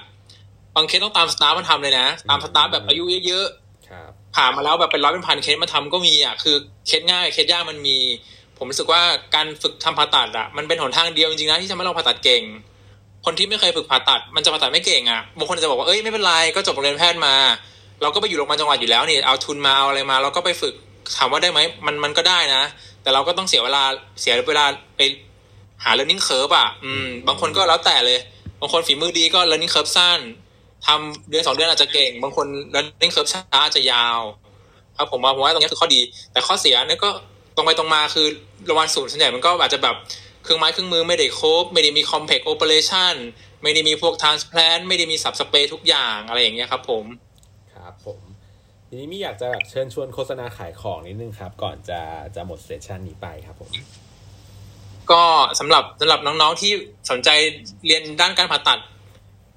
[0.74, 6.56] บางเคสต้องตาม staff มาทำเลยนะ ตาม staff แบบอายุเยอะๆครับผ่ามาแล้วแบบเป็นร้อยเป็นพันเคสมาทำก็มีอะคือ
[6.86, 7.98] เคสง่ายเคสยากมันมี
[8.56, 9.02] ผมรู้สึกว่า
[9.34, 12.42] การฝึกทำผ่าตัดอะมันเป็นหนทางเดียวจริงๆนะที่ทำให้เราผ่าตัดเก่ง
[13.24, 17.34] คนที่ไม่เคยฝึกผ่าตัด มันจะผ่าตัดไม่เก่งอะบางคนจะบอกว่าเอ้ยไม่เป็นไรก็จบโรงเรียนแพทย์มา
[18.02, 20.74] เราก็ไปอยู่โรงพยาบาลจังหวัดอยู่แล้วนี่เอาทุนมาเอาอะไรมาเราก็ไปฝึก
[21.16, 22.62] ถามว่าได้ไหมมันมันก็ได้นะ
[23.02, 23.82] แต่เราก็ต้องเสียเวลา
[24.20, 24.64] เสียเวลา
[24.96, 25.00] ไป
[25.84, 28.18] หา learning curve อะอืม บางคนก็แล้วแต่เลย
[28.60, 30.20] บางคนฝีมือดีก็ learning curve สั้น
[30.86, 34.20] ทำเดือนสองเดือนอาจจะเก่ง บางคน learning curve ช้าอาจจะยาว
[34.96, 36.00] ครับผมว่าผมว่าตรงนี้คือข้อดี
[36.32, 37.10] แต่ข้อเสียเนี่ยก็
[37.56, 38.26] ตรงไปตรงมาคือ
[38.66, 39.96] โรงพยาบาลศูนย์ส่วนใหญ่มันก็อาจจะแบบ
[40.42, 43.14] เครื่องไม้เครื่องมือไม่ได้ครบ ไม่ได้มี complex operation
[43.62, 47.04] ไม่ได้มีพวก transplant ไม่ได้มีสับสเปรย์ทุกอย่างอะไรอย่างเงี้ยครับผม
[47.74, 48.20] ครับผม
[48.86, 52.00] ทีนี้มีอยากจะแบบเชิญชวนโฆษณาขายของนิดนึงครับ ก่อนจะ
[52.34, 53.70] จะหมดเซสชันนี้ไปครับผม
[55.10, 55.22] ก็
[55.60, 56.72] สำหรับสำหรับน้องๆที่
[57.10, 57.28] สนใจ
[57.86, 58.80] เรียนด้านการผ่าตัด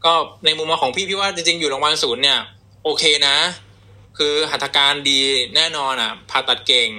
[0.05, 0.13] ก็
[0.45, 2.39] ในมุมมองของพี่พี่ว่าจริงๆอยู่โรงพยาบาลศูนย์เนี่ย
[2.83, 3.37] โอเคนะ
[4.17, 5.19] คือหัตถการดี
[5.55, 6.89] แน่นอนอะผ่าตัดเก่ง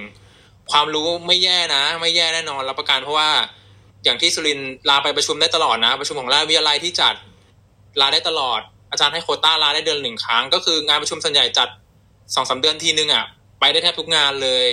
[0.71, 3.29] ความรู้ไม่แย่นะ ไม่แย่แน่นอนรับประกันเพราะว่า
[4.05, 7.15] อย่างที่สุรินทร์ลาไปประชุมได้ตลอดนะ ประชุมของราชวิทยาลัยที่จัด
[8.01, 8.61] ลาได้ตลอด
[8.91, 11.69] อาจารย์ให้โควต้าลาได้เดือนหนึ่งครั้ง ก็คืองานประชุมส่วนใหญ่จัด
[12.35, 13.25] สองสามเดือนทีนึงอะ
[13.59, 14.65] ไปได้แทบทุกงานเลย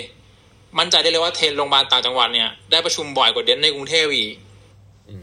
[0.78, 4.34] มั่นใจได้เลยว่า train โรงพยาบาลต่างจังหวัดเนี่ยได้ประชุมบ่อยกว่า dent ในกรุงเทพอีก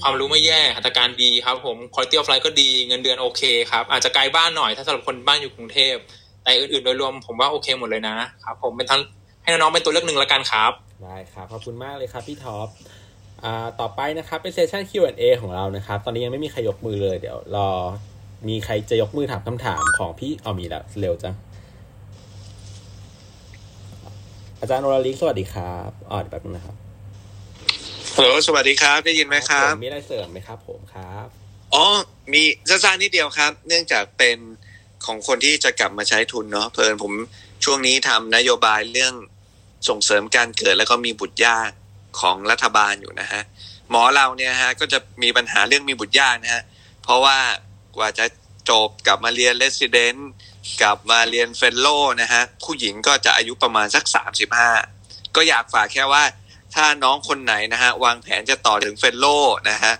[0.02, 3.42] ความรู้ไม่แย่หัตถการดีครับ ผมคุณภาพ of life ก็ดีเงินเดือนโอเค
[3.72, 5.96] ครับ อาจจะไกลบ้านหน่อยถ้าสำหรับคนบ้านอยู่กรุงเทพ
[6.44, 9.02] แต่อื่นๆโดยรวมผมว่าโอเคหมดเลยนะครับผมเป็นทั้ง
[9.44, 10.72] ให้น้องๆเป็นตัวเลือกหนึ่งละกันครับ
[11.04, 12.99] ได้ครับขอบคุณมากเลยครับพี่ท็อปอ่า
[13.80, 17.70] ต่อไปนะครับเป็นเซสชัน Q&A ของเรานะครับ ตอนนี้ยังไม่มีใครยกมือเลย เดี๋ยวรอ
[18.48, 21.36] มีใครจะยกมือถามคำถามของพี่เอามีแล้วเร็วจัง
[24.60, 26.76] อาจารย์โอราลิกสวัสดีครับอ๋อเดี๋ยวแป๊บนึงนะครับ
[28.16, 31.28] ฮัลโหลสวัสดีครับ ได้ยินไหมครับผมมีอะไรเสริมไหมครับ ผมครับ
[31.74, 31.86] อ๋อ
[32.34, 34.38] มีสั้นๆนิดเดียวครับ เนื่องจากเป็น
[35.06, 37.12] ของคนที่จะกลับมาใช้ทุนเนาะเพลินผม
[37.64, 39.14] ช่วงนี้ทำนโยบายเรื่อง
[39.88, 41.72] ส่งเสริมการเกิดแล้วก็มีบุตรยาก
[42.20, 43.42] ของรัฐบาลอยู่นะฮะ
[43.90, 46.64] หมอเราเนี่ยฮะก็จะมีปัญหาเรื่องมีบุตรยากนะฮะ
[47.04, 47.38] เพราะว่า
[47.98, 48.26] กว่าจะ
[48.70, 50.30] จบกลับมาเรียน resident
[50.82, 51.88] กลับมาเรียน fellow
[52.22, 54.72] นะฮะผู้หญิงก็จะอายุประมาณสักสามสิบห้า
[55.36, 56.24] ก็อยากฝากแค่ว่า
[56.76, 59.26] ถ้าน้องคนไหนนะฮะวางแผนจะต่อถึง fellow
[59.70, 59.94] นะฮะ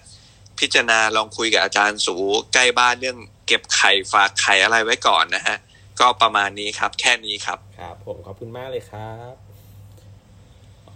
[0.60, 2.16] พิจารณาลองคุยกับอาจารย์สูติ
[2.54, 3.18] ใกล้บ้านเรื่อง
[3.48, 5.56] เก็บไข่ฝากไข่อะไรไว้ก่อนนะฮะ
[6.00, 9.49] ก็ประมาณนี้ครับ แค่นี้ครับ ครับ ผมขอบคุณมากเลยครับ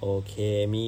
[0.05, 0.35] โอเค
[0.75, 0.85] มี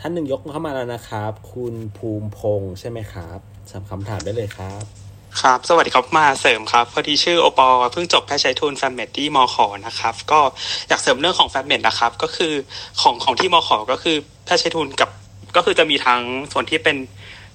[0.00, 3.38] ท่านหนึ่งยกเข้ามาแล้วนะครับ คุณภูมิพงษ์ใช่ไหมครับ
[3.70, 4.82] สามคำถามได้เลยครับ
[5.40, 10.40] ครับ สวัสดีครับมาเสริมครับ พอดีชื่อโอปอเพิ่งจบแพทย์ใช้ทุน fammed ที่มข.นะครับ ก็
[10.88, 12.52] อยากเสริมเรื่องของ fammed นะครับ ก็คือ
[13.00, 15.10] ของของที่มข.ก็คือแพทย์ใช้ทุนกับ
[15.56, 16.96] ก็คือจะมีทั้งส่วนที่เป็น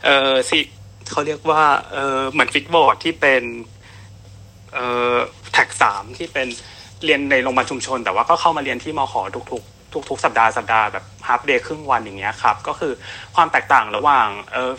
[0.03, 0.59] เอ่อสิ
[1.11, 3.43] เขาเรียกว่าเอ่อเหมือน fixed ward ที่เป็น
[4.73, 5.15] เอ่อ
[5.53, 6.47] track สามที่เป็น
[7.05, 9.21] เรียนในโรงพยาบาลชุมชน แต่ว่าก็เข้ามาเรียนที่มข.
[9.51, 9.74] ทุกๆ
[10.09, 12.93] ทุกๆ สัปดาห์สัปดาห์แบบ half day ครึ่งวันอย่างเงี้ยครับก็คือ
[13.35, 14.73] ความแตกต่างระหว่างเอ่อ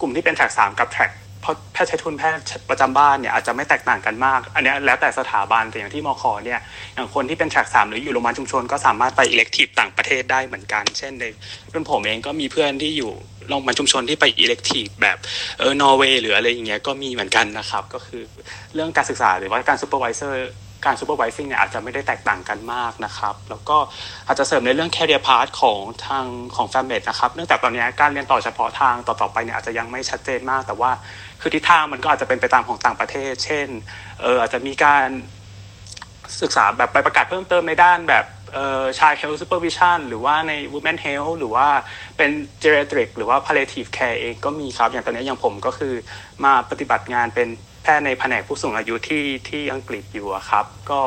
[0.00, 6.60] กลุ่มที่เป็น track สามกับ track แพทย์ใช้ทุนแพทย์ประจำบ้านเนี่ยอาจจะไม่แตกต่างกันมาก อันเนี้ยแล้วแต่สถาบันแต่อย่างที่มข.เนี่ย
[6.94, 11.24] อย่างคนที่เป็น track สามหรืออยู่โรงพยาบาลชุมชนก็สามารถไป elective ต่างประเทศได้เหมือนกัน เช่นใน
[11.72, 13.12] รุ่นผมเองก็มีเพื่อนที่อยู่
[13.48, 15.18] โรงพยาบาลชุมชนที่ไป elective แบบ
[15.58, 18.22] เออนอร์เวย์หรืออะไรอย่างเงี้ยก็มีเหมือนกันนะครับ ก็คือ
[18.74, 20.52] เรื่องการศึกษาหรือว่าการ supervisor
[20.86, 23.76] การ supervising เนี่ยอาจจะไม่ได้แตกต่างกันมากนะครับ แล้วก็
[24.26, 26.24] อาจจะเสริมในเรื่อง career path ของทาง
[26.56, 30.90] ของ fammed นะครับ เนื่องจากตอนนี้การเรียนต่อเฉพาะทางต่อๆไปเนี่ยอาจจะยังไม่ชัดเจนมาก แต่ว่า
[31.40, 33.68] คือทิศทางมันก็อาจจะเป็นไปตามของต่างประเทศ เช่น
[34.22, 35.08] เอออาจจะมีการ
[36.40, 41.66] ศึกษาแบบไปประกาศเพิ่มเติมในด้านแบบเอ่อชาย health supervision หรือว่าใน women health หรือว่า
[42.16, 42.30] เป็น
[42.62, 45.94] geriatric หรือว่า palliative care เองก็มีครับ อย่างตอนนี้อย่างผมก็คือ
[46.44, 47.48] มาปฏิบัติงานเป็น
[47.86, 51.00] พทย์ในแผนกผู้สูงอายุที่ที่อังกฤษอยู่ครับ ก็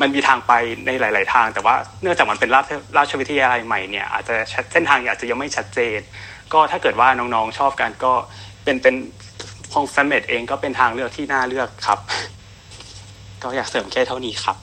[0.00, 0.52] มันมีทางไป
[0.86, 4.34] ในหลาย ๆ ทาง แต่ว่าเนื่องจากมันเป็นราชราชวิทยาลัยใหม่เนี่ยอาจจะ
[4.72, 5.98] เส้นทางอาจจะยังไม่ชัดเจน
[6.52, 8.12] ก็ถ้าเกิดว่าน้องๆชอบกันก็
[8.64, 8.94] เป็นเป็น
[9.72, 11.98] ของ fammed เองก็เป็นทางเลือกที่น่าเลือกครับ
[13.42, 14.56] ก็อยากเสริมแค่เท่านี้ครับ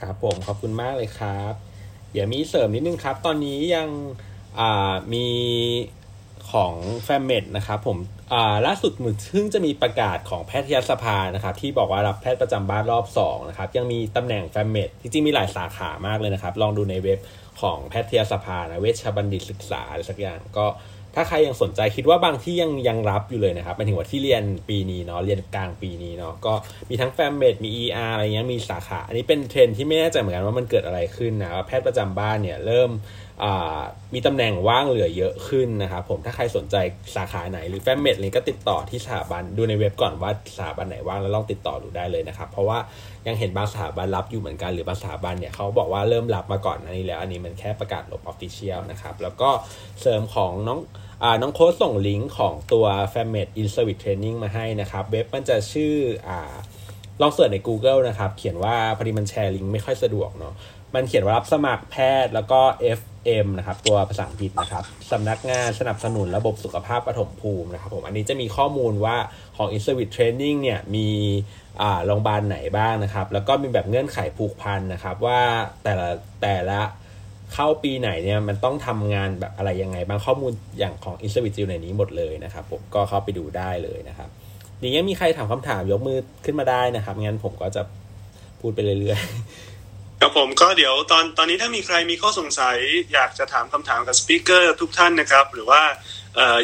[0.00, 1.54] ครับผมขอบคุณมากเลยครับ
[2.12, 3.88] เดี๋ยวมีเสริมนิดนึงครับ ตอนนี้ยัง
[5.14, 5.26] มี
[6.50, 6.74] ของ
[7.04, 7.98] fammed นะครับผม
[8.66, 17.18] ล่าสุดเหมือนเพิ่งจะมีประกาศของแพทยสภานะครับที่บอกว่ารับแพทย์ประจำบ้านรอบ2นะครับยังมีตำแหน่ง fammed จริงๆมีหลายสาขามากเลยนะครับ ลองดูในเว็บ
[17.60, 20.66] ของแพทยสภานะเวชบัณฑิตศึกษาอะไรสักอย่างก็
[21.16, 26.52] ถ้าใครยังสนใจคิดว่าบางที่ยังยังรับอยู่เลยนะครับหมายถึงว่าที่เรียนปีนี้เนาะเรียนกลางปีนี้เนาะก็
[26.88, 32.90] มีทั้งแฟมเมดมี ER อะไรเงี้ยมีสาขา อันนี้เป็นเทรนที่ไม่แน่ใจเหมือนกันว่ามันเกิดอะไรขึ้นนะว่าแพทย์ประจำบ้านเนี่ยเริ่ม
[34.14, 36.76] มีตำแหน่งว่างเหลือเยอะขึ้นนะครับผมถ้าใครสนใจ
[37.16, 42.78] สาขาไหนหรือ fammed เลยก็ติดต่อที่สถาบันดูในเว็บก่อนว่าสถาบันไหนว่างแล้วลองติดต่อดูได้เลยนะครับ เพราะว่า
[43.26, 49.50] ยังเห็นบางสถาบันรับอยู่เหมือนกันหรือบางสถาบันเนี่ยเขาบอกว่าเริ่มรับมาก่อนอันนี้แล้ว อันนี้มันแค่ประกาศลบออฟฟิเชียลนะครับ แล้วก็
[50.00, 50.80] เสริมของน้อง
[51.22, 55.94] อ่าน้องโค้ดส่งลิงก์ของตัว f a m e d in Service Training มาให้นะครับ เว็บมันจะชื่อ
[56.28, 56.54] อ่า
[57.22, 60.54] ลองเสิร์ชใน Google นะครับ เขียนว่าพอดีมันแชร์ลิงก์ไม่ค่อยสะดวกเนาะ
[60.94, 62.60] มันเขียนว่ารับสมัครแพทย์แล้วก็
[62.98, 69.16] FM นะครับ ตัวภาษาอังกฤษนะครับสำนักงานสนับสนุนระบบสุขภาพปฐมภูมินะครับผมอันนี้จะมีข้อมูลว่า
[69.56, 71.08] ของ in Service Training เนี่ยมี
[72.06, 75.40] โรงพยาบาลไหนบ้างนะครับ แล้วก็มีแบบเงื่อนไขผูกพันนะครับ ว่า
[75.84, 76.08] แต่ละ
[76.42, 76.80] แต่ละ
[77.54, 84.28] เข้าปีไหนเนี่ยมันต้องทำงานแบบอะไรยังไงบางข้อมูลอย่างของ i n s e r v i c อยู่ในนี้หมดเลยนะครับผมก็เข้าไปดูได้เลยนะครับ
[84.80, 87.82] ดีงี้มีใครถามคำถามยกมือขึ้นมาได้นะครับงั้นผมก็จะ
[88.60, 89.69] พูดไปเรื่อยๆ
[90.22, 92.76] ครับผมก็เดี๋ยวตอนตอนนี้ถ้ามีใครมีข้อสงสัย
[93.12, 95.82] อยากจะถามคำถามกับสปิเกอร์ทุกท่านนะครับ หรือว่า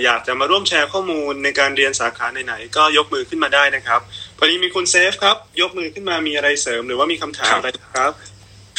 [0.04, 4.00] อยากจะมาร่วมแชร์ข้อมูลในการเรียนสาขาไหนๆก็ยกมือขึ้นมาได้นะครับ
[4.38, 8.12] พอดีมีคุณเซฟครับ ยกมือขึ้นมามีอะไรเสริมหรือว่ามีคำถามอะไรครับ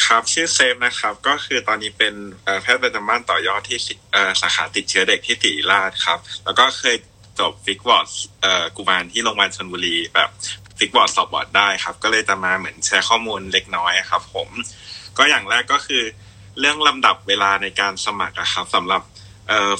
[0.06, 2.14] ครับชื่อเซฟนะครับ ก็คือตอนนี้เป็น
[2.62, 3.78] แพทย์ประจำบ้านต่อยอดที่
[4.40, 6.96] สาขาติดเชื้อเด็กที่ศิริราชครับ แล้วก็เคย
[7.40, 8.06] จบ fixed ward
[8.76, 10.30] กุมารที่โรงพยาบาลชนบุรีแบบ
[10.78, 14.48] fixed ward สอบบอร์ดได้ครับ ก็เลยจะมาเหมือนแชร์ข้อมูลเล็กน้อยครับ ผม
[15.18, 16.02] ก็อย่างแรกก็คือ
[16.60, 19.02] เรื่องลำดับเวลาในการสมัครครับสำหรับ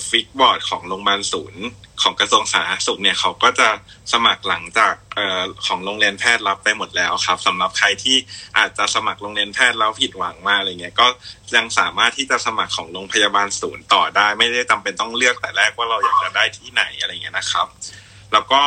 [0.09, 1.65] ฟิกบอร์ดของโรงพยาบาลศูนย์
[2.03, 3.69] ของกระทรวงสาธารณสุขเนี่ยเขาก็จะ
[4.13, 5.21] สมัครหลังจากอ
[5.67, 8.17] ของโรงเรียนแพทย์รับไปหมดแล้วครับสำหรับใครที่
[8.59, 11.07] อาจจะสมัครโรงเรียนแพทย์แล้วผิดหวังมากอะไรเงี้ยก็
[11.57, 17.67] ยังสามารถที่จะสมัครของโรงพยาบาลศูนย์ต่อได้ ไม่ได้จำเป็นต้องเลือกแต่แรกว่าเราอยากจะได้ที่ไหนอะไรเงี้ยนะครับ
[18.33, 18.63] แล้วก็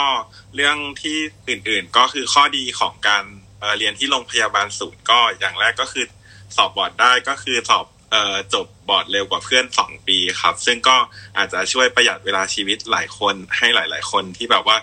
[0.56, 1.18] เรื่องที่
[1.50, 3.24] อื่นๆก็คือข้อดีของการ
[3.78, 6.06] เรียนที่โรงพยาบาลศูนย์ก็อย่างแรกก็คือ
[6.56, 7.86] สอบบอร์ดได้ก็คือสอบ
[8.54, 10.98] จบบอร์ดเร็วกว่าเพื่อนสองปีครับ ซึ่งก็
[11.38, 14.78] อาจจะช่วยประหยัดเวลาชีวิตหลายคนให้หลาย ๆ คนที่แบบว่า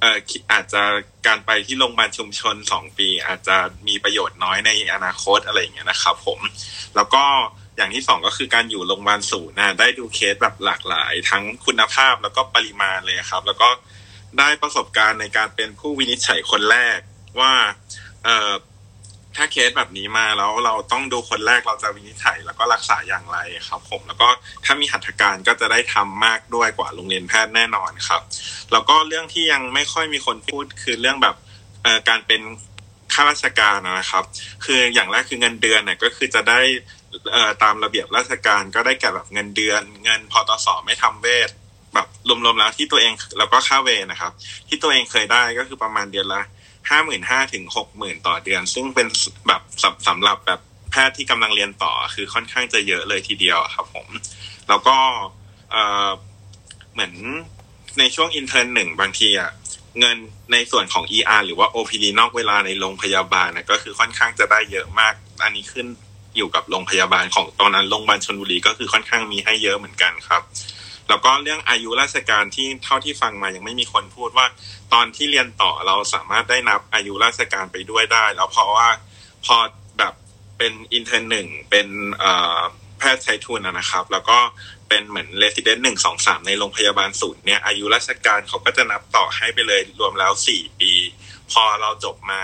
[0.00, 0.18] เออ
[0.52, 0.82] อาจจะ
[1.26, 3.56] การไปที่โรงพยาบาลชุมชนสองปี อาจจะ
[3.88, 6.40] มีประโยชน์น้อยในอนาคตอะไรอย่างเงี้ยนะครับผม
[6.96, 7.24] แล้วก็
[7.76, 13.68] อย่างที่สองก็คือการอยู่โรงพยาบาลศูนย์นะได้ดูเคสแบบหลากหลาย ทั้งคุณภาพแล้วก็ปริมาณเลยครับ แล้วก็
[14.38, 16.98] ได้ประสบการณ์ในการเป็นผู้วินิจฉัยคนแรก
[17.40, 17.52] ว่า
[18.24, 18.52] เออ
[19.36, 23.38] ถ้าเคสแบบนี้มาแล้วเราต้องดูคนแรกเราจะวินิจฉัยแล้วก็รักษาอย่างไร
[23.68, 24.28] ครับ ผมแล้วก็
[24.64, 28.22] ถ้ามีหัตถการก็จะได้ทำมากด้วยกว่าโรงเรียนแพทย์แน่นอนครับ
[28.72, 31.36] แล้วก็เรื่องที่ยังไม่ค่อยมีคนพูดคือเรื่องแบบ
[32.08, 32.42] การเป็น
[33.14, 34.24] ข้าราชการนะครับ
[34.64, 36.60] คืออย่างแรกคือเงินเดือนเนี่ยก็คือจะได้
[37.62, 41.50] ตามระเบียบราชการก็ได้แก่แบบเงินเดือน เงินพอตสอไม่ทำเวท
[41.94, 44.32] แบบรวมๆแล้วที่ตัวเองแล้วก็ค่าเวนะครับ
[44.68, 46.42] ที่ตัวเองเคยได้ก็คือประมาณเดือนละ
[46.88, 49.06] ห้าหมื่นห้าถึงหกหมื่นต่อเดือน ซึ่งเป็น
[49.46, 49.62] แบบ
[50.08, 50.60] สำหรับแบบ
[50.90, 54.06] แพทย์ที่กำลังเรียนต่อคือค่อนข้างจะเยอะเลยทีเดียวครับผม
[54.68, 54.96] แล้วก็
[56.92, 57.12] เหมือน
[57.98, 59.50] ในช่วงอินเทอร์หนึ่งบางทีอะ
[60.00, 60.16] เงิน
[60.52, 65.86] ในส่วนของ ER หรือว่า OPD นอกเวลาในโรงพยาบาลนะก็คือค่อนข้างจะได้เยอะมาก อันนี้ขึ้น
[66.36, 70.42] อยู่กับโรงพยาบาลของตอนนั้นโรงพยาบาลชนบุรีก็คือค่อนข้างมีให้เยอะเหมือนกันครับ
[71.10, 74.46] แล้วก็เรื่องอายุราชการที่เท่าที่ฟังมายังไม่มีคนพูดว่า
[74.92, 78.88] ตอนที่เรียนต่อเราสามารถได้นับอายุราชการไปด้วยได้ แล้วเพราะว่า
[79.44, 79.56] พอ
[79.98, 80.14] แบบ
[80.58, 81.88] เป็นอินเทอร์หนึ่งเป็น
[82.98, 84.38] แพทย์ใช้ทุนนะครับ แล้วก็
[84.88, 90.92] เป็นเหมือนเลสิเดนต์หนึ่งสองสามในโรงพยาบาลศูนย์เนี่ยอายุราชการเขาก็จะนับต่อให้ไปเลยรวมแล้วสี่ปี
[91.52, 92.42] พอเราจบมา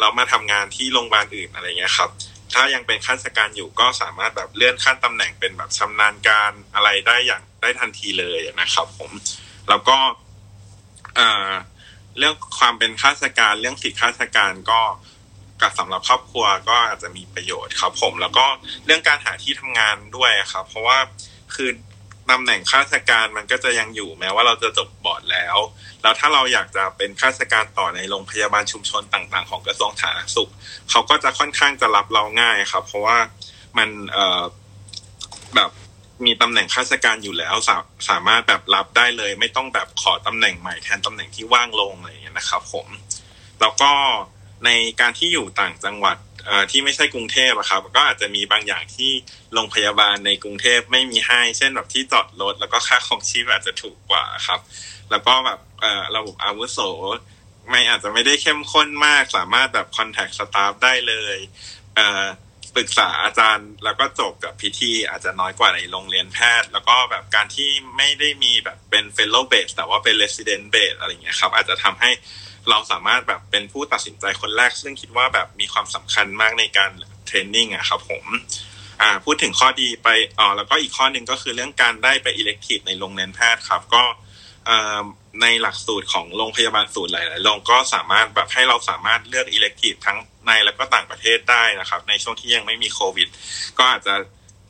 [0.00, 2.10] เรามาทำงานที่โรงพยาบาลอื่นอะไรเงี้ยครับ
[2.52, 9.10] ถ้ายังเป็นข้าราชการอยู่ก็สามารถแบบเลื่อนขั้นตำแหน่งเป็นแบบชำนาญการอะไรได้อย่างได้ทันทีเลยนะครับ ผม
[9.68, 9.96] แล้วก็
[12.18, 14.80] เรื่องความเป็นข้าราชการ เรื่องสิทธิข้าราชการก็
[15.60, 18.46] กับสำหรับครอบครัวก็อาจจะมีประโยชน์ครับผม แล้วก็
[18.86, 20.98] เรื่องการหาที่ทำงานด้วยครับ เพราะว่า
[21.54, 21.70] คือ
[22.30, 25.56] ตำแหน่งข้าราชการมันก็จะยังอยู่แม้ว่าเราจะจบบอร์ดแล้ว
[26.02, 30.50] แล้วถ้าเราอยากจะเป็นข้าราชการต่อในโรงพยาบาลชุมชนต่าง ๆ ของกระทรวงสาธารณสุข
[30.90, 33.18] เขาก็จะค่อนข้างจะรับเราง่ายครับ เพราะว่า
[33.78, 34.42] มันเอ่อ
[35.56, 35.70] แบบ
[36.24, 37.76] มีตำแหน่งข้าราชการอยู่แล้วสา
[38.08, 42.86] สามารถแบบรับได้เลย ไม่ต้องแบบขอตำแหน่งใหม่แทนตำแหน่งที่ว่างลงอะไรอย่างเงี้ยนะครับ ผม
[43.60, 43.90] แล้วก็
[44.64, 44.70] ใน
[45.00, 46.16] การที่อยู่ต่างจังหวัด
[46.70, 49.10] ที่ไม่ใช่กรุงเทพอะครับ ก็อาจจะมีบางอย่างที่
[49.54, 54.60] โรงพยาบาลในกรุงเทพไม่มีให้ เช่นแบบที่จอดรถแล้วก็ค่าของชีพอาจจะถูกกว่าครับ
[55.10, 55.60] แล้วก็แบบ
[56.16, 56.78] ระบบอาวุโส
[57.70, 61.36] ไม่อาจจะไม่ได้เข้มข้นมาก สามารถแบบคอนแทคสตาฟได้เลย
[61.96, 72.10] ปรึกษาอาจารย์แล้วก็จบกับพิธีอาจจะน้อยกว่าในโรงเรียนแพทย์ แล้วก็แบบการที่ไม่ได้มีแบบเป็น fellow base แต่ว่าเป็น resident base อะไรอย่างเงี้ยครับ อาจจะทำให้
[72.70, 76.90] เราสามารถแบบเป็นผู้ตัดสินใจคนแรก ซึ่งคิดว่าแบบมีความสำคัญมากในการ
[77.26, 78.24] training อะครับผม
[79.00, 80.08] อ่าพูดถึงข้อดีไป
[80.38, 84.04] อ๋อแล้วก็อีกข้อหนึ่งก็คือเรื่องการได้ไป elective ในโรงเรียนแพทย์ครับ ก็
[85.42, 93.28] ในหลักสูตรของโรงพยาบาลศูนย์หลายๆโรงก็สามารถแบบให้เราสามารถเลือก elective ทั้งในและก็ต่างประเทศได้นะครับ ในช่วงที่ยังไม่มีโควิด
[93.78, 94.14] ก็อาจจะ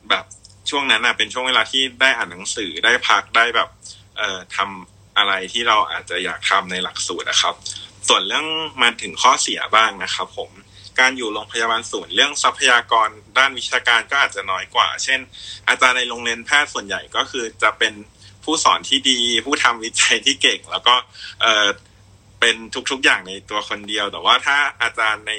[0.09, 0.25] แบบ
[0.69, 3.69] ช่วงนั้นอะเป็นช่วงเวลาที่ได้อ่านหนังสือได้พักได้แบบ
[4.17, 7.55] เอ่อทำ อะไรที่เราอาจจะอยากทำในหลักสูตรนะครับ
[8.07, 8.47] ส่วนเรื่อง
[8.81, 10.51] มาถึงข้อเสียบ้างนะครับ ผม
[10.99, 15.19] การอยู่โรงพยาบาลศูนย์เรื่องทรัพยากรด้านวิชาการก็อาจจะน้อยกว่า เช่น
[15.69, 17.93] อาจารย์ในโรงเรียนแพทย์ส่วนใหญ่ก็คือจะเป็น
[18.43, 20.95] ผู้สอนที่ดี ผู้ทำวิจัยที่เก่ง แล้วก็
[21.41, 21.67] เออ
[22.39, 22.55] เป็น
[22.91, 25.31] ทุกๆอย่างในตัวคนเดียว แต่ว่าถ้าอาจารย์ใน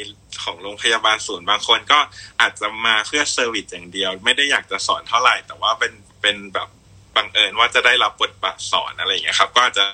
[0.43, 1.99] ของโรงพยาบาลศูนย์บางคนก็
[2.40, 5.93] อาจจะมาเพื่อ service อย่างเดียว ไม่ได้อยากจะสอนเท่าไหร่ แต่ว่าเป็น
[6.23, 6.69] เป็นแบบ
[7.16, 9.86] บังเอิญว่าจะได้รับบทบาทสอนอะไรอย่างเงี้ยครับ ก็อาจจะ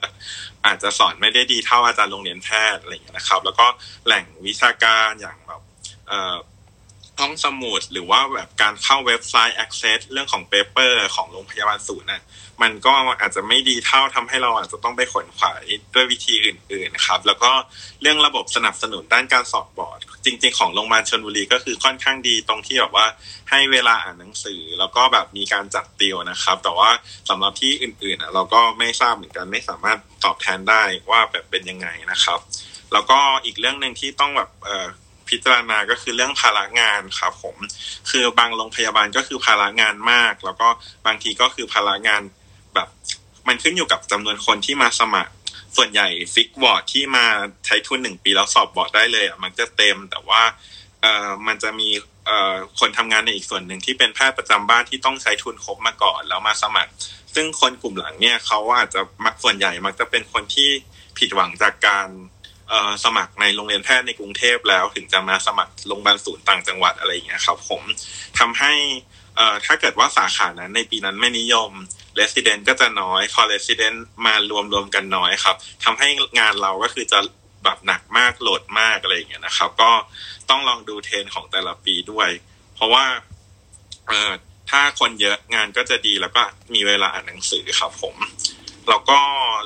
[0.66, 3.66] อาจจะสอนไม่ได้ดีเท่าอาจารย์โรงเรียนแพทย์อะไรอย่างเงี้ยนะครับ แล้วก็
[4.06, 5.62] แหล่งวิชาการอย่างแบบ
[7.18, 12.22] ห้องสมุดหรือว่าแบบการเข้าเว็บไซต์ access เรื่องของ paper ของโรงพยาบาลศูนย์น่ะ
[12.62, 15.64] มันก็อาจจะไม่ดีเท่าทำให้เราอาจจะต้องไปขนขวาย
[15.94, 17.50] ด้วยวิธีอื่นๆนะครับ แล้วก็
[18.02, 23.06] เรื่องระบบสนับสนุนด้านการสอบบอร์ด จริง ๆ ของโรงพยาบาลชนบุรีก็คือค่อนข้างดีตรงที่แบบว่า
[23.50, 26.90] ให้เวลาอ่านหนังสือ แล้วก็แบบมีการจัดติวนะครับ แต่ว่า
[27.28, 32.40] สำหรับที่อื่นๆอะเราก็ไม่ทราบเหมือนกันไม่สามารถตอบแทนได้ว่าแบบเป็นยังไงนะครับ
[32.92, 34.50] แล้วก็อีกเรื่องหนึ่งที่ต้องแบบ
[35.30, 37.56] พิจารณาก็คือเรื่องภาระงานครับผม
[38.10, 40.68] คือบางโรงพยาบาลก็คือภาระงานมาก แล้วก็
[41.06, 42.22] บางทีก็คือภาระงาน
[42.74, 42.88] แบบ
[43.48, 45.32] มันขึ้นอยู่กับจำนวนคนที่มาสมัคร
[45.76, 47.26] ส่วนใหญ่ fixed ward ที่มา
[47.66, 50.42] ใช้ทุนหนึ่งปีแล้วสอบบอร์ดได้เลยอะมันจะเต็มแต่ว่า
[51.02, 51.88] เอ่อมันจะมี
[52.26, 56.92] เอ่อคนทำงานในอีกส่วนหนึ่งที่เป็นแพทย์ประจำบ้านที่ต้องใช้ทุนครบมาก่อนแล้วมาสมัคร
[57.34, 60.70] ซึ่งคนกลุ่มหลังเนี่ยเขาอาจจะมักส่วนใหญ่มักจะเป็นคนที่
[61.18, 62.08] ผิดหวังจากการ
[63.04, 67.82] สมัครในโรงเรียนแพทย์ในกรุงเทพแล้ว ถึงจะมาสมัครโรงพยาบาลศูนย์ต่างจังหวัดอะไรอย่างเงี้ยครับผม
[68.38, 68.72] ทำให้
[69.66, 71.70] ถ้าเกิดว่าสาขานั้นในปีนั้นไม่นิยม
[72.20, 77.18] resident ก็จะน้อยพอ resident มารวมรวมกันน้อยครับทำให้งานเราก็คือจะ
[77.64, 79.90] แบบหนักมากโหลดมากอะไรอย่างเงี้ยนะครับ ก็
[80.50, 82.28] ต้องลองดูเทรนของแต่ละปีด้วย
[82.74, 83.04] เพราะว่า
[84.08, 84.30] เออ
[84.70, 86.42] ถ้าคนเยอะงานก็จะดีแล้วก็
[86.74, 88.16] มีเวลาอ่านหนังสือครับผม
[88.88, 89.18] แล้วก็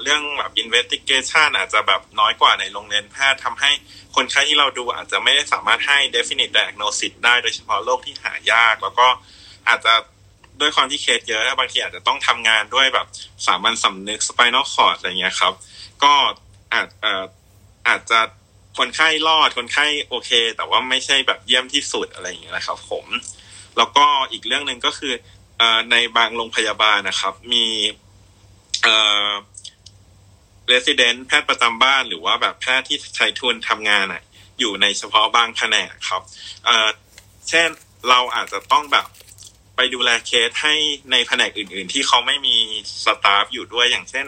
[0.02, 3.70] เรื่องแบบ investigation อาจจะแบบน้อยกว่าในโรงเรียนแพทย์ทำให้
[4.17, 9.07] คนไข้ที่เราดูอาจจะไม่ได้สามารถให้ definite diagnosis ได้โดยเฉพาะโรคที่หายาก แล้วก็
[9.68, 9.94] อาจจะ
[10.60, 13.07] ด้วยความที่เคสเยอะบางทีอาจจะต้องทำงานด้วยแบบ
[13.47, 15.52] สามัญสำนึก spinal cord อะไรเงี้ยครับ
[16.02, 16.12] ก็
[16.73, 17.25] อาจเอ่อ
[17.89, 18.20] อาจจะ
[18.78, 23.07] คนไข้รอดคนไข้โอเค แต่ว่าไม่ใช่แบบเยี่ยมที่สุดอะไรอย่างเงี้ยนะครับ ผม
[23.78, 25.12] แล้วก็อีกเรื่องหนึ่งก็คือ
[25.91, 27.67] ในบางโรงพยาบาลนะครับ มี
[28.82, 28.96] เอ่
[29.28, 29.30] อ
[30.72, 34.22] resident แพทย์ประจำบ้านหรือว่าแบบแพทย์ที่ใช้ทุนทำงานอะ
[34.60, 36.22] อยู่ในเฉพาะบางแผนกครับ
[36.64, 36.88] เอ่อ
[37.48, 37.68] เช่น
[38.08, 39.06] เราอาจจะต้องแบบ
[39.76, 40.74] ไปดูแลเคสให้
[41.12, 42.56] ในแผนกอื่น ๆ ที่เขาไม่มี
[43.04, 44.26] สตาฟอยู่ด้วยอย่างเช่น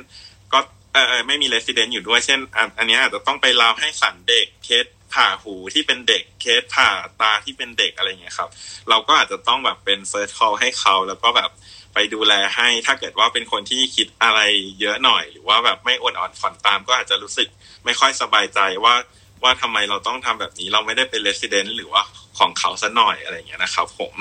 [0.52, 0.58] ก็
[0.92, 6.88] เออไม่มี resident อยู่ด้วยเช่นอันอันนี้อาจจะต้องไปราวให้สันเด็กเคส ผ่าหูที่เป็นเด็กเคสผ่า
[7.20, 8.50] ตาที่เป็นเด็กอะไรอย่างเงี้ยครับ
[8.88, 11.50] เราก็อาจจะต้องแบบเป็น first call ให้เขาแล้วก็แบบ
[11.94, 14.40] ไปดูแลให้ถ้าเกิดว่าเป็นคนที่คิดอะไร
[14.80, 17.48] เยอะหน่อย หรือว่าแบบไม่อดอ่อนฝันตามก็อาจจะรู้สึก
[17.84, 18.94] ไม่ค่อยสบายใจว่า
[19.42, 22.02] ว่าทำไมเราต้องทำแบบนี้เราไม่ได้เป็น resident หรือว่า
[22.38, 24.14] ของเขาซะหน่อยอะไรอย่างเงี้ยนะครับผม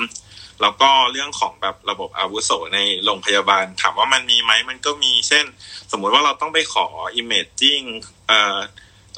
[0.62, 5.46] แล้วก็เรื่องของแบบระบบอาวุโสในโรงพยาบาล ถามว่ามันมีไหมมันก็มีเช่น
[5.92, 6.86] สมมุติว่าเราต้องไปขอ
[7.22, 7.86] imaging
[8.28, 8.58] เอ่อ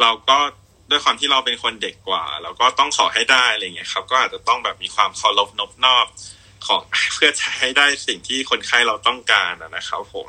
[0.01, 0.37] เราก็
[0.89, 6.07] ด้วยความที่เราเป็นคนเด็กกว่าเราก็ต้องขอให้ได้อะไรเงี้ยครับ ก็อาจจะต้องแบบมีความเคารพนบนอบ
[6.67, 6.81] ของ
[7.15, 10.27] เพื่อจะให้ได้สิ่งที่คนไข้เราต้องการนะครับผม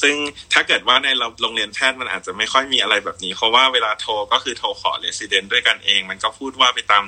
[0.00, 0.14] ซึ่ง
[0.52, 1.08] ถ้าเกิดว่าใน
[1.42, 7.04] โรงเรียนแพทย์มันอาจจะไม่ค่อยมีอะไรแบบนี้ เพราะว่าเวลาโทรก็คือโทรขอเรสซิเดนต์ด้วยกันเอง มันก็พูดว่าไปตาม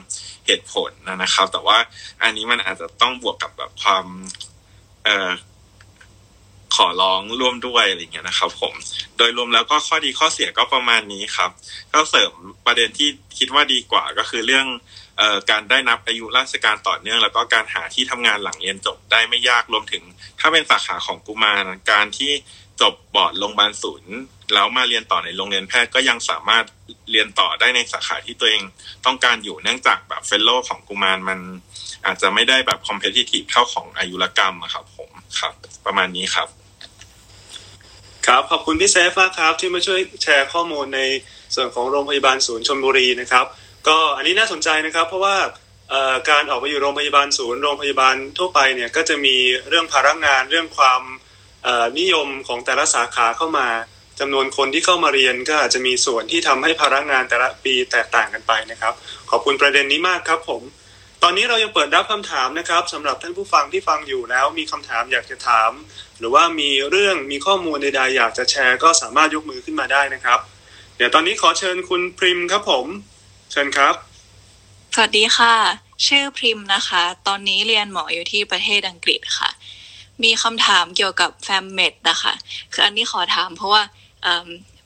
[0.47, 1.79] เหตุผลนะครับ แต่ว่า
[2.23, 4.07] อันนี้มันอาจจะต้องบวกกับแบบความ
[5.05, 5.31] เอ่อ
[6.75, 8.75] ขอร้องร่วมด้วยอะไรเงี้ยนะครับ ผม
[9.17, 11.51] โดยรวมแล้วก็ข้อดีข้อเสียก็ประมาณนี้ครับ
[11.93, 12.33] ก็เสริม
[12.67, 14.67] ประเด็นที่คิดว่าดีกว่าก็คือเรื่อง
[15.21, 20.03] ออการได้นับอายุราชการต่อเนื่อง แล้วก็การหาที่ทำงานหลังเรียนจบได้ไม่ยากรวมถึง
[20.41, 22.33] ถ้าเป็นสาขาของกุมารการที่
[22.81, 24.15] จบบอร์ดโรงพยาบาลศูนย์
[24.55, 26.65] แล้วมาเรียนต่อในโรงเรียนแพทย์ก็ยังสามารถ
[27.11, 28.63] เรียนต่อได้ในสาขาที่ตัวเอง
[29.07, 31.41] ต้องการอยู่เนื่องจากแบบ fellow ของกุมารมัน
[32.07, 35.55] อาจจะไม่ได้แบบ competitive เท่าของอายุรกรรมครับผมครับ
[35.87, 36.49] ประมาณนี้ครับ
[38.27, 41.01] ครับขอบคุณพี่เซฟมากครับที่มาช่วยแชร์ข้อมูลใน
[41.55, 43.47] ส่วนของโรงพยาบาลศูนย์ชลบุรีนะครับ
[43.89, 45.37] ก็อันนี้น่าสนใจนะครับ เพราะว่า
[46.31, 49.37] การออกไปอยู่โรงพยาบาลศูนย์โรงพยาบาลทั่วไปเนี่ยก็จะมี
[49.69, 51.03] เรื่องภาระงานเรื่องความ
[51.99, 53.69] นิยมของแต่ละสาขาเข้ามา
[54.21, 58.95] จำนวนคนที่เข้ามาเรียนก็อาจจะมีส่วนที่ทำให้ภาระงานแต่ละปีแตกต่างกันไปนะครับ
[59.31, 60.63] ขอบคุณประเด็นนี้มากครับผม
[61.23, 65.71] ตอนนี้เรายังเปิดรับคำถามนะครับสำหรับท่านผู้ฟังที่ฟังอยู่แล้วมีคำถามอยากจะถาม
[66.19, 70.39] หรือว่ามีเรื่องมีข้อมูลใดๆอยากจะแชร์ ก็สามารถยกมือขึ้นมาได้นะครับ
[70.97, 72.87] เดี๋ยวตอนนี้ขอเชิญคุณพริมครับผม
[73.53, 73.95] เชิญครับ
[74.95, 75.55] สวัสดีค่ะ
[76.07, 79.51] ชื่อพริมนะคะ ตอนนี้เรียนหมออยู่ที่ประเทศอังกฤษค่ะ
[80.23, 82.33] มีคำถามเกี่ยวกับแฟมเมดนะคะ
[82.73, 83.83] คืออันนี้ขอถามเพราะว่า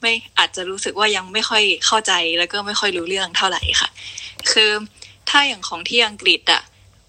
[0.01, 3.89] ไม่อาจจะรู้สึกว่ายังไม่ค่อยเข้าใจแล้วก็ไม่ค่อยรู้เรื่องเท่าไหร่ค่ะ
[4.51, 4.71] คือ
[5.29, 6.63] ถ้าอย่างของที่อังกฤษอะ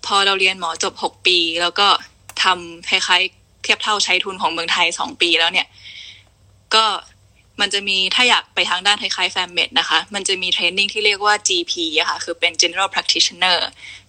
[0.05, 1.87] พอเราเรียนหมอจบหกปี แล้วก็
[2.43, 5.67] ทำคล้ายๆ เทียบเท่าใช้ทุนของเมืองไทยสองปีแล้วเนี่ย
[6.75, 6.85] ก็
[7.61, 13.59] มันจะมีถ้าอยากไปทางด้านคล้ายๆแฟมเมดนะคะ มันจะมี training ที่เรียกว่า GP อะค่ะ คือเป็น General Practitioner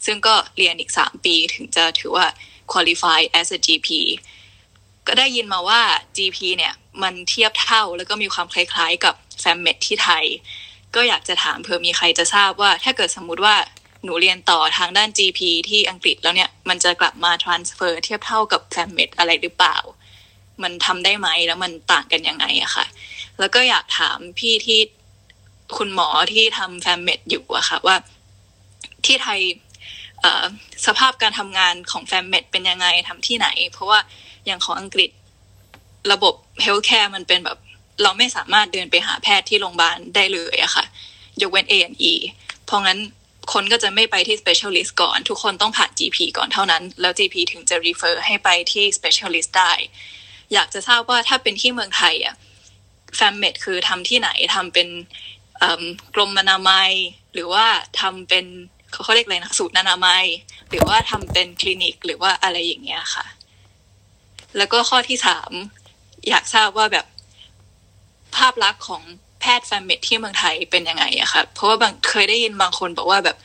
[0.04, 2.26] ซึ่งก็เรียนอีกสามปีถึงจะถือว่า
[2.72, 3.88] qualify as a GP
[5.06, 5.80] ก็ได้ยินมาว่า
[6.16, 10.24] GP เนี่ยมันเทียบเท่าแล้วก็มีความคล้ายๆกับ fammed ที่ไทย
[10.94, 13.56] ก็อยากจะถามเผื่อมีใครจะทราบว่า ถ้าเกิดสมมุติว่า
[14.04, 19.76] หนูเรียนต่อทางด้าน GP ที่อังกฤษแล้วเนี่ยมันจะกลับมา transfer เทียบเท่ากับ fammed อะไรหรือเปล่า
[20.62, 22.86] มันทำได้ไหมแล้วมันต่างกันยังไงอะค่ะ
[23.38, 24.80] แล้วก็อยากถามพี่ที่
[25.76, 27.96] คุณหมอที่ทำ fammed อยู่อะค่ะว่า
[29.06, 29.40] ที่ไทย
[30.86, 33.98] สภาพการทำงานของ fammed เป็นยังไงทำที่ไหน เพราะว่า
[34.46, 35.10] อย่างของอังกฤษ
[36.12, 37.58] ระบบ healthcare มันเป็นแบบ
[38.02, 40.84] เราไม่สามารถเดินไปหาแพทย์ที่โรงพยาบาลได้เลยอะค่ะ
[41.40, 42.12] ยกเว้น A&E
[42.64, 42.98] เพราะงั้น
[43.52, 49.72] คนก็จะไม่ไปที่ specialist ก่อน ทุกคนต้องผ่าน GP ก่อนเท่านั้น แล้ว GP ถึงจะ refer ให้ไปที่ specialist ได้
[50.52, 52.34] อยากจะทราบว่าถ้าเป็นที่เมืองไทยอะ
[53.16, 54.88] fammed คือทำที่ไหนทำเป็น
[56.14, 56.90] กรมอนามัย
[57.34, 57.66] หรือว่า
[58.00, 58.46] ทำเป็น
[58.90, 60.24] เขาเขาเรียกอะไรนะศูนย์อนามัย
[60.70, 63.26] หรือว่าทำเป็นคลินิก หรือว่าอะไรอย่างเงี้ยค่ะ
[64.56, 65.52] แล้วก็ข้อที่สาม
[66.28, 67.06] อยากทราบว่าแบบ
[68.36, 69.02] ภาพลักษณ์ของ
[69.40, 73.36] แพทย์ fammed ที่เมืองไทยเป็นยังไงอะค่ะเพราะว่าบางเคยได้ยินบางคนบอกว่าแบบ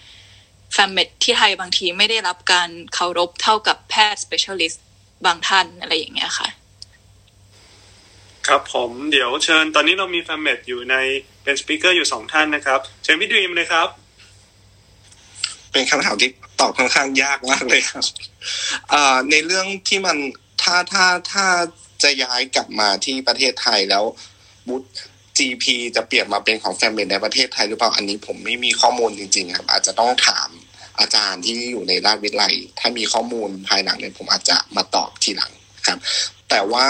[0.73, 4.83] fammed ที่ไทยบางทีไม่ได้รับการเคารพเท่ากับแพทย์ specialist
[5.25, 6.47] บางท่านอะไรอย่างเงี้ยค่ะ
[8.47, 10.95] ครับผมเดี๋ยวเชิญ ตอนนี้เรามี fammed อยู่ใน
[11.43, 13.87] เป็น speaker อยู่สองท่านนะครับ เชิญพี่ดีมเลยครับ
[15.71, 18.05] เป็นคำถามที่ตอบค่อนข้างยากมากเลยครับ
[19.31, 20.17] ในเรื่องที่มัน
[20.61, 21.45] ถ้าถ้าถ้า
[22.03, 24.03] จะย้ายกลับมาที่ประเทศไทยแล้ว
[24.67, 24.83] บุต
[25.37, 25.65] GP
[25.95, 30.49] จะเปลี่ยนมาเป็นของ fammed ในประเทศไทยหรือเปล่าอันนี้ผมไม่มีข้อมูลจริง ๆ ครับ อาจจะต้องถาม
[30.99, 35.51] อาจารย์ที่อยู่ในราชวิทยาลัย ถ้ามีข้อมูลภายหลังเนี่ยผมอาจจะมาตอบทีหลัง
[35.87, 35.99] ครับ
[36.49, 36.87] แต่ว่า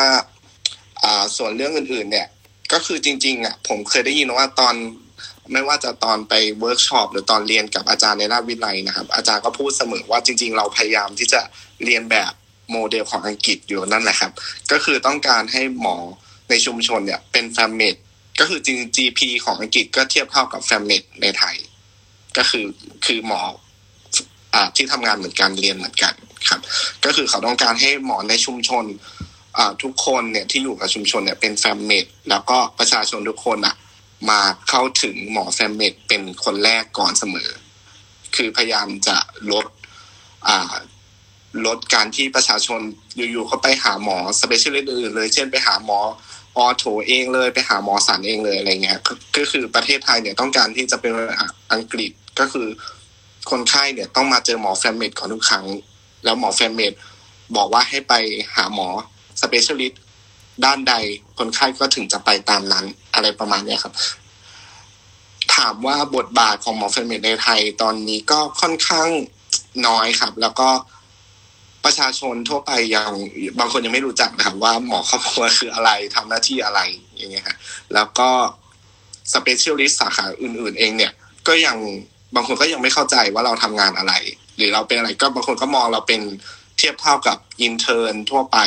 [1.38, 2.28] ส่วนเรื่องอื่น ๆ เนี่ย
[2.74, 4.76] ก็คือจริง ๆอะผมเคยได้ยินว่าตอน
[5.52, 11.42] ไม่ว่าจะตอนไปเวิร์กช็อปหรือตอนเรียนกับอาจารย์ในราชวิทยาลัยนะครับ อาจารย์ก็พูดเสมอว่าจริง ๆ เราพยายามที่จะ
[11.84, 12.32] เรียนแบบ
[12.72, 14.32] โมเดลของอังกฤษอยู่นั่นแหละครับ
[14.72, 15.98] ก็คือต้องการให้หมอ
[16.50, 17.96] ในชุมชนเนี่ยเป็น fammed
[18.40, 21.56] ก็คือจริง GP ของอังกฤษก็เทียบเท่ากับ fammed ในไทย
[22.38, 22.66] ก็คือ
[23.06, 23.42] คือหมอ
[24.54, 26.14] อ่าที่ทำงานเหมือนกันเรียนเหมือนกัน
[26.50, 26.60] ครับ
[27.06, 28.86] ก็คือเขาต้องการให้หมอในชุมชน
[29.58, 33.76] อ่าทุกคนเนี่ยที่อยู่กับชุมชนเนี่ยเป็น fammed แล้วก็ประชาชนทุกคนอะ
[34.30, 37.50] มาเข้าถึงหมอ fammed เป็นคนแรกก่อนเสมอ
[38.36, 39.18] คือพยายามจะ
[39.52, 39.66] ลด
[40.48, 40.74] อ่า
[41.66, 42.80] ลดการที่ประชาชน
[43.16, 46.00] อยู่ๆเขาไปหาหมอ specialist อื่นเลย เช่นไปหาหมอ
[46.58, 49.00] ortho เองเลยไปหาหมอศัลย์เองเลยอะไรเงี้ย
[49.36, 51.14] ก็คือประเทศไทยเนี่ยต้องการที่จะเป็น
[51.74, 52.68] อังกฤษก็คือ
[53.52, 55.66] คนไข้เนี่ยต้องมาเจอหมอ fammed ก่อนทุกครั้ง
[56.24, 56.94] แล้วหมอ fammed
[57.56, 58.14] บอกว่าให้ไป
[58.56, 58.88] หาหมอ
[59.42, 60.02] specialist
[60.66, 60.94] ด้านใด
[61.38, 63.94] คนไข้ก็ถึงจะไปตามนั้นอะไรประมาณนี้ครับ
[65.56, 69.10] ถามว่าบทบาทของหมอ fammed ในไทยตอนนี้ก็ค่อนข้าง
[69.88, 70.70] น้อยครับ แล้วก็
[71.86, 73.12] ประชาชนทั่วไปยัง
[73.60, 76.80] บางคนยังไม่รู้จักนะครับว่าหมอครอบครัวคืออะไรทำหน้าที่อะไร
[77.18, 77.58] อย่างเงี้ยฮะ
[77.94, 78.30] แล้วก็
[79.34, 81.12] specialist สาขาอื่น ๆ เองเนี่ย
[81.48, 81.78] ก็ยัง
[82.36, 84.14] บางคนก็ยังไม่เข้าใจว่าเราทำงานอะไร
[84.58, 86.22] หรือเราเป็นอะไรก็บางคนก็มองเราเป็น
[86.78, 88.58] เทียบเท่ากับ intern ทั่วไป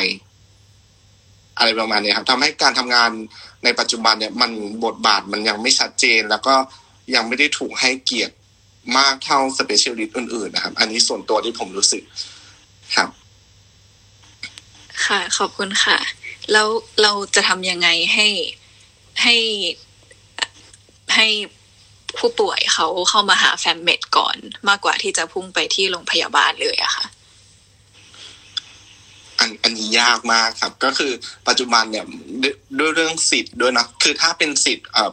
[1.57, 3.09] อะไรประมาณนี้ครับทำให้การทำงาน
[3.63, 4.51] ในปัจจุบันเนี่ย มัน
[4.85, 6.55] บทบาทมันยังไม่ชัดเจน แล้วก็
[7.15, 8.33] ยังไม่ได้ถูกให้เกียรติ
[8.97, 12.03] มากเท่า specialist อื่นๆนะครับ อันนี้ส่วนตัวที่ผมรู้สึก
[12.95, 13.09] ครับ
[15.05, 15.97] ค่ะขอบคุณค่ะ
[16.51, 16.67] แล้ว
[17.01, 18.27] เราจะทำยังไงให้
[19.23, 19.35] ให้
[21.15, 21.27] ให้
[22.17, 24.35] ผู้ป่วยเขาเข้ามาหาแฟมเมดก่อน
[24.67, 27.05] มากกว่าที่จะพุ่งไปที่โรงพยาบาลเลยอะค่ะ
[29.39, 31.11] อันอันนี้ยากมากครับ ก็คือ
[31.47, 32.05] ปัจจุบันเนี่ย
[32.41, 35.11] ด้วยด้วยเรื่องสิทธิ์ด้วยนะคือถ้าเป็นสิทธิ์เอ่อ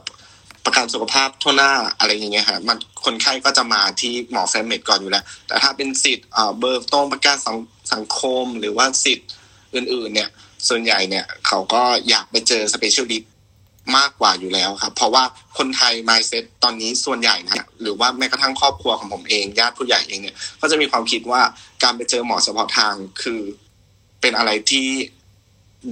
[0.66, 6.26] ประกันสุขภาพทั่วหน้าอะไรอย่างเงี้ยฮะมันคนไข้ก็จะมาที่หมอแฟมเมดก่อนอยู่แล้ว แต่ถ้าเป็นสิทธิ์
[6.58, 7.56] บัตรทองประกันสัง
[7.92, 9.28] สังคมหรือว่าสิทธิ์
[9.74, 10.28] อื่น ๆ เนี่ย
[10.68, 13.32] ส่วนใหญ่เนี่ยเขาก็อยากไปเจอ specialist
[13.96, 15.24] มากกว่าอยู่แล้วครับ เพราะว่า
[15.58, 21.42] คนไทย mindset ตอนนี้ส่วนใหญ่นะหรือว่าแม้กระทั่งครอบครัวของผมเองญาติผู้ใหญ่เองเนี่ยก็จะมีความคิดว่า
[21.82, 23.40] การไปเจอหมอเฉพาะทางคือ
[24.20, 24.88] เป็นอะไรที่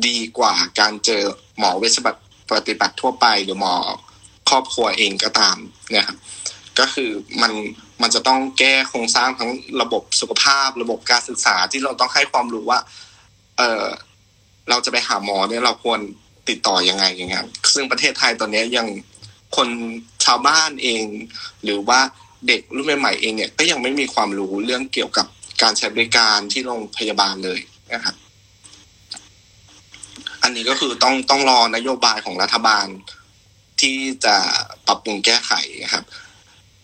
[0.06, 1.22] ดีกว่าการเจอ
[1.58, 2.16] หมอเวชบัต
[2.50, 3.74] ปฏิบัติทั่วไปหรือหมอ
[4.50, 5.56] ครอบครัวเองก็ตาม
[5.90, 6.18] เนี่ยครับ
[6.78, 7.10] ก็คือ
[7.42, 7.52] มัน
[8.02, 9.50] มันจะต้องแก้โครงสร้างทั้ง
[9.82, 12.80] ระบบสุขภาพ ระบบการศึกษาที่เราต้องให้ความรู้ว่า
[13.58, 13.84] เออ
[14.70, 16.00] เราจะไปหาหมอเนี่ยเราควร
[16.48, 18.86] ติดต่อยังไงอย่างเงี้ยซึ่งประเทศไทยตอนนี้ยัง
[19.56, 19.68] คน
[20.24, 21.04] ชาวบ้านเอง
[21.64, 22.00] หรือว่า
[22.48, 25.26] เด็กรุ่นใหม่ๆเองเนี่ยก็ยังไม่มีความรู้เรื่องเกี่ยวกับ
[25.62, 27.60] การใช้บริการที่โรงพยาบาลเลย
[27.92, 28.16] นะครับ
[30.42, 32.86] อันนี้ก็คือต้องต้องรอนโยบายของรัฐบาล
[33.80, 34.36] ที่จะ
[34.86, 35.52] ปรับปรุงแก้ไข
[35.94, 36.04] ครับ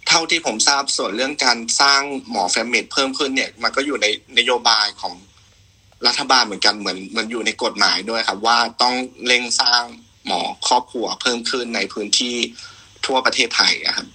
[0.09, 4.07] เท่าที่ผมทราบส่วนเรื่องการสร้างหมอ fammed เพิ่มขึ้นเนี่ย มันก็อยู่ใน
[4.39, 5.15] นโยบายของ
[6.07, 8.95] รัฐบาลเหมือนกันเหมือนมันอยู่ในกฎหมายด้วยครับ ว่าต้อง
[9.27, 9.83] เร่งสร้าง
[10.27, 12.37] หมอครอบครัวเพิ่มขึ้นในพื้นที่
[13.07, 14.09] ทั่วประเทศไทยครับ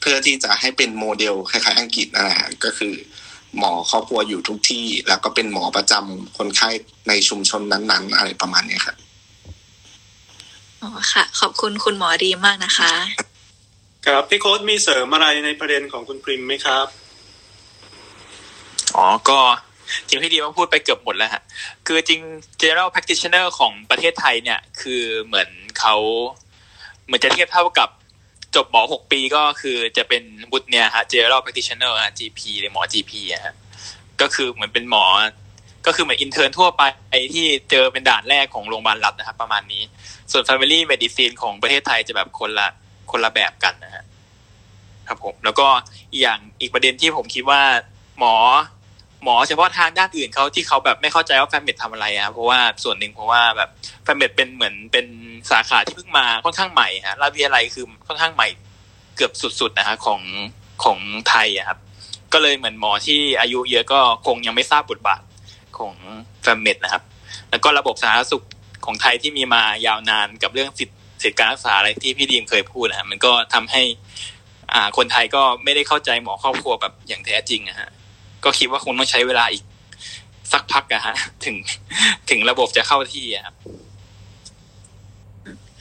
[0.00, 2.94] เพื่อที่จะให้เป็นโมเดลคล้ายๆ อังกฤษนะฮะก็คือ
[3.58, 6.70] หมอครอบครัวอยู่ทุกที่ แล้วก็เป็นหมอประจำคนไข้
[7.08, 8.96] ในชุมชนนั้น ๆ อะไรประมาณนี้ครับ
[10.82, 12.92] อ๋อค่ะ ขอบคุณคุณหมอดีมากนะคะ
[14.06, 16.86] ครับพี่โค้ดมีเสริมอะไรในประเด็นของคุณพริมไหมครับ
[18.96, 19.38] อ๋อก็
[20.06, 21.42] จริงพี่ดีมาพูดไปเกือบหมดแล้วฮะ
[21.86, 22.20] คือจริง
[22.62, 25.96] general practitioner ของประเทศไทยเนี่ย คือเหมือนเขา
[27.04, 27.88] เหมือนจะเทียบเท่ากับ
[28.56, 33.54] จบหมอหกปีก็คือจะเป็นบุตรเนี่ยฮะ general practitioner ฮะ GP หรือหมอ GP อะฮะ
[34.20, 35.04] ก็คือเหมือนเป็นหมอ
[35.86, 36.82] ก็คือเหมือน intern ทั่วไป
[37.34, 39.82] ที่เจอเป็นด่านแรกของโรงพยาบาลรัฐนะครับ ประมาณนี้
[40.32, 42.68] ส่วน family medicine ของประเทศไทยจะแบบคนละ
[43.10, 44.04] คนละแบบกันนะฮะ
[45.08, 45.66] ครับผมแล้วก็
[46.20, 47.60] อย่างอีกประเด็นที่ผมคิดว่า
[48.18, 48.34] หมอ
[49.24, 53.70] หมอเฉพาะทางด้านอื่นเขาที่เขาแบบไม่เข้าใจว่า fammed ทำอะไรอะเพราะว่าส่วนหนึ่งเพราะว่าแบบ
[54.02, 55.06] fammed เป็นเหมือนเป็น
[55.50, 58.48] สาขาที่เพิ่งมาค่อนข้างใหม่ฮะราชวิทยาลัยคือค่อนข้างใหม่
[59.16, 60.20] เกือบสุดๆนะฮะของ
[60.84, 61.78] ของไทยอะครับ
[62.32, 65.20] ก็เลยเหมือนหมอที่อายุเยอะก็คงยังไม่ทราบบทบาท
[65.78, 65.94] ของ
[66.42, 67.02] แฟมเมดนะครับ
[67.50, 68.44] แล้วก็ระบบสาธารณสุข
[68.84, 73.82] ของไทยที่มีมายาวนานกับเรื่องสิทธิสิทธิการรักษาอะไรที่พี่ดีมเคยพูดนะฮะมันก็ทำให้
[74.72, 77.88] อ่า คนไทยก็ไม่ได้เข้าใจหมอครอบครัวแบบอย่างแท้จริงนะฮะ
[78.44, 79.64] ก็คิดว่าคงต้องใช้เวลาอีก
[80.52, 81.56] สักพักอะฮะ ถึง
[82.30, 83.56] ถึงระบบจะเข้าที่ครับ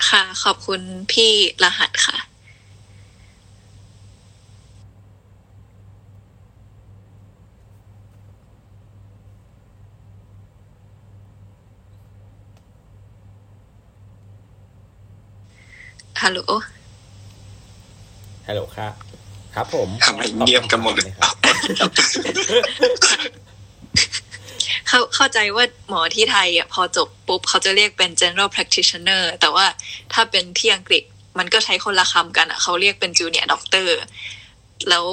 [0.10, 1.32] ค่ะ ขอบคุณพี่
[1.64, 2.18] รหัสค่ะ
[16.24, 16.40] ฮัลโหล
[18.48, 18.94] ฮัลโหลครับ
[19.56, 21.14] ครับผมทำไมเงียบกันหมดเลย
[24.88, 29.66] เข้าเข้าใจว่าหมอที่ไทยอะพอจบปุ๊บเขาจะเรียกเป็น general practitioner แต่ว่า
[30.14, 31.04] ถ้าเป็นที่อังกฤษ
[31.40, 33.90] มันก็ใช้คนละคำกันอะเขาเรียกเป็น junior doctor
[34.90, 35.06] แล้ว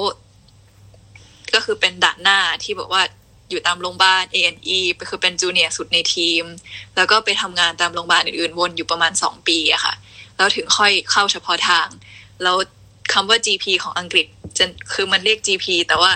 [1.53, 3.03] ก็คือเป็นด่านหน้าที่บอกว่า
[3.49, 4.79] อยู่ตามโรงพยาบาล A&E
[5.09, 6.43] คือเป็นจูเนียร์สุดในทีม
[6.95, 9.93] แล้วก็ไปทำงานตามโรงพยาบาลอื่นๆ วนอยู่ประมาณสองปีอะค่ะ
[10.39, 11.87] แล้วถึงค่อยเข้าเฉพาะทาง
[12.43, 12.57] แล้ว
[13.13, 14.25] คำว่า GP ของอังกฤษ
[14.57, 16.11] จะคือมันเรียก GP แต่ว่า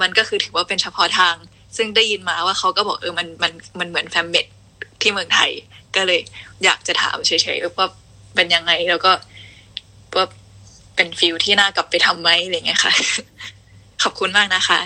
[0.00, 1.34] มันก็คือถือว่าเป็นเฉพาะทาง
[1.76, 4.46] ซึ่งได้ยินมาว่าเขาก็บอกเออมันมันมันเหมือน fammed
[5.00, 5.50] ที่เมืองไทย
[5.96, 6.20] ก็เลย
[6.64, 7.88] อยากจะถามเฉยๆว่า
[8.34, 9.12] เป็นยังไงแล้วก็
[10.16, 10.26] ว่า
[10.96, 12.92] เป็น field ที่น่ากลับไปทำไหมอะไรเงี้ยค่ะ
[14.02, 14.80] ขอบคุณมากนะคะ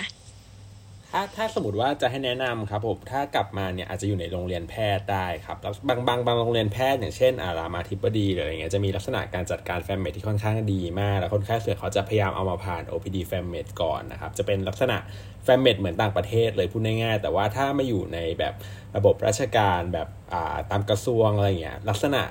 [1.15, 14.97] ถ้าถ้าสมมติว่าจะให้แนะนำครับผมถ้ากลับมาเนี่ยอาจจะอยู่ในโรงเรียนแพทย์ได้ครับแล้วบางบางบางโรงเรียนแพทย์อย่างเช่นอ่ารามาธิบดีหรืออะไรเงี้ยจะมีลักษณะการจัดการ fammed ที่ค่อนข้างดีมาก แล้วคนไข้ส่วนเขาจะพยายามเอามาผ่าน OPD แฟมเมดก่อนนะครับจะเป็นลักษณะ
[15.43, 18.53] fammed เหมือนต่างประเทศเลยพูดง่ายๆแต่ว่าถ้ามาอยู่ในแบบ
[18.95, 22.23] ระบบราชการแบบอ่าตามกระทรวงอะไรเงี้ยลักษณะ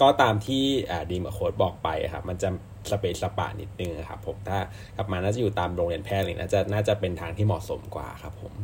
[0.00, 2.48] ก็ตามที่อ่าดีมโค้ดบอกไปครับมันจะ
[2.92, 4.58] สะเปะสะปะนิดนึงครับผมถ้า
[4.96, 8.54] กลับมาน่าจะอยู่ตามโรงเรียนแพทย์เลยน่าจะน่าจะเป็นทางที่เหมาะสมกว่าครับผม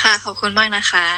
[0.00, 1.08] ค่ะขอบคุณมากนะคะ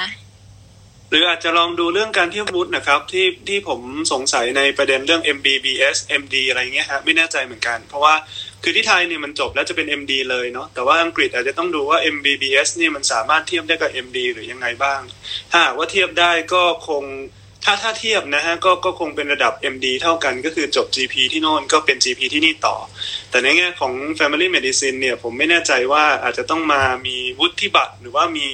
[1.11, 3.81] หรืออาจจะลองดูเรื่องการเทียบวุฒินะครับ ที่ที่ผม
[4.13, 8.15] สงสัยในประเด็นเรื่อง MBBS MD อะไรเงี้ยฮะไม่แน่ใจเหมือนกัน เพราะว่า
[8.63, 15.01] คือที่ไทยเนี่ยมันจบแล้วจะเป็น MD เลยเนาะแต่ว่าอังกฤษอาจจะต้องดูว่า MBBS เนี่ยมันสามารถเทียบได้กับ MD หรือยังไงบ้าง
[15.51, 17.05] ถ้าหากว่าเทียบได้ก็คง
[17.65, 22.77] ถ้าถ้าเทียบนะฮะก็ก็คงเป็นระดับ MD เท่ากันก็คือจบ GP ที่โน่นก็เป็น GP ที่นี่ต่อ
[23.31, 28.49] แต่ในแง่ของ Family Medicine เนี่ยผมไม่แน่ใจว่าอาจจะต้องมามีวุฒิบัตรหรือว่ามี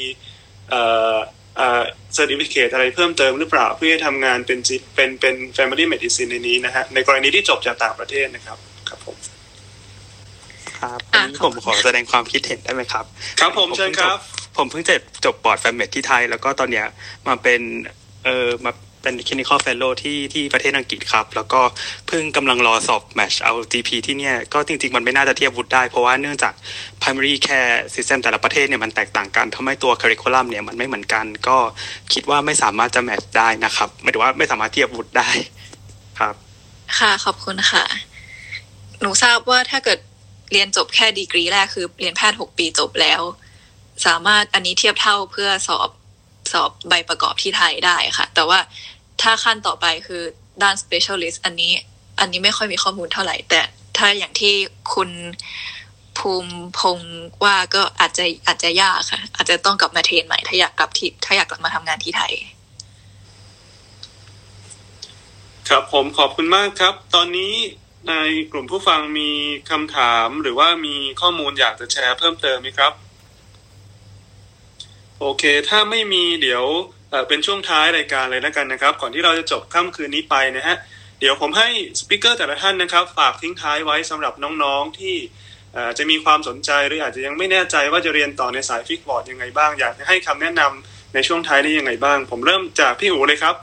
[0.71, 0.83] เอ่
[1.15, 1.17] อ
[1.57, 1.83] เอ่อ
[2.17, 8.59] certificate อะไรเพิ่มเติมหรือเปล่าเพื่อให้ทำงานเป็น G- เป็นเป็น Family Medicine ในนี้นะฮะในกรณีที่จบจากต่างประเทศนะครับ
[8.89, 9.17] ครับผม
[10.81, 13.05] ครับอันนี้ผมขอแสดงความคิดเห็นได้ไหมครับ
[13.41, 14.19] ครับผมเชิญครับ
[14.57, 16.87] ผมเพิ่งจะจบบอร์ดแฟมเมดที่ไทย แล้วก็ตอนเนี้ย
[17.29, 17.61] มาเป็น
[18.25, 18.73] เออมา
[19.05, 21.61] เป็น clinical fellow ที่ที่ประเทศอังกฤษครับ แล้วก็
[22.09, 26.55] เพิ่งกำลังรอสอบ match เอา GP ที่เนี่ย ก็จริง ๆ มันไม่น่าจะเทียบวุฒิได้ เพราะว่าเนื่องจาก
[27.03, 31.57] primary care system แต่ละประเทศเนี่ยมันแตกต่างกันทำให้ตัว curriculum เนี่ยมันไม่เหมือนกัน ก็
[32.13, 35.31] คิดว่าไม่สามารถจะ match ได้นะครับหมายถึงว่าไม่สามารถเทียบวุฒิได้
[36.19, 36.35] ครับ
[36.99, 37.85] ค่ะขอบคุณค่ะ
[39.01, 39.99] หนูทราบว่าถ้าเกิด
[40.53, 43.23] เรียนจบแค่ดีกรีแรกคือเรียนแพทย์หกปีจบแล้ว
[44.07, 45.91] สามารถอันนี้เทียบเท่าเพื่อสอบ
[46.53, 48.59] สอบใบประกอบที่ไทยได้ค่ะ แต่ว่า
[49.23, 50.23] ถ้าขั้นต่อไปคือ
[50.63, 51.73] ด้าน specialist อันนี้
[52.21, 53.61] อันนี้ไม่ค่อยมีข้อมูลเท่าไหร่ แต่
[53.97, 54.55] ถ้าอย่างที่
[54.95, 55.11] คุณ
[56.19, 62.33] ภูมิพงศ์ว่าก็อาจจะอาจจะยากค่ะ อาจจะต้องกลับมาเทรนใหม่ ถ้าอยากกลับที่ถ้าอยากกลับมาทำงานที่ไทย
[65.69, 67.55] ครับผมขอบคุณมากครับ ตอนนี้
[68.09, 68.15] ใน
[68.53, 69.31] กลุ่มผู้ฟังมี
[69.71, 72.93] คำถามหรือว่ามีข้อมูลอยากจะแชร์เพิ่มเติมไหมครับ
[75.21, 76.65] โอเค ถ้าไม่มีเดี๋ยว
[77.29, 80.77] เป็นช่วงท้ายรายการเลยแล้วกันนะครับ ก่อนที่เราจะจบค่ำคืนนี้ไปนะฮะ
[81.21, 81.69] เดี๋ยวผมให้
[82.01, 85.17] สปิเกอร์แต่ละท่านนะครับ ฝากทิ้งท้ายไว้สำหรับน้องๆที่
[85.99, 93.55] จะมีความสนใจหรืออาจจะยังไม่แน่ใจว่าจะเรียนต่อในสายฟิกบอร์ดยังไงบ้าง อยากให้คำแนะนำในช่วงท้ายได้ยังไงบ้าง ผมเริ่มจากพี่อูเลยครับ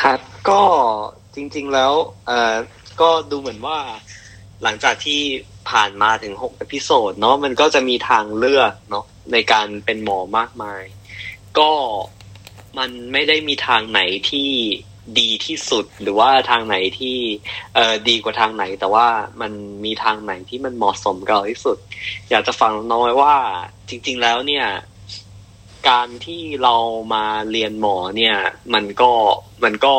[0.00, 0.62] ครับก็
[1.34, 1.92] จริงๆแล้ว
[3.00, 3.78] ก็ดูเหมือนว่า
[4.62, 5.20] หลังจากที่
[5.72, 10.82] ผ่านมาถึงหกอพิโซดเนาะมันก็จะมีทางเลือกเนาะในการเป็นหมอมากมาย
[11.58, 11.72] ก็
[12.78, 14.50] มันไม่ได้มีทางไหนที่
[15.20, 17.16] ดีที่สุดหรือว่าทางไหนที่
[17.74, 19.08] เอ่อดีกว่าทางไหน แต่ว่า
[19.40, 19.52] มัน
[19.84, 21.78] มีทางไหนที่มันเหมาะสมกับเราที่สุด
[22.30, 23.34] อยากจะฟังน้อยว่า
[23.88, 24.66] จริง ๆแล้วเนี่ย
[25.88, 26.76] การที่เรา
[27.14, 28.36] มาเรียนหมอเนี่ย
[28.74, 29.12] มันก็
[29.64, 29.94] มันก็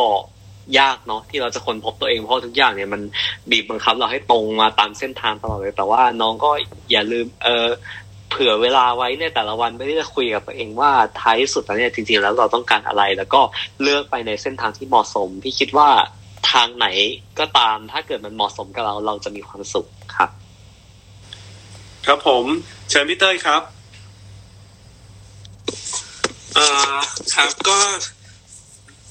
[0.80, 3.01] ยากเนาะที่เราจะค้นพบตัวเองเพราะทุกอย่างเนี่ยมัน
[3.50, 6.51] บีบบังคับเราให้ตรงมาตามเส้นทางตลอดเลย แต่ว่าน้องก็
[6.92, 7.67] อย่าลืมเออ
[8.30, 13.42] เผื่อเวลาไว้ในแต่ละวันไม่ได้จะคุยกับตัวเองว่าท้ายสุดแล้วเนี่ยจริงๆแล้วเราต้องการอะไร แล้วก็
[13.82, 15.90] เลือกไปในเส้นทางที่เหมาะสมพี่คิดว่า
[16.51, 16.88] ทางไหน
[17.40, 20.30] ก็ตามถ้าเกิดมันเหมาะสมกับเราเราจะมีความสุขครับ
[22.06, 22.45] ครับผม
[22.90, 23.61] เชิญพี่เต้ยครับ
[26.56, 26.95] เอ่อ
[27.33, 27.77] ครับก็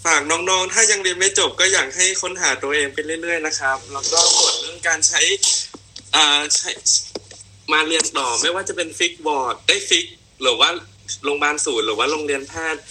[0.04, 5.20] ฝากน้องๆ ถ้ายังเรียนไม่จบก็อยากให้ค้นหาตัวเองไปเรื่อย ๆ นะครับ แล้วก็กฎเรื่องการใช้
[6.14, 6.70] อ่าใช้
[7.72, 10.06] มาเรียนต่อไม่ว่าจะเป็น fixed ward ได้ fixed
[10.42, 10.68] หรือว่า
[11.24, 12.82] โรงพยาบาลศูนย์หรือว่าโรงเรียนแพทย์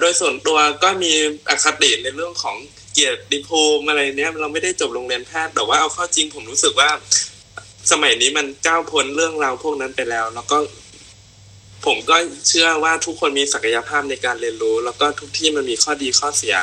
[0.00, 1.12] โดยส่วนตัวก็มี
[1.48, 2.56] อคติในเรื่องของ
[2.92, 6.90] เกียรติภูมิอะไรเนี้ยเราไม่ได้จบโรงเรียนแพทย์แต่ว่าเอาเข้อจริงผมรู้สึกว่า
[7.90, 10.58] สมัยนี้มันก้าวพ้นเรื่องราวพวกนั้นไปแล้ว แล้วก็
[11.88, 12.16] ผมก็
[12.48, 16.56] เชื่อว่าทุกคนมีศักยภาพในการเรียนรู้ แล้วก็ทุกที่มันมีข้อดีข้อเสีย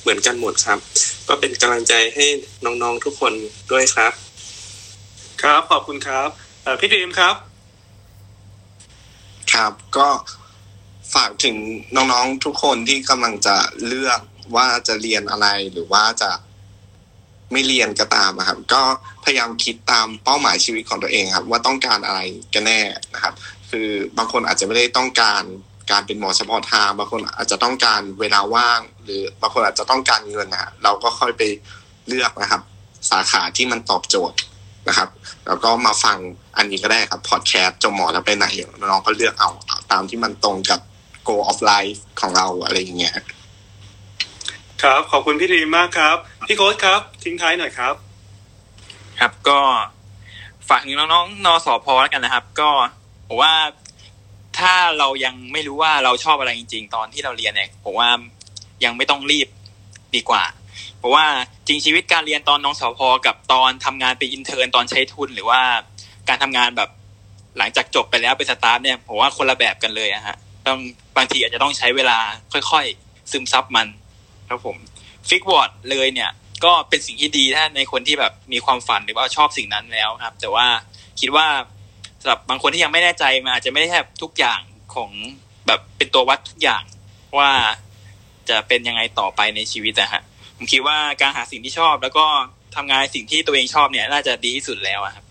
[0.00, 0.78] เหมือนกันหมดครับ
[1.28, 2.26] ก็เป็นกำลังใจให้
[2.64, 3.32] น้องๆทุกคน
[3.72, 4.12] ด้วยครับ
[5.42, 6.28] ครับขอบคุณครับ
[6.62, 7.34] เอ่อพี่ดีมครับ
[9.52, 10.08] ครับก็
[11.14, 11.56] ฝากถึง
[11.96, 14.20] น้องๆทุกคนที่กำลังจะเลือก
[14.56, 16.30] ว่าจะเรียนอะไรหรือว่าจะ
[17.52, 18.82] ไม่เรียนก็ตามอะครับ ก็
[19.24, 22.20] พยายามคิดตามเป้าหมายชีวิตของตัวเองครับ ว่าต้องการอะไร
[22.54, 22.80] กันแน่
[23.14, 23.34] นะครับ
[23.70, 23.88] คือ
[24.18, 25.42] บางคนอาจจะไม่ได้ต้องการ
[25.90, 31.42] การเป็นหมอเฉพาะทางบางคนอาจจะต้องการเวลาว่าง หรือบางคนอาจจะต้องการเงินนะฮะเราก็ค่อยไป
[32.08, 32.62] เลือกนะครับ
[33.10, 34.38] สาขาที่มันตอบโจทย์
[34.88, 35.08] นะครับ
[35.46, 36.16] แล้วก็มาฟัง
[36.56, 38.46] อันนี้ก็ได้ครับพอดแคสต์จบหมอแล้วไปไหน
[38.90, 40.80] น้องก็เลือกเอาเอาตามที่มันตรงกับ
[41.28, 43.14] goal of life ของเราอะไรอย่างเงี้ย
[44.82, 46.16] ครับ ขอบคุณพี่ดีมมากครับ
[46.46, 47.94] พี่โค้ชครับ ทิ้งท้ายหน่อยครับ
[49.20, 49.58] ครับก็
[50.68, 52.70] ฝากถึงน้องๆนสพแล้วกันนะครับ ก็
[53.28, 53.54] ผมว่า
[54.58, 58.10] ถ้าเรายังไม่รู้ว่าเราชอบอะไรจริง ๆ ตอนที่เราเรียนเนี่ยผมว่า
[58.84, 59.48] ยังไม่ต้องรีบ
[60.14, 60.44] ดีกว่า
[60.98, 61.26] เพราะว่า
[61.66, 65.60] จริงชีวิตการเรียนตอนน้องสพกับตอนทำงานไป intern ตอนใช้ทุนหรือว่า
[66.28, 66.90] การทำงานแบบ
[67.58, 70.78] หลังจากจบไปแล้วเป็น staff เนี่ยผมว่าคนละแบบกันเลยอะฮะต้อง
[71.16, 72.18] บางทีอาจจะต้องใช้เวลา
[72.52, 73.88] ค่อยๆ ซึมซับมัน
[74.48, 74.76] ครับผม
[75.28, 76.30] fixed ward เลยเนี่ย
[76.64, 80.66] ก็เป็นสิ่งที่ดีถ้าในคนที่แบบมีความฝันหรือว่าชอบสิ่งนั้นแล้วครับ แต่ว่า
[81.20, 81.46] คิดว่า
[82.28, 84.60] สำหรับบางคนที่ยังไม่แน่ใจมันอาจจะไม่ได้แทบทุกอย่าง
[84.94, 85.10] ของ
[85.66, 86.82] แบบเป็นตัววัดทุกอย่าง
[87.38, 87.50] ว่า
[88.48, 90.22] จะเป็นยังไงต่อไปในชีวิตอะฮะ
[90.56, 92.24] ผมคิดว่าการหาสิ่งที่ชอบ แล้วก็
[92.76, 95.24] ทำงานสิ่งที่ตัวเองชอบเนี่ย น่าจะดีที่สุดแล้วอะครับ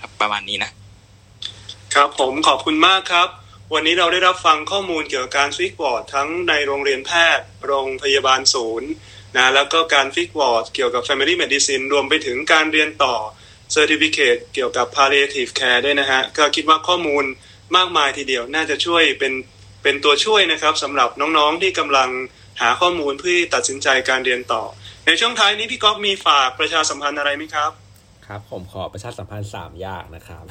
[0.00, 0.70] ครับ ประมาณนี้นะ
[1.94, 3.28] ครับผมขอบคุณมากครับ
[3.74, 8.90] วันนี้เราได้รับฟังข้อมูลเกี่ยวกับการ fixed ward ทั้งในโรงเรียนแพทย์ โรงพยาบาลศูนย์
[9.36, 13.14] นะแล้วก็การ fixed ward เกี่ยวกับ Family Medicine รวมไปถึงการเรียนต่อ
[13.74, 17.24] Certificate เกี่ยวกับ Palliative Care ด้วยนะฮะ ก็คิดว่าข้อมูล
[17.76, 19.32] มากมายทีเดียวน่าจะช่วยเป็น
[19.82, 22.10] เป็นตัวช่วยนะครับสำหรับน้องๆที่กำลัง
[22.60, 24.62] หาข้อมูลเพื่อตัดสินใจการเรียนต่อ
[25.06, 27.70] ในช่วงท้ายนี้พี่ก๊อฟมีฝากประชาสัมพันธ์อะไรไหมครับ
[28.26, 30.44] ครับผมขอประชาสัมพันธ์3อย่างนะครับ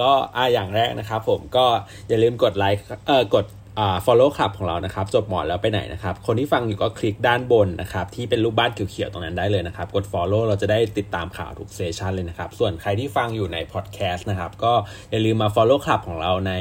[0.00, 1.66] ก็อ่าอย่างแรกนะครับผมก็
[2.08, 3.44] อย่าลืมกดไลค์เอ่อกด
[3.78, 14.72] อ่า follow club ของเรานะครับ จบหมอนแล้วไปไหนนะครับ คนที่ฟังอยู่ก็คลิกด้านบนนะครับ ที่เป็นรูปบ้านเขียวๆตรงนั้นได้เลยนะครับ กด follow เราจะได้ติดตามข่าวทุกเซสชันเลยนะครับ ส่วนใครที่ฟังอยู่ใน podcast นะครับ ก็
[15.10, 16.52] อย่าลืมมา follow club ของเราใน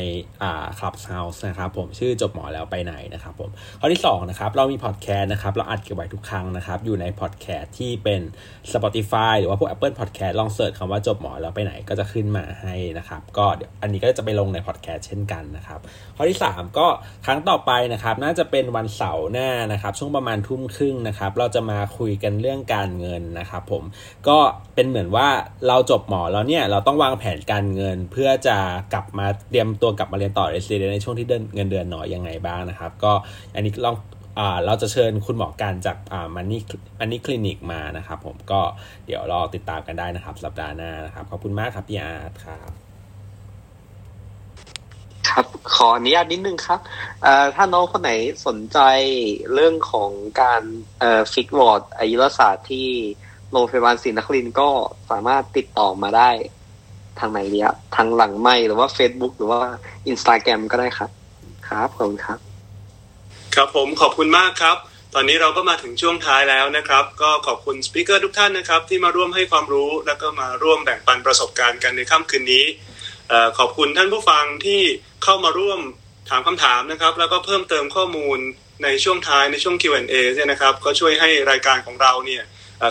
[0.43, 8.21] อ่า clubhouse นะครับ ผมชื่อจบหมอแล้วไปไหนนะครับผมข้อที่2นะครับเรามี podcast นะครับเราอัดเก็บไว้ทุกครั้งนะครับอยู่ใน podcast ที่เป็น
[8.73, 15.79] Spotify หรือว่าพวก Apple Podcast ลองเสิร์ชคำว่าจบหมอแล้วไปไหนก็จะขึ้นมาให้นะครับ ก็เดี๋ยวอันนี้ก็จะไปลงใน podcast เช่นกันนะครับ
[16.15, 16.87] ข้อที่ 3 ก็
[17.25, 23.83] ครั้งต่อไปนะครับน่าจะเป็นวันเสาร์หน้านะครับช่วงประมาณทุ่มครึ่งนะครับเราจะมาคุยกันเรื่องการเงินนะครับผม
[24.27, 24.37] ก็
[24.75, 25.27] เป็นเหมือนว่า
[25.67, 28.57] เราจบหมอแล้วเนี่ยเราต้องวางแผนการเงิน เพื่อจะ
[28.93, 33.11] กลับมาเตรียมตัวกลับมาเรียนต่อเรสเในช่วงที่เดือนเงินเดือนน้อยยังไงบ้างนะครับ ก็
[33.55, 33.95] อันนี้ลอง
[34.65, 35.97] เราจะเชิญคุณหมอการจาก
[36.35, 36.61] มันนี่
[36.99, 38.61] มันนี่คลินิกมานะครับผมก็
[39.05, 42.82] เดี๋ยวรอติดตามกันได้นะครับ สัปดาห์หน้านะครับ ขอบคุณมากครับพี่อาร์ตครับ
[45.29, 46.79] ครับขออนุญาตนิดนึงครับ
[47.55, 48.11] ถ้าน้องคนไหน
[48.47, 48.79] สนใจ
[49.53, 50.09] เรื่องของ
[50.41, 50.63] การ
[51.33, 52.87] ฟิกวอร์ดอายุรศาสตร์ที่
[53.51, 54.69] โรงพยาบาลศรีนครินก็
[55.09, 56.29] สามารถติดต่อมาได้
[57.19, 59.59] ทางไหนดีครับทางหลังไม่หรือว่า Facebook หรือว่า
[60.11, 61.09] Instagram ก็ได้ครับ
[61.67, 62.39] ครับขอบคุณครับ
[63.55, 64.77] ครับผมขอบคุณมากครับ
[65.15, 72.65] ตอนนี้เราก็มาถึงช่วงท้ายแล้วนะครับ ก็ขอบคุณสปิเกอร์ทุกท่านนะครับ ที่มาร่วมให้ความรู้แล้วก็มาร่วมแบ่งปันประสบการณ์กันในค่ำคืนนี้
[73.57, 74.81] ขอบคุณท่านผู้ฟังที่
[75.23, 75.79] เข้ามาร่วม
[76.29, 78.39] ถามคำถามนะครับ แล้วก็เพิ่มเติมข้อมูล
[78.83, 82.43] ในช่วงท้ายในช่วง Q&A เนี่ยนะครับ ก็ช่วยให้รายการของเราเนี่ย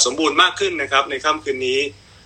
[0.06, 1.80] สมบูรณ์มากขึ้นนะครับ ในค่ำคืนนี้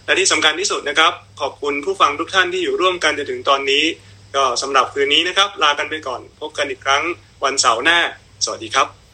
[0.07, 3.85] และที่สำคัญที่สุดนะครับ ขอบคุณผู้ฟังทุกท่านที่อยู่ร่วมกันจนถึงตอนนี้
[4.37, 7.03] ก็สำหรับคืนนี้นะครับ ลากันไปก่อน พบกันอีกครั้ง
[7.45, 7.99] วันเสาร์หน้า
[8.45, 9.06] สวัสดีครับ